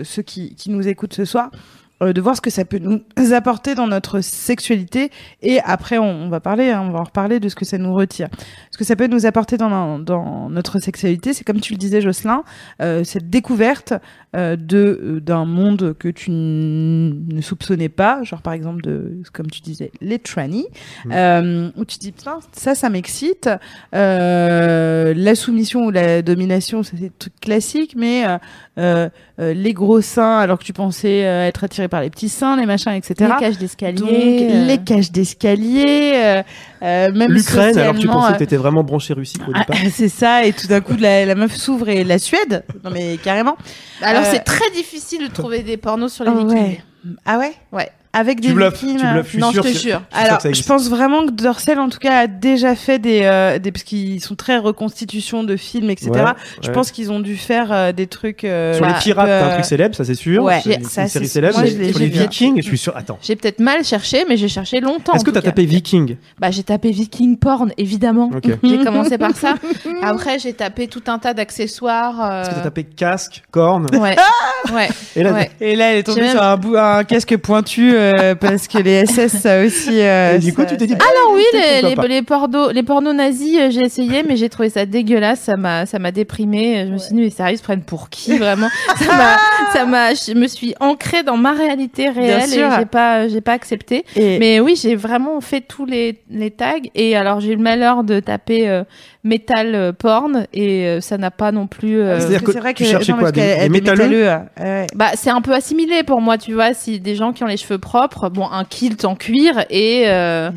ceux 0.03 0.21
qui, 0.21 0.55
qui 0.55 0.69
nous 0.69 0.87
écoutent 0.87 1.13
ce 1.13 1.25
soir, 1.25 1.51
de 1.99 2.21
voir 2.21 2.37
ce 2.37 2.41
que 2.41 2.49
ça 2.49 2.63
peut 2.63 2.79
nous 2.79 3.33
apporter 3.33 3.75
dans 3.75 3.87
notre 3.87 4.21
sexualité. 4.21 5.11
Et 5.41 5.59
après, 5.59 5.97
on, 5.97 6.29
va 6.29 6.39
parler, 6.39 6.69
hein, 6.69 6.85
on 6.87 6.91
va 6.91 6.99
en 6.99 7.03
reparler 7.03 7.41
de 7.41 7.49
ce 7.49 7.55
que 7.55 7.65
ça 7.65 7.77
nous 7.77 7.93
retire. 7.93 8.29
Ce 8.71 8.77
que 8.77 8.85
ça 8.85 8.95
peut 8.95 9.07
nous 9.07 9.25
apporter 9.25 9.57
dans, 9.57 9.99
dans 9.99 10.49
notre 10.49 10.79
sexualité, 10.79 11.33
c'est 11.33 11.43
comme 11.43 11.59
tu 11.59 11.73
le 11.73 11.79
disais, 11.79 11.99
Jocelyn, 11.99 12.43
cette 12.79 13.29
découverte 13.29 13.93
de 14.33 14.99
euh, 15.03 15.19
d'un 15.21 15.45
monde 15.45 15.95
que 15.97 16.09
tu 16.09 16.31
ne 16.31 17.41
soupçonnais 17.41 17.89
pas, 17.89 18.21
genre 18.23 18.41
par 18.41 18.53
exemple 18.53 18.81
de, 18.81 19.21
comme 19.33 19.47
tu 19.49 19.61
disais, 19.61 19.91
les 20.01 20.19
trannies, 20.19 20.67
Mm. 21.05 21.11
euh, 21.13 21.69
où 21.77 21.85
tu 21.85 21.97
te 21.97 22.01
dis 22.03 22.11
putain, 22.11 22.39
ça, 22.51 22.75
ça 22.75 22.89
m'excite. 22.89 23.49
Euh, 23.95 25.13
la 25.15 25.35
soumission 25.35 25.85
ou 25.85 25.91
la 25.91 26.21
domination, 26.21 26.83
ça, 26.83 26.91
c'est 26.93 27.01
des 27.01 27.11
trucs 27.17 27.39
classiques, 27.39 27.95
mais 27.95 28.25
euh, 28.25 28.37
euh, 28.77 29.09
euh, 29.39 29.53
les 29.53 29.73
gros 29.73 30.01
seins, 30.01 30.37
alors 30.39 30.59
que 30.59 30.63
tu 30.63 30.73
pensais 30.73 31.25
euh, 31.25 31.47
être 31.47 31.63
attiré 31.63 31.87
par 31.87 32.01
les 32.01 32.09
petits 32.09 32.29
seins, 32.29 32.57
les 32.57 32.65
machins, 32.65 32.91
etc. 32.93 33.15
les 33.39 33.45
cages 33.45 33.57
d'escalier 33.57 34.49
euh. 34.51 34.65
les 34.65 34.77
cages 34.79 35.11
d'escalier, 35.11 36.41
euh, 36.81 37.07
euh, 37.07 37.11
même 37.13 37.31
L'Ukraine, 37.31 37.77
alors 37.77 37.95
que 37.95 37.99
tu 37.99 38.07
pensais 38.07 38.31
euh, 38.31 38.33
que 38.33 38.39
t'étais 38.39 38.57
vraiment 38.57 38.83
branché 38.83 39.13
Russie 39.13 39.37
au 39.47 39.51
ah, 39.53 39.59
départ. 39.59 39.77
c'est 39.91 40.09
ça, 40.09 40.45
et 40.45 40.53
tout 40.53 40.67
d'un 40.67 40.81
coup, 40.81 40.95
la, 40.99 41.25
la 41.25 41.35
meuf 41.35 41.55
s'ouvre 41.55 41.89
et 41.89 42.03
la 42.03 42.19
Suède. 42.19 42.63
Non, 42.83 42.91
mais 42.91 43.17
carrément. 43.17 43.55
alors 44.01 44.23
Euh, 44.23 44.29
c'est 44.31 44.43
très 44.43 44.69
difficile 44.71 45.27
de 45.27 45.33
trouver 45.33 45.63
des 45.63 45.77
pornos 45.77 46.13
sur 46.13 46.23
les 46.23 46.31
Oh, 46.33 46.45
vikings 46.45 46.55
ouais. 46.55 46.81
Ah 47.25 47.37
ouais? 47.37 47.53
Ouais. 47.71 47.89
Avec 48.17 48.39
des 48.41 48.49
Tu 48.49 48.53
bluffes, 48.53 48.81
victimes. 48.81 48.97
tu 48.99 49.07
bluffes, 49.07 49.25
je 49.25 49.29
suis 49.31 49.39
Non, 49.39 49.47
je 49.49 49.53
sûr 49.53 49.63
te 49.63 49.67
que- 49.67 49.73
jure. 49.73 50.01
je 50.11 50.17
suis 50.17 50.25
sûr 50.25 50.33
Alors, 50.33 50.53
je 50.55 50.63
pense 50.63 50.89
vraiment 50.89 51.25
que 51.25 51.31
Dorcel, 51.31 51.79
en 51.79 51.89
tout 51.89 51.99
cas, 51.99 52.19
a 52.19 52.27
déjà 52.27 52.75
fait 52.75 52.99
des, 52.99 53.21
euh, 53.23 53.59
des 53.59 53.71
parce 53.71 53.83
qu'ils 53.83 54.21
sont 54.21 54.35
très 54.35 54.57
reconstitutions 54.57 55.43
de 55.43 55.55
films, 55.55 55.89
etc. 55.89 56.11
Ouais, 56.11 56.21
Je 56.61 56.67
ouais. 56.67 56.73
pense 56.73 56.91
qu'ils 56.91 57.11
ont 57.11 57.19
dû 57.19 57.35
faire 57.37 57.71
euh, 57.71 57.91
des 57.91 58.07
trucs. 58.07 58.43
euh, 58.43 58.73
Sur 58.73 58.85
les 58.85 58.93
pirates, 58.93 59.27
euh, 59.27 59.39
t'as 59.41 59.47
un 59.47 59.53
truc 59.53 59.65
célèbre, 59.65 59.95
ça 59.95 60.03
c'est 60.05 60.15
sûr. 60.15 60.43
ouais, 60.43 60.59
c'est 60.63 60.75
une, 60.75 60.83
ça, 60.83 61.03
une 61.03 61.07
série 61.07 61.27
célèbre. 61.27 61.57
moi, 61.59 61.67
sur 61.67 61.77
j'ai 61.77 61.91
les. 61.91 62.07
Vikings, 62.07 62.57
je 62.57 62.61
suis 62.67 62.77
sûr. 62.77 62.95
Attends. 62.95 63.17
J'ai 63.21 63.35
peut-être 63.35 63.59
mal 63.59 63.83
cherché, 63.83 64.25
mais 64.27 64.37
j'ai 64.37 64.47
cherché 64.47 64.79
longtemps. 64.79 65.13
Est-ce 65.13 65.23
que 65.25 65.31
t'as 65.31 65.41
tapé 65.41 65.65
Viking 65.65 66.15
Bah, 66.39 66.51
j'ai 66.51 66.63
tapé 66.63 66.91
Viking 66.91 67.37
porn, 67.37 67.71
évidemment. 67.77 68.31
J'ai 68.63 68.77
commencé 68.83 69.17
par 69.17 69.35
ça. 69.35 69.55
Après, 70.01 70.39
j'ai 70.39 70.53
tapé 70.53 70.87
tout 70.87 71.03
un 71.07 71.19
tas 71.19 71.33
d'accessoires. 71.33 72.21
euh, 72.21 72.41
Est-ce 72.41 72.49
que 72.49 72.55
t'as 72.55 72.61
tapé 72.61 72.83
casque, 72.83 73.43
corne 73.51 73.87
Ouais. 73.93 74.15
ouais. 74.73 74.87
Et 75.15 75.23
là, 75.23 75.33
ouais. 75.33 75.51
Et 75.59 75.75
là, 75.75 75.91
elle 75.91 75.99
est 75.99 76.03
tombée 76.03 76.29
sur 76.29 76.41
un 76.41 77.03
casque 77.03 77.37
pointu 77.37 77.93
euh, 78.15 78.35
parce 78.35 78.67
que 78.67 78.77
les 78.79 79.05
SS, 79.05 79.37
ça 79.41 79.61
aussi. 79.63 79.99
euh, 80.01 80.35
Et 80.35 80.39
du 80.39 80.53
coup, 80.53 80.63
tu 80.65 80.77
t'es 80.77 80.87
dit, 80.87 80.93
ça- 80.93 80.99
Alors 80.99 81.33
oui, 81.35 81.43
les, 81.53 81.81
les, 81.81 82.07
les, 82.07 82.21
pornos, 82.21 82.71
les 82.73 82.83
pornos 82.83 83.13
nazis, 83.13 83.57
euh, 83.59 83.69
j'ai 83.71 83.81
essayé, 83.81 84.23
mais 84.27 84.35
j'ai 84.35 84.49
trouvé 84.49 84.69
ça 84.69 84.85
dégueulasse. 84.85 85.41
Ça 85.41 85.57
m'a, 85.57 85.85
ça 85.85 85.99
m'a 85.99 86.11
déprimé. 86.11 86.85
Je 86.87 86.91
me 86.93 86.97
suis 86.97 87.13
dit, 87.15 87.21
mais 87.21 87.29
sérieux, 87.29 87.55
ils 87.55 87.57
se 87.57 87.63
prennent 87.63 87.81
pour 87.83 88.09
qui 88.09 88.37
vraiment? 88.37 88.69
Ça 88.97 89.05
m'a, 89.15 89.37
ça 89.73 89.85
m'a, 89.85 90.13
je 90.13 90.33
me 90.33 90.47
suis 90.47 90.73
ancrée 90.79 91.23
dans 91.23 91.37
ma 91.37 91.53
réalité 91.53 92.09
réelle 92.09 92.49
et 92.53 92.79
j'ai 92.79 92.85
pas, 92.85 93.27
j'ai 93.27 93.41
pas 93.41 93.53
accepté. 93.53 94.05
Et- 94.15 94.39
Mais 94.39 94.59
oui, 94.59 94.79
j'ai 94.81 94.95
vraiment 94.95 95.39
fait 95.41 95.61
tous 95.61 95.85
les, 95.85 96.19
les 96.29 96.51
tags. 96.51 96.73
Et 96.95 97.15
alors, 97.15 97.39
j'ai 97.39 97.53
eu 97.53 97.55
le 97.55 97.61
malheur 97.61 98.03
de 98.03 98.19
taper 98.19 98.67
euh, 98.69 98.83
métal 99.27 99.75
euh, 99.75 99.91
porn 99.91 100.47
et 100.53 100.85
euh, 100.87 101.01
ça 101.01 101.17
n'a 101.17 101.29
pas 101.31 101.51
non 101.51 101.67
plus. 101.67 101.99
euh, 101.99 102.19
C'est-à-dire 102.19 102.43
que 102.43 102.51
c'est 102.51 102.59
vrai 102.59 102.73
tu 102.73 102.83
que 102.83 102.89
cherchais 102.89 103.11
non, 103.11 103.19
quoi, 103.19 103.31
des- 103.31 103.69
métalleux 103.69 104.29
euh. 104.59 104.85
Bah, 104.95 105.11
c'est 105.15 105.29
un 105.29 105.41
peu 105.41 105.53
assimilé 105.53 106.03
pour 106.03 106.21
moi, 106.21 106.37
tu 106.37 106.53
vois. 106.53 106.73
Si 106.73 106.99
des 106.99 107.15
gens 107.15 107.33
qui 107.33 107.43
ont 107.43 107.47
les 107.47 107.57
cheveux 107.57 107.77
propres, 107.79 108.29
bon, 108.29 108.47
un 108.49 108.63
kilt 108.63 109.05
en 109.05 109.15
cuir 109.15 109.65
et 109.69 110.03
euh, 110.07 110.49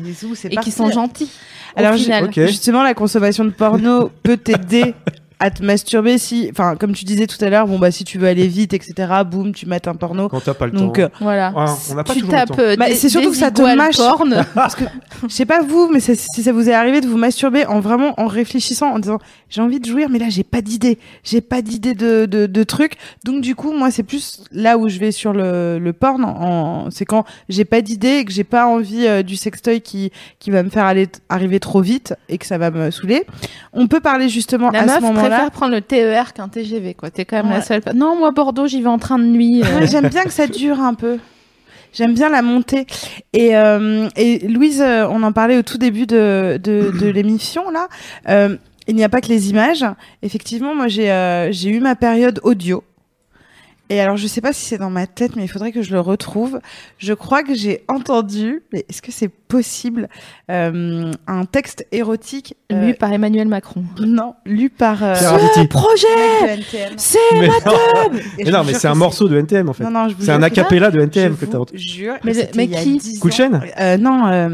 et 0.51 0.55
qui 0.63 0.71
sont 0.71 0.85
gentils. 0.93 1.29
Alors, 1.75 1.93
justement, 2.47 2.83
la 2.83 2.93
consommation 2.93 3.45
de 3.45 3.49
porno 3.51 4.11
peut 4.23 4.37
t'aider 4.37 4.93
à 5.41 5.49
te 5.51 5.63
masturber 5.63 6.17
si, 6.17 6.47
enfin, 6.51 6.75
comme 6.77 6.93
tu 6.93 7.03
disais 7.03 7.27
tout 7.27 7.43
à 7.43 7.49
l'heure, 7.49 7.67
bon 7.67 7.79
bah 7.79 7.91
si 7.91 8.03
tu 8.05 8.17
veux 8.17 8.27
aller 8.27 8.47
vite, 8.47 8.73
etc. 8.73 8.93
Boum, 9.29 9.53
tu 9.53 9.65
mates 9.65 9.87
un 9.87 9.95
porno. 9.95 10.29
quand 10.29 10.39
t'as 10.39 10.53
pas 10.53 10.67
le 10.67 10.71
Donc, 10.71 10.95
temps. 10.95 11.01
euh, 11.01 11.09
Voilà. 11.19 11.51
Ah, 11.55 11.75
on 11.91 11.95
n'a 11.95 12.03
pas 12.03 12.13
tu 12.13 12.21
tapes 12.23 12.49
temps. 12.51 12.55
euh, 12.59 12.75
Bah, 12.77 12.85
c'est 12.93 13.09
surtout 13.09 13.31
que 13.31 13.35
ça 13.35 13.51
te 13.51 13.61
mâche. 13.61 13.97
porn. 13.97 14.45
parce 14.55 14.75
que 14.75 14.83
je 15.23 15.33
sais 15.33 15.45
pas 15.45 15.61
vous, 15.61 15.89
mais 15.91 15.99
ça- 15.99 16.13
si 16.15 16.43
ça 16.43 16.53
vous 16.53 16.69
est 16.69 16.73
arrivé 16.73 17.01
de 17.01 17.07
vous 17.07 17.17
masturber 17.17 17.65
en 17.65 17.79
vraiment 17.79 18.13
en 18.19 18.27
réfléchissant, 18.27 18.91
en 18.93 18.99
disant 18.99 19.17
j'ai 19.49 19.61
envie 19.61 19.79
de 19.79 19.85
jouir, 19.85 20.07
mais 20.09 20.19
là 20.19 20.27
j'ai 20.29 20.43
pas 20.43 20.61
d'idée, 20.61 20.97
j'ai 21.23 21.41
pas 21.41 21.61
d'idée 21.61 21.93
de, 21.95 22.25
de, 22.25 22.45
de 22.45 22.63
truc. 22.63 22.93
Donc 23.25 23.41
du 23.41 23.55
coup, 23.55 23.73
moi 23.73 23.91
c'est 23.91 24.03
plus 24.03 24.43
là 24.51 24.77
où 24.77 24.87
je 24.89 24.99
vais 24.99 25.11
sur 25.11 25.33
le, 25.33 25.79
le 25.79 25.93
porn. 25.93 26.23
En, 26.23 26.89
c'est 26.91 27.05
quand 27.05 27.25
j'ai 27.49 27.65
pas 27.65 27.81
d'idée 27.81 28.17
et 28.19 28.25
que 28.25 28.31
j'ai 28.31 28.43
pas 28.43 28.67
envie 28.67 29.07
euh, 29.07 29.23
du 29.23 29.35
sextoy 29.35 29.81
qui 29.81 30.11
qui 30.39 30.51
va 30.51 30.61
me 30.63 30.69
faire 30.69 30.85
aller 30.85 31.07
arriver 31.29 31.59
trop 31.59 31.81
vite 31.81 32.13
et 32.29 32.37
que 32.37 32.45
ça 32.45 32.57
va 32.57 32.69
me 32.71 32.91
saouler. 32.91 33.25
On 33.73 33.87
peut 33.87 33.99
parler 33.99 34.29
justement 34.29 34.69
La 34.71 34.81
à 34.81 34.85
meuf 34.85 34.95
ce 34.97 35.01
moment-là. 35.01 35.30
Préfère 35.35 35.51
prendre 35.51 35.73
le 35.73 35.81
TER 35.81 36.33
qu'un 36.33 36.47
TGV, 36.47 36.93
quoi. 36.93 37.09
T'es 37.11 37.25
quand 37.25 37.37
même 37.43 37.51
la 37.51 37.61
seule. 37.61 37.81
Non, 37.95 38.15
moi, 38.17 38.31
Bordeaux, 38.31 38.67
j'y 38.67 38.81
vais 38.81 38.87
en 38.89 38.99
train 38.99 39.19
de 39.19 39.25
nuit. 39.25 39.61
euh. 39.63 39.79
Ouais, 39.79 39.87
j'aime 39.87 40.07
bien 40.09 40.23
que 40.23 40.31
ça 40.31 40.47
dure 40.47 40.79
un 40.79 40.93
peu. 40.93 41.17
J'aime 41.93 42.13
bien 42.13 42.29
la 42.29 42.41
montée. 42.41 42.85
Et, 43.33 43.55
euh, 43.55 44.07
et 44.15 44.47
Louise, 44.47 44.81
euh, 44.81 45.05
on 45.09 45.23
en 45.23 45.33
parlait 45.33 45.57
au 45.57 45.61
tout 45.61 45.77
début 45.77 46.05
de, 46.05 46.59
de, 46.63 46.91
de 46.97 47.07
l'émission, 47.13 47.69
là. 47.69 47.87
Euh, 48.29 48.55
il 48.87 48.95
n'y 48.95 49.03
a 49.03 49.09
pas 49.09 49.21
que 49.21 49.27
les 49.27 49.49
images. 49.49 49.85
Effectivement, 50.23 50.73
moi, 50.73 50.87
j'ai 50.87 51.49
j'ai 51.51 51.69
eu 51.69 51.79
ma 51.79 51.95
période 51.95 52.39
audio. 52.43 52.83
Et 53.91 53.99
alors, 53.99 54.15
je 54.15 54.25
sais 54.25 54.39
pas 54.39 54.53
si 54.53 54.63
c'est 54.65 54.77
dans 54.77 54.89
ma 54.89 55.05
tête, 55.05 55.35
mais 55.35 55.43
il 55.43 55.49
faudrait 55.49 55.73
que 55.73 55.81
je 55.81 55.91
le 55.91 55.99
retrouve. 55.99 56.61
Je 56.97 57.11
crois 57.13 57.43
que 57.43 57.53
j'ai 57.53 57.83
entendu, 57.89 58.63
mais 58.71 58.85
est-ce 58.87 59.01
que 59.01 59.11
c'est 59.11 59.27
possible, 59.27 60.07
euh, 60.49 61.11
un 61.27 61.43
texte 61.43 61.85
érotique 61.91 62.55
euh, 62.71 62.87
Lu 62.87 62.93
par 62.93 63.11
Emmanuel 63.11 63.49
Macron. 63.49 63.83
Non, 63.99 64.35
lu 64.45 64.69
par 64.69 65.03
euh, 65.03 65.13
Arditi. 65.13 65.67
Projet 65.67 66.07
mec 66.15 66.57
de 66.57 66.61
NTM. 66.77 66.93
C'est 66.95 67.17
non, 67.65 67.73
Et 68.39 68.45
mais 68.45 68.51
non, 68.51 68.63
mais 68.63 68.73
c'est 68.75 68.87
un 68.87 68.95
morceau 68.95 69.27
de 69.27 69.37
NTM 69.37 69.67
en 69.67 69.73
fait. 69.73 69.83
Non, 69.83 69.91
non, 69.91 70.07
je 70.07 70.15
vous 70.15 70.23
C'est 70.23 70.31
un 70.31 70.41
acapella 70.41 70.89
de 70.89 71.01
NTM 71.01 71.35
Je 71.37 71.45
que 71.45 71.51
t'as 71.51 71.57
entendu. 71.57 71.77
jure. 71.77 72.15
Mais 72.23 72.31
mais 72.55 72.69
qui 72.69 72.97
10 72.97 73.19
Coup 73.19 73.27
de 73.27 73.33
ans. 73.33 73.35
chaîne 73.35 73.61
Euh, 73.77 73.97
non, 73.97 74.25
euh, 74.27 74.47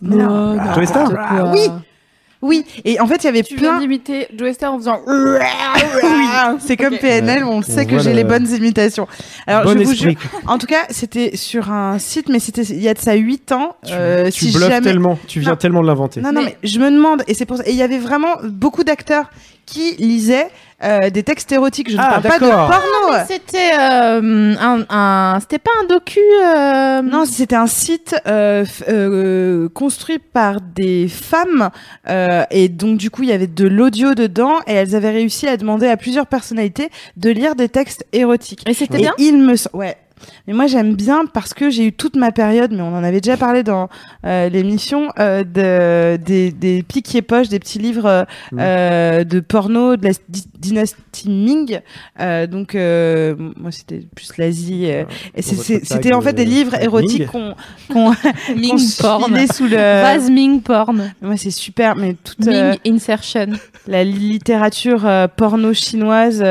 non. 0.00 0.56
Star 0.86 1.10
Ah, 1.18 1.50
oui, 1.52 1.66
oui. 2.42 2.64
Et 2.84 3.00
en 3.00 3.06
fait, 3.06 3.16
il 3.16 3.24
y 3.24 3.28
avait 3.28 3.42
Tu 3.42 3.56
viens 3.56 3.70
plein. 3.70 3.80
d'imiter 3.80 4.28
Joe 4.36 4.52
Star 4.52 4.72
en 4.74 4.78
faisant. 4.78 5.00
Oui, 5.06 6.58
c'est 6.60 6.76
comme. 6.76 6.96
PNL, 6.98 7.44
on 7.44 7.58
On 7.58 7.62
sait 7.62 7.86
que 7.86 7.98
j'ai 7.98 8.10
le- 8.10 8.16
les 8.16 8.24
bonnes 8.24 8.48
imitations. 8.48 9.06
Alors, 9.46 9.64
bon 9.64 9.78
je 9.78 9.84
vous 9.84 9.94
jure. 9.94 10.12
En 10.46 10.58
tout 10.58 10.66
cas, 10.66 10.84
c'était 10.90 11.36
sur 11.36 11.70
un 11.70 11.98
site, 11.98 12.28
mais 12.28 12.38
c'était 12.38 12.62
il 12.62 12.80
y 12.82 12.88
a 12.88 12.94
de 12.94 12.98
ça 12.98 13.14
8 13.14 13.52
ans. 13.52 13.76
Tu, 13.84 13.92
euh, 13.94 14.26
tu 14.30 14.46
si 14.46 14.52
bluffes 14.52 14.68
jamais... 14.68 14.80
tellement, 14.82 15.18
tu 15.26 15.40
viens 15.40 15.50
Non. 15.50 15.56
tellement 15.56 15.82
de 15.82 15.86
l'inventer. 15.86 16.20
Non, 16.20 16.32
non, 16.32 16.42
mais... 16.42 16.56
Mais- 16.62 16.68
je 16.68 16.78
me 16.78 16.90
demande, 16.90 17.22
et 17.26 17.34
c'est 17.34 17.46
pour 17.46 17.56
ça. 17.58 17.62
Et 17.66 17.70
il 17.70 17.76
y 17.76 17.82
avait 17.82 17.98
vraiment 17.98 18.36
beaucoup 18.44 18.84
d'acteurs 18.84 19.30
qui 19.64 19.96
lisaient 19.96 20.48
euh, 20.84 21.10
des 21.10 21.22
textes 21.22 21.50
érotiques. 21.52 21.90
Je 21.90 21.96
ne 21.96 22.02
Ah, 22.02 22.20
parle 22.20 22.22
pas 22.22 22.38
de 22.38 22.44
d'accord. 22.44 22.66
porno. 22.70 23.18
C'était 23.26 23.72
euh, 23.78 24.54
un, 24.60 24.84
un- 24.90 25.38
c'était 25.40 25.58
pas 25.58 25.70
un 25.82 25.86
docu. 25.86 26.20
euh, 26.44 27.02
Non, 27.02 27.24
c'était 27.24 27.56
un 27.56 27.66
site 27.66 28.14
euh, 28.26 28.64
euh, 28.88 29.68
construit 29.70 30.18
par 30.18 30.60
des 30.60 31.08
femmes 31.08 31.70
euh, 32.08 32.44
et 32.50 32.68
donc 32.68 32.98
du 32.98 33.10
coup 33.10 33.22
il 33.22 33.28
y 33.30 33.32
avait 33.32 33.46
de 33.46 33.66
l'audio 33.66 34.14
dedans 34.14 34.54
et 34.66 34.72
elles 34.74 34.94
avaient 34.94 35.10
réussi 35.10 35.46
à 35.48 35.56
demander 35.56 35.88
à 35.88 35.96
plusieurs 35.96 36.26
personnalités 36.26 36.90
de 37.16 37.30
lire 37.30 37.54
des 37.54 37.68
textes 37.68 38.04
érotiques. 38.12 38.68
Et 38.68 38.74
c'était 38.74 38.98
Et 38.98 39.02
bien? 39.02 39.14
il 39.18 39.38
me 39.38 39.54
ouais. 39.72 39.96
Mais 40.46 40.54
moi 40.54 40.66
j'aime 40.66 40.94
bien 40.94 41.24
parce 41.26 41.54
que 41.54 41.70
j'ai 41.70 41.86
eu 41.86 41.92
toute 41.92 42.16
ma 42.16 42.32
période, 42.32 42.72
mais 42.72 42.82
on 42.82 42.94
en 42.96 43.04
avait 43.04 43.20
déjà 43.20 43.36
parlé 43.36 43.62
dans 43.62 43.88
euh, 44.24 44.48
l'émission, 44.48 45.08
euh, 45.18 45.44
de, 45.44 46.16
des, 46.22 46.50
des 46.52 46.82
piquiers 46.82 47.22
poches, 47.22 47.48
des 47.48 47.58
petits 47.58 47.78
livres 47.78 48.26
euh, 48.58 49.24
de 49.24 49.40
porno 49.40 49.96
de 49.96 50.04
la 50.08 50.12
dynastie 50.58 51.28
Ming. 51.28 51.80
Euh, 52.20 52.46
donc 52.46 52.74
euh, 52.74 53.34
moi 53.56 53.70
c'était 53.70 54.06
plus 54.14 54.36
l'Asie. 54.38 54.86
euh, 54.90 55.04
et 55.34 55.42
c'était 55.42 56.12
en 56.14 56.20
fait 56.20 56.32
des 56.32 56.44
livres 56.44 56.72
Ming. 56.72 56.82
érotiques 56.82 57.26
qu'on 57.26 57.54
qu'on 57.92 58.10
Ming 58.56 58.78
qu'on 59.00 59.02
porn. 59.02 59.46
sous 59.52 59.64
le. 59.66 59.76
Vase 59.76 60.30
Ming 60.30 60.60
porn. 60.62 61.12
Moi 61.22 61.36
c'est 61.36 61.50
super, 61.50 61.96
mais 61.96 62.14
toute 62.22 62.38
Ming 62.40 62.54
euh, 62.54 62.74
insertion. 62.86 63.46
la 63.86 64.04
littérature 64.04 65.04
euh, 65.06 65.26
porno 65.28 65.72
chinoise 65.74 66.44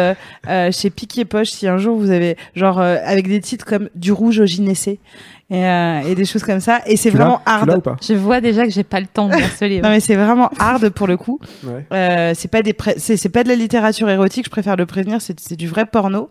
chez 0.71 0.89
Piquet 0.89 1.25
Poche, 1.25 1.49
si 1.49 1.67
un 1.67 1.77
jour 1.77 1.97
vous 1.97 2.11
avez 2.11 2.37
genre 2.55 2.79
euh, 2.79 2.97
avec 3.05 3.27
des 3.27 3.41
titres 3.41 3.54
comme 3.63 3.89
du 3.95 4.11
rouge 4.11 4.39
au 4.39 4.45
gynécée 4.45 4.99
et, 5.49 5.63
euh, 5.65 6.01
et 6.01 6.15
des 6.15 6.25
choses 6.25 6.43
comme 6.43 6.59
ça, 6.59 6.81
et 6.87 6.97
c'est 6.97 7.09
vraiment 7.11 7.41
hard. 7.45 7.69
ou 7.77 7.81
pas 7.81 7.95
Je 8.05 8.13
vois 8.15 8.41
déjà 8.41 8.65
que 8.65 8.71
j'ai 8.71 8.83
pas 8.83 8.99
le 8.99 9.05
temps 9.05 9.29
de 9.29 9.35
lire 9.35 9.51
ce 9.57 9.65
livre. 9.65 9.83
Non 9.83 9.89
mais 9.89 9.99
c'est 9.99 10.15
vraiment 10.15 10.49
hard 10.59 10.89
pour 10.89 11.05
le 11.07 11.17
coup. 11.17 11.39
Ouais. 11.63 11.85
Euh, 11.93 12.33
c'est 12.35 12.49
pas 12.49 12.61
des 12.63 12.73
pré- 12.73 12.95
c'est 12.97 13.15
c'est 13.17 13.29
pas 13.29 13.43
de 13.43 13.49
la 13.49 13.55
littérature 13.55 14.09
érotique, 14.09 14.45
je 14.45 14.49
préfère 14.49 14.75
le 14.75 14.85
prévenir, 14.85 15.21
c'est 15.21 15.39
c'est 15.39 15.55
du 15.55 15.67
vrai 15.67 15.85
porno. 15.85 16.29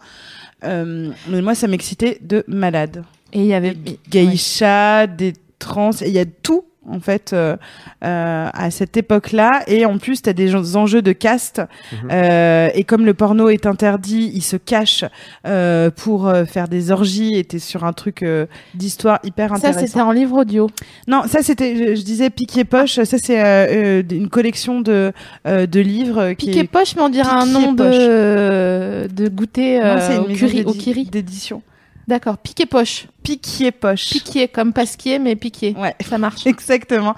Euh, 0.65 1.11
mais 1.29 1.43
moi 1.43 1.55
ça 1.55 1.67
m'excitait 1.69 2.19
de 2.23 2.45
malade. 2.49 3.05
Et 3.33 3.41
il 3.41 3.47
y 3.47 3.55
avait. 3.55 3.75
Des 3.75 3.99
geishas, 4.11 5.07
des 5.07 5.33
trans, 5.59 5.91
et 6.03 6.09
il 6.09 6.13
y 6.15 6.19
a 6.19 6.25
tout 6.25 6.65
en 6.91 7.01
fait 7.01 7.33
euh, 7.33 7.57
euh, 8.05 8.49
à 8.53 8.71
cette 8.71 8.97
époque-là 8.97 9.63
et 9.67 9.87
en 9.87 9.99
plus 9.99 10.23
tu 10.23 10.29
as 10.29 10.33
des 10.33 10.55
enjeux 10.77 11.03
de 11.03 11.13
caste 11.13 11.61
Mhm. 11.93 12.09
euh, 12.13 12.69
et 12.75 12.85
comme 12.85 13.05
le 13.07 13.15
porno 13.15 13.49
est 13.49 13.67
interdit 13.67 14.31
ils 14.35 14.43
se 14.43 14.57
cachent 14.57 15.05
euh, 15.47 15.91
pour 15.91 16.29
euh, 16.29 16.45
faire 16.45 16.69
des 16.69 16.91
orgies 16.91 17.37
et 17.37 17.45
t'es 17.45 17.59
sur 17.59 17.85
un 17.85 17.93
truc 17.93 18.23
euh, 18.23 18.47
d'histoire 18.75 19.19
hyper 19.25 19.49
Ça, 19.51 19.55
intéressant 19.57 19.87
c'était 19.87 20.01
en 20.01 20.13
livre 20.13 20.39
audio. 20.41 20.69
non 21.09 21.23
ça 21.27 21.43
c'était 21.43 21.77
je, 21.77 21.95
je 21.95 22.03
disais 22.03 22.31
piqué 22.31 22.65
poche 22.65 23.01
ça 23.03 23.17
c'est 23.19 24.03
une 24.11 24.29
collection 24.29 24.81
de 24.81 25.13
euh, 25.47 25.67
de 25.67 25.81
livres 25.81 26.35
est... 26.61 26.65
poche, 26.65 26.95
mais 26.97 27.03
on 27.03 27.09
dirait 27.09 27.29
un 27.31 27.47
nom 27.47 27.73
de, 27.73 29.07
de 29.09 29.29
goûter 29.29 29.79
Non, 29.79 29.97
c'est 30.01 30.13
euh, 30.19 30.25
une 30.29 30.33
au, 30.67 30.73
kiri. 30.73 31.05
d'édition 31.07 31.63
D'accord, 32.09 32.39
piqué 32.39 32.67
poche. 32.67 33.07
piquier 33.23 33.71
poche 33.73 34.11
Piqué, 34.11 34.49
comme 34.49 34.73
pasquier, 34.73 35.19
mais 35.19 35.37
piqué. 35.37 35.75
ouais 35.79 35.95
Ça 36.09 36.19
marche. 36.19 36.47
Exactement. 36.47 37.15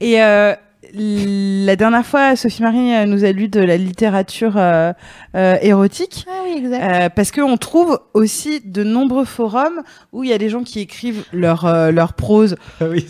Et 0.00 0.22
euh, 0.22 0.54
la 0.94 1.76
dernière 1.76 2.04
fois, 2.06 2.36
Sophie 2.36 2.62
Marie 2.62 2.94
euh, 2.94 3.04
nous 3.06 3.24
a 3.24 3.32
lu 3.32 3.48
de 3.48 3.60
la 3.60 3.76
littérature 3.76 4.54
euh, 4.56 4.92
euh, 5.36 5.56
érotique. 5.62 6.24
Ah 6.28 6.40
oui, 6.44 6.54
exact. 6.58 6.82
euh, 6.82 7.08
parce 7.10 7.30
qu'on 7.32 7.56
trouve 7.56 8.00
aussi 8.14 8.60
de 8.64 8.82
nombreux 8.82 9.24
forums 9.24 9.82
où 10.12 10.24
il 10.24 10.30
y 10.30 10.32
a 10.32 10.38
des 10.38 10.48
gens 10.48 10.62
qui 10.64 10.80
écrivent 10.80 11.24
leur, 11.32 11.66
euh, 11.66 11.90
leur 11.90 12.14
prose. 12.14 12.56
Ah 12.80 12.84
oui. 12.90 13.06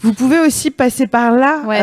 Vous 0.00 0.12
pouvez 0.12 0.38
aussi 0.38 0.70
passer 0.70 1.06
par 1.08 1.32
là. 1.32 1.58
Ouais, 1.66 1.80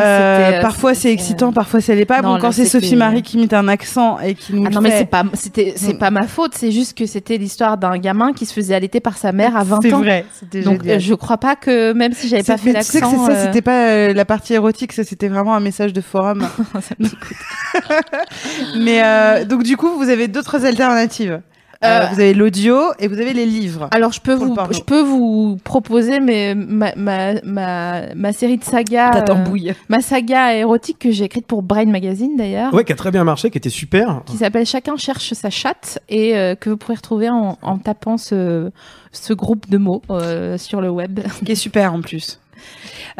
euh, 0.58 0.62
parfois 0.62 0.94
c'est 0.94 1.12
excitant, 1.12 1.52
parfois 1.52 1.80
ça 1.82 1.94
l'est 1.94 2.06
pas. 2.06 2.22
non, 2.22 2.34
bon, 2.36 2.40
quand 2.40 2.50
c'est 2.52 2.64
c'était- 2.64 2.80
Sophie 2.86 2.96
Marie 2.96 3.20
qui 3.22 3.36
imite 3.36 3.52
un 3.52 3.68
accent 3.68 4.18
et 4.20 4.34
qui 4.34 4.54
nous 4.54 4.64
Ah 4.66 4.70
non 4.70 4.80
mais 4.80 4.96
c'est 4.98 5.04
pas 5.04 5.24
c'était 5.34 5.74
c'est 5.76 5.94
Mm. 5.94 5.98
pas 5.98 6.10
ma 6.10 6.26
faute, 6.26 6.52
c'est 6.54 6.70
juste 6.72 6.96
que 6.96 7.04
c'était 7.04 7.36
l'histoire 7.36 7.76
d'un 7.76 7.98
gamin 7.98 8.32
qui 8.32 8.46
se 8.46 8.54
faisait 8.54 8.74
allaiter 8.74 9.00
par 9.00 9.18
sa 9.18 9.32
mère 9.32 9.54
à 9.56 9.64
20 9.64 9.80
C'est 9.82 9.92
ans. 9.92 9.98
vrai, 9.98 10.24
c'était 10.32 10.62
Donc 10.62 10.82
génial. 10.82 11.00
je 11.00 11.14
crois 11.14 11.36
pas 11.36 11.56
que 11.56 11.92
même 11.92 12.14
si 12.14 12.28
j'avais 12.28 12.42
pas 12.42 12.56
C'est- 12.56 12.62
fait 12.64 12.72
mais 12.72 12.78
tu 12.80 12.86
sais 12.86 13.00
que 13.00 13.04
l'accent 13.04 13.26
c'est 13.26 13.32
ça, 13.34 13.38
euh, 13.38 13.44
c'était 13.46 13.62
pas 13.62 13.86
euh, 13.88 14.12
la 14.14 14.24
partie 14.24 14.54
érotique, 14.54 14.92
ça 14.94 15.04
c'était 15.04 15.28
vraiment 15.28 15.54
un 15.54 15.60
message 15.60 15.92
de 15.92 16.00
forum. 16.00 16.46
ça 16.80 16.94
mais 18.78 19.02
euh, 19.04 19.44
donc 19.44 19.62
du 19.62 19.76
coup, 19.76 19.90
vous 19.98 20.08
avez 20.08 20.28
d'autres 20.28 20.64
alternatives. 20.64 21.40
Euh, 21.86 22.06
vous 22.12 22.20
avez 22.20 22.34
l'audio 22.34 22.76
et 22.98 23.08
vous 23.08 23.18
avez 23.20 23.32
les 23.32 23.46
livres. 23.46 23.88
Alors 23.92 24.12
je 24.12 24.20
peux 24.20 24.34
vous 24.34 24.54
je 24.70 24.80
peux 24.80 25.00
vous 25.02 25.58
proposer 25.64 26.20
mais 26.20 26.54
ma, 26.54 26.94
ma, 26.96 27.34
ma, 27.42 28.14
ma 28.14 28.32
série 28.32 28.58
de 28.58 28.64
sagas 28.64 29.10
Ta 29.10 29.18
euh, 29.18 29.24
tambouille. 29.24 29.74
ma 29.88 30.00
saga 30.00 30.54
érotique 30.54 30.98
que 30.98 31.10
j'ai 31.10 31.24
écrite 31.24 31.46
pour 31.46 31.62
Brain 31.62 31.86
Magazine 31.86 32.36
d'ailleurs 32.36 32.72
Ouais, 32.74 32.84
qui 32.84 32.92
a 32.92 32.96
très 32.96 33.10
bien 33.10 33.24
marché, 33.24 33.50
qui 33.50 33.58
était 33.58 33.68
super. 33.70 34.22
qui 34.26 34.36
s'appelle 34.36 34.66
Chacun 34.66 34.96
cherche 34.96 35.32
sa 35.32 35.50
chatte 35.50 35.98
et 36.08 36.36
euh, 36.36 36.54
que 36.54 36.70
vous 36.70 36.76
pourrez 36.76 36.96
retrouver 36.96 37.28
en, 37.30 37.58
en 37.62 37.78
tapant 37.78 38.16
ce, 38.18 38.70
ce 39.12 39.32
groupe 39.32 39.68
de 39.70 39.78
mots 39.78 40.02
euh, 40.10 40.58
sur 40.58 40.80
le 40.80 40.90
web. 40.90 41.20
qui 41.44 41.52
est 41.52 41.56
super 41.56 41.92
en 41.94 42.00
plus. 42.00 42.40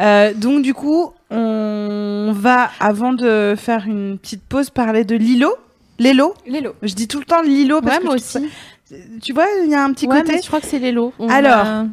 Euh, 0.01 0.33
donc 0.33 0.63
du 0.63 0.73
coup, 0.73 1.11
on 1.29 2.31
va 2.35 2.69
avant 2.79 3.13
de 3.13 3.55
faire 3.57 3.85
une 3.87 4.17
petite 4.17 4.41
pause 4.43 4.69
parler 4.69 5.03
de 5.05 5.15
Lilo. 5.15 5.53
Lilo. 5.99 6.33
Lélo. 6.45 6.73
Je 6.83 6.93
dis 6.93 7.07
tout 7.07 7.19
le 7.19 7.25
temps 7.25 7.41
Lilo 7.41 7.81
parce 7.81 7.95
Ouais, 7.97 8.01
que 8.01 8.05
moi 8.07 8.17
je 8.17 8.23
trouve 8.23 8.41
aussi. 8.43 9.19
Tu 9.21 9.33
vois, 9.33 9.45
il 9.63 9.69
y 9.71 9.75
a 9.75 9.83
un 9.83 9.91
petit 9.93 10.07
Ouais, 10.07 10.21
côté. 10.21 10.33
mais 10.35 10.41
je 10.41 10.47
crois 10.47 10.61
que 10.61 10.67
c'est 10.67 10.79
Lélo. 10.79 11.13
On 11.19 11.27
Alors, 11.29 11.65
a- 11.65 11.85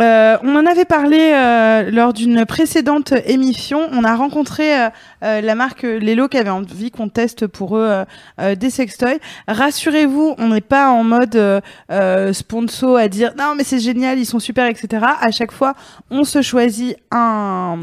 Euh, 0.00 0.38
on 0.44 0.54
en 0.54 0.64
avait 0.64 0.84
parlé 0.84 1.18
euh, 1.34 1.90
lors 1.90 2.12
d'une 2.12 2.46
précédente 2.46 3.12
émission. 3.26 3.80
On 3.90 4.04
a 4.04 4.14
rencontré 4.14 4.80
euh, 4.80 4.88
euh, 5.24 5.40
la 5.40 5.56
marque 5.56 5.82
Lelo 5.82 6.28
qui 6.28 6.38
avait 6.38 6.50
envie 6.50 6.92
qu'on 6.92 7.08
teste 7.08 7.48
pour 7.48 7.76
eux 7.76 7.82
euh, 7.84 8.04
euh, 8.40 8.54
des 8.54 8.70
sextoys. 8.70 9.18
Rassurez-vous, 9.48 10.36
on 10.38 10.48
n'est 10.50 10.60
pas 10.60 10.90
en 10.90 11.02
mode 11.02 11.34
euh, 11.34 11.60
euh, 11.90 12.32
sponsor 12.32 12.96
à 12.96 13.08
dire 13.08 13.32
non 13.36 13.54
mais 13.56 13.64
c'est 13.64 13.80
génial, 13.80 14.20
ils 14.20 14.24
sont 14.24 14.38
super, 14.38 14.66
etc. 14.68 15.04
À 15.20 15.32
chaque 15.32 15.50
fois, 15.50 15.74
on 16.12 16.22
se 16.22 16.42
choisit 16.42 16.96
un 17.10 17.76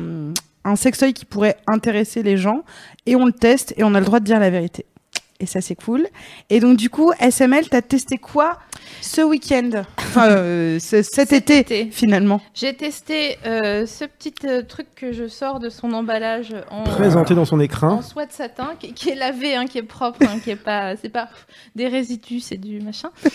un 0.64 0.76
sextoy 0.78 1.12
qui 1.14 1.26
pourrait 1.26 1.58
intéresser 1.68 2.24
les 2.24 2.38
gens 2.38 2.64
et 3.06 3.18
on 3.18 3.26
le 3.26 3.34
teste 3.34 3.74
et 3.76 3.84
on 3.84 3.94
a 3.94 4.00
le 4.00 4.06
droit 4.06 4.22
de 4.22 4.26
dire 4.26 4.40
la 4.40 4.50
vérité. 4.50 4.86
Et 5.42 5.46
ça 5.46 5.60
c'est 5.60 5.76
cool. 5.76 6.08
Et 6.50 6.60
donc 6.62 6.78
du 6.78 6.90
coup, 6.90 7.12
SML, 7.20 7.68
t'as 7.70 7.82
testé 7.82 8.18
quoi 8.18 8.58
ce 9.02 9.20
week-end 9.22 9.84
Enfin, 9.98 10.28
euh, 10.30 10.80
ce- 10.80 11.02
cet, 11.02 11.30
Cet 11.30 11.34
été, 11.34 11.60
été. 11.60 11.92
finalement. 11.92 12.40
J'ai 12.54 12.74
testé 12.74 13.38
euh, 13.46 13.86
ce 13.86 14.06
petit 14.06 14.34
euh, 14.46 14.62
truc 14.62 14.88
que 14.96 15.12
je 15.12 15.28
sors 15.28 15.60
de 15.60 15.68
son 15.70 15.92
emballage 15.92 16.56
en, 16.72 16.84
Présenté 16.84 17.36
dans 17.36 17.44
son 17.44 17.58
en 17.58 17.60
écrin. 17.60 18.02
soie 18.02 18.26
de 18.26 18.32
satin, 18.32 18.70
qui, 18.80 18.94
qui 18.94 19.10
est 19.10 19.16
lavé, 19.16 19.56
hein, 19.56 19.66
qui 19.66 19.78
est 19.78 19.84
propre, 19.84 20.20
hein, 20.22 20.40
qui 20.42 20.52
est 20.52 20.56
pas, 20.56 20.96
c'est 20.96 21.10
pas 21.10 21.28
des 21.76 21.88
résidus, 21.90 22.40
c'est 22.40 22.58
du 22.58 22.80
machin. 22.80 23.10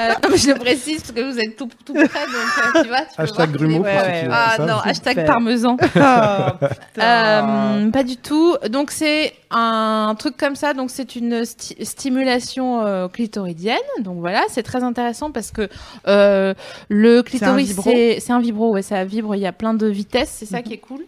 Euh, 0.00 0.08
non, 0.24 0.28
mais 0.30 0.38
je 0.38 0.48
le 0.48 0.56
précise 0.56 0.98
parce 1.02 1.12
que 1.12 1.20
vous 1.20 1.38
êtes 1.38 1.56
tout, 1.56 1.68
tout 1.84 1.92
près, 1.92 2.02
donc 2.04 2.74
euh, 2.74 2.82
tu 2.82 2.88
vois. 2.88 3.02
Tu 3.02 3.20
Hashtag 3.20 3.52
Grumeau 3.52 3.82
Ouais, 3.84 3.94
ouais, 3.96 4.28
Ah 4.28 4.54
ça. 4.56 4.66
non, 4.66 4.78
hashtag 4.78 5.24
parmesan. 5.24 5.76
Oh, 5.96 7.00
Euh, 7.00 7.90
pas 7.90 8.02
du 8.02 8.16
tout. 8.16 8.56
Donc 8.70 8.90
c'est 8.90 9.32
un 9.50 10.14
truc 10.18 10.36
comme 10.36 10.56
ça. 10.56 10.74
Donc 10.74 10.90
c'est 10.90 11.16
une 11.16 11.42
sti- 11.42 11.84
stimulation 11.84 12.80
euh, 12.84 13.08
clitoridienne. 13.08 13.78
Donc 14.00 14.18
voilà, 14.18 14.42
c'est 14.48 14.62
très 14.62 14.82
intéressant 14.82 15.30
parce 15.30 15.50
que 15.50 15.68
euh, 16.06 16.54
le 16.88 17.22
clitoris 17.22 17.74
c'est 18.20 18.30
un 18.32 18.40
vibro. 18.40 18.72
Ouais, 18.72 18.82
ça 18.82 19.04
vibre. 19.04 19.34
Il 19.34 19.40
y 19.40 19.46
a 19.46 19.52
plein 19.52 19.74
de 19.74 19.86
vitesses. 19.86 20.30
C'est 20.30 20.46
ça 20.46 20.58
Mhm. 20.58 20.62
qui 20.64 20.72
est 20.74 20.78
cool. 20.78 21.04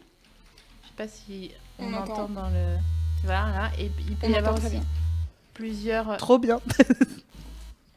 Je 0.82 0.88
sais 0.88 0.94
pas 0.96 1.08
si 1.08 1.50
on, 1.78 1.86
On 1.86 1.94
entend 1.94 2.12
entend. 2.12 2.28
dans 2.28 2.48
le. 2.48 2.76
Tu 3.20 3.26
vois 3.26 3.34
là. 3.34 3.70
Et 3.78 3.90
il 4.08 4.16
peut 4.16 4.26
On 4.26 4.30
y 4.30 4.36
avoir 4.36 4.54
aussi 4.54 4.80
plusieurs. 5.54 6.16
Trop 6.18 6.38
bien. 6.38 6.60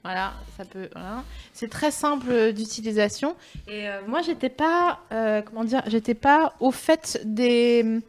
Voilà, 0.02 0.32
ça 0.58 0.64
peut. 0.64 0.88
Voilà. 0.94 1.24
C'est 1.54 1.70
très 1.70 1.92
simple 1.92 2.54
d'utilisation. 2.54 3.36
Et 3.68 3.90
euh, 3.90 4.00
moi, 4.08 4.22
j'étais 4.22 4.48
pas, 4.50 5.00
euh, 5.12 5.42
comment 5.42 5.66
dire, 5.66 5.84
j'étais 5.88 6.14
pas 6.14 6.54
au 6.62 6.72
fait 6.72 7.22
des 7.26 8.00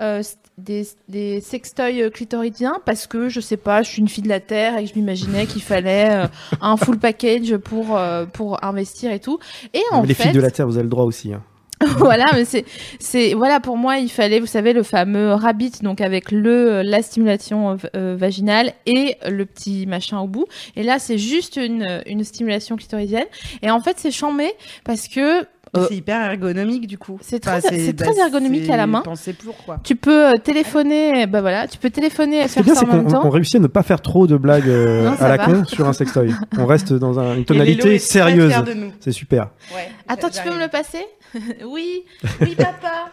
euh, 0.00 0.22
des, 0.58 0.86
des 1.08 1.40
sextoys 1.40 2.10
clitoridiens 2.10 2.80
parce 2.84 3.06
que 3.06 3.28
je 3.28 3.40
sais 3.40 3.56
pas, 3.56 3.82
je 3.82 3.90
suis 3.90 4.00
une 4.00 4.08
fille 4.08 4.22
de 4.24 4.28
la 4.28 4.40
terre 4.40 4.78
et 4.78 4.84
que 4.84 4.90
je 4.90 4.94
m'imaginais 4.94 5.46
qu'il 5.46 5.62
fallait 5.62 6.10
euh, 6.10 6.26
un 6.60 6.76
full 6.76 6.98
package 6.98 7.56
pour 7.56 7.96
euh, 7.96 8.24
pour 8.26 8.62
investir 8.64 9.10
et 9.12 9.20
tout. 9.20 9.38
Et 9.72 9.82
en 9.92 10.02
Mais 10.02 10.08
les 10.08 10.14
fait, 10.14 10.24
filles 10.24 10.32
de 10.32 10.40
la 10.40 10.50
Terre, 10.50 10.66
vous 10.66 10.76
avez 10.76 10.84
le 10.84 10.88
droit 10.90 11.04
aussi. 11.04 11.32
hein. 11.32 11.42
voilà, 11.98 12.24
mais 12.32 12.44
c'est, 12.44 12.64
c'est, 13.00 13.34
voilà, 13.34 13.58
pour 13.60 13.76
moi, 13.76 13.98
il 13.98 14.08
fallait, 14.08 14.38
vous 14.38 14.46
savez, 14.46 14.72
le 14.72 14.84
fameux 14.84 15.34
rabbit, 15.34 15.72
donc 15.82 16.00
avec 16.00 16.30
le, 16.30 16.82
la 16.82 17.02
stimulation 17.02 17.72
euh, 17.72 17.76
euh, 17.96 18.16
vaginale 18.16 18.72
et 18.86 19.16
le 19.28 19.44
petit 19.44 19.84
machin 19.84 20.20
au 20.20 20.28
bout. 20.28 20.46
Et 20.76 20.82
là, 20.84 20.98
c'est 20.98 21.18
juste 21.18 21.56
une, 21.56 22.00
une 22.06 22.22
stimulation 22.24 22.76
clitoridienne. 22.76 23.26
Et 23.60 23.70
en 23.70 23.80
fait, 23.80 23.98
c'est 23.98 24.12
chambé 24.12 24.52
parce 24.84 25.08
que 25.08 25.44
Euh, 25.76 25.86
C'est 25.88 25.96
hyper 25.96 26.30
ergonomique 26.30 26.86
du 26.86 26.98
coup. 26.98 27.18
c'est 27.20 27.40
très- 27.40 27.60
c'est 27.60 27.92
très 27.96 28.16
ergonomique 28.18 28.68
à 28.70 28.76
la 28.76 28.86
main. 28.86 29.00
Pensez 29.02 29.32
pour 29.32 29.56
quoi. 29.64 29.80
tu 29.82 29.96
peux 29.96 30.28
euh, 30.28 30.32
téléphoner, 30.42 31.26
bah 31.26 31.40
voilà, 31.40 31.66
tu 31.66 31.78
peux 31.78 31.90
téléphoner 31.90 32.42
et 32.44 32.48
Ce 32.48 32.54
qui 32.54 32.60
est 32.60 32.62
faire 32.62 32.64
bien, 32.64 32.74
ça 32.74 32.80
c'est 32.80 32.86
en 32.86 32.96
même 32.96 33.04
qu'on 33.06 33.18
on 33.18 33.22
temps. 33.22 33.30
réussit 33.30 33.56
à 33.56 33.58
ne 33.58 33.66
pas 33.66 33.82
faire 33.82 34.00
trop 34.00 34.26
de 34.26 34.36
blagues 34.36 34.68
euh, 34.68 35.04
Non, 35.10 35.16
à 35.18 35.28
la 35.28 35.36
va. 35.36 35.44
con 35.46 35.64
sur 35.64 35.88
un 35.88 35.92
sextoy. 35.92 36.32
On 36.58 36.66
reste 36.66 36.92
dans 36.92 37.18
un- 37.18 37.34
une 37.36 37.44
tonalité 37.44 37.98
sérieuse. 37.98 38.50
fier 38.52 38.62
de 38.64 38.74
nous. 38.74 38.92
C'est 39.00 39.12
super. 39.12 39.48
Ouais, 39.74 39.88
Attends, 40.08 40.30
tu 40.30 40.42
peux 40.42 40.54
me 40.54 40.60
le 40.60 40.68
passer? 40.68 41.04
Oui, 41.66 42.04
oui, 42.40 42.54
papa. 42.56 43.10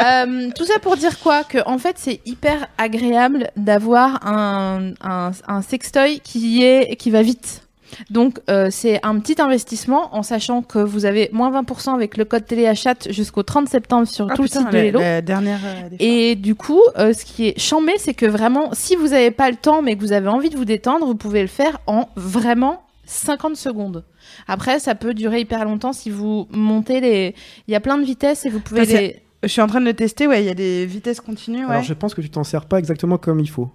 Euh, 0.03 0.49
tout 0.55 0.65
ça 0.65 0.79
pour 0.79 0.97
dire 0.97 1.19
quoi? 1.19 1.43
Que 1.43 1.59
en 1.67 1.77
fait, 1.77 1.95
c'est 1.97 2.21
hyper 2.25 2.65
agréable 2.79 3.51
d'avoir 3.55 4.25
un, 4.25 4.93
un, 5.01 5.29
un 5.47 5.61
sextoy 5.61 6.19
qui 6.23 6.63
est 6.63 6.95
qui 6.95 7.11
va 7.11 7.21
vite. 7.21 7.67
Donc 8.09 8.39
euh, 8.49 8.69
c'est 8.71 8.99
un 9.05 9.19
petit 9.19 9.41
investissement 9.41 10.15
en 10.15 10.23
sachant 10.23 10.61
que 10.61 10.79
vous 10.79 11.05
avez 11.05 11.29
moins 11.31 11.51
20% 11.61 11.93
avec 11.93 12.17
le 12.17 12.25
code 12.25 12.45
téléachat 12.45 12.95
jusqu'au 13.09 13.43
30 13.43 13.67
septembre 13.69 14.07
sur 14.07 14.27
Ah, 14.31 14.35
tout 14.35 14.43
putain, 14.43 14.59
le 14.61 14.65
site 14.65 14.73
de 14.73 14.77
Hello. 14.77 14.99
la 14.99 15.21
dernière. 15.21 15.59
euh. 15.65 15.89
Et 15.99 16.35
du 16.35 16.55
coup, 16.55 16.81
euh, 16.97 17.13
ce 17.13 17.25
qui 17.25 17.47
est 17.49 17.59
chambé, 17.59 17.93
c'est 17.97 18.13
que 18.13 18.25
vraiment, 18.25 18.69
si 18.73 18.95
vous 18.95 19.09
n'avez 19.09 19.31
pas 19.31 19.49
le 19.49 19.57
temps, 19.57 19.81
mais 19.81 19.95
que 19.95 20.01
vous 20.01 20.11
avez 20.13 20.27
envie 20.29 20.49
de 20.49 20.57
vous 20.57 20.65
détendre, 20.65 21.05
vous 21.05 21.15
pouvez 21.15 21.41
le 21.41 21.47
faire 21.47 21.79
en 21.87 22.09
vraiment 22.15 22.83
50 23.05 23.55
secondes. 23.57 24.05
Après, 24.47 24.79
ça 24.79 24.95
peut 24.95 25.13
durer 25.13 25.41
hyper 25.41 25.65
longtemps 25.65 25.91
si 25.93 26.09
vous 26.09 26.47
montez 26.51 27.01
les. 27.01 27.35
Il 27.67 27.71
y 27.71 27.75
a 27.75 27.79
plein 27.81 27.97
de 27.97 28.03
vitesses 28.05 28.45
et 28.45 28.49
vous 28.49 28.59
pouvez 28.61 28.85
les. 28.85 29.21
Je 29.43 29.47
suis 29.49 29.61
en 29.61 29.67
train 29.67 29.81
de 29.81 29.85
le 29.85 29.93
tester. 29.95 30.27
Ouais, 30.27 30.41
il 30.43 30.45
y 30.45 30.49
a 30.49 30.53
des 30.53 30.85
vitesses 30.85 31.19
continues. 31.19 31.65
Ouais. 31.65 31.71
Alors 31.71 31.83
je 31.83 31.93
pense 31.93 32.13
que 32.13 32.21
tu 32.21 32.29
t'en 32.29 32.43
sers 32.43 32.65
pas 32.65 32.77
exactement 32.79 33.17
comme 33.17 33.39
il 33.39 33.49
faut. 33.49 33.69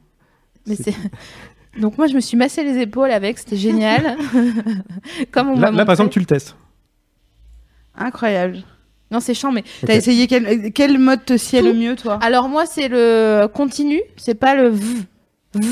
Mais 0.67 0.77
c'est. 0.77 0.95
Donc 1.79 1.99
moi, 1.99 2.07
je 2.07 2.15
me 2.15 2.21
suis 2.21 2.37
massé 2.37 2.63
les 2.65 2.79
épaules 2.81 3.11
avec, 3.11 3.39
c'était 3.39 3.57
génial. 3.57 4.17
Comme 5.31 5.51
on 5.51 5.59
Là, 5.59 5.71
là, 5.71 5.85
par 5.85 5.95
exemple, 5.95 6.11
tu 6.11 6.19
le 6.21 6.27
testes. 6.27 6.57
Incroyable. 7.97 8.59
Non, 9.11 9.21
c'est 9.21 9.35
chiant, 9.35 9.53
mais. 9.53 9.65
T'as 9.87 9.95
essayé 9.95 10.27
quel, 10.27 10.73
quel 10.73 10.99
mode 10.99 11.25
te 11.25 11.37
sied 11.37 11.63
le 11.63 11.73
mieux, 11.73 11.95
toi? 11.97 12.19
Alors 12.23 12.49
moi, 12.49 12.67
c'est 12.67 12.89
le 12.89 13.47
continu, 13.47 14.01
c'est 14.17 14.35
pas 14.35 14.55
le. 14.57 14.69
v. 14.69 14.85
v. 15.55 15.69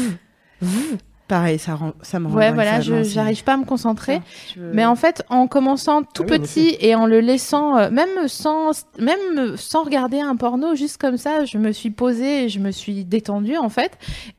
v. 0.62 0.98
Pareil, 1.26 1.58
ça, 1.58 1.74
rend, 1.74 1.92
ça 2.02 2.20
me 2.20 2.28
rend 2.28 2.34
Ouais, 2.34 2.52
voilà, 2.52 2.80
j'arrive 2.80 3.44
pas 3.44 3.54
à 3.54 3.56
me 3.56 3.64
concentrer. 3.64 4.20
Veux- 4.56 4.72
Mais 4.74 4.84
en 4.84 4.94
fait, 4.94 5.22
en 5.30 5.46
commençant 5.46 6.02
tout 6.02 6.22
Ah 6.28 6.32
oui, 6.32 6.38
petit 6.38 6.76
et 6.80 6.94
en 6.94 7.06
le 7.06 7.20
laissant, 7.20 7.78
euh, 7.78 7.90
même 7.90 8.28
sans, 8.28 8.84
même 8.98 9.56
sans 9.56 9.84
regarder 9.84 10.20
un 10.20 10.36
porno, 10.36 10.74
juste 10.74 10.98
comme 10.98 11.16
ça, 11.16 11.46
je 11.46 11.56
me 11.56 11.72
suis 11.72 11.90
posée 11.90 12.44
et 12.44 12.48
je 12.50 12.58
me 12.58 12.70
suis 12.70 13.04
détendue 13.04 13.56
en 13.56 13.70
fait. 13.70 13.92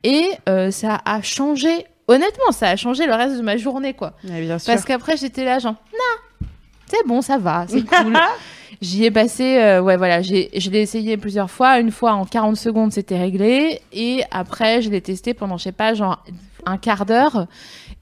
Et 0.04 0.28
euh, 0.48 0.70
ça 0.70 1.00
a 1.04 1.22
changé, 1.22 1.70
honnêtement, 2.06 2.52
ça 2.52 2.68
a 2.68 2.76
changé 2.76 3.06
le 3.06 3.14
reste 3.14 3.36
de 3.36 3.42
ma 3.42 3.56
journée 3.56 3.92
quoi. 3.94 4.12
Ouais, 4.22 4.40
bien 4.42 4.58
sûr. 4.60 4.72
Parce 4.72 4.84
qu'après, 4.84 5.16
j'étais 5.16 5.44
là, 5.44 5.58
genre, 5.58 5.74
non, 5.92 6.46
c'est 6.86 7.04
bon, 7.06 7.20
ça 7.20 7.36
va, 7.36 7.66
c'est 7.68 7.82
cool. 7.82 8.16
J'y 8.82 9.04
ai 9.06 9.10
passé, 9.10 9.56
euh, 9.58 9.80
ouais, 9.80 9.96
voilà, 9.96 10.20
j'ai, 10.22 10.50
je 10.54 10.68
l'ai 10.70 10.82
essayé 10.82 11.16
plusieurs 11.16 11.50
fois. 11.50 11.80
Une 11.80 11.90
fois 11.90 12.12
en 12.12 12.26
40 12.26 12.56
secondes, 12.56 12.92
c'était 12.92 13.18
réglé. 13.18 13.80
Et 13.92 14.22
après, 14.30 14.82
je 14.82 14.90
l'ai 14.90 15.00
testé 15.00 15.32
pendant, 15.34 15.56
je 15.56 15.64
sais 15.64 15.72
pas, 15.72 15.94
genre 15.94 16.22
un 16.66 16.76
quart 16.76 17.06
d'heure. 17.06 17.46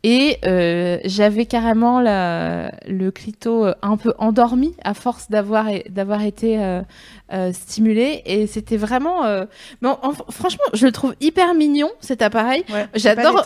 Et 0.06 0.36
euh, 0.44 0.98
j'avais 1.04 1.46
carrément 1.46 2.00
la, 2.00 2.72
le 2.86 3.10
clito 3.10 3.64
euh, 3.64 3.74
un 3.82 3.96
peu 3.96 4.12
endormi 4.18 4.74
à 4.84 4.92
force 4.92 5.30
d'avoir, 5.30 5.66
d'avoir 5.88 6.22
été 6.22 6.62
euh, 6.62 6.82
euh, 7.32 7.52
stimulé. 7.52 8.20
Et 8.26 8.46
c'était 8.46 8.76
vraiment. 8.76 9.24
euh, 9.24 9.46
mais 9.80 9.88
en- 9.88 9.98
en- 10.02 10.12
franchement, 10.30 10.64
je 10.74 10.84
le 10.86 10.92
trouve 10.92 11.14
hyper 11.20 11.54
mignon, 11.54 11.88
cet 12.00 12.20
appareil. 12.20 12.64
Ouais, 12.70 12.86
j'adore-. 12.94 13.42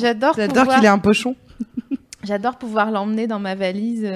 J'adore, 0.00 0.34
J'adore 0.36 0.56
pouvoir- 0.64 0.76
qu'il 0.76 0.84
ait 0.84 0.88
un 0.88 0.98
pochon. 0.98 1.36
J'adore 2.24 2.56
pouvoir 2.56 2.90
l'emmener 2.90 3.26
dans 3.26 3.38
ma 3.38 3.54
valise, 3.54 4.06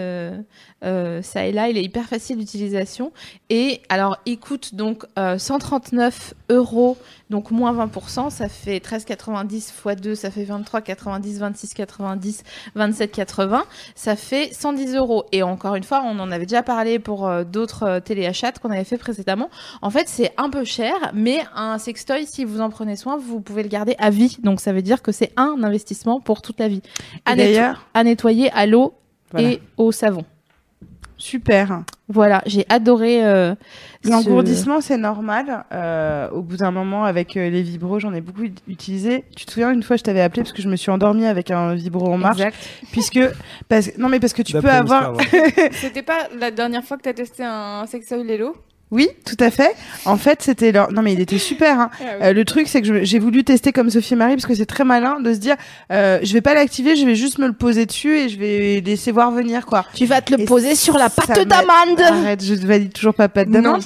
euh, 0.84 1.04
euh, 1.04 1.22
ça 1.22 1.46
et 1.46 1.52
là. 1.52 1.68
Il 1.68 1.76
est 1.78 1.82
hyper 1.82 2.04
facile 2.04 2.36
d'utilisation. 2.38 3.12
Et 3.50 3.80
alors, 3.88 4.18
il 4.26 4.38
coûte 4.38 4.74
donc 4.74 5.04
euh, 5.18 5.38
139 5.38 6.34
euros, 6.50 6.96
donc 7.30 7.50
moins 7.50 7.72
20%. 7.86 8.30
Ça 8.30 8.48
fait 8.48 8.78
13,90 8.78 9.54
x 9.56 9.72
2, 10.00 10.14
ça 10.14 10.30
fait 10.30 10.44
23,90, 10.44 11.38
26,90, 11.40 12.42
27,80. 12.76 13.62
Ça 13.94 14.16
fait 14.16 14.52
110 14.52 14.94
euros. 14.94 15.24
Et 15.32 15.42
encore 15.42 15.74
une 15.74 15.84
fois, 15.84 16.02
on 16.04 16.18
en 16.18 16.30
avait 16.30 16.46
déjà 16.46 16.62
parlé 16.62 16.98
pour 16.98 17.26
euh, 17.26 17.44
d'autres 17.44 17.82
euh, 17.84 18.00
téléachats 18.00 18.52
qu'on 18.52 18.70
avait 18.70 18.84
fait 18.84 18.98
précédemment. 18.98 19.50
En 19.82 19.90
fait, 19.90 20.08
c'est 20.08 20.32
un 20.36 20.50
peu 20.50 20.64
cher, 20.64 20.94
mais 21.14 21.40
un 21.54 21.78
sextoy, 21.78 22.26
si 22.26 22.44
vous 22.44 22.60
en 22.60 22.70
prenez 22.70 22.96
soin, 22.96 23.16
vous 23.16 23.40
pouvez 23.40 23.62
le 23.62 23.68
garder 23.68 23.94
à 23.98 24.10
vie. 24.10 24.36
Donc, 24.42 24.60
ça 24.60 24.72
veut 24.72 24.82
dire 24.82 25.02
que 25.02 25.12
c'est 25.12 25.32
un 25.36 25.62
investissement 25.62 26.20
pour 26.20 26.42
toute 26.42 26.60
la 26.60 26.68
vie. 26.68 26.82
À 27.24 27.34
netto- 27.36 27.78
à 27.94 28.04
nettoyer 28.04 28.50
à 28.52 28.66
l'eau 28.66 28.94
Voilà. 29.32 29.50
et 29.50 29.62
au 29.76 29.90
savon. 29.92 30.24
Super. 31.24 31.82
Voilà, 32.08 32.42
j'ai 32.46 32.66
adoré. 32.68 33.24
euh, 33.24 33.54
ce- 34.04 34.10
L'engourdissement, 34.10 34.80
c'est 34.82 34.98
normal. 34.98 35.64
Euh, 35.72 36.28
au 36.30 36.42
bout 36.42 36.56
d'un 36.58 36.70
moment, 36.70 37.04
avec 37.04 37.36
euh, 37.36 37.48
les 37.48 37.62
vibros, 37.62 37.98
j'en 37.98 38.12
ai 38.12 38.20
beaucoup 38.20 38.42
ut- 38.42 38.52
utilisé. 38.68 39.24
Tu 39.34 39.46
te 39.46 39.50
souviens, 39.52 39.72
une 39.72 39.82
fois, 39.82 39.96
je 39.96 40.02
t'avais 40.02 40.20
appelé 40.20 40.42
parce 40.42 40.52
que 40.52 40.60
je 40.60 40.68
me 40.68 40.76
suis 40.76 40.90
endormie 40.90 41.24
avec 41.26 41.50
un 41.50 41.74
vibro 41.74 42.12
en 42.12 42.18
marche. 42.18 42.36
Exact. 42.38 42.56
Puisque, 42.92 43.20
parce, 43.68 43.96
non, 43.96 44.08
mais 44.10 44.20
parce 44.20 44.34
que 44.34 44.42
tu 44.42 44.52
peux 44.60 44.68
avoir. 44.70 45.14
C'était 45.72 46.02
pas 46.02 46.28
la 46.38 46.50
dernière 46.50 46.84
fois 46.84 46.98
que 46.98 47.02
t'as 47.02 47.14
testé 47.14 47.42
un 47.44 47.86
sextoy 47.86 48.22
Lelo? 48.24 48.54
Oui, 48.94 49.08
tout 49.26 49.36
à 49.40 49.50
fait. 49.50 49.74
En 50.04 50.16
fait, 50.16 50.40
c'était 50.40 50.70
leur. 50.70 50.92
Non, 50.92 51.02
mais 51.02 51.12
il 51.14 51.20
était 51.20 51.38
super. 51.38 51.80
Hein. 51.80 51.90
Euh, 52.22 52.32
le 52.32 52.44
truc, 52.44 52.68
c'est 52.68 52.80
que 52.80 53.02
j'ai 53.02 53.18
voulu 53.18 53.42
tester 53.42 53.72
comme 53.72 53.90
Sophie 53.90 54.14
Marie 54.14 54.36
parce 54.36 54.46
que 54.46 54.54
c'est 54.54 54.66
très 54.66 54.84
malin 54.84 55.18
de 55.18 55.34
se 55.34 55.38
dire, 55.40 55.56
euh, 55.90 56.20
je 56.22 56.32
vais 56.32 56.40
pas 56.40 56.54
l'activer, 56.54 56.94
je 56.94 57.04
vais 57.04 57.16
juste 57.16 57.38
me 57.38 57.48
le 57.48 57.54
poser 57.54 57.86
dessus 57.86 58.16
et 58.16 58.28
je 58.28 58.38
vais 58.38 58.80
laisser 58.80 59.10
voir 59.10 59.32
venir, 59.32 59.66
quoi. 59.66 59.84
Tu 59.94 60.06
vas 60.06 60.20
te 60.20 60.32
le 60.32 60.42
Et 60.42 60.44
poser 60.44 60.76
sur 60.76 60.96
la 60.96 61.10
pâte 61.10 61.28
m'a- 61.28 61.44
d'amande. 61.44 62.00
Arrête, 62.00 62.44
je 62.44 62.54
valide 62.54 62.92
toujours 62.92 63.14
pas 63.14 63.28
pâte 63.28 63.50
d'amande. 63.50 63.82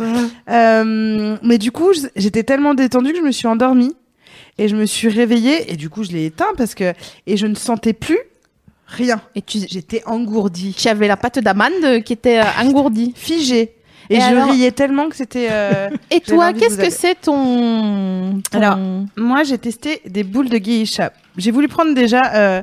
Euh, 0.50 1.36
mais 1.42 1.58
du 1.58 1.72
coup, 1.72 1.92
j'étais 2.16 2.42
tellement 2.42 2.74
détendue 2.74 3.12
que 3.12 3.18
je 3.18 3.22
me 3.22 3.32
suis 3.32 3.46
endormie 3.48 3.96
et 4.58 4.68
je 4.68 4.76
me 4.76 4.86
suis 4.86 5.08
réveillée 5.08 5.72
et 5.72 5.76
du 5.76 5.88
coup, 5.88 6.04
je 6.04 6.10
l'ai 6.10 6.26
éteint 6.26 6.52
parce 6.56 6.74
que 6.74 6.92
et 7.26 7.36
je 7.36 7.46
ne 7.46 7.54
sentais 7.54 7.92
plus 7.94 8.18
rien. 8.86 9.20
Et 9.34 9.42
tu, 9.42 9.58
J'étais 9.70 10.02
engourdie, 10.06 10.74
tu 10.76 10.88
avais 10.88 11.08
la 11.08 11.16
pâte 11.16 11.38
d'amande 11.38 12.02
qui 12.04 12.12
était 12.12 12.40
euh, 12.40 12.44
engourdie. 12.62 13.12
figée. 13.16 13.74
Et, 14.10 14.16
Et 14.16 14.20
je 14.20 14.24
alors 14.26 14.50
riais 14.50 14.70
tellement 14.72 15.08
que 15.08 15.16
c'était. 15.16 15.48
euh, 15.50 15.90
Et 16.10 16.20
toi, 16.20 16.52
qu'est-ce 16.52 16.76
que 16.78 16.90
c'est 16.90 17.14
ton, 17.20 18.40
ton- 18.50 18.58
Alors, 18.58 18.78
Moi, 19.16 19.42
j'ai 19.44 19.58
testé 19.58 20.00
des 20.06 20.24
boules 20.24 20.48
de 20.48 20.58
geisha. 20.58 21.12
J'ai 21.36 21.50
voulu 21.50 21.68
prendre 21.68 21.94
déjà, 21.94 22.34
euh, 22.34 22.62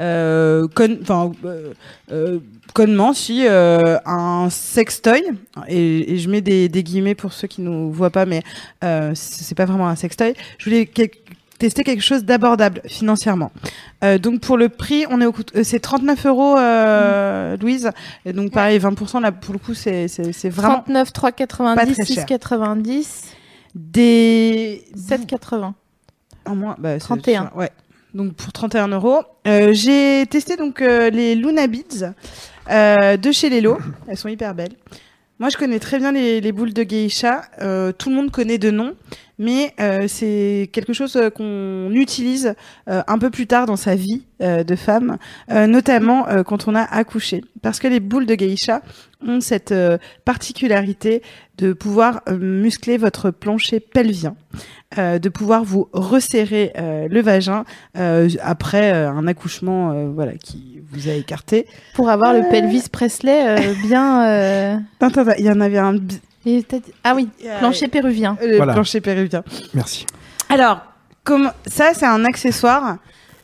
euh, 0.00 0.66
con- 0.74 0.98
euh, 1.44 1.72
euh, 2.12 2.38
connement, 2.74 3.12
si, 3.14 3.46
euh, 3.46 3.96
un 4.04 4.48
sextoy. 4.50 5.22
Et, 5.68 6.14
et 6.14 6.18
je 6.18 6.28
mets 6.28 6.40
des, 6.42 6.68
des 6.68 6.82
guillemets 6.82 7.14
pour 7.14 7.32
ceux 7.32 7.48
qui 7.48 7.60
ne 7.62 7.90
voient 7.90 8.10
pas, 8.10 8.26
mais 8.26 8.42
euh, 8.84 9.12
c'est 9.14 9.54
pas 9.54 9.64
vraiment 9.64 9.88
un 9.88 9.96
sextoy. 9.96 10.34
Je 10.58 10.64
voulais 10.64 10.86
tester 11.58 11.84
quelque 11.84 12.02
chose 12.02 12.24
d'abordable 12.24 12.80
financièrement. 12.86 13.50
Euh, 14.04 14.18
donc 14.18 14.40
pour 14.40 14.56
le 14.56 14.68
prix, 14.68 15.04
on 15.10 15.20
est 15.20 15.26
au 15.26 15.32
coût- 15.32 15.42
euh, 15.54 15.62
c'est 15.64 15.80
39 15.80 16.26
euros, 16.26 16.56
euh, 16.58 17.56
Louise. 17.56 17.90
Et 18.24 18.32
donc 18.32 18.52
pareil, 18.52 18.78
20% 18.78 19.20
là 19.20 19.32
pour 19.32 19.52
le 19.54 19.58
coup, 19.58 19.74
c'est 19.74 20.08
c'est 20.08 20.32
c'est 20.32 20.48
vraiment 20.50 20.80
39, 20.82 21.12
3,90, 21.12 21.74
Pas 21.74 21.86
très 21.86 22.04
cher. 22.04 22.24
6,90, 22.26 23.06
des 23.74 24.84
7,80. 24.96 25.72
En 26.46 26.54
moins, 26.56 26.76
bah, 26.78 26.92
c'est 26.94 26.98
31. 27.00 27.42
sûr, 27.48 27.56
Ouais. 27.56 27.70
Donc 28.14 28.34
pour 28.34 28.52
31 28.52 28.88
euros. 28.88 29.20
Euh, 29.46 29.72
J'ai 29.72 30.24
testé 30.30 30.56
donc 30.56 30.80
euh, 30.80 31.10
les 31.10 31.34
Luna 31.34 31.66
Beads 31.66 32.12
euh, 32.70 33.16
de 33.16 33.32
chez 33.32 33.50
Lelo. 33.50 33.78
Elles 34.08 34.16
sont 34.16 34.28
hyper 34.28 34.54
belles. 34.54 34.72
Moi, 35.38 35.50
je 35.50 35.58
connais 35.58 35.78
très 35.78 35.98
bien 35.98 36.12
les, 36.12 36.40
les 36.40 36.52
boules 36.52 36.72
de 36.72 36.82
geisha. 36.82 37.42
Euh, 37.60 37.92
tout 37.92 38.08
le 38.08 38.16
monde 38.16 38.30
connaît 38.30 38.56
de 38.56 38.70
nom, 38.70 38.94
mais 39.38 39.74
euh, 39.80 40.06
c'est 40.08 40.70
quelque 40.72 40.92
chose 40.92 41.16
euh, 41.16 41.30
qu'on 41.30 41.90
utilise 41.92 42.54
euh, 42.88 43.02
un 43.06 43.18
peu 43.18 43.30
plus 43.30 43.46
tard 43.46 43.66
dans 43.66 43.76
sa 43.76 43.94
vie 43.94 44.24
euh, 44.42 44.64
de 44.64 44.76
femme, 44.76 45.18
euh, 45.50 45.66
notamment 45.66 46.28
euh, 46.28 46.42
quand 46.42 46.68
on 46.68 46.74
a 46.74 46.82
accouché. 46.82 47.42
Parce 47.62 47.78
que 47.78 47.88
les 47.88 48.00
boules 48.00 48.26
de 48.26 48.34
geisha 48.34 48.82
ont 49.26 49.40
cette 49.40 49.72
euh, 49.72 49.98
particularité 50.24 51.22
de 51.58 51.72
pouvoir 51.72 52.20
muscler 52.30 52.98
votre 52.98 53.30
plancher 53.30 53.80
pelvien, 53.80 54.36
euh, 54.98 55.18
de 55.18 55.28
pouvoir 55.30 55.64
vous 55.64 55.88
resserrer 55.92 56.72
euh, 56.76 57.08
le 57.10 57.20
vagin 57.22 57.64
euh, 57.96 58.28
après 58.42 58.90
un 58.92 59.26
accouchement 59.26 59.90
euh, 59.92 60.08
voilà, 60.14 60.32
qui 60.34 60.80
vous 60.92 61.08
a 61.08 61.12
écarté. 61.12 61.66
Pour 61.94 62.10
avoir 62.10 62.34
le 62.34 62.42
pelvis 62.50 62.88
Presley 62.92 63.48
euh, 63.58 63.74
bien. 63.86 64.28
euh, 64.28 64.76
Attends, 65.00 65.22
attends, 65.22 65.32
il 65.38 65.44
y 65.46 65.50
en 65.50 65.60
avait 65.60 65.78
un... 65.78 65.96
et 66.46 66.64
Ah 67.04 67.14
oui, 67.14 67.28
plancher 67.58 67.88
péruvien. 67.88 68.36
euh, 68.42 68.46
le 68.46 68.56
Voilà. 68.56 68.72
plancher 68.72 69.00
péruvien. 69.00 69.42
Merci. 69.74 70.06
Alors, 70.48 70.80
comme 71.24 71.50
ça, 71.66 71.90
c'est 71.94 72.06
un 72.06 72.24
accessoire. 72.24 72.98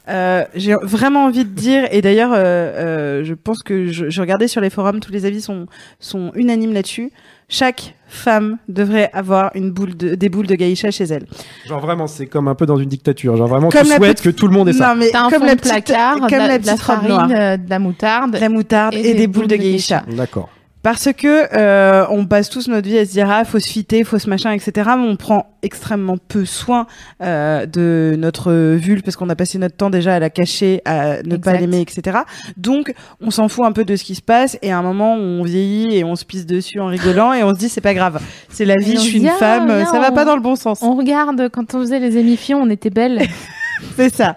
Euh, 0.09 0.45
j'ai 0.57 0.75
vraiment 0.83 1.27
envie 1.27 1.45
de 1.45 1.51
dire, 1.51 1.87
et 1.93 2.01
d'ailleurs, 2.03 2.33
euh, 2.33 2.37
euh, 2.39 3.25
je 3.25 3.35
pense 3.35 3.63
que 3.63 3.87
je, 3.87 4.11
je 4.11 4.21
regardais 4.21 4.49
sur 4.49 4.61
les 4.61 4.69
forums, 4.71 4.99
tous 4.99 5.13
les 5.13 5.27
avis 5.27 5.41
sont, 5.41 5.67
sont 6.01 6.33
unanimes 6.35 6.73
là-dessus. 6.73 7.13
Chaque 7.49 7.95
femme 8.09 8.57
devrait 8.69 9.11
avoir 9.13 9.53
une 9.55 9.71
boule 9.71 9.97
de, 9.97 10.15
des 10.17 10.29
boules 10.29 10.47
de 10.49 10.55
geisha 10.57 10.91
chez 10.91 11.05
elle. 11.05 11.27
Genre 11.67 11.81
vraiment, 11.81 12.07
c'est 12.09 12.27
comme 12.27 12.49
un 12.49 12.55
peu 12.57 12.67
dans 12.67 12.79
une 12.79 12.89
dictature. 12.89 13.37
Genre 13.37 13.47
vraiment, 13.47 13.69
Comme 13.69 13.83
tu 13.83 13.89
souhaites 13.95 14.19
petite- 14.19 14.25
que 14.25 14.31
tout 14.31 14.49
le 14.49 14.55
monde 14.55 14.69
ait 14.71 14.73
ça. 14.73 14.89
Non, 14.89 14.97
mais 15.01 15.11
T'as 15.11 15.21
un 15.25 15.31
comme 15.31 15.41
fond 15.41 15.47
la 15.47 15.55
de 15.55 15.61
petite, 15.61 15.73
placard, 15.85 16.19
comme 16.19 16.27
de 16.29 16.33
la, 16.37 16.49
la 16.49 16.59
de 16.59 16.67
la 16.67 16.73
petite 16.73 16.87
robe 16.87 16.97
farine, 16.97 17.09
noire, 17.09 17.29
euh, 17.31 17.57
de 17.59 17.71
la 17.71 17.79
moutarde. 17.79 18.37
la 18.41 18.49
moutarde 18.49 18.95
et, 18.95 19.15
des, 19.15 19.27
boules 19.29 19.47
de 19.49 19.57
geisha. 19.57 20.03
D'accord. 20.17 20.49
Parce 20.83 21.13
que 21.13 21.57
euh, 21.57 22.07
on 22.11 22.27
passe 22.27 22.51
tous 22.51 22.69
notre 22.69 22.89
vie 22.89 22.99
à 22.99 23.07
se 23.07 23.13
dire 23.13 23.31
ah 23.31 23.45
faut 23.45 23.61
se 23.61 23.69
fitter, 23.69 24.03
faut 24.03 24.19
se 24.19 24.29
machin, 24.29 24.51
etc. 24.53 24.91
Mais 24.99 25.07
on 25.07 25.17
prend 25.17 25.47
extrêmement 25.63 26.17
peu 26.17 26.45
soin 26.45 26.87
euh, 27.23 27.67
de 27.67 28.17
notre 28.19 28.75
vulve 28.75 29.03
parce 29.03 29.17
qu'on 29.17 29.29
a 29.29 29.37
passé 29.37 29.59
notre 29.59 29.77
temps 29.77 29.91
déjà 29.91 30.17
à 30.17 30.19
la 30.19 30.29
cacher, 30.29 30.83
à 30.85 31.23
ne 31.23 31.37
pas 31.37 31.53
l'aimer, 31.53 31.81
etc. 31.81 32.19
Donc 32.57 32.93
on 33.21 33.31
s'en 33.31 33.49
fout 33.49 33.65
un 33.65 33.73
peu 33.73 33.85
de 33.85 33.95
ce 33.95 34.03
qui 34.03 34.17
se 34.17 34.23
passe 34.23 34.59
et 34.61 34.73
à 34.73 34.79
un 34.79 34.83
moment 34.83 35.15
on 35.15 35.45
vieillit 35.45 35.97
et 35.97 36.05
on 36.05 36.17
se 36.17 36.25
pisse 36.25 36.47
dessus 36.47 36.81
en 36.81 36.87
rigolant 36.87 37.33
et 37.33 37.45
on 37.45 37.55
se 37.55 37.59
dit 37.59 37.69
c'est 37.69 37.81
pas 37.81 37.95
grave, 37.95 38.21
c'est 38.49 38.65
la 38.65 38.77
vie, 38.77 38.95
je 38.95 39.01
suis 39.01 39.19
une 39.19 39.29
ah, 39.29 39.39
femme, 39.39 39.85
ça 39.87 40.01
va 40.01 40.11
pas 40.11 40.25
dans 40.25 40.37
le 40.37 40.43
bon 40.43 40.57
sens. 40.57 40.81
On 40.83 40.97
regarde 40.97 41.49
quand 41.51 41.75
on 41.75 41.81
faisait 41.81 42.01
les 42.01 42.17
émissions, 42.17 42.61
on 42.61 42.71
était 42.71 42.91
belles. 42.91 43.23
C'est 43.97 44.15
ça. 44.15 44.37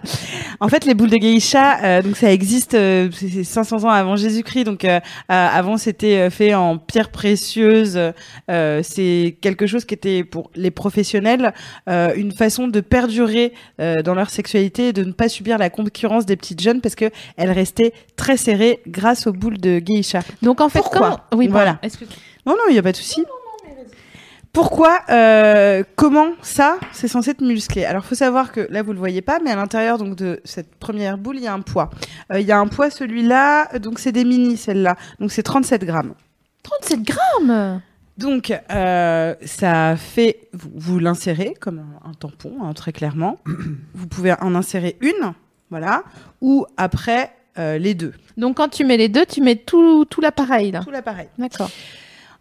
En 0.59 0.67
fait, 0.67 0.85
les 0.85 0.93
boules 0.93 1.09
de 1.09 1.17
geisha, 1.17 1.77
euh, 1.83 2.01
donc 2.01 2.15
ça 2.17 2.31
existe, 2.31 2.73
euh, 2.73 3.09
c'est 3.13 3.29
c'est 3.29 3.43
500 3.43 3.83
ans 3.83 3.89
avant 3.89 4.15
Jésus-Christ. 4.15 4.63
Donc 4.65 4.85
euh, 4.85 4.99
euh, 4.99 4.99
avant, 5.29 5.77
c'était 5.77 6.17
euh, 6.17 6.29
fait 6.29 6.53
en 6.53 6.77
pierre 6.77 7.09
précieuse. 7.09 7.99
Euh, 8.49 8.81
c'est 8.83 9.37
quelque 9.41 9.67
chose 9.67 9.85
qui 9.85 9.93
était 9.93 10.23
pour 10.23 10.49
les 10.55 10.71
professionnels 10.71 11.53
euh, 11.89 12.13
une 12.15 12.31
façon 12.31 12.67
de 12.67 12.79
perdurer 12.79 13.53
euh, 13.79 14.01
dans 14.01 14.13
leur 14.15 14.29
sexualité 14.29 14.89
et 14.89 14.93
de 14.93 15.03
ne 15.03 15.11
pas 15.11 15.29
subir 15.29 15.57
la 15.57 15.69
concurrence 15.69 16.25
des 16.25 16.35
petites 16.35 16.61
jeunes 16.61 16.81
parce 16.81 16.95
que 16.95 17.09
elles 17.37 17.51
restaient 17.51 17.93
très 18.15 18.37
serrées 18.37 18.79
grâce 18.87 19.27
aux 19.27 19.33
boules 19.33 19.59
de 19.59 19.79
geisha. 19.79 20.21
Donc 20.41 20.61
en 20.61 20.69
fait, 20.69 20.79
Pourquoi? 20.79 20.99
comment... 20.99 21.19
Oui, 21.41 21.47
Voilà. 21.47 21.79
Non, 22.45 22.53
non, 22.53 22.63
il 22.69 22.73
n'y 22.73 22.79
a 22.79 22.83
pas 22.83 22.91
de 22.91 22.97
souci. 22.97 23.23
Pourquoi 24.56 25.02
euh, 25.10 25.84
Comment 25.98 26.30
ça 26.41 26.77
C'est 26.94 27.10
censé 27.10 27.34
te 27.34 27.44
muscler. 27.44 27.84
Alors, 27.84 28.06
faut 28.06 28.15
savoir 28.15 28.53
que 28.53 28.65
là, 28.69 28.84
vous 28.84 28.94
le 28.94 28.99
voyez 28.99 29.22
pas, 29.22 29.40
mais 29.44 29.52
à 29.52 29.57
l'intérieur 29.57 29.98
donc 29.98 30.15
de 30.15 30.40
cette 30.45 30.76
première 30.76 31.18
boule, 31.18 31.36
il 31.36 31.44
y 31.44 31.48
a 31.48 31.53
un 31.53 31.60
poids. 31.60 31.90
Euh, 32.32 32.40
Il 32.40 32.48
y 32.48 32.53
a 32.53 32.57
un 32.57 32.68
poids, 32.68 32.90
celui-là, 32.90 33.77
donc 33.80 33.99
c'est 33.99 34.14
des 34.14 34.23
mini, 34.23 34.56
celle-là. 34.56 34.95
Donc 35.19 35.34
c'est 35.34 35.44
37 35.44 35.84
grammes. 35.84 36.14
37 36.64 37.03
grammes 37.03 37.82
Donc, 38.18 38.57
euh, 38.72 39.36
ça 39.45 39.98
fait, 39.98 40.48
vous, 40.53 40.72
vous 40.73 40.99
l'insérez 40.99 41.53
comme 41.60 41.80
un, 41.80 42.10
un 42.10 42.14
tampon, 42.14 42.53
hein, 42.64 42.72
très 42.72 42.94
clairement. 42.94 43.40
vous 43.94 44.07
pouvez 44.07 44.36
en 44.40 44.56
insérer 44.56 44.95
une, 45.02 45.34
voilà, 45.69 46.03
ou 46.40 46.65
après 46.77 47.34
euh, 47.60 47.77
les 47.77 47.94
deux. 47.94 48.14
Donc 48.38 48.56
quand 48.56 48.69
tu 48.69 48.86
mets 48.86 48.98
les 48.98 49.10
deux, 49.10 49.26
tu 49.26 49.41
mets 49.41 49.57
tout, 49.57 50.06
tout 50.06 50.22
l'appareil 50.22 50.72
là? 50.72 50.80
Tout 50.82 50.91
l'appareil. 50.91 51.27
D'accord. 51.38 51.69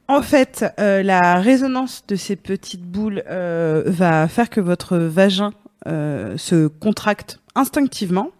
En 0.08 0.22
fait, 0.22 0.66
euh, 0.78 1.02
la 1.02 1.40
résonance 1.40 2.04
de 2.06 2.16
ces 2.16 2.36
petites 2.36 2.82
boules 2.82 3.22
euh, 3.28 3.82
va 3.86 4.28
faire 4.28 4.50
que 4.50 4.60
votre 4.60 4.98
vagin 4.98 5.52
euh, 5.86 6.36
se 6.36 6.66
contracte 6.66 7.40
instinctivement. 7.54 8.30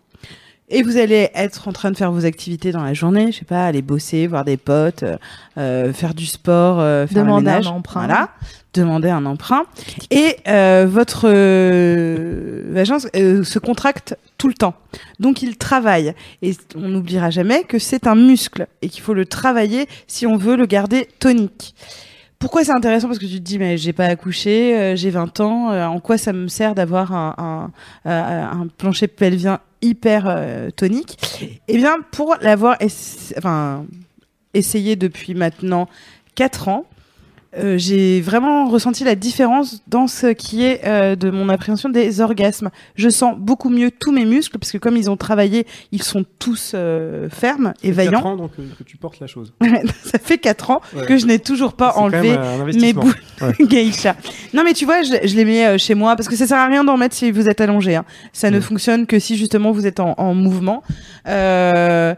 Et 0.69 0.83
vous 0.83 0.97
allez 0.97 1.31
être 1.35 1.69
en 1.69 1.73
train 1.73 1.91
de 1.91 1.97
faire 1.97 2.11
vos 2.11 2.25
activités 2.25 2.73
dans 2.73 2.83
la 2.83 2.95
journée, 2.95 3.33
je 3.33 3.41
sais 3.41 3.45
pas, 3.45 3.67
aller 3.67 3.83
bosser, 3.83 4.27
voir 4.27 4.45
des 4.45 4.57
potes, 4.57 5.03
euh, 5.03 5.17
euh, 5.59 5.93
faire 5.93 6.15
du 6.15 6.27
sport, 6.27 6.81
euh, 6.81 7.07
faire 7.07 7.23
Demander 7.25 7.45
le 7.45 7.51
ménage, 7.51 7.67
un 7.67 7.71
emprunt. 7.71 8.07
Voilà, 8.07 8.31
demander 8.75 9.09
un 9.09 9.25
emprunt. 9.27 9.65
Et 10.11 10.37
euh, 10.49 10.87
votre 10.89 11.27
euh, 11.27 12.63
vagin 12.69 12.99
euh, 13.17 13.43
se 13.45 13.59
contracte 13.59 14.17
tout 14.39 14.49
le 14.49 14.55
temps. 14.55 14.75
Donc 15.21 15.43
il 15.43 15.57
travaille. 15.57 16.15
Et 16.43 16.53
on 16.77 16.89
n'oubliera 16.89 17.31
jamais 17.31 17.65
que 17.65 17.79
c'est 17.79 18.07
un 18.07 18.15
muscle 18.15 18.67
et 18.83 18.89
qu'il 18.89 19.03
faut 19.03 19.15
le 19.15 19.27
travailler 19.27 19.87
si 20.07 20.27
on 20.27 20.37
veut 20.37 20.57
le 20.57 20.67
garder 20.67 21.09
tonique. 21.19 21.75
Pourquoi 22.45 22.63
c'est 22.63 22.77
intéressant? 22.77 23.07
Parce 23.07 23.19
que 23.19 23.25
tu 23.25 23.37
te 23.37 23.43
dis, 23.43 23.59
mais 23.59 23.79
j'ai 23.79 23.95
pas 23.95 24.05
accouché, 24.05 24.77
euh, 24.77 24.97
j'ai 24.97 25.09
20 25.09 25.41
ans, 25.41 25.71
euh, 25.71 25.87
en 25.87 25.99
quoi 25.99 26.19
ça 26.19 26.35
me 26.35 26.49
sert 26.49 26.75
d'avoir 26.75 27.13
un, 27.15 27.35
un, 27.39 27.71
euh, 28.11 28.45
un 28.45 28.67
plancher 28.67 29.09
pelvien 29.09 29.61
hyper 29.81 30.25
tonique? 30.77 31.19
Eh 31.69 31.77
bien, 31.79 31.97
pour 32.11 32.37
l'avoir 32.43 32.77
enfin, 33.39 33.87
essayé 34.53 34.95
depuis 34.95 35.35
maintenant 35.35 35.89
4 36.35 36.69
ans, 36.69 36.85
euh, 37.59 37.79
j'ai 37.79 38.21
vraiment 38.21 38.69
ressenti 38.69 39.05
la 39.05 39.15
différence 39.15 39.83
dans 39.87 40.07
ce 40.07 40.29
qui 40.29 40.65
est 40.65 40.81
euh, 40.87 41.17
de 41.17 41.31
mon 41.31 41.49
appréhension 41.49 41.89
des 41.89 42.21
orgasmes. 42.21 42.71
Je 42.97 43.09
sens 43.09 43.35
beaucoup 43.39 43.71
mieux 43.71 43.91
tous 43.91 44.13
mes 44.13 44.25
muscles 44.25 44.59
parce 44.59 44.73
que 44.73 44.79
comme 44.79 44.97
ils 44.97 45.11
ont 45.11 45.17
travaillé, 45.17 45.67
ils 45.93 46.03
sont 46.03 46.25
tous 46.39 46.73
euh, 46.75 47.29
fermes 47.31 47.75
et 47.83 47.93
Ça 47.93 47.95
fait 47.95 48.05
quatre 48.05 48.13
vaillants. 48.23 48.27
ans, 48.33 48.37
donc 48.37 48.51
euh, 48.59 48.63
que 48.79 48.83
tu 48.85 48.97
portes 48.97 49.21
la 49.21 49.27
chose. 49.27 49.53
Ça 50.05 50.19
fait 50.19 50.39
4 50.39 50.71
ans 50.71 50.81
Ouais. 50.95 51.07
que 51.07 51.17
je 51.19 51.27
n'ai 51.27 51.39
toujours 51.39 51.75
pas 51.75 51.95
enlevé 51.97 52.37
mes 52.79 52.93
boules 52.93 53.15
Ouais. 53.41 53.53
geisha. 53.67 54.17
Non 54.53 54.63
mais 54.65 54.73
tu 54.73 54.85
vois, 54.85 55.03
je, 55.03 55.15
je 55.27 55.35
les 55.37 55.45
mets 55.45 55.67
euh, 55.67 55.79
chez 55.79 55.95
moi 55.95 56.17
parce 56.17 56.29
que 56.29 56.37
ça 56.37 56.47
sert 56.47 56.59
à 56.59 56.67
rien 56.67 56.85
d'en 56.85 56.97
mettre 56.97 57.15
si 57.15 57.31
vous 57.31 57.49
êtes 57.49 57.61
allongé. 57.61 57.95
hein. 57.97 58.05
Ça 58.33 58.51
ne 58.51 58.61
fonctionne 58.61 59.07
que 59.07 59.19
si 59.19 59.37
justement 59.37 59.73
vous 59.73 59.87
êtes 59.87 60.01
en, 60.01 60.15
en 60.19 60.35
mouvement. 60.35 60.83
Euh, 61.29 62.15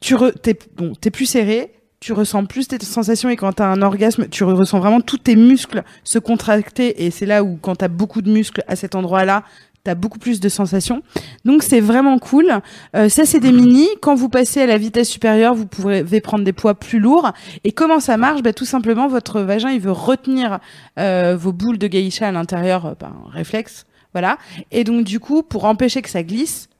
tu 0.00 0.14
re, 0.14 0.32
t'es 0.42 0.58
bon, 0.76 0.92
t'es 0.98 1.10
plus 1.10 1.26
serré. 1.26 1.72
Tu 2.00 2.14
ressens 2.14 2.46
plus 2.46 2.66
tes 2.66 2.82
sensations 2.82 3.28
et 3.28 3.36
quand 3.36 3.52
tu 3.52 3.62
as 3.62 3.66
un 3.66 3.82
orgasme, 3.82 4.26
tu 4.28 4.42
ressens 4.42 4.78
vraiment 4.78 5.02
tous 5.02 5.18
tes 5.18 5.36
muscles 5.36 5.84
se 6.02 6.18
contracter 6.18 7.04
et 7.04 7.10
c'est 7.10 7.26
là 7.26 7.44
où 7.44 7.58
quand 7.60 7.76
tu 7.76 7.84
as 7.84 7.88
beaucoup 7.88 8.22
de 8.22 8.30
muscles 8.30 8.64
à 8.68 8.74
cet 8.74 8.94
endroit-là, 8.94 9.44
tu 9.84 9.90
as 9.90 9.94
beaucoup 9.94 10.18
plus 10.18 10.40
de 10.40 10.48
sensations. 10.48 11.02
Donc 11.44 11.62
c'est 11.62 11.80
vraiment 11.80 12.18
cool. 12.18 12.60
Euh, 12.96 13.10
ça 13.10 13.26
c'est 13.26 13.38
des 13.38 13.52
mini. 13.52 13.86
Quand 14.00 14.14
vous 14.14 14.30
passez 14.30 14.62
à 14.62 14.66
la 14.66 14.78
vitesse 14.78 15.10
supérieure, 15.10 15.54
vous 15.54 15.66
pouvez 15.66 16.20
prendre 16.22 16.42
des 16.42 16.54
poids 16.54 16.74
plus 16.74 17.00
lourds. 17.00 17.32
Et 17.64 17.72
comment 17.72 18.00
ça 18.00 18.16
marche? 18.16 18.42
Bah, 18.42 18.54
Tout 18.54 18.64
simplement, 18.64 19.06
votre 19.06 19.42
vagin 19.42 19.70
il 19.70 19.80
veut 19.80 19.92
retenir 19.92 20.58
euh, 20.98 21.36
vos 21.38 21.52
boules 21.52 21.78
de 21.78 21.86
geisha 21.86 22.28
à 22.28 22.32
l'intérieur, 22.32 22.96
un 23.02 23.30
réflexe. 23.30 23.84
Voilà. 24.14 24.38
Et 24.70 24.84
donc 24.84 25.04
du 25.04 25.20
coup, 25.20 25.42
pour 25.42 25.66
empêcher 25.66 26.00
que 26.00 26.08
ça 26.08 26.22
glisse, 26.22 26.70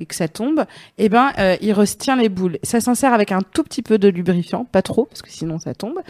et 0.00 0.06
que 0.06 0.14
ça 0.14 0.26
tombe, 0.28 0.64
eh 0.98 1.08
ben, 1.08 1.30
euh, 1.38 1.56
il 1.60 1.72
retient 1.72 2.16
les 2.16 2.28
boules. 2.28 2.58
Ça 2.62 2.80
s'insère 2.80 3.12
avec 3.12 3.30
un 3.32 3.40
tout 3.42 3.62
petit 3.62 3.82
peu 3.82 3.98
de 3.98 4.08
lubrifiant, 4.08 4.64
pas 4.64 4.82
trop, 4.82 5.04
parce 5.04 5.22
que 5.22 5.30
sinon 5.30 5.58
ça 5.58 5.74
tombe. 5.74 6.00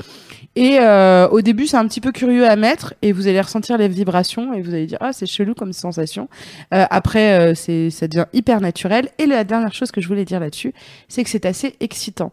Et 0.56 0.78
euh, 0.80 1.28
au 1.28 1.42
début, 1.42 1.66
c'est 1.66 1.76
un 1.76 1.86
petit 1.86 2.00
peu 2.00 2.12
curieux 2.12 2.48
à 2.48 2.56
mettre, 2.56 2.94
et 3.02 3.12
vous 3.12 3.26
allez 3.26 3.40
ressentir 3.40 3.76
les 3.76 3.88
vibrations, 3.88 4.54
et 4.54 4.62
vous 4.62 4.72
allez 4.72 4.86
dire, 4.86 4.98
ah, 5.00 5.12
c'est 5.12 5.26
chelou 5.26 5.54
comme 5.54 5.72
sensation. 5.72 6.28
Euh, 6.72 6.86
après, 6.88 7.54
c'est, 7.54 7.90
ça 7.90 8.06
devient 8.06 8.26
hyper 8.32 8.60
naturel. 8.60 9.08
Et 9.18 9.26
la 9.26 9.44
dernière 9.44 9.74
chose 9.74 9.90
que 9.90 10.00
je 10.00 10.08
voulais 10.08 10.24
dire 10.24 10.40
là-dessus, 10.40 10.72
c'est 11.08 11.24
que 11.24 11.30
c'est 11.30 11.46
assez 11.46 11.74
excitant. 11.80 12.32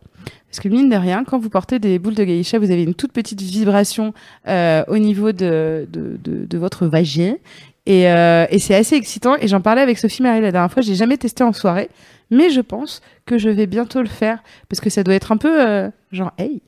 Parce 0.50 0.60
que 0.60 0.70
mine 0.70 0.90
de 0.90 0.96
rien, 0.96 1.24
quand 1.26 1.40
vous 1.40 1.50
portez 1.50 1.80
des 1.80 2.00
boules 2.00 2.16
de 2.16 2.24
geisha, 2.24 2.60
vous 2.60 2.72
avez 2.72 2.84
une 2.84 2.94
toute 2.94 3.12
petite 3.12 3.42
vibration 3.42 4.14
au 4.46 4.98
niveau 4.98 5.32
de, 5.32 5.88
de, 5.92 6.18
de, 6.24 6.46
de 6.46 6.58
votre 6.58 6.86
vagin. 6.86 7.36
Et, 7.88 8.12
euh, 8.12 8.46
et 8.50 8.60
c'est 8.60 8.76
assez 8.76 8.96
excitant. 8.96 9.38
Et 9.38 9.48
j'en 9.48 9.62
parlais 9.62 9.82
avec 9.82 9.98
Sophie 9.98 10.22
Marie 10.22 10.42
la 10.42 10.52
dernière 10.52 10.72
fois. 10.72 10.82
J'ai 10.82 10.94
jamais 10.96 11.16
testé 11.18 11.44
en 11.44 11.54
soirée, 11.54 11.90
mais 12.30 12.50
je 12.50 12.60
pense 12.60 13.02
que 13.26 13.38
je 13.38 13.50
vais 13.50 13.66
bientôt 13.66 14.02
le 14.02 14.10
faire 14.10 14.44
parce 14.68 14.82
que 14.82 14.90
ça 14.90 15.04
doit 15.04 15.16
être 15.16 15.32
un 15.32 15.38
peu 15.38 15.66
euh, 15.66 15.90
genre 16.12 16.32
hey. 16.38 16.62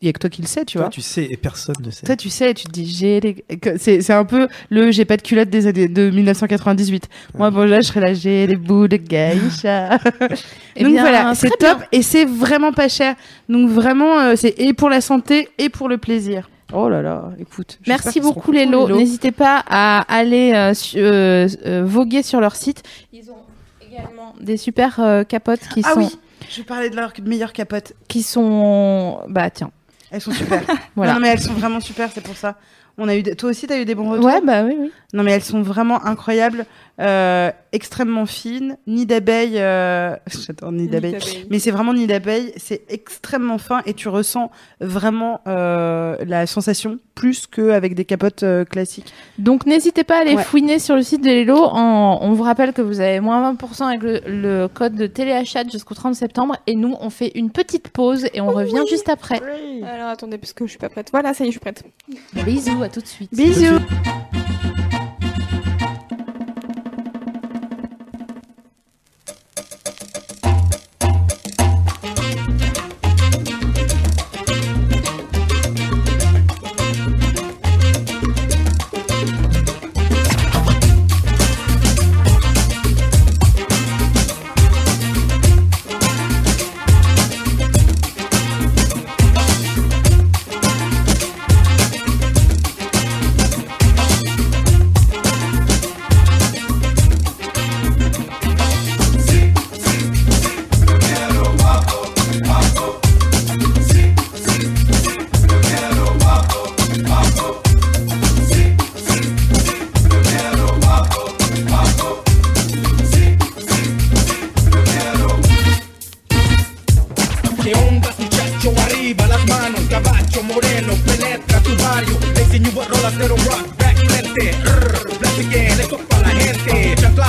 Il 0.00 0.06
y 0.06 0.10
a 0.10 0.12
que 0.12 0.18
toi 0.18 0.28
qui 0.28 0.42
le 0.42 0.48
sais, 0.48 0.66
tu 0.66 0.74
Toi, 0.74 0.82
vois. 0.82 0.90
tu 0.90 1.00
sais 1.00 1.24
et 1.30 1.36
personne 1.38 1.76
ne 1.82 1.90
sait. 1.90 2.04
Toi, 2.04 2.16
tu 2.16 2.28
sais, 2.28 2.52
tu 2.52 2.64
te 2.66 2.72
dis, 2.72 2.84
j'ai 2.84 3.20
les... 3.20 3.44
C'est, 3.78 4.02
c'est 4.02 4.12
un 4.12 4.26
peu 4.26 4.48
le 4.68 4.90
j'ai 4.90 5.06
pas 5.06 5.16
de 5.16 5.22
culotte 5.22 5.48
des 5.48 5.66
années 5.66 5.88
de 5.88 6.10
1998. 6.10 7.08
Moi, 7.38 7.50
bon, 7.50 7.64
là, 7.66 7.80
je 7.80 7.86
serais 7.86 8.00
là, 8.00 8.12
j'ai 8.12 8.46
les 8.46 8.56
boules 8.56 8.88
de 8.88 8.96
geisha. 8.98 9.98
Eh 10.76 10.82
Donc 10.82 10.92
bien, 10.92 11.00
voilà, 11.02 11.34
c'est 11.34 11.56
top 11.58 11.78
et 11.92 12.02
c'est 12.02 12.26
vraiment 12.26 12.72
pas 12.72 12.88
cher. 12.88 13.14
Donc 13.48 13.70
vraiment, 13.70 14.18
euh, 14.18 14.34
c'est 14.36 14.58
et 14.58 14.74
pour 14.74 14.90
la 14.90 15.00
santé 15.00 15.48
et 15.56 15.68
pour 15.70 15.88
le 15.88 15.96
plaisir. 15.96 16.50
Oh 16.72 16.88
là 16.88 17.02
là, 17.02 17.30
écoute. 17.38 17.78
Merci 17.86 18.20
beaucoup 18.20 18.50
les 18.50 18.66
lots. 18.66 18.88
N'hésitez 18.88 19.32
pas 19.32 19.62
à 19.68 20.00
aller 20.12 20.52
euh, 20.54 20.74
su- 20.74 20.96
euh, 20.98 21.46
euh, 21.66 21.84
voguer 21.84 22.22
sur 22.22 22.40
leur 22.40 22.56
site. 22.56 22.82
Ils 23.12 23.30
ont 23.30 23.36
également 23.86 24.34
des 24.40 24.56
super 24.56 24.98
euh, 25.00 25.24
capotes 25.24 25.60
qui 25.72 25.82
Ah 25.84 25.92
sont 25.92 26.00
oui, 26.00 26.18
je 26.50 26.62
parlais 26.62 26.90
de 26.90 26.96
leur 26.96 27.12
meilleure 27.22 27.52
capote. 27.52 27.92
qui 28.08 28.22
sont 28.22 29.20
bah 29.28 29.50
tiens. 29.50 29.70
Elles 30.10 30.20
sont 30.20 30.32
super. 30.32 30.62
Voilà. 30.96 31.12
Non, 31.12 31.18
non, 31.18 31.22
mais 31.26 31.32
elles 31.32 31.40
sont 31.40 31.52
vraiment 31.54 31.80
super, 31.80 32.08
c'est 32.12 32.22
pour 32.22 32.36
ça. 32.36 32.56
On 32.96 33.08
a 33.08 33.16
eu 33.16 33.22
des- 33.22 33.34
Toi 33.36 33.50
aussi, 33.50 33.66
t'as 33.66 33.78
eu 33.78 33.84
des 33.84 33.94
bons 33.96 34.10
retours 34.10 34.24
Ouais 34.26 34.40
bah 34.40 34.62
oui 34.64 34.76
oui. 34.78 34.92
Non, 35.12 35.22
mais 35.24 35.32
elles 35.32 35.42
sont 35.42 35.62
vraiment 35.62 36.04
incroyables, 36.04 36.64
euh, 37.00 37.50
extrêmement 37.72 38.26
fines, 38.26 38.76
nid 38.86 39.06
d'abeille. 39.06 39.58
Euh... 39.58 40.14
J'adore 40.46 40.72
nid 40.72 40.88
d'abeille. 40.88 41.16
Mais 41.50 41.58
c'est 41.58 41.70
vraiment 41.70 41.92
nid 41.94 42.06
d'abeille, 42.06 42.52
c'est 42.56 42.82
extrêmement 42.88 43.58
fin 43.58 43.82
et 43.86 43.94
tu 43.94 44.08
ressens 44.08 44.50
vraiment 44.80 45.40
euh, 45.48 46.16
la 46.26 46.46
sensation 46.46 46.98
plus 47.14 47.46
qu'avec 47.46 47.94
des 47.94 48.04
capotes 48.04 48.42
euh, 48.42 48.64
classiques. 48.64 49.12
Donc 49.38 49.66
n'hésitez 49.66 50.04
pas 50.04 50.18
à 50.18 50.20
aller 50.20 50.34
Ouais. 50.34 50.42
fouiner 50.42 50.78
sur 50.78 50.96
le 50.96 51.02
site 51.02 51.22
de 51.22 51.30
Lelo. 51.30 51.56
En... 51.58 52.18
On 52.22 52.32
vous 52.32 52.42
rappelle 52.42 52.72
que 52.72 52.82
vous 52.82 53.00
avez 53.00 53.20
moins 53.20 53.52
20% 53.54 53.84
avec 53.88 54.02
le, 54.02 54.20
le 54.26 54.68
code 54.68 54.94
de 54.94 55.06
téléachat 55.06 55.64
jusqu'au 55.70 55.94
30 55.94 56.14
septembre. 56.14 56.56
Et 56.66 56.74
nous, 56.74 56.96
on 57.00 57.10
fait 57.10 57.32
une 57.34 57.50
petite 57.50 57.88
pause 57.88 58.26
et 58.34 58.40
on 58.40 58.48
revient 58.48 58.82
juste 58.88 59.08
après. 59.08 59.40
Alors 59.84 60.08
attendez, 60.08 60.38
parce 60.38 60.52
que 60.52 60.64
je 60.66 60.70
suis 60.70 60.78
pas 60.78 60.88
prête. 60.88 61.08
Voilà, 61.12 61.34
ça 61.34 61.44
y 61.44 61.48
est, 61.48 61.50
je 61.50 61.58
suis 61.58 61.60
prête. 61.60 61.82
Bisous, 62.44 62.82
à 62.82 62.88
tout 62.88 63.00
de 63.00 63.06
suite. 63.06 63.30
Bisous 63.34 63.78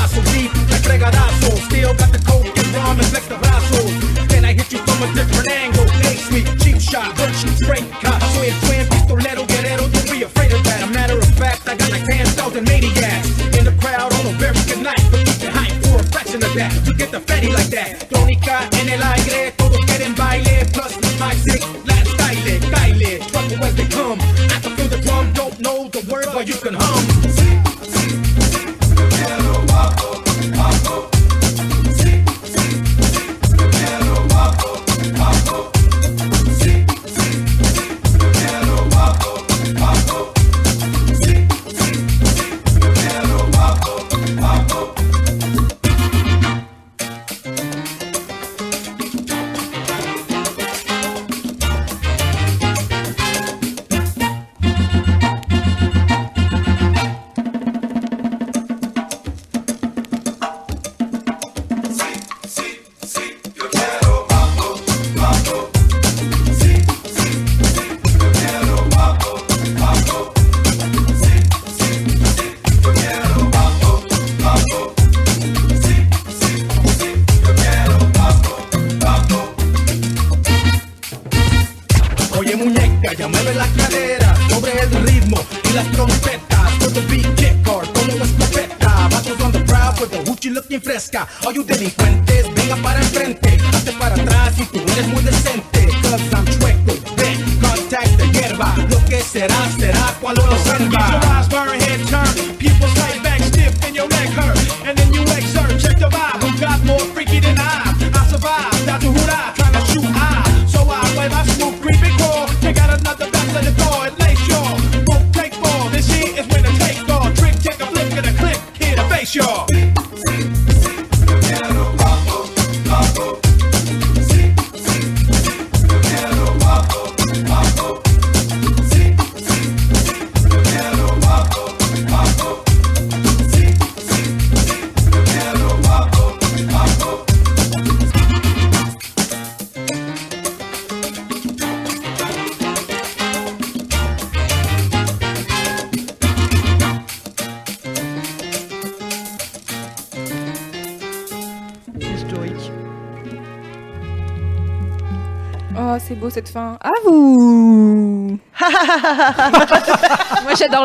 Chanclazo, 0.06 0.22
deep, 0.34 0.53
like 0.69 0.82
fregadazo. 0.82 1.57
Still 1.65 1.94
got 1.95 2.11
the 2.11 2.19
coke 2.19 2.45
and 2.45 2.68
rum 2.76 2.99
and 2.99 3.07
flex 3.07 3.27
the 3.27 3.36
brazos. 3.36 4.27
Then 4.27 4.45
I 4.45 4.53
hit 4.53 4.72
you 4.72 4.80
from 4.80 5.10
a 5.10 5.14
different 5.14 5.55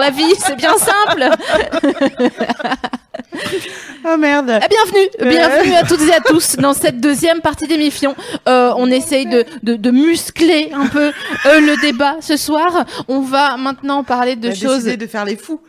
la 0.00 0.10
vie, 0.10 0.34
c'est 0.38 0.56
bien 0.56 0.74
simple. 0.76 1.28
Oh 4.04 4.16
merde. 4.16 4.50
Ah, 4.62 4.66
bienvenue, 4.68 5.08
bienvenue 5.30 5.74
à 5.74 5.82
toutes 5.84 6.02
et 6.02 6.12
à 6.12 6.20
tous 6.20 6.56
dans 6.56 6.72
cette 6.72 7.00
deuxième 7.00 7.40
partie 7.40 7.66
d'émission. 7.66 8.14
Euh, 8.48 8.72
on 8.76 8.90
essaye 8.90 9.26
de, 9.26 9.44
de, 9.62 9.76
de 9.76 9.90
muscler 9.90 10.70
un 10.74 10.86
peu 10.86 11.08
euh, 11.46 11.60
le 11.60 11.80
débat 11.80 12.16
ce 12.20 12.36
soir. 12.36 12.84
On 13.08 13.20
va 13.20 13.56
maintenant 13.56 14.02
parler 14.02 14.36
de 14.36 14.48
On 14.48 14.52
a 14.52 14.54
choses. 14.54 14.84
de 14.84 15.06
faire 15.06 15.24
les 15.24 15.36
fous. 15.36 15.60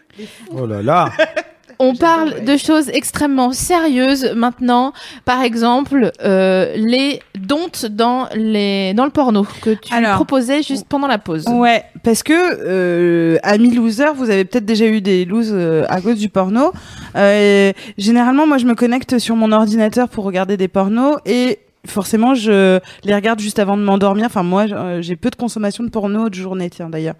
Oh 0.55 0.65
là 0.65 0.81
là. 0.81 1.09
On 1.79 1.95
parle 1.95 2.43
de 2.43 2.57
choses 2.57 2.89
extrêmement 2.89 3.53
sérieuses 3.53 4.31
maintenant. 4.35 4.93
Par 5.25 5.41
exemple, 5.41 6.11
euh, 6.23 6.73
les 6.75 7.21
dontes 7.51 7.85
dans 7.85 8.29
les 8.33 8.93
dans 8.93 9.03
le 9.03 9.11
porno 9.11 9.45
que 9.61 9.71
tu 9.71 9.93
Alors, 9.93 10.15
proposais 10.15 10.63
juste 10.63 10.85
pendant 10.87 11.07
la 11.07 11.17
pause. 11.17 11.45
Ouais, 11.49 11.83
parce 12.01 12.23
que 12.23 12.33
euh, 12.33 13.37
amis 13.43 13.75
losers, 13.75 14.13
vous 14.13 14.29
avez 14.29 14.45
peut-être 14.45 14.65
déjà 14.65 14.85
eu 14.85 15.01
des 15.01 15.25
loses 15.25 15.51
euh, 15.53 15.83
à 15.89 15.99
cause 15.99 16.17
du 16.17 16.29
porno. 16.29 16.71
Euh, 17.17 17.73
généralement, 17.97 18.47
moi, 18.47 18.57
je 18.57 18.65
me 18.65 18.73
connecte 18.73 19.19
sur 19.19 19.35
mon 19.35 19.51
ordinateur 19.51 20.07
pour 20.07 20.23
regarder 20.23 20.55
des 20.55 20.69
pornos 20.69 21.17
et 21.25 21.59
forcément, 21.87 22.35
je 22.35 22.79
les 23.03 23.15
regarde 23.15 23.39
juste 23.39 23.59
avant 23.59 23.75
de 23.77 23.81
m'endormir. 23.81 24.25
Enfin, 24.27 24.43
moi, 24.43 24.65
euh, 24.71 25.01
j'ai 25.01 25.15
peu 25.15 25.29
de 25.29 25.35
consommation 25.35 25.83
de 25.83 25.89
porno 25.89 26.29
de 26.29 26.35
journée, 26.35 26.69
tiens 26.69 26.89
d'ailleurs. 26.89 27.15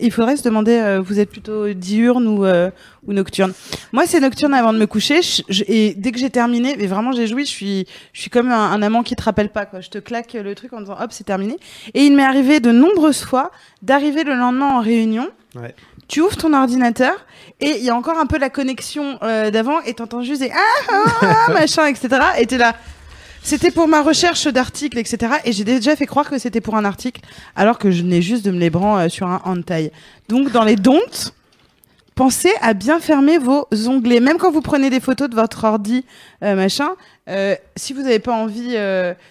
Il 0.00 0.12
faudrait 0.12 0.36
se 0.36 0.42
demander, 0.42 0.72
euh, 0.76 1.00
vous 1.00 1.18
êtes 1.20 1.30
plutôt 1.30 1.68
diurne 1.72 2.26
ou 2.26 2.44
euh, 2.44 2.70
ou 3.06 3.12
nocturne 3.12 3.52
Moi, 3.92 4.04
c'est 4.06 4.20
nocturne 4.20 4.54
avant 4.54 4.72
de 4.72 4.78
me 4.78 4.86
coucher. 4.86 5.22
Je- 5.22 5.42
je- 5.48 5.64
et 5.66 5.94
dès 5.96 6.12
que 6.12 6.18
j'ai 6.18 6.30
terminé, 6.30 6.76
mais 6.78 6.86
vraiment, 6.86 7.12
j'ai 7.12 7.26
joui. 7.26 7.44
Je 7.44 7.50
suis, 7.50 7.86
je 8.12 8.20
suis 8.20 8.30
comme 8.30 8.50
un, 8.50 8.70
un 8.72 8.82
amant 8.82 9.02
qui 9.02 9.16
te 9.16 9.22
rappelle 9.22 9.48
pas. 9.48 9.66
Quoi. 9.66 9.80
Je 9.80 9.88
te 9.90 9.98
claque 9.98 10.34
le 10.34 10.54
truc 10.54 10.72
en 10.72 10.80
disant, 10.80 10.96
hop, 11.00 11.08
c'est 11.10 11.24
terminé. 11.24 11.56
Et 11.94 12.02
il 12.04 12.14
m'est 12.14 12.24
arrivé 12.24 12.60
de 12.60 12.70
nombreuses 12.70 13.22
fois 13.24 13.50
d'arriver 13.82 14.24
le 14.24 14.34
lendemain 14.34 14.66
en 14.76 14.80
réunion. 14.80 15.28
Ouais. 15.56 15.74
Tu 16.08 16.20
ouvres 16.20 16.36
ton 16.36 16.52
ordinateur 16.52 17.14
et 17.60 17.76
il 17.78 17.84
y 17.84 17.88
a 17.90 17.94
encore 17.96 18.18
un 18.18 18.26
peu 18.26 18.38
la 18.38 18.50
connexion 18.50 19.18
euh, 19.22 19.50
d'avant 19.50 19.80
et 19.82 19.94
t'entends 19.94 20.22
juste 20.22 20.42
des 20.42 20.50
ah, 20.50 20.92
ah, 20.92 21.04
ah, 21.48 21.52
machin, 21.54 21.86
etc. 21.86 22.08
Et 22.38 22.46
t'es 22.46 22.58
là. 22.58 22.74
C'était 23.42 23.72
pour 23.72 23.88
ma 23.88 24.02
recherche 24.02 24.46
d'articles, 24.46 24.98
etc. 24.98 25.34
Et 25.44 25.52
j'ai 25.52 25.64
déjà 25.64 25.96
fait 25.96 26.06
croire 26.06 26.30
que 26.30 26.38
c'était 26.38 26.60
pour 26.60 26.76
un 26.76 26.84
article, 26.84 27.20
alors 27.56 27.78
que 27.78 27.90
je 27.90 28.02
n'ai 28.02 28.22
juste 28.22 28.44
de 28.44 28.52
me 28.52 28.58
les 28.58 28.70
euh, 28.74 29.08
sur 29.08 29.26
un 29.26 29.42
hentai. 29.44 29.92
Donc, 30.28 30.52
dans 30.52 30.62
les 30.62 30.76
don'ts, 30.76 31.34
pensez 32.14 32.52
à 32.60 32.72
bien 32.72 33.00
fermer 33.00 33.38
vos 33.38 33.66
onglets. 33.88 34.20
Même 34.20 34.38
quand 34.38 34.52
vous 34.52 34.60
prenez 34.60 34.90
des 34.90 35.00
photos 35.00 35.28
de 35.28 35.34
votre 35.34 35.64
ordi, 35.64 36.04
euh, 36.44 36.54
machin, 36.54 36.90
euh, 37.28 37.56
si 37.74 37.92
vous 37.92 38.02
n'avez 38.02 38.20
pas 38.20 38.32
envie, 38.32 38.76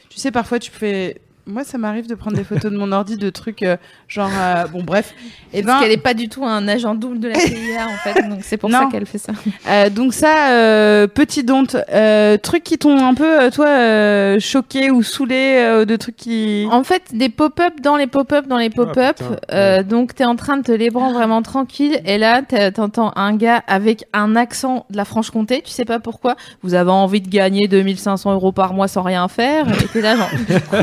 tu 0.09 0.19
sais, 0.19 0.31
parfois 0.31 0.59
tu 0.59 0.71
fais. 0.71 1.21
Moi, 1.47 1.63
ça 1.63 1.77
m'arrive 1.77 2.07
de 2.07 2.15
prendre 2.15 2.37
des 2.37 2.43
photos 2.43 2.71
de 2.71 2.77
mon 2.77 2.91
ordi 2.91 3.17
de 3.17 3.29
trucs 3.29 3.63
euh, 3.63 3.75
genre. 4.07 4.29
euh, 4.37 4.65
bon, 4.67 4.83
bref. 4.83 5.13
Et 5.53 5.63
Parce 5.63 5.77
ben, 5.79 5.83
qu'elle 5.83 5.91
est 5.93 6.01
pas 6.01 6.13
du 6.13 6.29
tout 6.29 6.45
un 6.45 6.67
agent 6.67 6.93
double 6.95 7.19
de 7.19 7.29
la 7.29 7.35
CIA 7.39 7.87
en 7.87 7.97
fait, 8.03 8.21
donc 8.29 8.39
c'est 8.43 8.57
pour 8.57 8.69
Non. 8.69 8.79
ça 8.79 8.85
qu'elle 8.91 9.05
fait 9.05 9.17
ça. 9.17 9.33
Euh, 9.67 9.89
donc 9.89 10.13
ça, 10.13 10.49
euh, 10.51 11.07
petit 11.07 11.43
don't, 11.43 11.65
euh, 11.91 12.37
trucs 12.37 12.63
qui 12.63 12.77
t'ont 12.77 13.03
un 13.05 13.13
peu, 13.15 13.49
toi, 13.51 13.67
euh, 13.67 14.39
choqué 14.39 14.91
ou 14.91 15.01
saoulé, 15.03 15.55
euh, 15.57 15.85
de 15.85 15.95
trucs 15.95 16.15
qui... 16.15 16.67
En 16.71 16.83
fait, 16.83 17.03
des 17.13 17.29
pop-up 17.29 17.73
dans 17.81 17.97
les 17.97 18.07
pop-up 18.07 18.45
dans 18.47 18.57
les 18.57 18.69
pop-up. 18.69 19.17
putain, 19.17 19.35
euh, 19.51 19.83
donc, 19.83 20.13
t'es 20.15 20.25
en 20.25 20.35
train 20.35 20.57
de 20.57 20.63
te 20.63 20.71
les 20.71 20.89
bras 20.91 21.11
vraiment 21.11 21.41
tranquille. 21.41 21.99
Et 22.05 22.17
là, 22.17 22.41
t'entends 22.71 23.11
un 23.15 23.35
gars 23.35 23.63
avec 23.67 24.05
un 24.13 24.35
accent 24.35 24.85
de 24.89 24.97
la 24.97 25.05
Franche-Comté. 25.05 25.61
Tu 25.65 25.71
sais 25.71 25.85
pas 25.85 25.99
pourquoi. 25.99 26.35
Vous 26.61 26.75
avez 26.75 26.91
envie 26.91 27.21
de 27.21 27.29
gagner 27.29 27.67
2500 27.67 28.31
euros 28.33 28.51
par 28.51 28.73
mois 28.73 28.87
sans 28.87 29.01
rien 29.01 29.27
faire. 29.27 29.65
Et 29.81 29.87
t'es 29.87 30.01
là, 30.01 30.15
genre, 30.15 30.29
quoi 30.69 30.81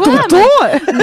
Non 0.49 1.03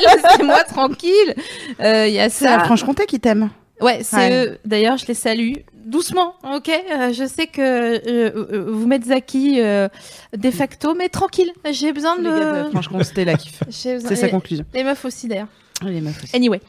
Laissez-moi 0.00 0.64
tranquille. 0.64 1.34
Euh, 1.80 2.06
Il 2.08 2.14
y 2.14 2.20
a 2.20 2.28
C'est 2.30 2.44
la. 2.44 2.60
Franche-Comté 2.64 3.06
qui 3.06 3.20
t'aime. 3.20 3.50
Ouais, 3.80 4.00
c'est 4.02 4.16
Ouais. 4.16 4.46
eux. 4.46 4.58
D'ailleurs, 4.64 4.96
je 4.96 5.06
les 5.06 5.14
salue. 5.14 5.54
Doucement, 5.84 6.34
ok? 6.44 6.68
Euh, 6.68 7.12
Je 7.12 7.26
sais 7.26 7.48
que 7.48 7.60
euh, 7.60 8.30
euh, 8.36 8.64
vous 8.68 8.86
mettez 8.86 9.08
Zaki 9.08 9.60
euh, 9.60 9.88
de 10.36 10.50
facto, 10.52 10.94
mais 10.94 11.08
tranquille. 11.08 11.50
J'ai 11.72 11.92
besoin 11.92 12.16
de 12.16 12.22
de... 12.22 12.70
Franche-Comté 12.70 13.24
la 13.24 13.34
kiff. 13.36 13.62
j'ai 13.68 13.94
besoin- 13.94 14.08
C'est 14.10 14.16
sa 14.16 14.28
conclusion. 14.28 14.64
Les 14.72 14.84
meufs 14.84 15.04
aussi, 15.04 15.26
d'ailleurs. 15.26 15.48
Les 15.84 16.00
meufs 16.00 16.22
aussi. 16.22 16.34
Anyway, 16.36 16.60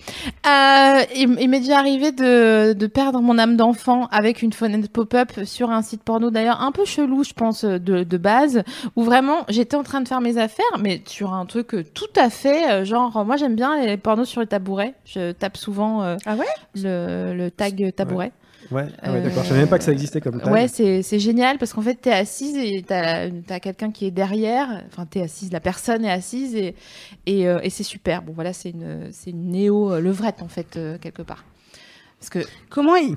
euh, 0.46 1.02
il, 1.16 1.38
il 1.40 1.50
m'est 1.50 1.60
déjà 1.60 1.78
arrivé 1.80 2.12
de, 2.12 2.74
de 2.74 2.88
perdre 2.88 3.22
mon 3.22 3.38
âme 3.38 3.56
d'enfant 3.56 4.08
avec 4.12 4.42
une 4.42 4.54
fenêtre 4.54 4.90
pop-up 4.90 5.32
sur 5.46 5.70
un 5.72 5.82
site 5.82 6.04
porno 6.04 6.30
d'ailleurs 6.32 6.62
un 6.62 6.72
peu 6.72 6.86
chelou, 6.86 7.24
je 7.24 7.34
pense, 7.34 7.64
de, 7.66 8.04
de 8.04 8.18
base, 8.18 8.64
où 8.96 9.04
vraiment 9.04 9.46
j'étais 9.50 9.76
en 9.76 9.84
train 9.84 10.02
de 10.02 10.08
faire 10.08 10.22
mes 10.22 10.38
affaires, 10.38 10.66
mais 10.80 11.02
sur 11.08 11.34
un 11.34 11.46
truc 11.46 11.74
euh, 11.76 11.84
tout 11.94 12.06
à 12.16 12.30
fait, 12.30 12.72
euh, 12.72 12.86
genre 12.86 13.24
moi 13.26 13.38
j'aime 13.38 13.56
bien 13.56 13.80
les 13.86 13.98
pornos 13.98 14.28
sur 14.28 14.42
le 14.42 14.48
tabouret, 14.48 14.94
je 15.06 15.32
tape 15.32 15.58
souvent 15.58 16.04
euh, 16.04 16.18
Ah 16.26 16.36
ouais? 16.36 16.46
le, 16.76 17.34
le 17.36 17.52
tag 17.52 17.94
tabouret. 17.96 18.26
Ouais, 18.28 18.32
ah 18.72 18.76
ouais 18.76 18.88
Euh, 19.06 19.24
d'accord. 19.24 19.44
Je 19.44 19.48
savais 19.50 19.60
même 19.62 19.70
pas 19.70 19.78
que 19.78 19.84
ça 19.84 19.92
existait 19.92 20.22
comme 20.22 20.40
tag. 20.42 20.52
Ouais, 20.52 20.68
c'est 20.68 21.02
c'est 21.04 21.20
génial 21.20 21.58
parce 21.58 21.74
qu'en 21.74 21.82
fait, 21.82 21.96
t'es 21.96 22.12
assise 22.12 22.56
et 22.58 22.84
t'as 22.88 23.30
as, 23.50 23.60
quelqu'un 23.60 23.92
qui 23.92 24.06
est 24.06 24.12
derrière. 24.12 24.84
Enfin, 24.88 25.06
t'es 25.06 25.22
assise, 25.22 25.52
la 25.52 25.60
personne 25.60 26.06
est 26.06 26.12
assise 26.12 26.56
et, 26.56 26.76
et, 27.26 27.48
euh, 27.48 27.60
et 27.64 27.70
c'est 27.70 27.84
super. 27.84 28.22
Bon, 28.22 28.34
voilà, 28.34 28.54
c'est 28.54 28.70
une, 28.72 29.10
c'est 29.12 29.30
une 29.32 29.50
néo-levrette 29.52 30.42
en 30.42 30.48
fait, 30.48 30.78
euh, 30.78 30.98
quelque 30.98 31.22
part. 31.22 31.44
Parce 32.20 32.30
que, 32.30 32.40
Comment 32.70 32.96
il... 32.96 33.16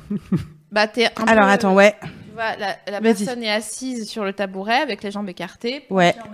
bah, 0.72 0.88
t'es 0.88 1.06
un 1.06 1.24
Alors 1.26 1.46
peu- 1.46 1.50
attends, 1.52 1.74
ouais. 1.74 1.94
La, 2.36 3.00
personne 3.00 3.42
est 3.42 3.50
assise 3.50 4.08
sur 4.08 4.24
le 4.24 4.32
tabouret 4.32 4.76
avec 4.76 5.02
les 5.02 5.10
jambes 5.10 5.28
écartées, 5.28 5.84
Ouais. 5.90 6.12
penchée 6.12 6.28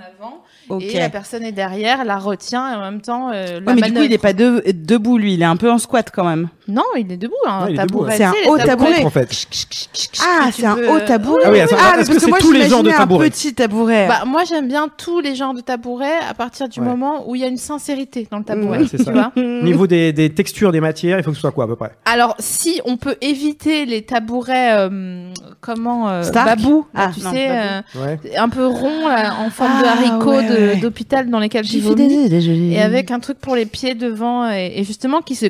en 0.70 0.74
avant, 0.76 0.80
et 0.80 0.98
la 0.98 1.08
personne 1.10 1.44
est 1.44 1.52
derrière, 1.52 2.04
la 2.04 2.18
retient 2.18 2.72
et 2.72 2.76
en 2.76 2.80
même 2.80 3.00
temps 3.00 3.30
euh, 3.32 3.60
la 3.60 3.72
Ouais, 3.72 3.74
mais 3.80 3.82
du 3.88 3.92
coup, 3.92 4.02
il 4.02 4.12
est 4.12 4.22
manœuvre. 4.22 4.22
pas 4.22 4.32
de- 4.32 4.72
debout, 4.72 5.18
lui. 5.18 5.34
Il 5.34 5.42
est 5.42 5.46
un 5.46 5.56
peu 5.56 5.70
en 5.70 5.78
squat 5.78 6.10
quand 6.12 6.24
même. 6.24 6.48
Non, 6.68 6.82
il 6.96 7.10
est 7.12 7.16
debout. 7.16 7.34
Hein, 7.46 7.66
Ouais, 7.66 7.74
tabouret. 7.74 8.16
C'est 8.16 8.24
un 8.24 8.32
haut 8.46 8.56
tabouret. 8.58 9.04
en 9.04 9.10
fait. 9.10 9.28
Ah, 10.20 10.50
c'est 10.52 10.66
un 10.66 10.76
haut 10.76 11.00
tabouret. 11.00 11.42
Ah 11.44 11.50
oui, 11.50 11.60
attends, 11.60 11.76
ah, 11.78 11.92
parce 11.96 12.08
que 12.08 12.18
c'est 12.18 12.28
moi, 12.28 12.38
tous 12.38 12.52
les 12.52 12.68
genres 12.68 12.82
de 12.82 12.88
j'imaginais 12.90 12.94
un 12.94 12.98
tabourets 12.98 13.30
petit 13.30 13.54
tabouret. 13.54 14.08
Bah, 14.08 14.22
moi, 14.26 14.44
j'aime 14.44 14.68
bien 14.68 14.88
tous 14.96 15.20
les 15.20 15.34
genres 15.34 15.54
de 15.54 15.60
tabourets 15.60 16.18
à 16.28 16.34
partir 16.34 16.68
du 16.68 16.80
Ouais. 16.80 16.86
moment 16.86 17.28
où 17.28 17.34
il 17.34 17.40
y 17.40 17.44
a 17.44 17.48
une 17.48 17.56
sincérité 17.56 18.26
dans 18.30 18.38
le 18.38 18.44
tabouret. 18.44 18.78
Ouais, 18.80 18.86
c'est 18.90 18.98
tu 18.98 19.04
ça. 19.04 19.12
vois 19.12 19.32
Niveau 19.36 19.86
des, 19.86 20.12
des 20.12 20.30
textures 20.30 20.72
des 20.72 20.80
matières, 20.80 21.18
il 21.18 21.24
faut 21.24 21.30
que 21.30 21.36
ce 21.36 21.40
soit 21.40 21.52
quoi 21.52 21.64
à 21.64 21.66
peu 21.68 21.76
près? 21.76 21.92
Alors, 22.04 22.34
si 22.38 22.80
on 22.84 22.96
peut 22.96 23.16
éviter 23.20 23.84
les 23.86 24.02
tabourets, 24.02 24.72
euh, 24.78 25.32
comment 25.92 26.08
euh, 26.08 26.30
babou, 26.32 26.86
Ah, 26.94 27.10
tu 27.14 27.22
non, 27.24 27.30
sais, 27.32 27.48
babou. 27.48 28.04
Ouais. 28.04 28.20
euh, 28.26 28.38
un 28.38 28.48
peu 28.48 28.66
rond, 28.66 29.08
là, 29.08 29.34
en 29.38 29.50
forme 29.50 29.80
de 29.80 29.84
Ah, 29.86 29.92
haricot 29.92 30.30
ouais, 30.36 30.48
de- 30.48 30.54
ouais. 30.74 30.76
d'hôpital 30.76 31.28
dans 31.30 31.38
lesquels 31.38 31.64
j'ai 31.64 31.80
vomi. 31.80 32.28
Et 32.74 32.80
avec 32.80 33.10
un 33.10 33.20
truc 33.20 33.38
pour 33.38 33.54
les 33.56 33.66
pieds 33.66 33.94
devant, 33.94 34.50
et, 34.50 34.72
et 34.76 34.84
justement 34.84 35.20
qui 35.22 35.34
se 35.34 35.46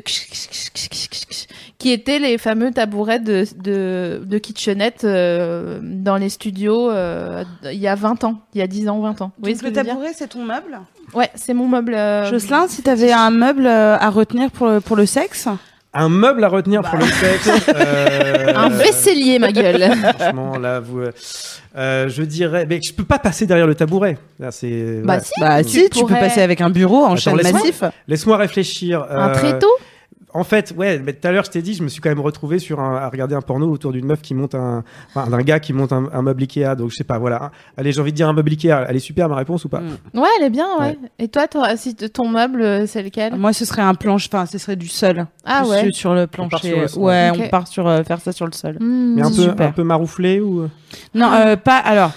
qui 1.79 1.91
étaient 1.91 2.19
les 2.19 2.39
fameux 2.39 2.71
tabourets 2.71 3.19
de, 3.19 3.45
de, 3.61 4.23
de 4.25 4.39
kitchenette 4.39 5.03
euh, 5.05 5.81
dans 5.83 6.17
les 6.17 6.29
studios 6.29 6.91
euh, 6.91 7.45
il 7.65 7.79
y 7.79 7.89
a 7.89 7.95
20 7.95 8.25
ans, 8.25 8.37
il 8.55 8.59
y 8.59 8.63
a 8.63 8.67
10 8.67 8.89
ans, 8.89 9.01
20 9.01 9.21
ans. 9.23 9.33
Donc, 9.39 9.57
ce 9.57 9.61
que 9.63 9.67
le 9.67 9.73
tabouret, 9.73 10.13
c'est 10.15 10.29
ton 10.29 10.45
meuble? 10.45 10.79
Ouais, 11.15 11.29
c'est 11.35 11.55
mon 11.55 11.67
meuble. 11.69 11.95
euh, 11.95 12.31
Jocelyn, 12.31 12.67
si 12.69 12.83
t'avais 12.83 13.13
un 13.13 13.31
meuble 13.31 13.67
euh, 13.67 13.97
à 13.99 14.11
retenir 14.11 14.51
pour 14.51 14.69
le, 14.69 14.81
pour 14.81 14.97
le 14.97 15.07
sexe? 15.07 15.49
Un 15.95 16.09
meuble 16.09 16.43
à 16.43 16.49
retenir 16.49 16.81
pour 16.83 16.99
le 16.99 17.05
sexe. 17.05 17.51
euh, 17.77 18.53
Bah. 18.53 18.61
Un 18.63 18.69
vaisselier, 18.71 19.39
ma 19.39 19.53
gueule. 19.53 19.85
Franchement, 20.19 20.57
là, 20.59 20.81
vous, 20.81 21.01
euh, 21.01 21.13
euh, 21.77 22.09
je 22.09 22.23
dirais, 22.23 22.67
mais 22.69 22.81
je 22.83 22.93
peux 22.95 23.05
pas 23.05 23.19
passer 23.19 23.47
derrière 23.47 23.67
le 23.67 23.75
tabouret. 23.75 24.17
Là, 24.41 24.51
c'est. 24.51 25.01
Bah 25.05 25.15
ouais. 25.17 25.21
si, 25.23 25.33
Bah 25.41 25.63
tu 25.63 25.69
si, 25.71 25.91
tu 25.91 26.01
peux 26.01 26.07
pourrais- 26.07 26.21
passer 26.21 26.41
avec 26.41 26.61
un 26.61 26.71
bureau 26.71 27.03
en 27.05 27.13
Attends, 27.13 27.17
chaîne 27.17 27.43
massif. 27.53 27.83
Laisse-moi 28.09 28.37
réfléchir. 28.39 29.07
un 29.11 29.31
tréteau? 29.31 29.69
En 30.35 30.45
fait, 30.45 30.73
ouais, 30.77 30.99
mais 30.99 31.13
tout 31.13 31.29
à 31.29 31.33
l'heure, 31.33 31.45
je 31.45 31.51
t'ai 31.51 31.61
dit, 31.61 31.75
je 31.75 31.83
me 31.83 31.89
suis 31.89 32.01
quand 32.01 32.09
même 32.09 32.21
retrouvé 32.21 32.59
sur 32.59 32.81
un, 32.81 32.97
à 32.97 33.09
regarder 33.11 33.35
un 33.35 33.43
porno 33.43 33.71
autour 33.71 33.93
d'une 33.93 34.07
meuf 34.07 34.23
qui 34.23 34.33
monte 34.35 34.55
un, 34.55 34.83
enfin, 35.15 35.29
d'un 35.29 35.43
gars 35.43 35.61
qui 35.61 35.73
monte 35.75 35.93
un, 35.93 36.09
un 36.13 36.23
meuble 36.23 36.43
Ikea. 36.43 36.75
Donc, 36.75 36.91
je 36.91 36.97
sais 36.97 37.05
pas, 37.05 37.19
voilà. 37.19 37.51
Allez, 37.77 37.93
j'ai 37.93 38.01
envie 38.01 38.13
de 38.13 38.17
dire 38.17 38.29
un 38.29 38.33
meuble 38.33 38.51
Ikea. 38.51 38.87
Elle 38.89 38.97
est 38.97 39.01
super, 39.01 39.29
ma 39.29 39.37
réponse 39.37 39.65
ou 39.65 39.69
pas? 39.69 39.81
Mm. 39.81 40.19
Ouais, 40.19 40.29
elle 40.39 40.47
est 40.47 40.51
bien, 40.51 40.67
ouais. 40.81 40.87
Ouais. 40.87 40.99
Et 41.19 41.29
toi, 41.29 41.49
toi 41.49 41.77
si 41.77 41.95
ton 41.95 42.29
meuble, 42.29 42.63
euh, 42.63 42.87
c'est 42.87 43.03
lequel 43.03 43.35
Moi, 43.37 43.53
ce 43.53 43.65
serait 43.67 43.83
un 43.83 43.95
planche, 43.95 44.29
enfin, 44.33 44.47
ce 44.47 44.57
serait 44.57 44.77
du 44.77 44.89
sol. 44.89 45.27
Ah 45.45 45.61
Plus 45.63 45.71
ouais. 45.71 45.83
sur- 45.85 45.95
Sur 45.95 46.15
le 46.15 46.27
plancher. 46.27 46.69
sur 46.69 46.81
le 46.81 46.89
sol. 46.89 47.03
ouais, 47.03 47.31
on 47.39 47.49
part 47.49 47.69
sur 47.69 47.87
euh, 47.87 48.03
faire 48.03 48.21
ça 48.21 48.33
sur 48.33 48.47
le 48.47 48.53
sol. 48.53 48.79
Hmm. 48.81 49.15
Mais 49.17 49.23
un 49.23 49.29
peu, 49.29 49.35
super. 49.35 49.69
un 49.69 49.73
peu 49.73 49.83
marouflé 49.85 50.41
ou? 50.41 50.69
Non, 51.15 51.31
euh, 51.33 51.57
pas. 51.57 51.77
Alors, 51.79 52.13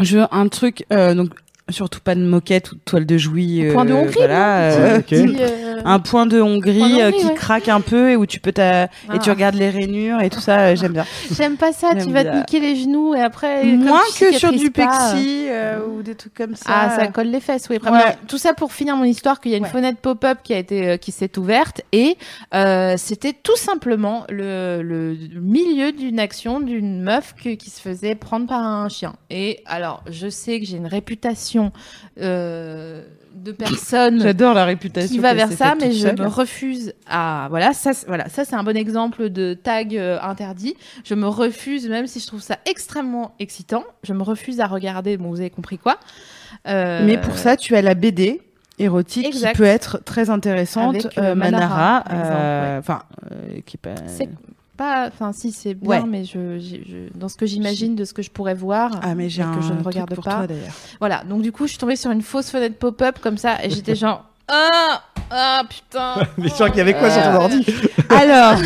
je 0.00 0.18
veux 0.18 0.26
un 0.30 0.48
truc. 0.48 0.84
euh, 0.92 1.14
donc, 1.14 1.30
surtout 1.72 2.00
pas 2.00 2.14
de 2.14 2.20
moquette 2.22 2.72
ou 2.72 2.74
de 2.76 2.80
toile 2.84 3.06
de 3.06 3.18
jouy. 3.18 3.68
Point 3.72 3.84
de 3.84 3.92
euh, 3.92 3.96
Hongrie, 3.96 4.14
Voilà. 4.16 4.70
non 4.70 4.76
euh. 4.84 5.00
Petit, 5.00 5.36
euh, 5.40 5.80
un 5.84 5.98
point 5.98 6.26
de 6.26 6.40
Hongrie, 6.40 6.78
Point 6.78 6.88
de 6.88 6.94
Hongrie, 7.06 7.18
qui 7.18 7.26
ouais. 7.26 7.34
craque 7.34 7.68
un 7.68 7.80
peu 7.80 8.10
et 8.10 8.16
où 8.16 8.26
tu 8.26 8.38
peux 8.40 8.52
ta... 8.52 8.84
et 8.84 8.88
tu 9.22 9.30
Ah. 9.30 9.32
regardes 9.34 9.54
les 9.56 9.70
rainures 9.70 10.20
et 10.20 10.30
tout 10.30 10.40
ça. 10.40 10.60
euh, 10.60 10.76
J'aime 10.76 10.92
bien. 10.92 11.04
J'aime 11.36 11.56
pas 11.56 11.72
ça, 11.72 11.94
tu 11.94 12.10
vas 12.12 12.24
te 12.24 12.36
niquer 12.36 12.60
les 12.60 12.76
genoux 12.76 13.14
et 13.14 13.20
après. 13.20 13.64
Moins 13.64 14.00
que 14.18 14.32
sur 14.36 14.52
du 14.52 14.70
euh, 14.76 15.78
ou 15.86 16.02
des 16.02 16.14
trucs 16.14 16.34
comme 16.34 16.54
ça. 16.54 16.64
Ah, 16.68 16.96
ça 16.98 17.06
colle 17.08 17.28
les 17.28 17.40
fesses, 17.40 17.66
oui. 17.70 17.78
Ouais. 17.84 18.16
Tout 18.28 18.38
ça 18.38 18.54
pour 18.54 18.72
finir 18.72 18.96
mon 18.96 19.04
histoire, 19.04 19.40
qu'il 19.40 19.50
y 19.50 19.54
a 19.54 19.58
une 19.58 19.64
Ouais. 19.64 19.68
fenêtre 19.68 19.98
pop-up 19.98 20.38
qui 20.42 20.54
a 20.54 20.58
été, 20.58 20.88
euh, 20.88 20.96
qui 20.96 21.12
s'est 21.12 21.38
ouverte 21.38 21.82
et 21.92 22.16
euh, 22.54 22.94
c'était 22.96 23.32
tout 23.32 23.56
simplement 23.56 24.24
le, 24.28 24.82
le 24.82 25.16
milieu 25.40 25.92
d'une 25.92 26.18
action 26.18 26.60
d'une 26.60 27.00
meuf 27.02 27.34
que- 27.34 27.54
qui 27.54 27.70
se 27.70 27.80
faisait 27.80 28.14
prendre 28.14 28.46
par 28.46 28.60
un 28.62 28.88
chien. 28.88 29.14
Et 29.30 29.60
alors, 29.66 30.02
je 30.10 30.28
sais 30.28 30.58
que 30.60 30.66
j'ai 30.66 30.76
une 30.78 30.86
réputation 30.86 31.61
réputation 31.66 31.72
euh, 32.20 33.02
de 33.34 33.52
personnes 33.52 34.20
J'adore 34.20 34.54
la 34.54 34.64
réputation. 34.66 35.08
qui 35.10 35.18
va 35.18 35.32
vers 35.34 35.50
ça, 35.52 35.74
mais 35.80 35.92
je 35.92 36.06
seule. 36.08 36.18
me 36.20 36.26
refuse 36.26 36.92
à 37.08 37.46
voilà 37.50 37.72
ça 37.72 37.92
c'est- 37.94 38.06
voilà 38.06 38.28
ça 38.28 38.44
c'est 38.44 38.54
un 38.54 38.62
bon 38.62 38.76
exemple 38.76 39.30
de 39.30 39.54
tag 39.54 39.96
euh, 39.96 40.18
interdit. 40.20 40.74
Je 41.04 41.14
me 41.14 41.26
refuse 41.26 41.88
même 41.88 42.06
si 42.06 42.20
je 42.20 42.26
trouve 42.26 42.42
ça 42.42 42.58
extrêmement 42.66 43.34
excitant, 43.38 43.84
je 44.02 44.12
me 44.12 44.22
refuse 44.22 44.60
à 44.60 44.66
regarder. 44.66 45.16
Bon 45.16 45.30
vous 45.30 45.40
avez 45.40 45.50
compris 45.50 45.78
quoi. 45.78 45.98
Euh, 46.68 47.02
Mais 47.06 47.18
pour 47.18 47.36
ça, 47.38 47.56
tu 47.56 47.74
as 47.74 47.82
la 47.82 47.94
BD 47.94 48.40
érotique 48.78 49.26
Exact. 49.26 49.52
qui 49.52 49.58
peut 49.58 49.64
être 49.64 50.02
très 50.04 50.28
intéressante. 50.30 50.96
Avec, 51.06 51.18
euh, 51.18 51.34
Manara, 51.34 52.04
euh, 52.10 52.78
enfin, 52.78 53.02
euh, 53.32 53.60
qui 53.66 53.76
est 53.76 53.80
pas. 53.80 53.94
Pas 54.76 55.08
enfin 55.08 55.32
si 55.32 55.52
c'est 55.52 55.74
bien 55.74 55.88
Ouais. 55.88 56.02
mais 56.08 56.24
je, 56.24 57.08
dans 57.14 57.28
ce 57.28 57.36
que 57.36 57.46
j'imagine 57.46 57.94
de 57.96 58.04
ce 58.04 58.12
que 58.14 58.22
je 58.22 58.30
pourrais 58.30 58.54
voir 58.54 58.90
Ah 59.02 59.14
mais 59.14 59.28
j'ai 59.28 59.42
un 59.42 59.54
que 59.54 59.62
je 59.62 59.72
ne 59.72 59.82
regarde 59.82 60.14
pour 60.14 60.24
pas. 60.24 60.36
toi, 60.38 60.46
d'ailleurs. 60.46 60.72
Voilà, 60.98 61.24
donc 61.24 61.42
du 61.42 61.52
coup, 61.52 61.64
je 61.66 61.70
suis 61.72 61.78
tombée 61.78 61.96
sur 61.96 62.10
une 62.10 62.22
fausse 62.22 62.50
fenêtre 62.50 62.76
pop-up 62.76 63.18
comme 63.20 63.36
ça 63.38 63.64
et 63.64 63.70
j'étais 63.70 63.94
genre 63.94 64.24
ah 64.48 65.02
ah 65.30 65.62
putain. 65.68 66.14
Mais 66.38 66.48
je 66.48 66.54
crois 66.54 66.68
qu'il 66.68 66.78
y 66.78 66.82
avait 66.82 66.94
quoi 66.94 67.10
sur 67.10 67.22
ton 67.22 67.28
Euh, 67.30 67.36
ordi 67.36 67.66
Alors, 68.10 68.58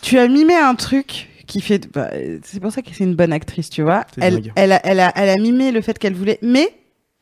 tu 0.00 0.18
as 0.18 0.26
mimé 0.28 0.54
un 0.56 0.74
truc 0.74 1.28
qui 1.46 1.60
fait. 1.60 1.86
bah, 1.92 2.10
c'est 2.44 2.60
pour 2.60 2.72
ça 2.72 2.82
que 2.82 2.88
c'est 2.92 3.04
une 3.04 3.14
bonne 3.14 3.32
actrice, 3.32 3.70
tu 3.70 3.82
vois. 3.82 4.04
Elle, 4.20 4.50
elle, 4.56 4.72
a, 4.72 4.80
elle, 4.86 5.00
a, 5.00 5.12
elle 5.16 5.28
a 5.28 5.36
mimé 5.36 5.70
le 5.70 5.80
fait 5.82 5.98
qu'elle 5.98 6.14
voulait, 6.14 6.38
mais 6.42 6.68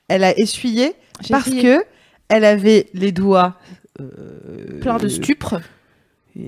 elle 0.09 0.25
a 0.25 0.33
essuyé 0.39 0.95
parce 1.29 1.49
essayé. 1.49 1.63
que 1.63 1.85
elle 2.29 2.45
avait 2.45 2.87
les 2.95 3.13
doigts. 3.13 3.57
euh, 4.01 4.81
plein 4.81 4.97
de 4.99 5.09
stupres. 5.09 5.61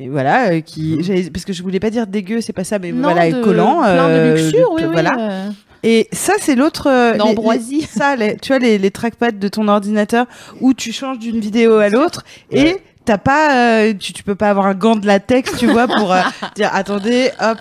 Et 0.00 0.08
voilà, 0.08 0.50
euh, 0.52 0.60
qui, 0.60 1.02
j'allais- 1.02 1.30
parce 1.30 1.44
que 1.44 1.52
je 1.52 1.62
voulais 1.62 1.80
pas 1.80 1.90
dire 1.90 2.06
dégueu, 2.06 2.40
c'est 2.40 2.52
pas 2.52 2.64
ça, 2.64 2.78
mais 2.78 2.92
Non, 2.92 3.02
voilà, 3.12 3.30
de- 3.30 3.42
collant. 3.42 3.80
plein 3.82 4.08
de 4.08 4.12
euh, 4.12 4.36
luxure, 4.36 4.70
oui, 4.72 4.82
oui. 4.84 4.92
voilà. 4.92 5.16
euh. 5.18 5.50
Et 5.84 6.06
ça, 6.12 6.34
c'est 6.38 6.54
l'autre. 6.54 6.86
euh, 6.88 7.12
les- 7.12 7.18
D'ambroisie. 7.18 7.80
les- 7.80 7.86
Ça, 7.86 8.14
les- 8.16 8.36
tu 8.36 8.48
vois, 8.48 8.58
les, 8.60 8.78
les 8.78 8.90
trackpads 8.90 9.32
de 9.32 9.48
ton 9.48 9.66
ordinateur 9.68 10.26
où 10.60 10.72
tu 10.74 10.92
changes 10.92 11.18
d'une 11.18 11.40
vidéo 11.40 11.76
à 11.78 11.88
l'autre 11.88 12.24
et 12.52 12.76
t'as 13.04 13.18
pas, 13.18 13.56
euh, 13.56 13.94
tu, 13.98 14.12
tu 14.12 14.22
peux 14.22 14.34
pas 14.34 14.50
avoir 14.50 14.66
un 14.66 14.74
gant 14.74 14.96
de 14.96 15.06
latex, 15.06 15.56
tu 15.58 15.66
vois, 15.66 15.86
pour 15.86 16.12
euh, 16.12 16.20
dire 16.56 16.70
attendez, 16.72 17.30
hop. 17.40 17.58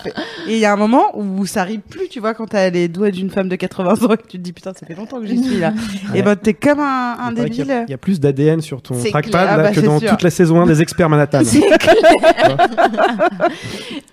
Et 0.47 0.53
il 0.53 0.59
y 0.59 0.65
a 0.65 0.73
un 0.73 0.77
moment 0.77 1.05
où 1.13 1.45
ça 1.45 1.61
arrive 1.61 1.81
plus, 1.81 2.07
tu 2.09 2.19
vois, 2.19 2.34
quand 2.34 2.47
t'as 2.47 2.69
les 2.69 2.88
doigts 2.88 3.11
d'une 3.11 3.30
femme 3.30 3.49
de 3.49 3.55
80 3.55 4.03
ans 4.03 4.13
et 4.13 4.18
que 4.18 4.27
tu 4.27 4.38
te 4.38 4.43
dis 4.43 4.53
putain, 4.53 4.73
ça 4.73 4.85
fait 4.85 4.95
longtemps 4.95 5.19
que 5.19 5.26
j'y 5.27 5.43
suis 5.43 5.57
là. 5.59 5.73
Et 6.15 6.22
ben, 6.22 6.35
t'es 6.35 6.53
comme 6.53 6.80
un, 6.80 7.15
un 7.19 7.30
Il 7.31 7.35
paraît 7.35 7.49
qu'il 7.49 7.57
y 7.59 7.61
a- 7.61 7.65
débile. 7.65 7.85
Il 7.88 7.91
y 7.91 7.93
a 7.93 7.97
plus 7.97 8.19
d'ADN 8.19 8.61
sur 8.61 8.81
ton 8.81 8.95
trackpad 8.95 9.23
clair. 9.31 9.47
Ah 9.49 9.57
là, 9.57 9.63
bah, 9.63 9.72
que 9.72 9.80
dans 9.80 9.99
sûr. 9.99 10.09
toute 10.09 10.22
la 10.23 10.30
saison 10.30 10.61
1 10.61 10.65
des 10.65 10.81
experts 10.81 11.09
Manhattan. 11.09 11.41
C'est 11.43 11.59
clair. 11.80 12.57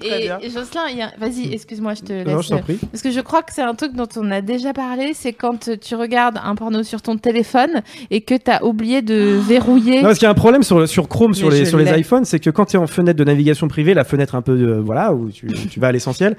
Très 0.01 0.25
et, 0.43 0.51
Jocelyn, 0.51 0.83
a- 1.07 1.19
vas-y, 1.19 1.53
excuse-moi, 1.53 1.95
je 1.95 2.03
te 2.03 2.13
laisse. 2.13 2.27
Non, 2.27 2.41
je 2.43 2.49
t'en 2.51 2.59
prie. 2.59 2.79
Parce 2.91 3.03
que 3.03 3.11
je 3.11 3.21
crois 3.21 3.43
que 3.43 3.53
c'est 3.53 3.63
un 3.63 3.75
truc 3.75 3.95
dont 3.95 4.07
on 4.17 4.31
a 4.31 4.41
déjà 4.41 4.73
parlé, 4.73 5.13
c'est 5.15 5.33
quand 5.33 5.69
tu 5.81 5.95
regardes 5.95 6.39
un 6.43 6.55
porno 6.55 6.83
sur 6.83 7.03
ton 7.03 7.17
téléphone 7.17 7.83
et 8.11 8.21
que 8.21 8.35
tu 8.35 8.51
as 8.51 8.65
oublié 8.65 9.03
de 9.03 9.39
verrouiller. 9.47 9.99
Non, 9.99 10.09
parce 10.09 10.19
qu'il 10.19 10.27
y 10.27 10.29
a 10.29 10.33
un 10.33 10.35
problème 10.35 10.63
sur, 10.63 10.89
sur 10.89 11.09
Chrome, 11.19 11.35
sur 11.35 11.51
les, 11.51 11.65
sur 11.65 11.79
les 11.79 11.91
iPhones, 11.99 12.25
c'est 12.25 12.39
que 12.39 12.51
quand 12.51 12.67
tu 12.67 12.77
es 12.77 12.79
en 12.79 12.87
fenêtre 12.87 13.19
de 13.19 13.25
navigation 13.25 13.67
privée, 13.69 13.93
la 13.95 14.05
fenêtre 14.05 14.35
un 14.37 14.43
peu, 14.43 14.53
euh, 14.53 14.81
voilà, 14.81 15.13
où 15.13 15.31
tu, 15.31 15.47
tu 15.69 15.81
vas 15.81 15.89
à 15.89 15.93
l'essentiel, 15.93 16.37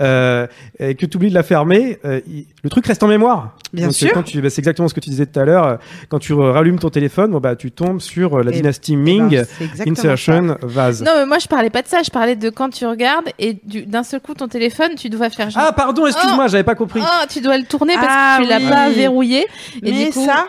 euh, 0.00 0.46
et 0.78 0.94
que 0.94 1.04
tu 1.06 1.16
oublies 1.16 1.30
de 1.30 1.34
la 1.34 1.42
fermer, 1.42 1.98
euh, 2.04 2.20
il- 2.28 2.46
le 2.62 2.70
truc 2.70 2.86
reste 2.86 3.02
en 3.02 3.08
mémoire. 3.08 3.56
Bien 3.72 3.86
Donc, 3.86 3.94
sûr. 3.94 4.12
quand 4.12 4.22
tu- 4.22 4.40
bah, 4.40 4.48
c'est 4.50 4.60
exactement 4.60 4.88
ce 4.88 4.94
que 4.94 5.00
tu 5.00 5.10
disais 5.10 5.26
tout 5.26 5.38
à 5.40 5.44
l'heure. 5.44 5.66
euh, 5.66 5.76
Quand 6.08 6.18
tu 6.18 6.32
euh, 6.32 6.52
rallumes 6.52 6.78
ton 6.78 6.90
téléphone, 6.90 7.32
bon, 7.32 7.38
bah, 7.40 7.56
tu 7.56 7.70
tombes 7.70 8.00
sur 8.00 8.38
euh, 8.38 8.42
la 8.44 8.50
Et- 8.50 8.54
dynastie 8.54 8.92
Eh 8.92 8.96
ben, 8.96 9.02
Ming, 9.02 9.30
c'est 9.30 9.64
exactement 9.64 9.94
ça. 9.96 10.02
Insertion, 10.12 10.56
Vase. 10.62 11.02
Non, 11.02 11.12
mais 11.16 11.26
moi 11.26 11.38
je 11.38 11.48
parlais 11.48 11.70
pas 11.70 11.82
de 11.82 11.88
ça, 11.88 12.02
je 12.04 12.10
parlais 12.10 12.36
de 12.36 12.50
quand 12.50 12.70
tu 12.70 12.86
regardes 12.86 13.26
et 13.38 13.54
du- 13.64 13.84
d'un 13.86 14.02
seul 14.02 14.20
coup 14.20 14.34
ton 14.34 14.48
téléphone, 14.48 14.90
tu 14.96 15.08
dois 15.10 15.28
faire 15.30 15.50
genre. 15.50 15.62
Ah, 15.66 15.72
pardon, 15.72 16.06
excuse-moi, 16.06 16.46
j'avais 16.48 16.64
pas 16.64 16.74
compris. 16.74 17.00
Ah, 17.04 17.26
tu 17.28 17.40
dois 17.40 17.58
le 17.58 17.64
tourner 17.64 17.94
parce 17.94 18.06
Ah, 18.08 18.36
que 18.38 18.44
tu 18.44 18.48
l'as 18.48 18.58
oui. 18.58 18.68
pas 18.68 18.90
verrouillé. 18.90 19.40
Et 19.42 19.46
Mais 19.82 20.04
du 20.06 20.10
coup, 20.12 20.24
ça, 20.24 20.46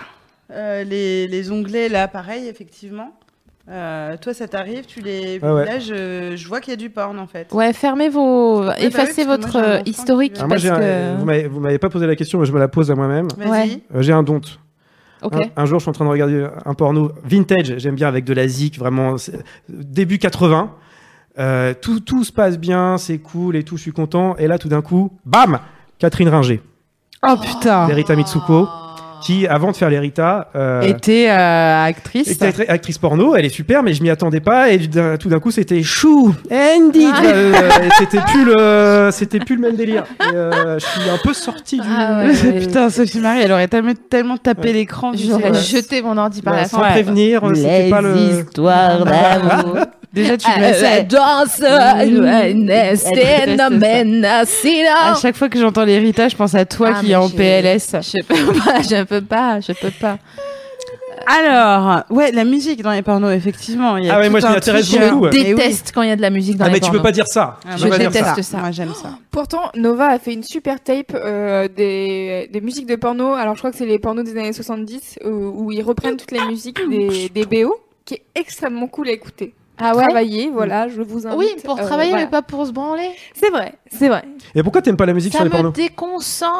euh, 0.51 0.83
les, 0.83 1.27
les 1.27 1.51
onglets 1.51 1.89
là, 1.89 2.07
pareil, 2.07 2.47
effectivement. 2.47 3.13
Euh, 3.69 4.17
toi, 4.19 4.33
ça 4.33 4.47
t'arrive, 4.47 4.85
tu 4.85 5.01
les. 5.01 5.39
Ah 5.41 5.53
ouais. 5.53 5.65
Là, 5.65 5.79
je, 5.79 6.33
je 6.35 6.47
vois 6.47 6.59
qu'il 6.59 6.71
y 6.71 6.73
a 6.73 6.77
du 6.77 6.89
porn 6.89 7.17
en 7.19 7.27
fait. 7.27 7.51
Ouais, 7.53 7.71
fermez 7.73 8.09
vos, 8.09 8.63
bah 8.65 8.75
effacez 8.79 9.21
oui, 9.21 9.27
parce 9.27 9.39
que 9.39 9.43
votre 9.45 9.59
moi, 9.59 9.67
euh, 9.67 9.81
historique 9.85 10.33
qui 10.33 10.39
Alors, 10.39 10.47
moi, 10.49 10.57
parce 10.57 10.67
un- 10.67 10.79
que. 10.79 11.49
vous 11.49 11.59
m'avez- 11.59 11.77
pas 11.79 11.89
posé 11.89 12.07
la 12.07 12.15
question, 12.15 12.39
mais 12.39 12.45
je 12.45 12.51
me 12.51 12.59
la 12.59 12.67
pose 12.67 12.89
à 12.91 12.95
moi-même. 12.95 13.27
Ouais. 13.37 13.79
Euh, 13.95 14.01
j'ai 14.01 14.13
un 14.13 14.23
don. 14.23 14.41
Ok. 15.21 15.35
Un, 15.35 15.61
un 15.61 15.65
jour, 15.65 15.77
je 15.79 15.83
suis 15.83 15.89
en 15.89 15.93
train 15.93 16.05
de 16.05 16.09
regarder 16.09 16.47
un 16.65 16.73
porno 16.73 17.11
vintage. 17.23 17.75
J'aime 17.77 17.95
bien 17.95 18.07
avec 18.07 18.25
de 18.25 18.33
la 18.33 18.47
zik, 18.47 18.79
vraiment 18.79 19.15
début 19.69 20.17
80. 20.17 20.71
Euh, 21.39 21.73
tout, 21.79 21.99
tout 21.99 22.23
se 22.23 22.31
passe 22.33 22.57
bien, 22.57 22.97
c'est 22.97 23.19
cool 23.19 23.55
et 23.55 23.63
tout, 23.63 23.77
je 23.77 23.83
suis 23.83 23.91
content. 23.93 24.35
Et 24.37 24.47
là, 24.47 24.57
tout 24.57 24.67
d'un 24.69 24.81
coup, 24.81 25.11
bam 25.25 25.59
Catherine 25.99 26.27
Ringer, 26.29 26.61
Oh 27.25 27.35
putain. 27.39 27.87
l'Erita 27.87 28.15
Mitsuko, 28.15 28.67
qui, 29.21 29.47
avant 29.47 29.71
de 29.71 29.75
faire 29.75 29.89
l'Erita, 29.89 30.49
euh, 30.55 30.81
Était 30.81 31.29
euh, 31.29 31.83
actrice. 31.85 32.29
était 32.29 32.47
actri- 32.47 32.69
actrice 32.69 32.97
porno. 32.97 33.35
Elle 33.35 33.45
est 33.45 33.49
super, 33.49 33.83
mais 33.83 33.93
je 33.93 34.01
m'y 34.03 34.09
attendais 34.09 34.39
pas. 34.39 34.71
Et 34.71 34.79
tout 35.19 35.29
d'un 35.29 35.39
coup, 35.39 35.51
c'était 35.51 35.83
chou, 35.83 36.33
Andy. 36.51 37.07
Ah. 37.13 37.21
Euh, 37.25 37.53
c'était 37.97 38.21
plus 38.21 38.45
le, 38.45 39.09
c'était 39.11 39.39
plus 39.39 39.55
le 39.55 39.61
même 39.61 39.75
délire. 39.75 40.03
Et, 40.19 40.35
euh, 40.35 40.79
je 40.79 40.85
suis 40.85 41.09
un 41.09 41.17
peu 41.23 41.33
sorti 41.33 41.77
du. 41.79 41.87
Ah 41.89 42.23
ouais, 42.23 42.29
ouais. 42.53 42.59
Putain, 42.61 42.89
Sophie 42.89 43.19
Marie, 43.19 43.41
elle 43.43 43.51
aurait 43.51 43.67
tellement, 43.67 43.93
tellement 44.09 44.37
tapé 44.37 44.73
l'écran. 44.73 45.11
tu 45.11 45.19
sais, 45.19 45.27
J'aurais 45.29 45.51
ouais. 45.51 45.59
jeté 45.59 46.01
mon 46.01 46.17
ordi 46.17 46.41
par 46.41 46.53
Ouais, 46.53 46.61
la 46.61 46.67
sans 46.67 46.77
fenêtre. 46.79 46.95
Ouais. 46.95 47.03
prévenir, 47.03 47.41
c'était 47.55 47.89
pas 47.89 48.01
le. 48.01 48.15
histoires 48.17 49.05
d'amour. 49.05 49.77
Déjà, 50.13 50.35
tu 50.35 50.45
Ah, 50.53 50.59
mets 50.59 50.73
ça. 50.73 51.01
danse, 51.03 51.61
À 55.03 55.15
chaque 55.21 55.37
fois 55.37 55.47
que 55.49 55.57
j'entends 55.57 55.85
l'héritage, 55.85 56.31
je 56.31 56.35
pense 56.35 56.53
à 56.53 56.65
toi 56.65 56.89
Ah, 56.95 56.99
qui 56.99 57.13
est 57.13 57.15
en 57.15 57.29
je- 57.29 57.35
PLS. 57.35 57.95
Je 58.01 58.21
peux 58.23 58.59
pas, 58.59 58.81
peux 59.19 59.21
pas, 59.25 59.59
je 59.59 59.73
peux 59.73 59.91
pas. 59.91 60.17
Alors, 61.27 62.03
ouais, 62.09 62.31
la 62.31 62.43
musique 62.45 62.81
dans 62.81 62.91
les 62.91 63.03
pornos, 63.03 63.31
effectivement. 63.31 63.95
il 63.97 64.05
y 64.05 64.09
a 64.09 64.15
Ah 64.15 64.19
ouais, 64.19 64.25
tout 64.25 64.31
moi, 64.31 64.39
je 64.39 64.45
un 64.47 64.51
m'y 64.51 64.55
intéresse 64.57 64.89
truc, 64.89 65.01
beaucoup, 65.01 65.25
euh, 65.25 65.29
ouais. 65.29 65.31
Je 65.31 65.37
oui. 65.37 65.43
déteste 65.55 65.91
quand 65.93 66.01
il 66.01 66.09
y 66.09 66.11
a 66.11 66.15
de 66.15 66.21
la 66.21 66.31
musique 66.31 66.57
dans 66.57 66.65
Ah, 66.65 66.69
les 66.69 66.73
mais 66.73 66.79
tu 66.79 66.85
peux 66.89 66.97
pornos. 66.97 67.03
pas 67.03 67.11
dire 67.11 67.27
ça. 67.27 67.59
Ah, 67.67 67.77
Je 67.77 67.87
déteste 67.87 68.35
ça. 68.35 68.43
ça. 68.43 68.57
Moi, 68.57 68.71
j'aime 68.71 68.93
ça. 68.95 69.17
Pourtant, 69.29 69.69
Nova 69.75 70.07
a 70.07 70.17
fait 70.19 70.33
une 70.33 70.41
super 70.43 70.81
tape 70.81 71.11
euh, 71.13 71.67
des, 71.67 72.49
des 72.51 72.61
musiques 72.61 72.87
de 72.87 72.95
porno. 72.95 73.33
Alors, 73.33 73.53
je 73.55 73.59
crois 73.59 73.71
que 73.71 73.77
c'est 73.77 73.85
les 73.85 73.99
pornos 73.99 74.23
des 74.25 74.35
années 74.37 74.53
70 74.53 75.19
où, 75.25 75.29
où 75.29 75.71
ils 75.71 75.83
reprennent 75.83 76.17
toutes 76.17 76.31
les 76.31 76.43
musiques 76.45 76.79
des, 76.89 77.29
des 77.29 77.45
BO, 77.45 77.75
qui 78.05 78.15
est 78.15 78.23
extrêmement 78.33 78.87
cool 78.87 79.09
à 79.09 79.11
écouter. 79.11 79.53
Ah 79.77 79.95
ouais 79.95 80.03
Travailler, 80.03 80.51
voilà, 80.53 80.87
je 80.87 81.01
vous 81.01 81.25
invite. 81.25 81.39
Oui, 81.39 81.47
pour 81.63 81.79
euh, 81.79 81.83
travailler, 81.83 82.11
voilà. 82.11 82.25
mais 82.25 82.29
pas 82.31 82.41
pour 82.43 82.67
se 82.67 82.71
branler. 82.71 83.09
C'est 83.33 83.49
vrai, 83.49 83.73
c'est 83.91 84.09
vrai. 84.09 84.23
Et 84.53 84.61
pourquoi 84.61 84.81
t'aimes 84.83 84.97
pas 84.97 85.05
la 85.07 85.13
musique 85.13 85.31
Ça 85.33 85.39
sur 85.39 85.45
les 85.45 85.49
me 85.49 85.55
pornos? 85.55 85.73
déconcentre. 85.73 86.51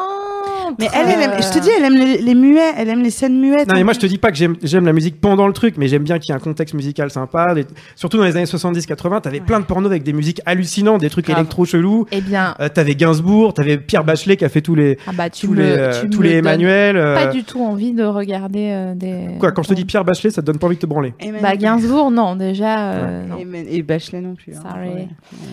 Mais 0.78 0.88
elle, 0.94 1.08
elle 1.08 1.22
aime- 1.22 1.42
je 1.42 1.52
te 1.52 1.58
dis, 1.60 1.68
elle 1.76 1.84
aime 1.84 1.94
les, 1.96 2.18
les 2.18 2.34
muets, 2.34 2.72
elle 2.76 2.88
aime 2.88 3.02
les 3.02 3.10
scènes 3.10 3.38
muettes. 3.38 3.68
Non, 3.68 3.74
mais 3.74 3.84
moi 3.84 3.92
je 3.92 3.98
te 4.00 4.06
dis 4.06 4.18
pas 4.18 4.30
que 4.32 4.38
j'aime 4.62 4.86
la 4.86 4.92
musique 4.92 5.20
pendant 5.20 5.46
le 5.46 5.52
truc, 5.52 5.74
mais 5.76 5.88
j'aime 5.88 6.02
bien 6.02 6.18
qu'il 6.18 6.30
y 6.30 6.32
ait 6.32 6.40
un 6.40 6.42
contexte 6.42 6.74
musical 6.74 7.10
sympa. 7.10 7.54
Des- 7.54 7.66
Surtout 7.96 8.16
dans 8.18 8.24
les 8.24 8.36
années 8.36 8.46
70-80, 8.46 9.20
t'avais 9.20 9.40
plein 9.40 9.60
de 9.60 9.64
pornos 9.66 9.90
avec 9.90 10.02
des 10.02 10.12
musiques 10.12 10.40
hallucinantes, 10.46 11.00
des 11.00 11.10
trucs 11.10 11.26
Grave. 11.26 11.38
électro 11.38 11.64
chelous. 11.64 12.06
Eh 12.12 12.20
bien, 12.20 12.54
Euh, 12.60 12.68
t'avais 12.68 12.94
Gainsbourg, 12.94 13.54
t'avais 13.54 13.78
Pierre 13.78 14.04
Bachelet 14.04 14.36
qui 14.36 14.44
a 14.44 14.48
fait 14.48 14.62
tous 14.62 14.74
les 14.74 14.98
ah 15.06 15.10
bah 15.14 15.30
tu 15.30 15.46
tous 15.46 15.52
me, 15.52 15.58
les 15.62 15.70
euh, 15.70 16.00
tu 16.02 16.10
tous 16.10 16.20
me 16.20 16.24
les 16.24 16.32
Emmanuel. 16.38 16.96
euh, 16.96 17.14
Pas 17.14 17.26
du 17.26 17.44
tout 17.44 17.62
envie 17.62 17.92
de 17.92 18.04
regarder 18.04 18.70
euh, 18.72 18.94
des. 18.94 19.36
Quoi, 19.38 19.52
quand 19.52 19.62
je 19.62 19.68
te 19.68 19.74
dis 19.74 19.84
Pierre 19.84 20.04
Bachelet, 20.04 20.30
ça 20.30 20.42
te 20.42 20.46
donne 20.46 20.58
pas 20.58 20.66
envie 20.66 20.76
de 20.76 20.80
te 20.80 20.86
branler? 20.86 21.14
Bah 21.40 21.56
Gainsbourg, 21.56 22.10
non, 22.10 22.34
déjà. 22.36 22.92
Euh, 23.08 23.26
non. 23.26 23.36
Et, 23.68 23.82
Bachelet 23.82 24.20
non 24.20 24.34
plus. 24.34 24.54
hein. 24.56 24.62
Sorry. 24.68 24.88
Ouais. 24.88 25.08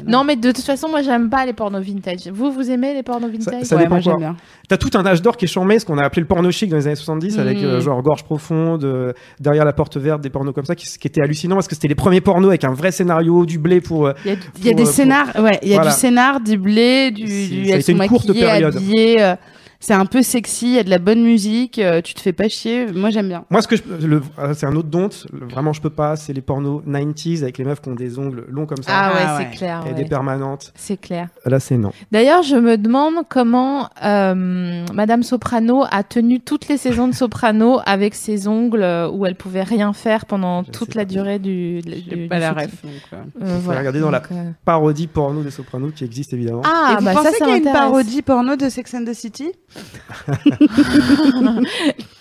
Non, 0.08 0.24
mais 0.24 0.36
de 0.36 0.52
toute 0.52 0.64
façon, 0.66 0.88
moi, 0.90 1.02
j'aime 1.02 1.30
pas 1.30 1.46
les 1.46 1.54
pornos 1.54 1.84
vintage. 1.84 2.28
Vous, 2.32 2.52
vous 2.52 2.70
aimez 2.72 2.94
les 2.94 3.04
pornos 3.04 3.30
vintage 3.32 3.64
ça 3.64 3.76
Ouais, 3.76 3.84
dépend 3.84 3.96
moi, 3.96 4.00
j'aime 4.02 4.18
bien. 4.18 4.36
T'as 4.68 4.78
tout 4.78 4.90
un 4.96 5.06
âge 5.06 5.22
d'or 5.22 5.36
qui 5.38 5.46
est 5.46 5.48
charmé, 5.48 5.80
ce 5.80 5.86
qu'on 5.86 5.98
a 5.98 6.04
appelé 6.04 6.22
le 6.22 6.28
porno 6.28 6.50
chic 6.52 6.70
dans 6.70 6.78
les 6.78 6.88
années 6.88 6.96
70, 6.96 7.40
avec 7.40 7.58
Mm. 7.60 7.66
euh, 7.66 7.82
genre 7.82 8.02
gorge 8.02 8.24
profonde, 8.24 8.84
euh, 8.84 9.14
derrière 9.40 9.66
la 9.66 9.74
porte 9.74 9.98
verte, 9.98 10.22
des 10.22 10.30
pornos 10.30 10.54
comme 10.54 10.66
ça, 10.66 10.76
qui, 10.76 10.86
qui 10.86 11.08
était 11.08 11.22
hallucinant 11.22 11.56
parce 11.56 11.68
que 11.68 11.76
c'était 11.76 11.88
les 11.88 11.96
premiers 11.96 12.22
pornos 12.22 12.50
avec 12.50 12.64
un 12.64 12.74
vrai 12.74 12.92
scénario, 12.92 13.46
du 13.46 13.58
blé 13.60 13.82
pour. 13.82 14.08
euh, 14.08 14.14
Il 14.26 14.32
y 14.32 14.34
a, 14.34 14.38
il 14.60 14.66
y 14.66 14.70
a 14.70 14.72
Pour, 14.72 14.76
des 14.78 14.82
euh, 14.82 14.86
pour- 14.86 14.94
scénars, 14.94 15.28
ouais, 15.40 15.60
il 15.64 15.70
y 15.70 15.74
a 15.74 15.76
Voilà. 15.78 15.92
du 15.92 15.98
scénar, 15.98 16.40
du 16.42 16.58
blé, 16.58 17.12
du, 17.12 17.28
C'est- 17.28 17.48
du 17.48 17.66
ça 17.68 17.74
a 17.74 17.76
elles 17.78 17.84
sont 17.84 17.92
une 17.94 18.08
courte 18.08 18.34
période. 18.34 18.76
habillées, 18.76 19.22
euh, 19.22 19.36
c'est 19.82 19.94
un 19.94 20.06
peu 20.06 20.22
sexy, 20.22 20.68
il 20.68 20.74
y 20.74 20.80
a 20.80 20.84
de 20.84 20.90
la 20.90 21.00
bonne 21.00 21.22
musique, 21.24 21.80
euh, 21.80 22.02
tu 22.02 22.14
te 22.14 22.20
fais 22.20 22.34
pas 22.34 22.50
chier. 22.50 22.88
Moi, 22.92 23.10
j'aime 23.12 23.30
bien. 23.30 23.46
Moi, 23.50 23.62
ce 23.62 23.68
que 23.68 23.76
euh, 23.76 24.54
c'est 24.54 24.66
un 24.66 24.76
autre 24.76 24.90
don, 24.90 25.10
le- 25.32 25.48
vraiment 25.48 25.72
je 25.74 25.82
peux 25.82 25.90
pas, 25.90 26.16
c'est 26.18 26.34
les 26.34 26.42
pornos 26.42 26.82
90s 26.86 27.44
avec 27.44 27.58
les 27.58 27.64
meufs 27.64 27.82
qui 27.82 27.90
ont 27.90 27.96
des 27.96 28.20
ongles 28.20 28.46
longs 28.50 28.66
comme 28.66 28.84
ça 28.84 28.92
Ah 28.94 29.10
ouais, 29.14 29.20
Ah 29.26 29.38
ouais. 29.38 29.48
c'est 29.52 29.58
clair. 29.58 29.82
et 29.86 29.90
ouais. 29.90 29.96
des 29.96 30.06
permanentes. 30.06 30.74
C'est 30.76 31.00
clair. 31.00 31.30
Là, 31.46 31.60
c'est 31.60 31.78
non. 31.78 31.92
D'ailleurs, 32.12 32.44
je 32.44 32.56
me 32.58 32.78
demande 32.78 33.16
comment 33.30 33.90
euh, 34.04 34.86
Madame 34.94 35.24
Soprano 35.24 35.86
a 35.90 36.04
tenu 36.04 36.40
toutes 36.42 36.68
les 36.68 36.78
saisons 36.78 37.08
de 37.08 37.14
Soprano 37.14 37.80
avec 37.86 38.16
ses 38.16 38.48
ongles 38.48 38.86
où 39.14 39.26
elle 39.26 39.36
pouvait 39.36 39.64
rien 39.64 39.94
faire 39.94 40.26
pendant 40.26 40.64
Je 40.66 40.72
toute 40.72 40.96
la 40.96 41.04
pas. 41.06 41.12
durée 41.14 41.40
du. 41.40 41.82
du- 41.82 41.90
J'ai 42.10 42.16
du 42.16 42.28
pas 42.28 42.40
la 42.40 42.52
ref. 42.52 42.84
donc, 42.84 42.92
euh. 43.14 43.18
Faut 43.40 43.60
voilà. 43.62 43.80
regarder 43.80 44.00
dans 44.02 44.12
la- 44.12 44.20
Donc, 44.20 44.32
euh, 44.34 44.52
Parodie 44.66 45.08
porno 45.08 45.42
des 45.42 45.52
Sopranos 45.52 45.92
qui 45.92 46.04
existe 46.04 46.34
évidemment. 46.34 46.62
Ah, 46.66 46.92
Et 46.94 46.96
vous 47.00 47.06
bah 47.06 47.14
pensez 47.14 47.38
qu'il 47.38 47.48
y 47.48 47.52
a 47.52 47.58
une 47.58 47.64
parodie 47.64 48.22
porno 48.22 48.56
de 48.58 48.68
Sex 48.70 48.94
and 48.94 49.06
the 49.06 49.14
City? 49.14 49.52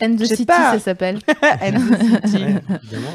And 0.00 0.14
the 0.16 0.20
Je 0.20 0.24
sais 0.24 0.36
City, 0.36 0.46
pas. 0.46 0.72
ça 0.74 0.78
s'appelle. 0.78 1.18
Évidemment, 1.62 1.80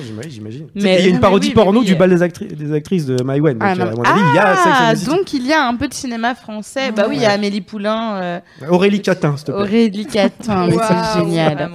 j'imagine, 0.06 0.32
j'imagine. 0.32 0.68
Mais- 0.76 1.00
il 1.00 1.06
y 1.06 1.08
a 1.08 1.10
une 1.10 1.20
parodie 1.20 1.50
oui, 1.50 1.54
porno 1.54 1.80
oui. 1.80 1.86
du 1.86 1.96
bal 1.96 2.10
des, 2.10 2.22
actri- 2.22 2.54
des 2.54 2.74
actrices 2.74 3.06
de 3.06 3.22
Maïwen. 3.24 3.58
Donc, 3.58 3.62
Ah, 3.64 3.72
euh, 3.74 3.94
il 4.32 4.36
y 4.36 4.40
a 4.40 4.56
Sex 4.56 4.68
Ah, 4.76 4.96
donc 5.16 5.34
il 5.34 5.46
y 5.48 5.54
a 5.54 5.66
un 5.66 5.76
peu 5.76 5.88
de 5.88 5.94
cinéma 5.94 6.36
français. 6.36 6.92
Bah 6.92 7.06
oui, 7.08 7.16
il 7.18 7.22
y 7.22 7.26
a 7.26 7.32
Amélie 7.32 7.62
Poulain, 7.62 8.16
euh, 8.16 8.40
Aurélie 8.70 9.02
Catin, 9.02 9.36
s'il 9.38 9.46
te 9.48 9.52
plaît. 9.52 9.62
Aurélie 9.62 10.06
Catin, 10.06 10.68
c'est 10.70 11.20
génial. 11.20 11.72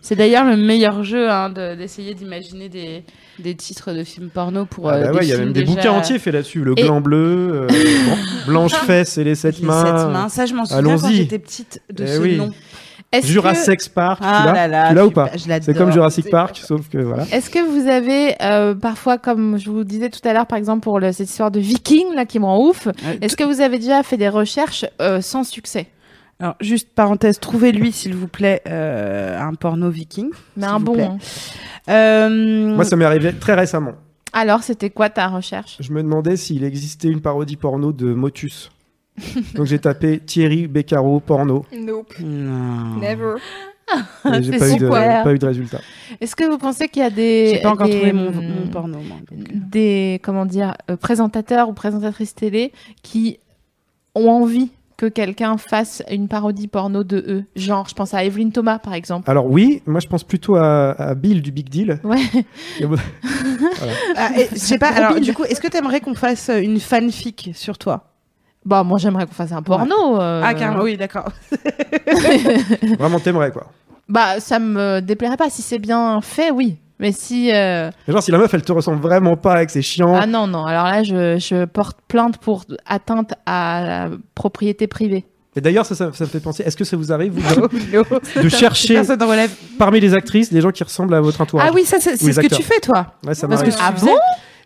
C'est 0.00 0.16
d'ailleurs 0.16 0.44
le 0.44 0.56
meilleur 0.56 1.02
jeu 1.04 1.30
hein, 1.30 1.48
de- 1.50 1.74
d'essayer 1.76 2.14
d'imaginer 2.14 2.68
des, 2.68 3.04
des 3.40 3.54
titres 3.54 3.92
de 3.92 4.04
films 4.04 4.28
porno 4.28 4.64
pour 4.66 4.88
Ah 4.88 4.94
euh, 4.94 5.04
bah 5.06 5.12
ouais, 5.18 5.24
il 5.26 5.28
y 5.28 5.32
a 5.32 5.38
même 5.38 5.52
des 5.52 5.60
déjà- 5.62 5.74
bouquins 5.74 5.90
entiers 5.92 6.18
faits 6.18 6.34
là-dessus. 6.34 6.62
Le 6.64 6.74
Et- 6.78 6.82
gland 6.82 7.00
bleu, 7.00 7.66
euh, 7.68 7.68
Blanche 8.46 8.74
Fesse 8.74 9.18
et 9.18 9.24
les 9.24 9.34
sept 9.34 9.58
Les 9.60 9.66
mains. 9.66 9.84
sept 9.84 10.12
mains. 10.12 10.28
Ça, 10.28 10.46
je 10.46 10.54
m'en 10.54 10.64
souviens 10.64 10.96
quand 10.98 11.10
j'étais 11.10 11.38
petite 11.38 11.80
de 11.92 12.04
Eh 12.04 12.06
ce 12.06 12.18
oui. 12.20 12.36
nom. 12.36 12.50
Est-ce 13.12 13.26
que, 13.26 13.32
Jurassic 13.32 13.88
Park, 13.92 14.20
Ah 14.22 14.44
tu 14.46 14.46
l'as 14.46 14.52
là 14.54 14.68
là, 14.68 14.88
Tu 14.90 14.94
l'as 14.94 15.06
ou 15.06 15.10
pas. 15.10 15.30
C'est 15.62 15.74
comme 15.76 15.90
Jurassic 15.90 16.30
Park, 16.30 16.56
sauf 16.64 16.88
que 16.88 16.98
voilà. 16.98 17.24
est-ce 17.32 17.50
que 17.50 17.58
vous 17.58 17.88
avez 17.88 18.36
euh, 18.40 18.74
parfois, 18.76 19.18
comme 19.18 19.58
je 19.58 19.68
vous 19.68 19.82
disais 19.82 20.10
tout 20.10 20.20
à 20.28 20.32
l'heure, 20.32 20.46
par 20.46 20.58
exemple 20.58 20.82
pour 20.84 21.00
le- 21.00 21.10
cette 21.10 21.28
histoire 21.28 21.50
de 21.50 21.58
Viking 21.58 22.14
là 22.14 22.24
qui 22.24 22.38
me 22.38 22.44
rend 22.44 22.64
ouf, 22.68 22.86
est-ce 23.20 23.36
que 23.36 23.42
vous 23.42 23.60
avez 23.60 23.78
déjà 23.80 24.04
fait 24.04 24.16
des 24.16 24.28
recherches 24.28 24.84
euh, 25.02 25.20
sans 25.20 25.42
succès? 25.42 25.88
Alors, 26.38 26.54
juste 26.60 26.88
parenthèse, 26.94 27.38
trouvez-lui, 27.40 27.92
s'il 27.92 28.14
vous 28.14 28.28
plaît, 28.28 28.62
euh, 28.68 29.38
un 29.38 29.54
porno 29.54 29.90
viking. 29.90 30.30
Mais 30.56 30.66
un 30.66 30.80
bon. 30.80 30.98
hein. 31.02 31.18
Euh, 31.90 32.74
Moi, 32.74 32.84
ça 32.84 32.96
m'est 32.96 33.04
arrivé 33.04 33.32
très 33.34 33.54
récemment. 33.54 33.92
Alors, 34.32 34.62
c'était 34.62 34.90
quoi 34.90 35.10
ta 35.10 35.26
recherche? 35.28 35.76
Je 35.80 35.92
me 35.92 36.02
demandais 36.02 36.36
s'il 36.36 36.62
existait 36.64 37.08
une 37.08 37.20
parodie 37.20 37.56
porno 37.56 37.92
de 37.92 38.12
Motus. 38.14 38.70
Donc 39.54 39.66
j'ai 39.66 39.78
tapé 39.78 40.18
Thierry 40.20 40.66
Beccaro 40.66 41.20
porno. 41.20 41.66
Nope. 41.76 42.14
Non. 42.20 42.96
Never. 43.00 43.34
J'ai 44.40 44.56
pas, 44.56 44.70
eu 44.70 44.76
de- 44.78 44.88
pas 44.88 45.32
eu 45.34 45.38
de 45.38 45.46
résultat. 45.46 45.80
Est-ce 46.20 46.36
que 46.36 46.44
vous 46.44 46.58
pensez 46.58 46.88
qu'il 46.88 47.02
y 47.02 47.04
a 47.04 47.10
des 47.10 47.54
J'ai 47.56 47.60
pas 47.60 47.70
encore 47.72 47.88
des, 47.88 47.96
trouvé 47.96 48.12
mon, 48.12 48.30
mon 48.30 48.68
porno, 48.68 48.98
moi. 49.00 49.16
donc, 49.30 49.50
euh. 49.50 49.52
des 49.52 50.20
comment 50.22 50.46
dire 50.46 50.74
euh, 50.90 50.96
présentateurs 50.96 51.68
ou 51.68 51.72
présentatrices 51.72 52.34
télé 52.36 52.72
qui 53.02 53.40
ont 54.14 54.30
envie 54.30 54.70
que 55.00 55.06
quelqu'un 55.06 55.56
fasse 55.56 56.02
une 56.10 56.28
parodie 56.28 56.68
porno 56.68 57.04
de 57.04 57.16
eux 57.26 57.44
Genre, 57.56 57.88
je 57.88 57.94
pense 57.94 58.12
à 58.12 58.22
Evelyne 58.22 58.52
Thomas 58.52 58.78
par 58.78 58.92
exemple. 58.92 59.30
Alors 59.30 59.46
oui, 59.46 59.82
moi 59.86 59.98
je 60.00 60.06
pense 60.08 60.24
plutôt 60.24 60.56
à, 60.56 60.90
à 60.90 61.14
Bill 61.14 61.40
du 61.40 61.52
Big 61.52 61.70
Deal. 61.70 62.00
Ouais. 62.04 62.20
Ah, 64.16 64.30
et 64.38 64.48
je 64.52 64.58
sais 64.58 64.78
pas, 64.78 64.88
alors 64.88 65.18
du 65.20 65.32
coup, 65.32 65.44
est-ce 65.44 65.60
que 65.60 65.68
t'aimerais 65.68 66.00
qu'on 66.00 66.14
fasse 66.14 66.50
une 66.54 66.78
fanfic 66.80 67.50
sur 67.54 67.78
toi? 67.78 68.04
Bah, 68.66 68.82
moi 68.84 68.98
j'aimerais 68.98 69.24
qu'on 69.26 69.32
fasse 69.32 69.52
un 69.52 69.62
porno. 69.62 70.20
euh, 70.20 70.42
Ah, 70.44 70.52
carrément, 70.54 70.82
oui, 70.82 70.96
d'accord. 70.98 71.30
Vraiment 72.98 73.18
t'aimerais 73.20 73.50
quoi. 73.50 73.66
Bah, 74.08 74.40
ça 74.40 74.58
me 74.58 75.00
déplairait 75.00 75.36
pas. 75.36 75.48
Si 75.50 75.62
c'est 75.62 75.78
bien 75.78 76.20
fait, 76.20 76.50
oui. 76.50 76.76
Mais 77.00 77.12
si. 77.12 77.50
euh, 77.52 77.90
Mais 78.06 78.12
genre 78.12 78.22
si 78.22 78.30
la 78.30 78.38
meuf 78.38 78.52
elle 78.54 78.62
te 78.62 78.72
ressemble 78.72 79.00
vraiment 79.00 79.36
pas 79.36 79.62
et 79.62 79.66
que 79.66 79.72
c'est 79.72 79.82
chiant. 79.82 80.14
Ah 80.14 80.26
non, 80.26 80.46
non. 80.46 80.64
Alors 80.66 80.84
là, 80.84 81.02
je, 81.02 81.38
je 81.38 81.64
porte 81.64 81.98
plainte 82.06 82.38
pour 82.38 82.64
atteinte 82.86 83.32
à 83.46 83.82
la 83.84 84.10
propriété 84.34 84.86
privée. 84.86 85.24
Et 85.56 85.60
d'ailleurs 85.60 85.84
ça, 85.84 85.96
ça, 85.96 86.10
ça 86.12 86.24
me 86.24 86.28
fait 86.28 86.38
penser, 86.38 86.62
est-ce 86.62 86.76
que 86.76 86.84
ça 86.84 86.96
vous 86.96 87.10
arrive 87.12 87.32
vous, 87.32 87.68
de, 87.68 88.42
de 88.42 88.48
chercher 88.48 89.00
en 89.00 89.04
parmi 89.78 89.98
les 89.98 90.14
actrices 90.14 90.52
des 90.52 90.60
gens 90.60 90.70
qui 90.70 90.84
ressemblent 90.84 91.14
à 91.14 91.20
votre 91.20 91.40
entourage? 91.40 91.68
Ah 91.68 91.74
oui, 91.74 91.84
ça, 91.84 91.96
c'est 91.98 92.16
ce 92.16 92.40
que 92.40 92.54
tu 92.54 92.62
fais, 92.62 92.78
toi. 92.80 93.14
Ouais, 93.26 93.34
ça 93.34 93.48
Parce 93.48 93.64
que 93.64 93.70
Ah 93.80 93.92
tu 93.98 94.04
bon? 94.04 94.12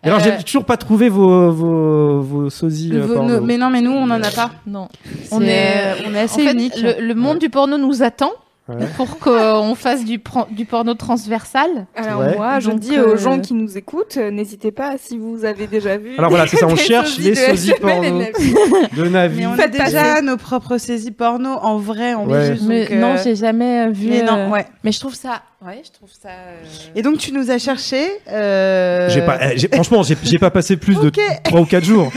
Et 0.03 0.07
alors 0.09 0.19
Euh, 0.19 0.23
j'ai 0.37 0.43
toujours 0.43 0.65
pas 0.65 0.77
trouvé 0.77 1.09
vos, 1.09 1.49
vos, 1.51 2.21
vos 2.21 2.49
sosies 2.51 2.91
euh, 2.93 3.01
Vos- 3.07 3.13
porno. 3.15 3.39
nos- 3.39 3.41
mais 3.45 3.57
non, 3.57 3.71
mais 3.71 3.81
nous, 3.81 3.91
on 3.93 4.03
en 4.03 4.21
a 4.21 4.29
pas. 4.29 4.51
Non. 4.67 4.87
On 5.31 5.41
est, 5.41 5.95
on 6.07 6.13
est 6.13 6.19
En 6.21 6.23
assez 6.25 6.43
fait, 6.45 6.53
unique. 6.53 6.79
le, 6.79 7.01
le 7.07 7.15
monde 7.15 7.39
du 7.39 7.49
porno 7.49 7.77
nous 7.79 8.03
attend 8.03 8.31
Ouais. 8.67 8.87
pour 8.97 9.19
qu'on 9.19 9.75
fasse 9.75 10.03
du, 10.03 10.17
porno 10.17 10.95
transversal. 10.95 11.85
Alors 11.95 12.21
Ouais. 12.21 12.35
moi, 12.35 12.59
je 12.59 12.71
Donc, 12.71 12.79
dis 12.79 12.99
aux 12.99 13.09
euh, 13.13 13.17
gens 13.17 13.39
qui 13.39 13.53
nous 13.53 13.77
écoutent, 13.77 14.17
euh, 14.17 14.31
n'hésitez 14.31 14.71
pas 14.71 14.93
si 14.97 15.19
vous 15.19 15.45
avez 15.45 15.67
déjà 15.67 15.97
vu. 15.97 16.15
Alors 16.17 16.31
voilà, 16.31 16.47
c'est 16.47 16.57
ça, 16.57 16.65
on 16.65 16.75
cherche 16.75 17.19
les 17.19 17.35
sosies 17.35 17.71
et 17.71 17.79
porno. 17.79 18.21
De 18.97 19.07
Navi. 19.07 19.41
Mais 19.41 19.45
on 19.45 19.53
a 19.53 19.55
Faites 19.57 19.71
déjà 19.71 20.19
nos 20.23 20.37
propres 20.37 20.79
saisies 20.79 21.11
porno 21.11 21.49
en 21.51 21.77
vrai, 21.77 22.15
en 22.15 22.25
Ouais. 22.27 22.53
juste. 22.53 22.63
Mais 22.67 22.85
donc, 22.85 22.91
euh, 22.91 22.99
non, 23.01 23.15
j'ai 23.23 23.35
jamais 23.35 23.91
vu. 23.91 24.09
Mais 24.09 24.23
non, 24.23 24.49
ouais. 24.49 24.65
Mais 24.83 24.91
je 24.91 24.99
trouve 24.99 25.13
ça. 25.13 25.43
Ouais, 25.63 25.81
je 25.85 25.91
trouve 25.91 26.09
ça. 26.09 26.29
euh, 26.29 26.63
Et 26.95 27.03
donc, 27.03 27.19
tu 27.19 27.33
nous 27.33 27.51
as 27.51 27.59
cherché. 27.59 28.03
euh, 28.31 29.09
J'ai 29.09 29.21
pas, 29.21 29.37
eh, 29.53 29.67
franchement, 29.75 30.01
j'ai 30.01 30.39
pas 30.39 30.49
passé 30.49 30.75
plus 30.77 30.95
de 30.99 31.07
Ok. 31.09 31.19
3 31.43 31.59
ou 31.61 31.65
4 31.65 31.83
jours. 31.83 32.11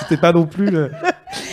C'était 0.00 0.16
pas 0.16 0.32
non 0.32 0.46
plus. 0.46 0.66
le- 0.70 0.92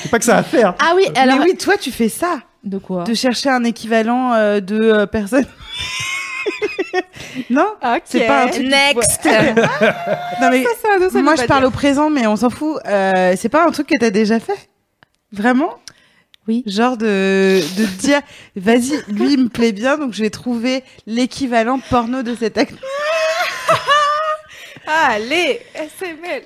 C'est 0.03 0.11
pas 0.11 0.19
que 0.19 0.25
ça 0.25 0.37
à 0.37 0.43
faire. 0.43 0.75
Ah 0.79 0.93
oui, 0.95 1.05
alors. 1.15 1.39
Mais 1.39 1.45
oui, 1.45 1.57
toi, 1.57 1.75
tu 1.77 1.91
fais 1.91 2.09
ça. 2.09 2.37
De 2.65 2.77
quoi 2.79 3.03
De 3.03 3.13
chercher 3.13 3.49
un 3.49 3.63
équivalent 3.63 4.33
euh, 4.33 4.59
de 4.59 4.81
euh, 4.81 5.05
personne. 5.05 5.45
non 7.49 7.67
Ok. 7.83 8.01
C'est 8.05 8.25
pas 8.27 8.43
un 8.43 8.47
truc. 8.47 8.65
Next 8.65 9.25
Non, 10.41 10.49
mais 10.49 10.63
Ça, 10.63 10.69
ça, 10.81 11.09
ça 11.09 11.21
moi, 11.21 11.33
veut 11.33 11.37
je 11.37 11.41
pas 11.43 11.47
parle 11.47 11.61
dire. 11.61 11.67
au 11.67 11.71
présent, 11.71 12.09
mais 12.09 12.25
on 12.27 12.35
s'en 12.35 12.49
fout. 12.49 12.79
Euh, 12.87 13.35
c'est 13.37 13.49
pas 13.49 13.65
un 13.67 13.71
truc 13.71 13.87
que 13.87 13.97
t'as 13.99 14.09
déjà 14.09 14.39
fait? 14.39 14.69
Vraiment? 15.31 15.75
Oui. 16.47 16.63
Genre 16.65 16.95
de, 16.97 17.59
de 17.77 17.85
te 17.85 17.99
dire, 18.01 18.21
vas-y, 18.55 19.01
lui, 19.07 19.33
il 19.33 19.43
me 19.43 19.49
plaît 19.49 19.71
bien, 19.71 19.97
donc 19.97 20.13
je 20.13 20.21
vais 20.23 20.29
trouver 20.29 20.83
l'équivalent 21.07 21.79
porno 21.89 22.21
de 22.23 22.35
cet 22.35 22.57
acteur. 22.57 22.77
Allez, 24.87 25.59
SML. 25.73 26.43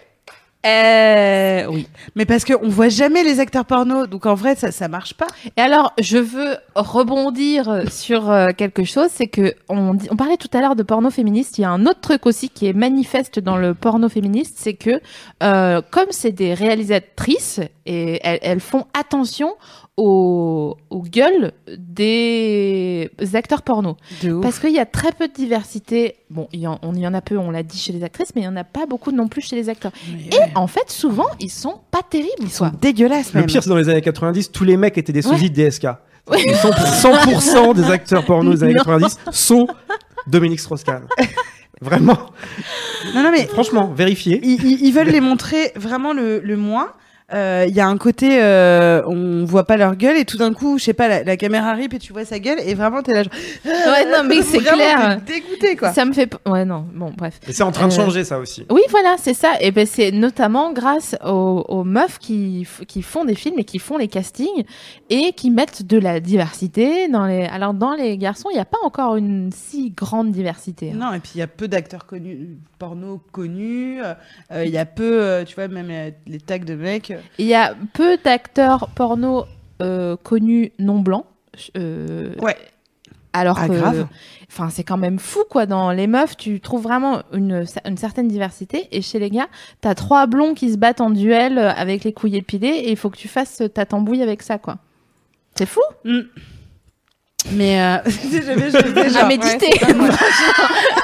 Euh, 0.66 1.66
oui. 1.70 1.88
Mais 2.16 2.26
parce 2.26 2.44
qu'on 2.44 2.68
voit 2.68 2.90
jamais 2.90 3.24
les 3.24 3.40
acteurs 3.40 3.64
porno, 3.64 4.08
donc 4.08 4.26
en 4.26 4.36
vrai, 4.36 4.56
ça, 4.56 4.72
ça 4.72 4.90
marche 4.90 5.14
pas. 5.14 5.28
Et 5.56 5.62
alors, 5.62 5.94
je 6.00 6.18
veux 6.18 6.58
rebondir 6.76 7.84
sur 7.90 8.30
euh, 8.30 8.48
quelque 8.56 8.84
chose, 8.84 9.08
c'est 9.10 9.28
que 9.28 9.54
on, 9.70 9.96
on 10.12 10.16
parlait 10.18 10.36
tout 10.36 10.50
à 10.52 10.60
l'heure 10.60 10.76
de 10.76 10.84
porno 10.84 11.10
féministe. 11.12 11.58
Il 11.58 11.62
y 11.62 11.64
a 11.66 11.72
un 11.72 11.86
autre 11.86 12.02
truc 12.02 12.26
aussi 12.26 12.50
qui 12.50 12.68
est 12.68 12.74
manifeste 12.74 13.40
dans 13.40 13.56
le 13.56 13.74
porno 13.74 14.10
féministe, 14.10 14.58
c'est 14.60 14.74
que 14.74 15.00
euh, 15.44 15.82
comme 15.92 16.08
c'est 16.10 16.34
des 16.34 16.54
réalisatrices 16.54 17.62
et 17.86 18.20
elles, 18.24 18.40
elles 18.42 18.60
font 18.60 18.86
attention 18.94 19.56
aux, 20.00 20.78
aux 20.90 21.02
gueules 21.02 21.52
des 21.68 23.10
acteurs 23.34 23.62
porno. 23.62 23.98
Parce 24.42 24.60
qu'il 24.60 24.72
y 24.72 24.80
a 24.80 24.86
très 24.86 25.12
peu 25.12 25.28
de 25.28 25.34
diversité. 25.34 26.16
Bon, 26.30 26.48
il 26.54 26.62
y 26.62 26.68
en, 26.68 26.80
on 26.82 26.96
y 26.96 27.06
en 27.06 27.14
a 27.14 27.22
peu, 27.22 27.38
on 27.38 27.52
l'a 27.52 27.64
dit 27.64 27.78
chez 27.78 27.92
les 27.92 28.04
actrices, 28.04 28.30
mais 28.36 28.42
il 28.42 28.46
y 28.46 28.48
en 28.48 28.56
a 28.56 28.64
pas 28.64 28.86
beaucoup 28.86 29.12
non 29.12 29.28
plus 29.28 29.42
chez 29.42 29.56
les 29.56 29.68
acteurs. 29.70 29.92
Mais, 30.12 30.36
Et 30.38 30.56
en 30.56 30.68
fait, 30.68 30.90
souvent, 30.90 31.28
ils 31.40 31.50
sont 31.52 31.80
pas 31.92 32.02
terribles. 32.10 32.32
Ils 32.40 32.46
quoi. 32.50 32.70
sont 32.70 32.72
dégueulasses, 32.82 33.34
Le 33.34 33.42
même. 33.42 33.48
pire, 33.50 33.62
c'est 33.64 33.70
dans 33.70 33.76
les 33.76 33.90
années 33.90 34.02
90, 34.02 34.52
tous 34.52 34.64
les 34.64 34.78
mecs 34.78 34.98
étaient 34.98 35.14
des 35.14 35.22
sosies 35.22 35.50
de 35.52 35.56
DSK. 35.70 35.88
100%, 36.28 37.02
100% 37.02 37.76
des 37.76 37.90
acteurs 37.92 38.24
porno 38.26 38.54
des 38.54 38.64
années 38.64 38.74
Non. 38.76 38.84
90 38.84 39.18
sont 39.32 39.68
Dominique 40.28 40.60
Strauss-Kahn. 40.60 41.04
Vraiment. 41.82 42.18
Non, 43.16 43.24
non, 43.24 43.32
mais 43.32 43.48
Franchement, 43.48 43.92
vérifiez. 43.96 44.40
ils, 44.44 44.64
ils- 44.64 44.86
ils 44.86 44.92
veulent 44.94 45.08
les 45.08 45.22
montrer 45.22 45.72
vraiment 45.76 46.14
le, 46.14 46.40
le 46.40 46.58
moins. 46.58 46.90
Euh, 47.34 47.66
Il 47.68 47.76
y 47.76 47.80
a 47.80 47.88
un 47.88 47.98
côté, 47.98 48.42
euh, 48.42 49.02
on 49.06 49.46
voit 49.46 49.66
pas 49.66 49.78
leur 49.78 49.96
gueule 49.96 50.18
et 50.18 50.26
tout 50.26 50.38
d'un 50.38 50.54
coup, 50.54 50.78
je 50.80 50.86
sais 50.86 50.94
pas, 50.94 51.08
la, 51.08 51.24
la 51.24 51.38
caméra 51.38 51.74
rip 51.74 51.94
et 51.94 52.00
tu 52.00 52.12
vois 52.14 52.26
sa 52.26 52.40
gueule 52.40 52.60
et 52.66 52.74
vraiment 52.74 53.02
t'es 53.04 53.14
là 53.14 53.24
genre. 53.24 53.34
Ouais, 53.66 54.06
non, 54.12 54.24
mais 54.28 54.42
c'est 54.42 54.58
clair. 54.60 55.20
t'es 55.26 55.34
dégoûté 55.36 55.76
quoi. 55.76 55.94
Ça 55.94 56.06
me 56.06 56.14
fait. 56.14 56.34
Ouais, 56.48 56.66
non, 56.66 56.86
bon, 56.94 57.12
bref. 57.16 57.40
Et 57.48 57.54
c'est 57.54 57.64
en 57.64 57.72
train 57.72 57.88
de 57.88 57.94
Euh, 57.94 57.96
changer, 57.96 58.24
ça 58.24 58.40
aussi. 58.40 58.66
Oui, 58.72 58.82
voilà, 58.90 59.16
c'est 59.20 59.34
ça. 59.36 59.54
Et 59.62 59.72
ben, 59.72 59.86
c'est 59.86 60.12
notamment 60.12 60.74
grâce 60.74 61.16
aux, 61.26 61.66
aux 61.68 61.84
meufs 61.84 62.18
qui, 62.20 62.68
qui 62.88 63.02
font 63.02 63.26
des 63.26 63.36
films 63.36 63.60
et 63.60 63.64
qui 63.64 63.80
font 63.80 63.98
les 63.98 64.08
castings 64.08 64.64
et 65.10 65.34
qui 65.34 65.52
mettent 65.52 65.84
de 65.86 65.98
la 66.00 66.20
diversité 66.20 67.08
dans 67.10 67.26
les. 67.28 67.46
Alors, 67.46 67.74
dans 67.74 67.94
les 67.94 68.18
garçons, 68.18 68.50
il 68.52 68.56
n'y 68.56 68.60
a 68.62 68.66
pas 68.66 68.78
encore 68.84 69.16
une 69.18 69.52
si 69.52 69.92
grande 69.92 70.32
diversité. 70.32 70.92
hein. 70.94 70.98
Non, 71.00 71.14
et 71.14 71.20
puis 71.20 71.32
il 71.36 71.40
y 71.40 71.44
a 71.44 71.48
peu 71.48 71.68
d'acteurs 71.68 72.06
connus, 72.06 72.58
porno 72.80 73.22
connus. 73.32 74.02
euh, 74.52 74.66
Il 74.66 74.72
y 74.72 74.78
a 74.78 74.86
peu, 74.86 75.44
tu 75.46 75.56
vois, 75.56 75.68
même 75.68 75.92
les 76.28 76.40
tags 76.40 76.58
de 76.58 76.74
mecs. 76.76 77.14
Il 77.38 77.46
y 77.46 77.54
a 77.56 77.76
peu 77.94 78.18
d'acteurs 78.24 78.90
porno 78.96 79.46
euh, 79.82 80.16
connus 80.24 80.72
non 80.80 81.00
blancs. 81.00 81.26
euh, 81.78 82.34
Ouais. 82.42 82.58
Alors 83.32 83.58
Ah, 83.60 83.68
que, 83.68 83.74
grave. 83.74 84.08
enfin, 84.50 84.70
c'est 84.72 84.84
quand 84.84 84.98
même 84.98 85.20
fou, 85.20 85.42
quoi. 85.50 85.68
Dans 85.68 85.92
les 85.92 86.08
meufs, 86.08 86.36
tu 86.36 86.60
trouves 86.60 86.82
vraiment 86.82 87.22
une, 87.32 87.64
une 87.86 87.98
certaine 87.98 88.28
diversité. 88.28 88.88
Et 88.92 89.02
chez 89.04 89.20
les 89.20 89.30
gars, 89.30 89.48
t'as 89.82 89.94
trois 89.94 90.26
blonds 90.26 90.56
qui 90.56 90.72
se 90.72 90.78
battent 90.78 91.00
en 91.02 91.12
duel 91.12 91.60
avec 91.60 92.04
les 92.04 92.12
couilles 92.12 92.38
épilées 92.38 92.68
et 92.70 92.90
il 92.90 92.98
faut 92.98 93.12
que 93.12 93.18
tu 93.18 93.28
fasses 93.28 93.62
ta 93.74 93.86
tambouille 93.86 94.24
avec 94.24 94.42
ça, 94.42 94.58
quoi. 94.58 94.78
C'est 95.56 95.68
fou 95.68 95.82
Mais 97.54 97.82
euh, 97.82 97.98
genre- 99.10 99.24
à 99.24 99.28
méditer. 99.28 99.72
Ouais. 99.84 100.10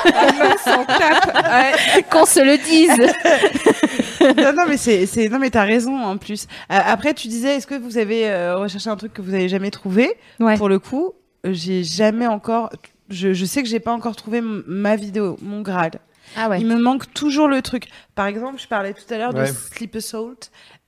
Ouais. 0.05 2.03
Qu'on 2.11 2.25
se 2.25 2.39
le 2.39 2.57
dise. 2.57 2.91
non, 4.37 4.53
non, 4.53 4.63
mais 4.67 4.77
c'est, 4.77 5.29
non, 5.29 5.39
mais 5.39 5.49
t'as 5.49 5.63
raison 5.63 5.97
en 5.97 6.17
plus. 6.17 6.47
Euh, 6.71 6.79
après, 6.85 7.13
tu 7.13 7.27
disais, 7.27 7.55
est-ce 7.55 7.67
que 7.67 7.75
vous 7.75 7.97
avez 7.97 8.27
euh, 8.29 8.57
recherché 8.57 8.89
un 8.89 8.95
truc 8.97 9.13
que 9.13 9.21
vous 9.21 9.33
avez 9.33 9.49
jamais 9.49 9.71
trouvé? 9.71 10.13
Ouais. 10.39 10.57
Pour 10.57 10.69
le 10.69 10.79
coup, 10.79 11.13
j'ai 11.45 11.83
jamais 11.83 12.27
encore. 12.27 12.69
Je, 13.09 13.33
je 13.33 13.45
sais 13.45 13.61
que 13.63 13.69
j'ai 13.69 13.79
pas 13.79 13.93
encore 13.93 14.15
trouvé 14.15 14.41
ma 14.41 14.95
vidéo, 14.95 15.37
mon 15.41 15.61
Graal. 15.61 15.91
Ah 16.37 16.49
ouais. 16.49 16.59
Il 16.59 16.67
me 16.67 16.77
manque 16.77 17.13
toujours 17.13 17.47
le 17.47 17.61
truc. 17.61 17.87
Par 18.15 18.25
exemple, 18.27 18.59
je 18.59 18.67
parlais 18.67 18.93
tout 18.93 19.13
à 19.13 19.17
l'heure 19.17 19.33
Ouais. 19.33 19.41
de 19.49 19.53
Sleep 19.53 19.95
Assault. 19.95 20.35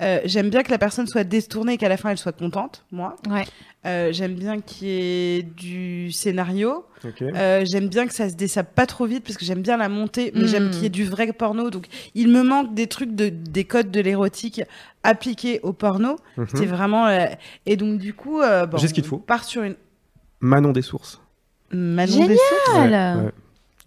Euh, 0.02 0.20
J'aime 0.26 0.50
bien 0.50 0.64
que 0.64 0.72
la 0.72 0.78
personne 0.78 1.08
soit 1.08 1.24
détournée 1.24 1.74
et 1.74 1.78
qu'à 1.78 1.90
la 1.90 1.98
fin 1.98 2.10
elle 2.10 2.18
soit 2.18 2.32
contente, 2.38 2.86
moi. 2.92 3.16
Ouais. 3.30 3.46
Euh, 3.86 4.12
J'aime 4.12 4.34
bien 4.36 4.60
qu'il 4.60 4.88
y 4.88 4.92
ait 5.38 5.44
du 5.44 6.12
scénario. 6.12 6.86
Euh, 7.22 7.64
j'aime 7.66 7.88
bien 7.88 8.08
que 8.08 8.14
ça 8.14 8.28
se 8.30 8.36
dessape 8.36 8.74
pas 8.76 8.86
trop 8.86 9.06
vite 9.06 9.24
parce 9.24 9.38
que 9.38 9.46
j'aime 9.46 9.62
bien 9.62 9.78
la 9.78 9.88
montée, 9.88 10.32
mais 10.36 10.44
Mm. 10.44 10.48
j'aime 10.48 10.70
qu'il 10.72 10.84
y 10.84 10.86
ait 10.88 10.90
du 10.90 11.06
vrai 11.06 11.32
porno. 11.32 11.70
Donc 11.70 11.86
il 12.16 12.28
me 12.30 12.44
manque 12.44 12.74
des 12.74 12.88
trucs 12.88 13.16
de 13.16 13.30
des 13.30 13.64
codes 13.66 13.92
de 13.92 14.00
l'érotique 14.02 14.62
appliqués 15.04 15.60
au 15.64 15.74
porno. 15.74 16.18
Mhm. 16.38 16.48
C'est 16.54 16.66
vraiment 16.66 17.08
euh, 17.08 17.26
et 17.66 17.78
donc 17.78 18.00
du 18.00 18.14
coup, 18.14 18.42
euh, 18.42 18.66
bon, 18.66 18.78
J'ai 18.78 18.88
ce 18.88 18.94
qu'il 18.94 19.04
te 19.04 19.08
on 19.08 19.12
faut. 19.12 19.18
part 19.20 19.44
sur 19.44 19.64
une 19.64 19.76
Manon 20.42 20.72
des 20.72 20.82
sources. 20.82 21.22
Manon 21.72 22.12
Génial. 22.12 22.28
des 22.30 22.38
Sources. 22.38 22.78
Ouais, 22.78 22.90
ouais. 23.26 23.32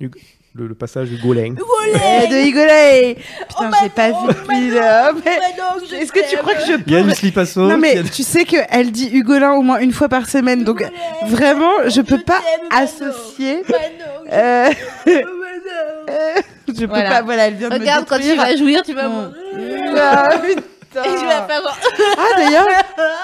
Hugo- 0.01 0.19
Le, 0.53 0.67
le 0.67 0.75
passage 0.75 1.09
du 1.09 1.17
Goleng. 1.17 1.55
Eh, 1.95 2.27
de 2.27 2.35
Higolay 2.37 3.17
Putain, 3.49 3.71
j'ai 3.83 3.89
pas 3.89 4.09
vu 4.09 4.15
depuis. 4.29 5.97
Est-ce 5.97 6.11
que 6.13 6.29
tu 6.29 6.37
crois 6.39 6.55
que 6.55 6.61
je 6.67 6.73
Il 6.87 6.93
y 6.93 6.97
a 6.97 7.03
peux 7.03 7.09
du 7.09 7.15
slip 7.15 7.39
à 7.39 7.47
saut. 7.47 7.69
Non 7.69 7.79
mais 7.79 7.99
a- 7.99 8.03
tu 8.03 8.25
sais 8.25 8.45
qu'elle 8.45 8.91
dit 8.91 9.11
Hugolin 9.13 9.53
au 9.53 9.63
moins 9.63 9.79
une 9.79 9.93
fois 9.93 10.09
par 10.09 10.29
semaine, 10.29 10.65
donc 10.65 10.85
vraiment 11.27 11.71
je 11.87 12.01
peux 12.01 12.19
pas 12.21 12.41
associer. 12.71 13.63
Euh, 14.33 14.71
euh, 15.07 16.41
je 16.67 16.73
peux 16.81 16.87
Voilà. 16.87 17.11
pas. 17.11 17.23
Voilà, 17.23 17.47
elle 17.47 17.55
vient 17.55 17.69
de 17.69 17.75
Regarde, 17.75 18.03
me 18.05 18.09
quand 18.09 18.19
tu 18.19 18.35
vas 18.35 18.57
jouir, 18.57 18.83
tu 18.83 18.93
vas 18.93 19.09
mourir. 19.09 19.31
Ah, 19.97 20.29
putain. 20.39 21.03
Et 21.05 21.15
tu 21.21 21.25
vas 21.27 21.47
faire 21.47 21.63
genre- 21.63 21.79
Ah 22.19 22.37
d'ailleurs, 22.37 22.67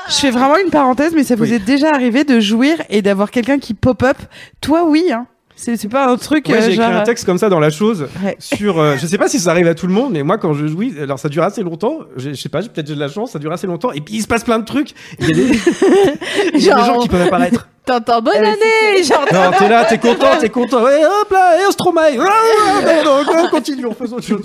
je 0.08 0.14
fais 0.14 0.30
vraiment 0.30 0.56
une 0.58 0.70
parenthèse, 0.70 1.12
mais 1.14 1.24
ça 1.24 1.34
vous 1.34 1.42
Oui. 1.44 1.54
est 1.54 1.58
déjà 1.58 1.90
arrivé 1.90 2.22
de 2.22 2.38
jouir 2.38 2.80
et 2.88 3.02
d'avoir 3.02 3.32
quelqu'un 3.32 3.58
qui 3.58 3.74
pop-up 3.74 4.16
Toi, 4.60 4.84
oui. 4.84 5.10
Hein. 5.12 5.26
C'est 5.58 5.76
c'est 5.78 5.88
pas 5.88 6.06
un 6.10 6.16
truc. 6.16 6.46
Ouais, 6.48 6.56
euh, 6.56 6.60
j'ai 6.60 6.72
écrit 6.74 6.82
un 6.84 7.02
texte 7.02 7.24
comme 7.24 7.38
ça 7.38 7.48
dans 7.48 7.58
la 7.60 7.70
chose 7.70 8.08
Ouais. 8.22 8.36
sur. 8.38 8.78
euh, 8.78 8.96
je 9.00 9.06
sais 9.06 9.16
pas 9.18 9.26
si 9.28 9.38
ça 9.40 9.50
arrive 9.52 9.66
à 9.66 9.74
tout 9.74 9.86
le 9.86 9.92
monde, 9.94 10.12
mais 10.12 10.22
moi 10.22 10.36
quand 10.36 10.52
je 10.52 10.66
jouis, 10.66 10.94
alors 11.00 11.18
ça 11.18 11.28
dure 11.30 11.42
assez 11.44 11.62
longtemps. 11.62 12.00
Je, 12.16 12.34
sais 12.34 12.48
pas, 12.50 12.60
j'ai- 12.60 12.68
peut-être 12.68 12.86
j'ai 12.88 12.94
de 12.94 13.00
la 13.00 13.08
chance, 13.08 13.32
ça 13.32 13.38
dure 13.38 13.50
assez 13.52 13.66
longtemps. 13.66 13.90
Et 13.92 14.00
puis 14.02 14.16
il 14.16 14.22
se 14.22 14.26
passe 14.26 14.44
plein 14.44 14.58
de 14.58 14.64
trucs. 14.66 14.90
Il 15.18 15.28
y 15.28 15.32
a 15.32 15.34
des, 15.34 15.46
y 16.66 16.70
a 16.70 16.74
des 16.76 16.84
gens 16.84 16.98
qui 17.00 17.08
peuvent 17.08 17.22
apparaître. 17.26 17.68
T'entends 17.86 18.20
bonne 18.20 18.34
Euh, 18.36 18.40
année, 18.48 19.02
genre. 19.04 19.24
Non, 19.32 19.52
t'es 19.56 19.68
là, 19.68 19.84
t'es 19.84 19.98
content, 19.98 20.26
t'es 20.40 20.48
content. 20.50 20.82
Ouais, 20.82 21.04
hop 21.04 21.30
là, 21.30 21.56
et 21.56 21.70
Stromae. 21.72 22.16
Non, 22.16 23.24
non, 23.24 23.44
on 23.44 23.48
continue, 23.48 23.86
on 23.86 23.94
fait 23.94 24.12
autre 24.12 24.22
chose. 24.26 24.42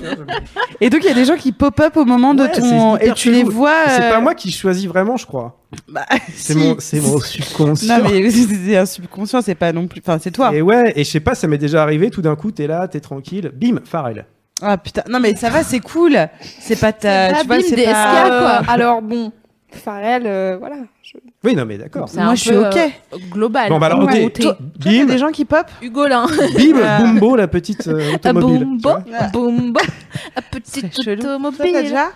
Et 0.80 0.90
donc 0.92 1.02
il 1.04 1.08
y 1.08 1.12
a 1.12 1.16
des 1.16 1.26
gens 1.26 1.36
qui 1.36 1.52
pop-up 1.52 1.98
au 1.98 2.06
moment 2.06 2.34
de 2.36 2.46
ton 2.48 2.98
et 2.98 3.12
tu 3.14 3.32
les 3.32 3.44
vois. 3.44 3.74
C'est 3.88 4.04
euh, 4.04 4.10
pas 4.12 4.20
moi 4.20 4.36
qui 4.36 4.52
choisis 4.52 4.86
vraiment, 4.88 5.18
je 5.18 5.26
crois. 5.26 5.58
bah, 5.88 6.06
C'est 6.36 6.54
si. 6.54 6.60
mon, 6.60 6.76
c'est 6.80 7.00
mon 7.00 7.20
subconscient. 7.20 7.98
Non 7.98 8.04
mais 8.10 8.30
c'est 8.32 8.78
un 8.78 8.86
subconscient, 8.86 9.42
c'est 9.42 9.56
pas 9.56 9.74
non 9.74 9.88
plus. 9.88 10.02
Enfin, 10.06 10.20
c'est 10.22 10.32
toi. 10.32 10.52
Et 10.54 10.62
ouais, 10.62 10.94
et 10.96 11.04
je 11.04 11.10
sais 11.10 11.20
pas, 11.20 11.34
ça 11.36 11.48
m'est 11.48 11.58
déjà 11.58 11.82
arrivé. 11.82 12.12
Tout 12.12 12.22
d'un 12.22 12.36
coup, 12.36 12.52
t'es 12.52 12.68
là, 12.68 12.88
t'es 12.88 13.00
tranquille. 13.00 13.52
Bim, 13.56 13.80
Pharrell. 13.84 14.26
Ah 14.62 14.78
putain, 14.78 15.02
non 15.10 15.20
mais 15.20 15.36
ça 15.36 15.50
va, 15.50 15.64
c'est 15.64 15.80
cool. 15.80 16.16
C'est 16.60 16.80
pas 16.80 16.94
ta, 16.94 17.30
C'est 17.40 17.48
pas 17.48 17.58
tu 17.58 17.64
vois, 17.64 17.70
c'est 17.78 17.86
pas. 17.86 18.28
quoi. 18.62 18.72
Alors 18.72 19.02
bon, 19.02 19.32
Pharrell, 19.76 20.24
euh, 20.26 20.58
voilà. 20.60 20.76
je- 21.04 21.18
Oui, 21.44 21.56
non, 21.56 21.66
mais 21.66 21.78
d'accord. 21.78 22.08
C'est 22.10 22.18
Moi, 22.22 22.32
un 22.32 22.36
je 22.36 22.42
suis 22.42 22.56
ok. 22.58 22.78
euh, 22.78 23.18
global. 23.32 23.70
Bon, 23.70 23.80
bah 23.80 23.88
alors, 23.88 24.04
Ouais. 24.04 24.26
ok. 24.26 24.34
Toi, 24.40 24.58
y 24.86 25.00
a 25.00 25.04
Bim, 25.04 25.06
des 25.12 25.18
gens 25.18 25.32
qui 25.32 25.46
pop. 25.46 25.66
Hugolin. 25.82 26.26
bim, 26.58 26.78
Euh, 26.78 26.98
Bumbo, 27.00 27.36
la 27.36 27.48
petite 27.48 27.88
euh, 27.88 28.14
automobile. 28.16 28.66
boum, 28.80 29.06
boum. 29.34 29.74
La 30.36 30.42
petite 30.42 31.02
chelou. 31.04 31.22
Toi, 31.22 31.36
automobile. 31.36 31.74
déjà 31.74 32.10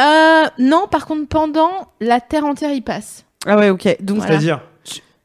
Euh, 0.00 0.44
non, 0.58 0.86
par 0.90 1.06
contre, 1.06 1.28
pendant 1.28 1.70
la 2.00 2.20
terre 2.20 2.44
entière, 2.46 2.72
il 2.72 2.82
passe. 2.82 3.24
Ah 3.46 3.56
ouais, 3.56 3.70
ok. 3.70 3.96
Donc 4.00 4.18
Voilà. 4.18 4.32
C'est-à-dire. 4.32 4.60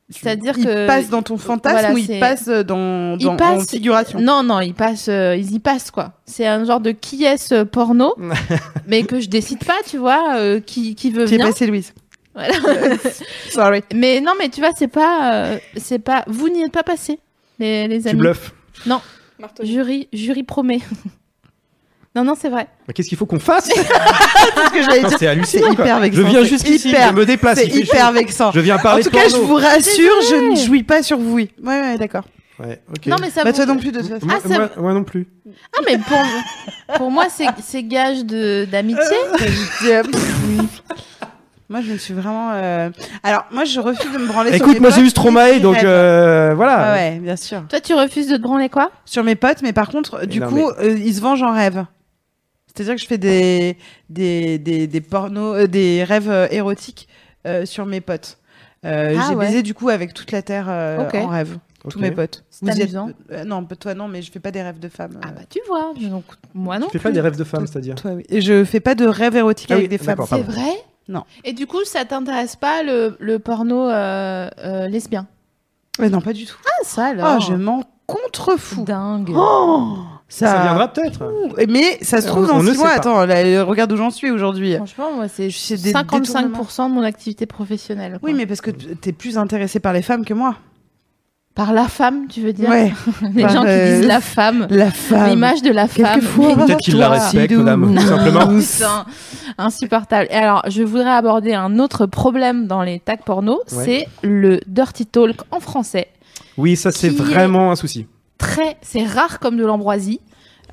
C'est-à-dire 0.10 0.54
il 0.58 0.64
que. 0.66 0.88
passe 0.88 1.10
dans 1.10 1.22
ton 1.22 1.38
fantasme 1.38 1.78
Voilà, 1.80 1.94
ou 1.94 1.98
il 1.98 2.20
passe 2.20 2.48
dans, 2.48 3.18
Il 3.20 3.26
dans 3.26 3.34
en 3.34 3.36
passe- 3.36 3.70
figuration? 3.70 4.20
Non, 4.22 4.42
non, 4.44 4.62
il 4.62 4.74
passe, 4.74 5.08
euh, 5.10 5.36
ils 5.36 5.54
y 5.54 5.60
passent 5.60 5.92
quoi. 5.92 6.14
C'est 6.26 6.46
un 6.48 6.64
genre 6.64 6.80
de 6.80 6.92
qui 6.92 7.26
est 7.26 7.36
ce 7.38 7.64
porno, 7.64 8.16
mais 8.88 9.04
que 9.04 9.20
je 9.20 9.28
décide 9.28 9.66
pas, 9.66 9.78
tu 9.86 9.98
vois, 9.98 10.36
euh, 10.38 10.62
qui, 10.62 10.96
qui 10.96 11.12
veut 11.12 11.26
J'ai 11.28 11.36
venir. 11.38 11.48
passé 11.50 11.68
Louise. 11.68 11.94
Voilà. 12.34 12.54
Sorry. 13.50 13.82
mais 13.94 14.22
non, 14.22 14.32
mais 14.40 14.48
tu 14.50 14.62
vois, 14.62 14.70
c'est 14.78 14.88
pas, 14.88 15.34
euh, 15.34 15.58
c'est 15.76 16.00
pas, 16.00 16.24
vous 16.28 16.48
n'y 16.50 16.62
êtes 16.64 16.72
pas 16.72 16.84
passé, 16.84 17.20
les, 17.60 17.88
les 17.90 18.02
Tu 18.04 18.08
amis. 18.10 18.20
bluffes. 18.20 18.54
Marteau. 19.40 19.66
Jury, 19.66 20.08
jury 20.14 20.44
promet. 20.44 20.80
non, 22.18 22.24
non, 22.24 22.34
c'est 22.40 22.50
vrai. 22.50 22.68
Mais 22.88 22.94
qu'est-ce 22.94 23.08
qu'il 23.10 23.18
faut 23.18 23.26
qu'on 23.26 23.40
fasse 23.40 23.66
C'est 23.74 23.74
ce 23.76 24.72
que 24.72 24.82
j'allais 24.84 25.04
dire. 25.04 25.18
C'est 25.20 25.28
hallucinant. 25.28 25.76
quoi. 25.76 25.86
hyper 25.86 26.00
vexant. 26.00 26.22
Je 26.22 26.28
viens 26.28 26.40
c'est 26.42 26.48
jusqu'ici, 26.48 26.90
hyper- 26.90 27.10
je 27.10 27.14
me 27.16 27.26
déplace. 27.26 27.60
C'est 27.60 27.68
hyper 27.68 28.08
chaud. 28.08 28.14
vexant. 28.14 28.52
Je 28.52 28.60
viens 28.60 28.76
En 28.78 28.80
parler 28.80 29.04
tout 29.04 29.10
de 29.10 29.16
cas, 29.16 29.28
je 29.30 29.36
vous 29.38 29.56
rassure, 29.56 30.14
je 30.30 30.36
ne 30.52 30.56
jouis 30.56 30.84
pas 30.84 31.04
sur 31.04 31.18
vous. 31.20 31.34
Oui. 31.36 31.52
Ouais, 31.64 31.80
ouais, 31.82 31.98
d'accord. 31.98 32.24
Ouais. 32.60 32.82
Non, 33.06 33.18
mais 33.22 33.30
ça. 33.30 33.44
Bah 33.44 33.52
vous- 33.52 33.56
toi 33.58 33.66
non 33.68 33.78
plus 33.78 33.92
de 33.92 34.00
toute 34.02 34.10
façon. 34.10 34.26
Moi, 34.26 34.36
Ah, 34.44 34.48
ça- 34.48 34.56
moi- 34.58 34.70
moi 34.78 34.94
non 34.94 35.04
plus. 35.04 35.28
Ah, 35.78 35.82
mais 35.86 35.98
pour, 36.00 36.98
pour 36.98 37.12
moi, 37.12 37.26
c'est, 37.30 37.46
c'est 37.64 37.84
gage 37.84 38.26
de 38.26 38.66
d'amitié. 38.66 39.02
Euh, 39.86 40.02
Moi, 41.70 41.82
je 41.82 41.92
me 41.92 41.98
suis 41.98 42.14
vraiment. 42.14 42.52
euh, 42.54 42.90
Alors, 43.24 43.44
moi, 43.52 43.66
je 43.66 43.80
refuse 43.82 44.10
de 44.12 44.18
me 44.18 44.26
branler. 44.28 44.52
sur 44.52 44.56
Écoute, 44.62 44.76
mes 44.76 44.80
moi 44.80 44.90
j'ai 44.90 44.96
potes 44.98 45.06
eu 45.06 45.10
Stromae, 45.10 45.60
donc 45.60 45.84
euh, 45.84 46.54
voilà. 46.56 46.78
Ah 46.80 46.94
ouais, 46.94 47.20
bien 47.20 47.36
sûr. 47.36 47.62
Toi, 47.70 47.82
tu 47.82 47.94
refuses 47.94 48.28
de 48.30 48.38
te 48.38 48.42
branler 48.42 48.70
quoi? 48.70 48.90
Sur 49.04 49.24
mes 49.26 49.36
potes, 49.36 49.62
mais 49.64 49.74
par 49.74 49.90
contre, 49.90 50.26
du 50.26 50.40
non, 50.40 50.48
coup, 50.48 50.70
euh, 50.80 50.96
ils 50.98 51.14
se 51.14 51.20
vengent 51.22 51.44
en 51.44 51.52
rêve. 51.54 51.84
C'est-à-dire 52.78 52.96
que 52.96 53.02
je 53.02 53.08
fais 53.08 53.18
des 53.18 53.78
des 54.10 54.58
des, 54.60 54.88
des 54.88 55.02
pornos, 55.02 55.56
euh, 55.58 55.68
des 55.68 56.04
rêves 56.04 56.30
euh, 56.30 56.48
érotiques 56.52 57.08
euh, 57.46 57.66
sur 57.66 57.86
mes 57.86 58.02
potes. 58.02 58.38
Euh, 58.86 59.16
Ah 59.20 59.26
J'ai 59.30 59.36
ouais. 59.36 59.46
baisé 59.48 59.64
du 59.64 59.74
coup 59.74 59.90
avec 59.90 60.14
toute 60.14 60.32
la 60.32 60.42
terre 60.42 60.68
euh, 60.70 61.04
Ok. 61.08 61.16
en 61.16 61.28
rêve, 61.28 61.58
Ok. 61.84 61.94
tous 61.94 62.00
mes 62.00 62.12
potes. 62.12 62.44
C'est 62.52 62.66
y 62.68 62.70
êtes- 62.70 62.82
amusant. 62.84 63.10
euh, 63.32 63.44
non, 63.44 63.64
toi 63.66 63.94
non, 63.96 64.08
mais 64.08 64.22
je 64.22 64.32
fais 64.32 64.40
pas 64.40 64.52
des 64.52 64.62
rêves 64.62 64.80
de 64.80 64.88
femmes. 64.90 65.20
Ah 65.24 65.30
euh, 65.30 65.32
bah 65.32 65.42
tu 65.50 65.60
vois. 65.68 65.94
Donc 66.00 66.24
moi 66.54 66.78
non. 66.80 66.86
Tu 66.88 66.94
fais 66.94 67.00
pas 67.04 67.10
plus. 67.10 67.14
des 67.16 67.22
rêves 67.22 67.38
de 67.38 67.44
femmes, 67.44 67.66
c'est-à-dire 67.68 67.96
Toi 67.96 68.12
oui. 68.12 68.24
Et 68.30 68.40
je 68.42 68.64
fais 68.64 68.80
pas 68.80 68.94
de 68.96 69.06
rêves 69.08 69.36
érotiques 69.36 69.72
Ah 69.72 69.76
avec 69.76 69.86
oui, 69.86 69.90
des 69.90 69.98
femmes. 69.98 70.08
d'accord, 70.16 70.28
C'est 70.28 70.38
pardon. 70.44 70.52
vrai 70.52 70.72
Non. 71.10 71.24
Et 71.44 71.54
du 71.54 71.66
coup, 71.68 71.84
ça 71.86 72.06
t'intéresse 72.06 72.56
pas 72.56 72.84
le, 72.84 73.18
le 73.20 73.40
porno 73.40 73.90
euh, 73.90 74.50
euh, 74.60 74.88
lesbien? 74.88 75.26
Mais 76.00 76.10
non, 76.10 76.22
pas 76.22 76.34
du 76.34 76.46
tout. 76.46 76.58
Ah 76.66 76.84
ça 76.84 77.06
alors. 77.08 77.38
Oh, 77.40 77.44
je 77.48 77.54
m'en 77.54 77.84
contrefous. 78.06 78.84
Dingue. 78.86 79.32
Oh, 79.36 79.98
ça, 80.30 80.48
Ça 80.54 80.62
viendra 80.62 80.88
peut-être. 80.90 81.24
Mais 81.70 81.98
ça 82.02 82.22
se 82.22 82.28
trouve 82.28 82.44
On- 82.46 82.48
dans 82.48 82.56
on 82.58 82.62
six 82.62 82.72
sait 82.74 82.78
mois. 82.78 82.88
pas. 82.90 82.94
Attends, 82.96 83.26
là, 83.26 83.64
regarde 83.64 83.92
où 83.94 83.98
j'en 83.98 84.10
suis 84.10 84.30
aujourd'hui. 84.30 84.76
Franchement, 84.76 85.14
moi, 85.16 85.28
c'est 85.28 85.50
C'est 85.52 85.82
des 85.82 85.92
55% 85.94 86.90
de 86.90 86.94
mon 86.94 87.04
activité 87.04 87.46
professionnelle. 87.46 88.20
quoi. 88.20 88.30
Oui, 88.30 88.34
mais 88.36 88.46
parce 88.46 88.60
que 88.62 88.72
t'es 88.72 89.14
plus 89.14 89.38
intéressée 89.38 89.80
par 89.80 89.94
les 89.94 90.02
femmes 90.02 90.26
que 90.26 90.34
moi. 90.34 90.56
Par 91.56 91.74
la 91.74 91.88
femme, 91.88 92.28
tu 92.28 92.42
veux 92.42 92.54
dire? 92.54 92.70
Ouais. 92.70 92.94
Les 93.34 93.42
Par, 93.42 93.52
gens 93.52 93.62
qui 93.64 93.70
disent 93.98 94.06
la 94.06 94.22
femme. 94.22 94.68
La 94.70 94.92
femme. 94.92 95.30
L'image 95.32 95.64
de 95.64 95.72
la 95.72 95.88
femme. 95.88 96.20
Peut-être 96.20 96.78
qu'il 96.78 96.98
la 96.98 97.08
toi, 97.08 97.16
respecte, 97.16 97.50
Sidou. 97.50 97.64
madame, 97.64 97.96
tout 97.96 98.02
simplement. 98.06 98.48
Putain, 98.60 99.06
insupportable. 99.58 100.28
Et 100.30 100.36
alors, 100.36 100.62
je 100.68 100.84
voudrais 100.84 101.10
aborder 101.10 101.54
un 101.54 101.80
autre 101.80 102.06
problème 102.06 102.68
dans 102.68 102.84
les 102.84 103.00
tags 103.00 103.16
porno, 103.18 103.62
Ouais. 103.72 103.84
c'est 103.86 104.08
le 104.22 104.60
dirty 104.68 105.08
talk 105.08 105.38
en 105.50 105.60
français. 105.60 106.10
Oui, 106.58 106.76
ça 106.76 106.92
c'est 106.92 107.08
est- 107.08 107.10
vraiment 107.10 107.72
un 107.72 107.76
souci. 107.76 108.06
C'est 108.82 109.06
rare 109.06 109.40
comme 109.40 109.58
de 109.58 109.66
l'ambroisie, 109.66 110.20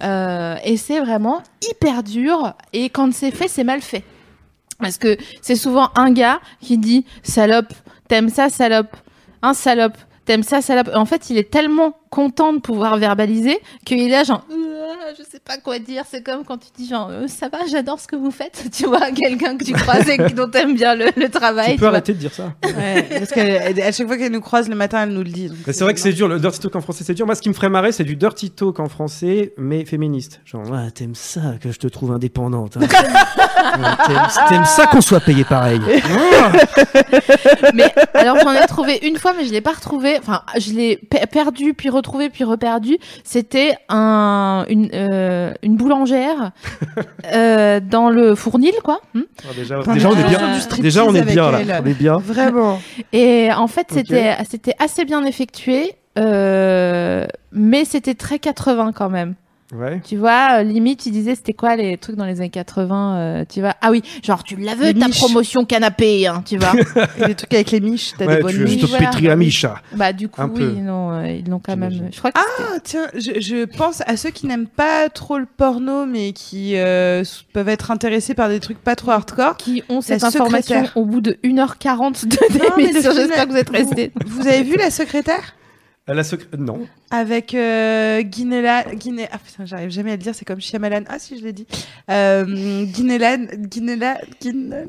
euh, 0.02 0.56
et 0.64 0.76
c'est 0.76 1.00
vraiment 1.00 1.42
hyper 1.68 2.02
dur. 2.02 2.54
Et 2.72 2.88
quand 2.88 3.12
c'est 3.12 3.30
fait, 3.30 3.48
c'est 3.48 3.64
mal 3.64 3.80
fait, 3.80 4.04
parce 4.80 4.98
que 4.98 5.16
c'est 5.42 5.56
souvent 5.56 5.90
un 5.94 6.10
gars 6.12 6.40
qui 6.60 6.78
dit 6.78 7.04
salope, 7.22 7.72
t'aimes 8.08 8.28
ça, 8.28 8.48
salope, 8.48 8.96
un 9.42 9.54
salope. 9.54 9.96
T'aimes 10.24 10.42
ça, 10.42 10.62
salope. 10.62 10.88
En 10.94 11.04
fait, 11.04 11.28
il 11.28 11.36
est 11.36 11.50
tellement 11.50 11.98
content 12.08 12.54
de 12.54 12.58
pouvoir 12.58 12.96
verbaliser 12.96 13.58
qu'il 13.84 14.00
est 14.00 14.08
là, 14.08 14.24
genre, 14.24 14.46
je 15.18 15.22
sais 15.22 15.40
pas 15.40 15.56
quoi 15.58 15.78
dire. 15.78 16.04
C'est 16.10 16.22
comme 16.22 16.44
quand 16.44 16.58
tu 16.58 16.68
dis, 16.76 16.88
genre, 16.88 17.08
Euh, 17.10 17.26
ça 17.28 17.48
va, 17.48 17.58
j'adore 17.70 18.00
ce 18.00 18.06
que 18.06 18.16
vous 18.16 18.30
faites. 18.30 18.64
Tu 18.72 18.86
vois, 18.86 19.10
quelqu'un 19.12 19.56
que 19.56 19.64
tu 19.64 19.72
croises 19.72 20.08
et 20.08 20.16
dont 20.34 20.48
t'aimes 20.48 20.74
bien 20.74 20.94
le, 20.94 21.06
le 21.16 21.28
travail. 21.28 21.66
tu 21.66 21.72
tu 21.72 21.78
peux 21.78 21.84
vois. 21.84 21.88
arrêter 21.90 22.12
de 22.14 22.18
dire 22.18 22.32
ça. 22.32 22.52
Ouais, 22.64 23.02
parce 23.18 23.30
qu'à 23.30 23.92
chaque 23.92 24.06
fois 24.06 24.16
qu'elle 24.16 24.32
nous 24.32 24.40
croise 24.40 24.68
le 24.68 24.74
matin, 24.74 25.02
elle 25.04 25.10
nous 25.10 25.22
le 25.22 25.30
dit. 25.30 25.48
donc 25.48 25.56
c'est 25.66 25.84
vrai 25.84 25.94
que 25.94 26.00
c'est 26.00 26.12
dur, 26.12 26.28
le 26.28 26.38
dirty 26.40 26.58
talk 26.60 26.74
en 26.76 26.80
français 26.80 27.04
c'est 27.04 27.14
dur. 27.14 27.26
Moi 27.26 27.34
ce 27.34 27.42
qui 27.42 27.48
me 27.48 27.54
ferait 27.54 27.68
marrer 27.68 27.92
c'est 27.92 28.04
du 28.04 28.16
dirty 28.16 28.50
talk 28.50 28.80
en 28.80 28.88
français 28.88 29.52
mais 29.56 29.84
féministe. 29.84 30.40
Genre, 30.44 30.68
ouais, 30.70 30.90
t'aimes 30.92 31.14
ça 31.14 31.40
que 31.60 31.70
je 31.72 31.78
te 31.78 31.86
trouve 31.86 32.12
indépendante. 32.12 32.76
hein. 32.76 32.86
Ouais, 33.74 33.80
t'aimes- 34.06 34.48
T'aimes 34.48 34.64
ça 34.66 34.86
qu'on 34.86 35.00
soit 35.00 35.20
payé 35.20 35.42
pareil. 35.44 35.80
mais 37.74 37.92
alors 38.14 38.38
j'en 38.42 38.52
ai 38.52 38.66
trouvé 38.66 38.98
une 39.02 39.16
fois, 39.18 39.32
mais 39.36 39.44
je 39.44 39.52
l'ai 39.52 39.60
pas 39.60 39.72
retrouvé. 39.72 40.16
Enfin, 40.18 40.42
je 40.58 40.72
l'ai 40.72 40.96
pe- 40.96 41.26
perdu, 41.30 41.74
puis 41.74 41.88
retrouvé, 41.88 42.30
puis 42.30 42.44
reperdu. 42.44 42.98
C'était 43.24 43.74
un, 43.88 44.64
une, 44.68 44.90
euh, 44.94 45.03
une 45.62 45.76
boulangère 45.76 46.52
euh, 47.32 47.81
dans 47.81 48.10
le 48.10 48.35
fournil, 48.35 48.74
quoi. 48.82 49.01
Hmm. 49.14 49.22
Ah, 49.43 49.52
déjà, 49.56 49.81
On 49.86 49.93
déjà, 49.93 50.09
on 50.10 50.16
est 50.16 50.28
bien. 50.28 50.59
Déjà 50.81 51.05
on 51.05 51.14
est 51.14 51.22
bien 51.22 51.51
là. 51.51 51.60
elle. 51.60 51.82
On 51.82 51.86
est 51.86 51.94
bien. 51.94 52.18
Vraiment. 52.18 52.81
Et 53.12 53.51
en 53.52 53.66
fait, 53.66 53.93
c'était 53.93 54.74
assez 54.78 55.05
bien 55.05 55.24
effectué, 55.24 55.94
euh, 56.18 57.26
mais 57.52 57.85
c'était 57.85 58.14
très 58.14 58.39
80 58.39 58.93
quand 58.93 59.10
même. 59.10 59.35
Ouais. 59.74 60.01
Tu 60.05 60.16
vois, 60.16 60.59
euh, 60.60 60.62
limite, 60.62 61.05
il 61.06 61.10
disait 61.12 61.34
c'était 61.34 61.52
quoi 61.52 61.74
les 61.76 61.96
trucs 61.98 62.16
dans 62.16 62.24
les 62.26 62.40
années 62.40 62.48
80, 62.51 63.16
euh, 63.16 63.44
tu 63.52 63.60
vois? 63.60 63.74
Ah 63.80 63.90
oui, 63.90 64.02
genre 64.22 64.44
tu 64.44 64.56
la 64.56 64.74
veux 64.74 64.86
Les 64.90 64.94
ta 64.94 65.06
miches. 65.09 65.18
promotion 65.18 65.64
canapé, 65.64 66.26
hein, 66.26 66.42
tu 66.46 66.59
vois? 66.59 66.72
Et 67.18 67.26
les 67.26 67.34
trucs 67.34 67.52
avec 67.55 67.70
les 67.72 67.80
miches, 67.80 68.12
t'as 68.16 68.26
Ouais, 68.26 68.36
des 68.36 68.42
bonnes 68.42 68.52
tu 68.52 68.59
veux 68.59 68.64
miches. 68.66 68.80
te 68.82 68.86
voilà. 68.86 69.06
pétrir 69.10 69.32
à 69.32 69.36
Micha. 69.36 69.82
bah 69.96 70.12
du 70.12 70.28
coup 70.28 70.40
Un 70.40 70.48
oui, 70.48 70.64
non, 70.80 71.12
euh, 71.12 71.26
ils 71.28 71.48
l'ont 71.48 71.59
quand 71.59 71.76
même. 71.76 71.90
J'imagine. 71.90 72.12
Je 72.12 72.18
crois 72.18 72.30
que 72.30 72.38
Ah 72.38 72.78
tiens, 72.84 73.06
je, 73.14 73.40
je 73.40 73.64
pense 73.64 74.02
à 74.06 74.16
ceux 74.16 74.30
qui 74.30 74.46
n'aiment 74.46 74.68
pas 74.68 75.09
trop 75.09 75.38
le 75.38 75.46
porno, 75.46 76.06
mais 76.06 76.32
qui 76.32 76.76
euh, 76.76 77.22
s- 77.22 77.42
peuvent 77.52 77.68
être 77.68 77.90
intéressés 77.90 78.34
par 78.34 78.48
des 78.48 78.60
trucs 78.60 78.78
pas 78.78 78.94
trop 78.96 79.10
hardcore. 79.10 79.56
qui 79.56 79.82
ont 79.88 80.01
cette 80.01 80.22
La 80.22 80.28
information 80.28 80.60
secrétaire. 80.76 80.92
au 80.96 81.05
bout 81.05 81.20
de 81.20 81.36
1h40 81.42 82.26
de 82.28 82.36
Non, 82.59 82.70
mais 82.76 82.82
le 82.84 82.88
d'émission. 82.90 83.10
film- 83.10 83.22
J'espère 83.22 83.46
que 83.46 83.51
vous 83.52 83.56
êtes 83.59 83.70
restés. 83.70 84.12
Vous 84.26 84.46
avez 84.46 84.62
vu 84.62 84.76
la 84.76 84.90
secrétaire? 84.90 85.55
La 86.06 86.22
secré- 86.22 86.47
Non. 86.59 86.86
avec 87.10 87.55
euh, 87.55 88.20
Guinela, 88.20 88.85
Guiné, 88.94 89.26
ah 89.32 89.39
putain, 89.39 89.64
j'arrive 89.64 89.89
jamais 89.90 90.10
à 90.12 90.16
le 90.16 90.22
dire, 90.22 90.35
c'est 90.35 90.44
comme 90.44 90.60
Shyamalan. 90.60 91.05
Ah 91.09 91.18
si, 91.18 91.39
je 91.39 91.44
l'ai 91.44 91.52
dit. 91.55 91.66
Euh, 92.10 92.44
Guinélan, 92.85 93.47
Guinéla, 93.56 94.18
Guinéla. 94.40 94.82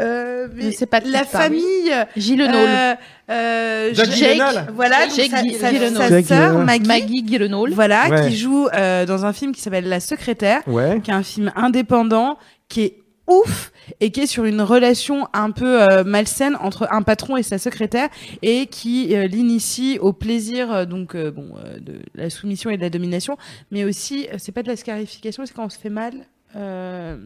Euh, 0.00 0.48
mais 0.54 0.72
sais 0.72 0.86
pas 0.86 1.00
la 1.00 1.24
parles. 1.24 1.44
famille. 1.44 1.92
Gilles 2.16 2.38
Nôle. 2.38 2.54
euh, 2.56 2.94
euh, 3.30 3.94
Jacques 3.94 4.06
Jake, 4.10 4.30
Gyllenhaal. 4.32 4.66
voilà, 4.74 5.06
donc 5.06 5.14
Jake 5.16 5.30
sa, 5.30 5.42
Gyllenhaal. 5.42 5.92
sa, 5.94 5.96
sa 5.96 6.08
Jake 6.08 6.26
sœur. 6.26 6.58
Maggie, 6.58 6.86
Maggie 6.88 7.24
Gyllenhaal. 7.26 7.70
voilà, 7.74 8.08
Ouais. 8.08 8.28
qui 8.28 8.36
joue 8.36 8.68
euh, 8.74 9.04
dans 9.06 9.24
un 9.26 9.32
film 9.32 9.52
qui 9.52 9.60
s'appelle 9.60 9.88
La 9.88 10.00
Secrétaire, 10.00 10.62
Ouais. 10.66 11.00
qui 11.04 11.10
est 11.10 11.14
un 11.14 11.22
film 11.22 11.52
indépendant, 11.54 12.36
qui 12.68 12.80
est 12.82 12.96
ouf 13.28 13.70
et 14.00 14.10
qui 14.10 14.20
est 14.20 14.26
sur 14.26 14.44
une 14.44 14.60
relation 14.60 15.28
un 15.32 15.50
peu 15.52 15.80
euh, 15.82 16.02
malsaine 16.04 16.56
entre 16.60 16.88
un 16.90 17.02
patron 17.02 17.36
et 17.36 17.42
sa 17.42 17.58
secrétaire 17.58 18.08
et 18.42 18.66
qui 18.66 19.14
euh, 19.14 19.26
l'initie 19.26 19.98
au 20.00 20.12
plaisir 20.12 20.72
euh, 20.72 20.84
donc 20.86 21.14
euh, 21.14 21.30
bon 21.30 21.46
euh, 21.64 21.78
de 21.78 22.00
la 22.14 22.30
soumission 22.30 22.70
et 22.70 22.76
de 22.76 22.82
la 22.82 22.90
domination 22.90 23.36
mais 23.70 23.84
aussi 23.84 24.26
euh, 24.32 24.36
c'est 24.38 24.50
pas 24.52 24.62
de 24.64 24.68
la 24.68 24.76
scarification 24.76 25.44
c'est 25.46 25.54
quand 25.54 25.64
on 25.66 25.70
se 25.70 25.78
fait 25.78 25.88
mal 25.88 26.14
euh, 26.56 27.16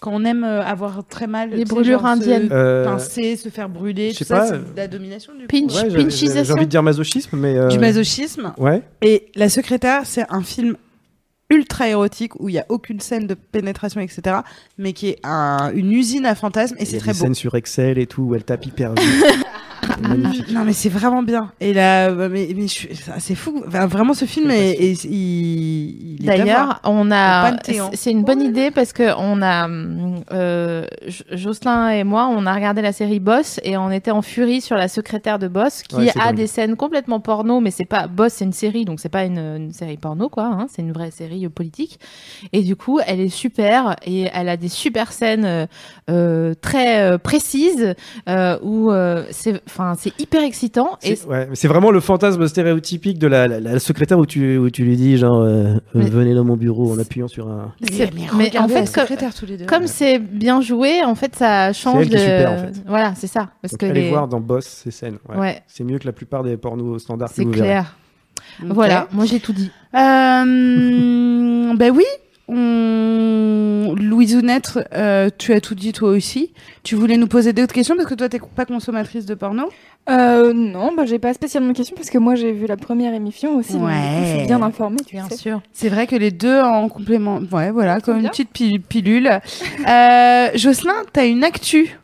quand 0.00 0.10
on 0.12 0.24
aime 0.24 0.42
avoir 0.44 1.06
très 1.08 1.28
mal 1.28 1.50
Les 1.50 1.64
brûlures 1.64 2.00
genre 2.00 2.16
se 2.16 2.22
indiennes. 2.22 2.48
Euh, 2.50 2.84
pincer 2.84 3.36
se 3.36 3.48
faire 3.50 3.68
brûler 3.68 4.10
tout 4.10 4.18
sais 4.18 4.24
ça 4.24 4.46
c'est 4.46 4.58
de 4.58 4.76
la 4.76 4.88
domination 4.88 5.32
du 5.32 5.42
coup. 5.42 5.46
Pinch, 5.46 5.72
ouais, 5.74 5.90
j'ai 6.10 6.52
envie 6.52 6.64
de 6.66 6.70
dire 6.70 6.82
masochisme, 6.82 7.36
mais. 7.36 7.56
euh, 7.56 7.68
du 7.68 7.78
masochisme 7.78 8.52
Ouais. 8.58 8.82
et 9.00 9.30
La 9.36 9.48
Secrétaire, 9.48 10.02
c'est 10.04 10.24
un 10.28 10.42
film 10.42 10.76
ultra 11.52 11.88
érotique 11.88 12.38
où 12.40 12.48
il 12.48 12.54
y 12.54 12.58
a 12.58 12.66
aucune 12.68 12.98
scène 13.00 13.26
de 13.26 13.34
pénétration, 13.34 14.00
etc. 14.00 14.38
Mais 14.78 14.92
qui 14.92 15.08
est 15.10 15.18
un- 15.22 15.70
une 15.74 15.92
usine 15.92 16.26
à 16.26 16.34
fantasmes 16.34 16.76
et 16.78 16.84
c'est 16.84 16.96
a 16.96 17.00
très 17.00 17.12
des 17.12 17.18
beau. 17.18 17.24
scènes 17.26 17.34
sur 17.34 17.54
Excel 17.54 17.98
et 17.98 18.06
tout 18.06 18.22
où 18.22 18.34
elle 18.34 18.44
tape 18.44 18.64
hyper 18.66 18.94
vite. 18.94 19.04
C'est 19.94 20.08
magnifique. 20.08 20.50
Non 20.52 20.64
mais 20.64 20.72
c'est 20.72 20.88
vraiment 20.88 21.22
bien. 21.22 21.52
Et 21.60 21.72
là, 21.72 22.10
bah, 22.10 22.28
mais, 22.28 22.48
mais 22.56 22.62
je 22.62 22.72
suis- 22.72 22.88
c'est 23.18 23.34
fou. 23.34 23.62
Enfin, 23.66 23.86
vraiment, 23.86 24.14
ce 24.14 24.24
film 24.24 24.50
est, 24.50 24.70
est- 24.72 25.04
il, 25.04 26.16
il. 26.20 26.26
D'ailleurs, 26.26 26.80
on 26.84 27.10
a. 27.10 27.50
Panthéon. 27.52 27.90
C'est 27.94 28.10
une 28.10 28.24
bonne 28.24 28.40
idée 28.42 28.70
parce 28.70 28.92
que 28.92 29.12
on 29.18 29.42
a 29.42 29.68
euh, 30.32 30.86
Jo- 31.06 31.24
Jocelyn 31.32 31.90
et 31.90 32.04
moi, 32.04 32.28
on 32.30 32.46
a 32.46 32.54
regardé 32.54 32.82
la 32.82 32.92
série 32.92 33.20
Boss 33.20 33.60
et 33.64 33.76
on 33.76 33.90
était 33.90 34.10
en 34.10 34.22
furie 34.22 34.60
sur 34.60 34.76
la 34.76 34.88
secrétaire 34.88 35.38
de 35.38 35.48
Boss 35.48 35.82
qui 35.82 35.96
Ouais, 35.96 36.10
a 36.18 36.26
dingue. 36.26 36.36
des 36.36 36.46
scènes 36.46 36.76
complètement 36.76 37.20
porno, 37.20 37.60
mais 37.60 37.70
c'est 37.70 37.84
pas 37.84 38.06
Boss, 38.06 38.34
c'est 38.34 38.44
une 38.44 38.52
série, 38.52 38.84
donc 38.84 39.00
c'est 39.00 39.08
pas 39.08 39.24
une, 39.24 39.38
une 39.38 39.72
série 39.72 39.96
porno 39.96 40.28
quoi. 40.28 40.44
Hein, 40.44 40.66
c'est 40.70 40.82
une 40.82 40.92
vraie 40.92 41.10
série 41.10 41.46
euh, 41.46 41.50
politique. 41.50 41.98
Et 42.52 42.62
du 42.62 42.76
coup, 42.76 43.00
elle 43.06 43.20
est 43.20 43.28
super 43.28 43.96
et 44.06 44.28
elle 44.32 44.48
a 44.48 44.56
des 44.56 44.68
super 44.68 45.12
scènes 45.12 45.44
euh, 45.44 45.66
euh, 46.10 46.54
très 46.60 47.02
euh, 47.02 47.18
précises 47.18 47.94
euh, 48.28 48.58
où 48.62 48.90
euh, 48.90 49.24
c'est, 49.30 49.60
enfin, 49.66 49.81
c'est 49.98 50.18
hyper 50.20 50.42
excitant 50.42 50.98
et 51.02 51.16
C'est 51.16 51.26
ouais, 51.26 51.46
mais 51.48 51.54
c'est 51.56 51.68
vraiment 51.68 51.90
le 51.90 52.00
fantasme 52.00 52.46
stéréotypique 52.46 53.18
de 53.18 53.26
la, 53.26 53.46
la- 53.48 53.60
la 53.60 53.78
secrétaire 53.78 54.18
où 54.18 54.26
tu, 54.26 54.56
où 54.58 54.70
tu 54.70 54.84
lui 54.84 54.96
dis 54.96 55.16
genre 55.18 55.40
euh, 55.42 55.46
euh, 55.46 55.78
Mais- 55.94 56.04
venez 56.10 56.34
dans 56.34 56.44
mon 56.44 56.56
bureau 56.56 56.92
en 56.92 56.98
appuyant 56.98 57.28
sur 57.28 57.48
un. 57.48 57.72
c'est- 57.90 58.12
Mais, 58.14 58.26
mais 58.36 58.58
en 58.58 58.68
fait, 58.68 58.74
comme, 58.80 58.86
Secrétaire 58.86 59.34
tous 59.34 59.46
les 59.46 59.56
deux. 59.58 59.66
comme 59.66 59.86
c'est 59.86 60.18
bien 60.18 60.60
joué, 60.60 61.02
en 61.04 61.14
fait, 61.14 61.34
ça 61.36 61.72
change 61.72 62.02
elle 62.02 62.08
qui 62.08 62.10
de. 62.14 62.16
est 62.16 62.38
super, 62.38 62.52
en 62.52 62.58
fait. 62.58 62.82
Voilà, 62.86 63.14
c'est 63.14 63.26
ça. 63.26 63.48
Parce 63.62 63.72
Donc, 63.72 63.80
que 63.80 63.86
allez 63.86 64.02
les- 64.02 64.08
voir 64.10 64.28
dans 64.28 64.40
Boss 64.40 64.66
ces 64.66 64.90
scènes. 64.90 65.18
Ouais. 65.28 65.36
Ouais. 65.38 65.62
C'est 65.66 65.84
mieux 65.84 65.98
que 65.98 66.06
la 66.06 66.12
plupart 66.12 66.42
des 66.42 66.56
pornos 66.56 66.98
standards. 67.02 67.28
que 67.28 67.34
c'est 67.34 67.44
vous 67.44 67.50
verrez. 67.52 67.64
clair. 67.66 67.96
Voilà, 68.64 69.08
moi 69.12 69.24
j'ai 69.24 69.40
tout 69.40 69.52
dit. 69.52 69.70
Euh, 69.94 71.74
ben 71.76 71.90
oui. 71.94 72.04
On... 72.48 73.94
Louisounette, 73.98 74.78
euh, 74.94 75.30
tu 75.36 75.52
as 75.52 75.60
tout 75.60 75.74
dit 75.74 75.92
toi 75.92 76.10
aussi. 76.10 76.52
Tu 76.82 76.94
voulais 76.94 77.16
nous 77.16 77.26
poser 77.26 77.52
d'autres 77.52 77.72
questions 77.74 77.96
parce 77.96 78.08
que 78.08 78.14
toi 78.14 78.28
t'es 78.28 78.40
pas 78.54 78.64
consommatrice 78.64 79.26
de 79.26 79.34
porno? 79.34 79.68
Euh, 80.10 80.52
non, 80.52 80.92
bah, 80.96 81.04
j'ai 81.06 81.18
pas 81.18 81.32
spécialement 81.34 81.70
de 81.72 81.76
questions 81.76 81.94
parce 81.96 82.10
que 82.10 82.18
moi 82.18 82.34
j'ai 82.34 82.52
vu 82.52 82.66
la 82.66 82.76
première 82.76 83.14
émission 83.14 83.56
aussi. 83.56 83.74
donc, 83.74 83.82
coup, 83.82 83.88
je 83.88 84.20
Ouais. 84.32 84.36
suis 84.38 84.46
bien 84.46 84.62
informée, 84.62 84.98
tu 85.06 85.14
Bien 85.16 85.28
sais. 85.28 85.36
sûr. 85.36 85.60
C'est 85.72 85.88
vrai 85.88 86.06
que 86.06 86.16
les 86.16 86.30
deux 86.30 86.60
en 86.60 86.88
complément. 86.88 87.40
Ouais, 87.52 87.70
voilà, 87.70 88.00
comme 88.00 88.18
une 88.18 88.28
petite 88.28 88.50
pi- 88.50 88.78
pilule. 88.80 89.28
euh, 89.88 90.48
Jocelyn, 90.54 90.94
t'as 91.12 91.26
une 91.26 91.44
actu? 91.44 91.98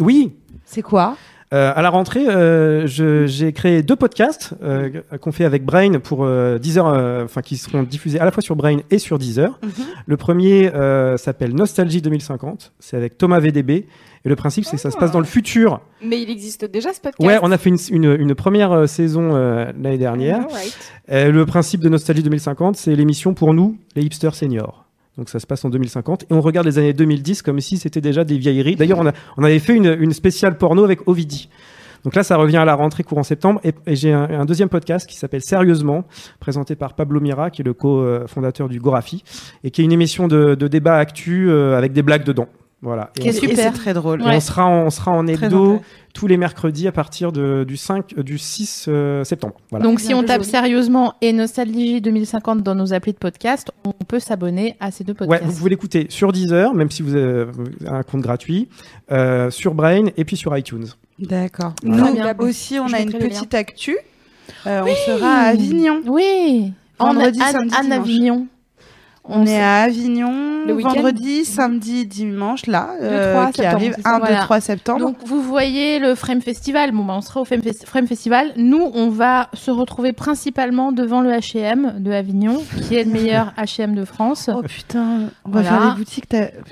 Oui. 0.00 0.32
C'est 0.64 0.82
quoi? 0.82 1.16
Euh, 1.54 1.72
à 1.74 1.80
la 1.80 1.90
rentrée, 1.90 2.26
euh, 2.26 2.86
j'ai 2.86 3.52
créé 3.52 3.82
deux 3.82 3.94
podcasts 3.94 4.54
euh, 4.64 4.90
qu'on 5.20 5.30
fait 5.30 5.44
avec 5.44 5.64
Brain 5.64 6.00
pour 6.00 6.24
euh, 6.24 6.58
10 6.58 6.78
heures, 6.78 6.88
euh, 6.88 7.24
enfin 7.24 7.40
qui 7.40 7.56
seront 7.56 7.84
diffusés 7.84 8.18
à 8.18 8.24
la 8.24 8.32
fois 8.32 8.42
sur 8.42 8.56
Brain 8.56 8.78
et 8.90 8.98
sur 8.98 9.18
Deezer. 9.18 9.58
Mhm. 9.62 9.70
Le 10.06 10.16
premier 10.16 10.74
euh, 10.74 11.16
s'appelle 11.16 11.54
Nostalgie 11.54 12.02
2050. 12.02 12.72
C'est 12.80 12.96
avec 12.96 13.16
Thomas 13.16 13.38
VDB. 13.38 13.86
Et 14.24 14.28
le 14.28 14.34
principe, 14.34 14.64
c'est 14.64 14.74
que 14.74 14.82
ça 14.82 14.90
se 14.90 14.96
passe 14.96 15.12
dans 15.12 15.20
le 15.20 15.24
futur. 15.24 15.80
Mais 16.04 16.20
il 16.20 16.28
existe 16.30 16.64
déjà 16.64 16.92
ce 16.92 17.00
podcast? 17.00 17.22
Ouais, 17.24 17.38
on 17.42 17.52
a 17.52 17.58
fait 17.58 17.70
une, 17.70 17.78
une, 17.90 18.16
une 18.20 18.34
première 18.34 18.88
saison 18.88 19.36
euh, 19.36 19.66
l'année 19.80 19.98
dernière. 19.98 20.40
Le 21.08 21.44
principe 21.44 21.80
de 21.80 21.88
Nostalgie 21.88 22.24
2050, 22.24 22.76
c'est 22.76 22.96
l'émission 22.96 23.34
pour 23.34 23.54
nous, 23.54 23.78
les 23.94 24.02
hipsters 24.02 24.34
seniors. 24.34 24.85
Donc 25.18 25.28
ça 25.30 25.38
se 25.40 25.46
passe 25.46 25.64
en 25.64 25.70
2050 25.70 26.24
et 26.24 26.26
on 26.34 26.40
regarde 26.40 26.66
les 26.66 26.78
années 26.78 26.92
2010 26.92 27.42
comme 27.42 27.60
si 27.60 27.78
c'était 27.78 28.00
déjà 28.02 28.24
des 28.24 28.36
vieilleries. 28.36 28.76
D'ailleurs, 28.76 28.98
on, 28.98 29.06
a, 29.06 29.12
on 29.38 29.44
avait 29.44 29.58
fait 29.58 29.74
une, 29.74 29.96
une 29.98 30.12
spéciale 30.12 30.58
porno 30.58 30.84
avec 30.84 31.08
Ovidi. 31.08 31.48
Donc 32.04 32.14
là, 32.14 32.22
ça 32.22 32.36
revient 32.36 32.58
à 32.58 32.64
la 32.64 32.74
rentrée 32.74 33.02
courant 33.02 33.22
septembre. 33.24 33.60
Et, 33.64 33.72
et 33.86 33.96
j'ai 33.96 34.12
un, 34.12 34.28
un 34.40 34.44
deuxième 34.44 34.68
podcast 34.68 35.08
qui 35.08 35.16
s'appelle 35.16 35.40
Sérieusement, 35.42 36.04
présenté 36.38 36.76
par 36.76 36.94
Pablo 36.94 37.18
Mira, 37.20 37.50
qui 37.50 37.62
est 37.62 37.64
le 37.64 37.72
co-fondateur 37.74 38.68
du 38.68 38.78
Gorafi, 38.78 39.24
et 39.64 39.70
qui 39.70 39.80
est 39.80 39.84
une 39.84 39.92
émission 39.92 40.28
de, 40.28 40.54
de 40.54 40.68
débat 40.68 40.98
actu 40.98 41.50
euh, 41.50 41.76
avec 41.76 41.92
des 41.92 42.02
blagues 42.02 42.24
dedans. 42.24 42.46
Voilà. 42.82 43.10
Et 43.16 43.20
Qui 43.22 43.28
est 43.28 43.30
Et 43.30 43.34
super. 43.34 43.56
c'est 43.56 43.70
très 43.72 43.94
drôle. 43.94 44.20
et 44.20 44.24
on 44.26 44.40
sera 44.40 44.66
en, 44.66 44.82
on 44.84 44.90
sera 44.90 45.10
en 45.10 45.26
hebdo. 45.26 45.80
Tous 46.16 46.26
les 46.26 46.38
mercredis 46.38 46.88
à 46.88 46.92
partir 46.92 47.30
de, 47.30 47.64
du 47.64 47.76
5, 47.76 48.14
euh, 48.16 48.22
du 48.22 48.38
6 48.38 48.86
euh, 48.88 49.22
septembre. 49.22 49.56
Voilà. 49.68 49.84
Donc 49.84 50.00
si 50.00 50.14
on 50.14 50.22
tape 50.22 50.40
joli. 50.40 50.50
sérieusement 50.50 51.12
et 51.20 51.34
Nostalgie 51.34 52.00
2050 52.00 52.62
dans 52.62 52.74
nos 52.74 52.94
applis 52.94 53.12
de 53.12 53.18
podcast, 53.18 53.70
on 53.84 53.92
peut 53.92 54.18
s'abonner 54.18 54.76
à 54.80 54.90
ces 54.90 55.04
deux 55.04 55.12
Ouais, 55.12 55.26
podcasts. 55.26 55.44
vous 55.44 55.58
pouvez 55.58 55.68
l'écouter 55.68 56.06
sur 56.08 56.32
Deezer, 56.32 56.72
même 56.72 56.90
si 56.90 57.02
vous 57.02 57.14
avez 57.14 57.44
un 57.86 58.02
compte 58.02 58.22
gratuit, 58.22 58.70
euh, 59.12 59.50
sur 59.50 59.74
Brain 59.74 60.06
et 60.16 60.24
puis 60.24 60.38
sur 60.38 60.56
iTunes. 60.56 60.86
D'accord. 61.18 61.74
Voilà. 61.82 62.32
Nous 62.32 62.46
aussi, 62.46 62.78
on 62.78 62.88
Je 62.88 62.94
a 62.94 63.00
une 63.00 63.12
petite 63.12 63.52
actu. 63.52 63.98
Euh, 64.66 64.84
On 64.86 64.94
sera 64.94 65.28
à 65.28 65.48
Avignon. 65.48 66.00
Oui. 66.06 66.72
Vendredi, 66.98 67.42
en, 67.42 67.52
samedi, 67.52 67.74
Anne. 67.78 67.92
Avignon. 67.92 68.46
On 69.28 69.44
est 69.44 69.60
à 69.60 69.82
Avignon 69.82 70.64
Le 70.66 70.74
vendredi, 70.74 71.44
samedi, 71.44 72.06
dimanche, 72.06 72.66
là, 72.66 72.90
euh, 73.02 73.32
3 73.34 73.46
qui 73.46 73.52
septembre, 73.54 73.74
arrive 73.76 73.92
c'est 73.96 74.02
ça, 74.02 74.10
1, 74.10 74.12
2, 74.14 74.20
voilà. 74.20 74.40
3 74.42 74.60
septembre. 74.60 75.00
Donc 75.00 75.16
vous 75.26 75.42
voyez 75.42 75.98
le 75.98 76.14
Frame 76.14 76.40
Festival. 76.40 76.92
Bon, 76.92 77.04
bah, 77.04 77.14
on 77.16 77.20
sera 77.20 77.40
au 77.40 77.44
Frame, 77.44 77.60
Fes- 77.60 77.84
Frame 77.84 78.06
Festival. 78.06 78.52
Nous, 78.56 78.90
on 78.94 79.08
va 79.10 79.48
se 79.54 79.70
retrouver 79.70 80.12
principalement 80.12 80.92
devant 80.92 81.20
le 81.22 81.30
H&M 81.30 81.94
de 81.98 82.12
Avignon, 82.12 82.62
qui 82.86 82.94
est 82.94 83.04
le 83.04 83.10
meilleur 83.10 83.52
H&M 83.58 83.94
de 83.94 84.04
France. 84.04 84.48
oh 84.54 84.62
putain, 84.62 85.30
on 85.44 85.50
va 85.50 85.62
Voilà. 85.62 85.68
faire 85.70 85.90
des 85.92 85.96
boutiques. 85.98 86.26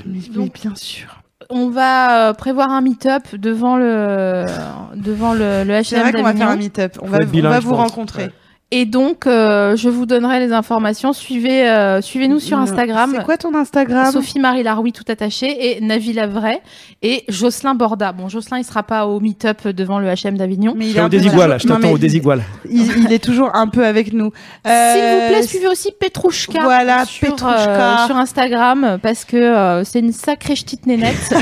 Mais, 0.06 0.48
bien 0.52 0.74
sûr. 0.74 1.20
On 1.50 1.68
va 1.68 2.28
euh, 2.28 2.32
prévoir 2.32 2.70
un 2.70 2.80
meet-up 2.80 3.22
devant 3.36 3.76
le 3.76 4.46
devant 4.94 5.34
le, 5.34 5.64
le 5.64 5.72
H&M 5.74 5.84
C'est 5.84 6.00
vrai 6.00 6.12
qu'on 6.12 6.22
va 6.22 6.32
faire 6.32 6.48
un 6.48 6.56
d'Avignon. 6.56 6.56
meet-up. 6.64 6.98
On 7.02 7.06
va, 7.06 7.18
on 7.20 7.60
vous 7.60 7.74
rencontrer. 7.74 8.24
Ouais. 8.24 8.32
Et 8.76 8.86
donc, 8.86 9.28
euh, 9.28 9.76
je 9.76 9.88
vous 9.88 10.04
donnerai 10.04 10.40
les 10.40 10.52
informations. 10.52 11.12
Suivez, 11.12 11.68
euh, 11.68 12.00
suivez-nous 12.00 12.40
sur. 12.40 12.58
Instagram. 12.58 13.12
C'est 13.14 13.22
quoi 13.22 13.36
ton 13.36 13.54
Instagram? 13.54 14.10
Sophie 14.10 14.40
Marie 14.40 14.64
Laroui 14.64 14.90
tout 14.90 15.04
attaché 15.06 15.76
et 15.76 15.80
Navi 15.80 16.12
Lavray 16.12 16.58
et 17.02 17.22
Jocelyn 17.28 17.76
Borda. 17.76 18.10
Bon, 18.10 18.28
Jocelyn 18.28 18.58
il 18.58 18.64
sera 18.64 18.82
pas 18.82 19.06
au 19.06 19.20
meet-up 19.20 19.68
devant 19.68 20.00
le 20.00 20.08
H&M 20.08 20.36
d'Avignon. 20.36 20.74
Mais 20.76 20.88
il 20.88 20.96
est 20.96 21.00
au 21.00 21.08
désigual, 21.08 21.50
là, 21.50 21.58
je 21.58 21.68
t'attends 21.68 21.90
au 21.92 21.98
désigual. 21.98 22.42
Il, 22.68 23.04
il 23.04 23.12
est 23.12 23.22
toujours 23.22 23.54
un 23.54 23.68
peu 23.68 23.86
avec 23.86 24.12
nous. 24.12 24.32
S'il 24.66 24.72
vous 24.72 25.28
plaît, 25.28 25.38
Euh, 25.38 25.46
suivez 25.46 25.68
aussi 25.68 25.92
Petrouchka. 25.92 26.62
Voilà, 26.64 27.04
sur, 27.04 27.28
Petrouchka. 27.32 28.02
euh, 28.02 28.06
sur 28.06 28.16
Instagram 28.16 28.98
parce 29.00 29.24
que 29.24 29.36
euh, 29.36 29.84
c'est 29.84 30.00
une 30.00 30.12
sacrée 30.12 30.56
ch'tite 30.56 30.86
nénette. 30.86 31.32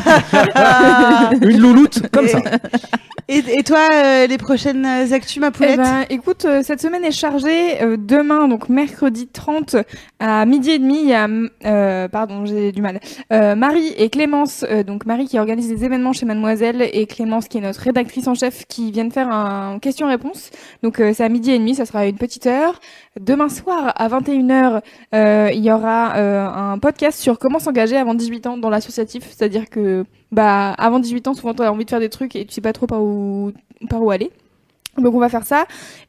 Une 1.41 1.59
louloute, 1.59 2.03
comme 2.13 2.29
ça. 2.29 2.41
Et, 3.29 3.39
et 3.39 3.63
toi, 3.63 3.89
euh, 3.93 4.27
les 4.27 4.39
prochaines 4.39 4.85
actus, 4.85 5.39
ma 5.39 5.49
Eh 5.49 5.51
poulette 5.51 5.77
ben, 5.77 6.05
écoute, 6.11 6.45
euh, 6.45 6.63
cette 6.63 6.81
semaine 6.81 7.05
est 7.05 7.13
chargée. 7.13 7.81
Euh, 7.83 7.97
demain, 7.99 8.49
donc 8.49 8.69
mercredi 8.69 9.29
30, 9.29 9.77
à 10.19 10.45
midi 10.45 10.71
et 10.71 10.79
demi, 10.79 11.01
il 11.03 11.09
y 11.09 11.15
a, 11.15 11.29
euh, 11.65 12.09
pardon, 12.09 12.45
j'ai 12.47 12.73
du 12.73 12.83
mal, 12.83 13.01
euh, 13.33 13.55
Marie 13.55 13.93
et 13.97 14.11
Clémence, 14.11 14.65
euh, 14.69 14.83
donc 14.83 15.07
Marie 15.07 15.27
qui 15.27 15.39
organise 15.39 15.69
des 15.69 15.85
événements 15.85 16.13
chez 16.13 16.27
Mademoiselle 16.27 16.89
et 16.93 17.07
Clémence 17.07 17.49
qui 17.49 17.59
est 17.59 17.61
notre 17.61 17.81
rédactrice 17.81 18.27
en 18.27 18.35
chef 18.35 18.65
qui 18.67 18.91
viennent 18.91 19.13
faire 19.13 19.31
un 19.31 19.79
question-réponse. 19.79 20.51
Donc 20.83 21.01
euh, 21.01 21.13
c'est 21.15 21.25
à 21.25 21.29
midi 21.29 21.53
et 21.53 21.59
demi, 21.59 21.75
ça 21.75 21.87
sera 21.87 22.07
une 22.07 22.17
petite 22.19 22.47
heure. 22.47 22.81
Demain 23.21 23.51
soir, 23.51 23.93
à 23.97 24.09
21h, 24.09 24.81
euh, 25.15 25.51
il 25.53 25.63
y 25.63 25.71
aura 25.71 26.17
euh, 26.17 26.47
un 26.47 26.79
podcast 26.79 27.21
sur 27.21 27.39
comment 27.39 27.59
s'engager 27.59 27.97
avant 27.99 28.15
18 28.15 28.47
ans 28.47 28.57
dans 28.57 28.71
l'associatif. 28.71 29.25
C'est-à-dire 29.29 29.69
que, 29.69 30.07
bah, 30.31 30.73
avant 30.79 30.99
18 30.99 31.29
ans, 31.29 31.35
souvent, 31.35 31.53
tu 31.53 31.63
as 31.63 31.71
envie 31.71 31.85
de 31.85 31.91
faire 31.91 32.01
des 32.01 32.09
trucs 32.09 32.35
et 32.37 32.47
tu 32.47 32.55
sais 32.55 32.63
pas 32.63 32.73
trop 32.73 32.87
par 32.87 33.03
où, 33.03 33.53
par 33.91 34.03
où 34.03 34.11
aller. 34.11 34.31
Donc 34.99 35.15
on 35.15 35.19
va 35.19 35.29
faire 35.29 35.47
ça. 35.47 35.65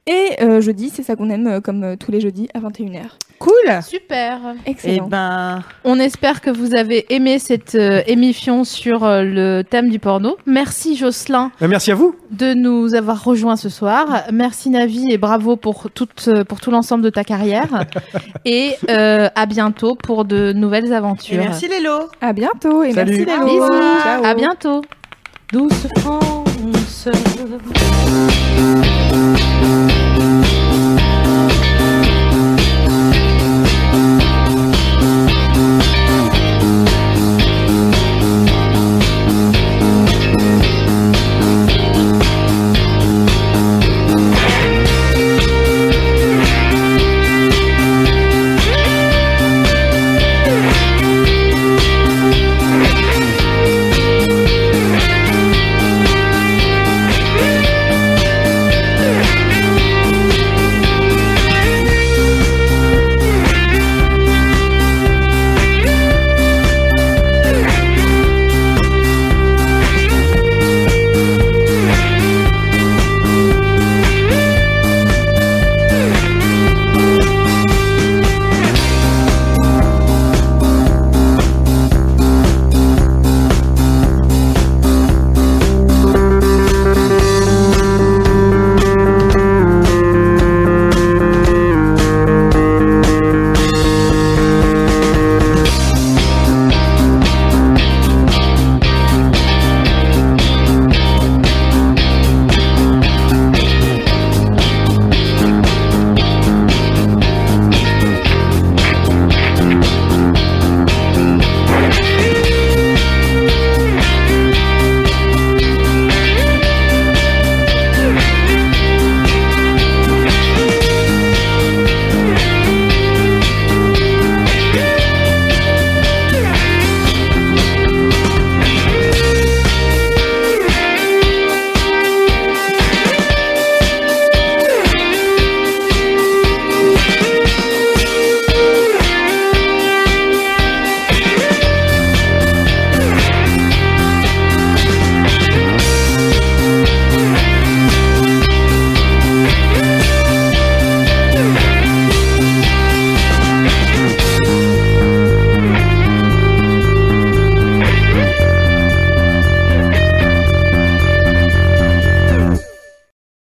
Et 0.07 0.31
euh, 0.41 0.60
jeudi, 0.60 0.91
c'est 0.93 1.03
ça 1.03 1.15
qu'on 1.15 1.30
aime, 1.30 1.47
euh, 1.47 1.61
comme 1.61 1.84
euh, 1.84 1.95
tous 1.95 2.11
les 2.11 2.19
jeudis, 2.19 2.49
à 2.53 2.60
21h. 2.60 3.03
Cool. 3.39 3.81
Super. 3.81 4.39
Et 4.65 4.72
Excellent. 4.72 5.07
ben, 5.07 5.64
On 5.85 5.99
espère 5.99 6.41
que 6.41 6.49
vous 6.49 6.76
avez 6.76 7.05
aimé 7.14 7.39
cette 7.39 7.76
euh, 7.76 8.01
émission 8.07 8.64
sur 8.65 9.03
euh, 9.05 9.23
le 9.23 9.64
thème 9.64 9.89
du 9.89 9.99
porno. 9.99 10.38
Merci 10.45 10.95
Jocelyn 10.97 11.51
Euh, 11.61 11.68
Merci 11.69 11.91
à 11.91 11.95
vous. 11.95 12.15
de 12.31 12.53
nous 12.53 12.93
avoir 12.95 13.23
rejoints 13.23 13.55
ce 13.55 13.69
soir. 13.69 14.23
Merci 14.31 14.69
Navi 14.69 15.11
et 15.11 15.18
bravo 15.18 15.55
pour, 15.55 15.89
toute, 15.89 16.30
pour 16.47 16.60
tout 16.60 16.72
l'ensemble 16.72 17.03
de 17.03 17.10
ta 17.10 17.23
carrière. 17.23 17.85
et 18.45 18.76
euh, 18.89 19.30
à 19.35 19.45
bientôt 19.45 19.95
pour 19.95 20.26
de 20.26 20.51
nouvelles 20.53 20.88
et 20.91 20.93
aventures. 20.95 21.38
merci 21.41 21.68
Lélo. 21.69 22.10
À 22.22 22.34
bientôt 22.34 22.84
et 22.84 22.91
Salut. 22.91 23.26
merci 23.26 23.26
Lélo. 23.26 23.45
Bisous. 23.69 24.01
Ciao. 24.03 24.26
À 24.26 24.34
bientôt. 24.35 24.81
Douce 25.53 25.88
France. 26.54 27.44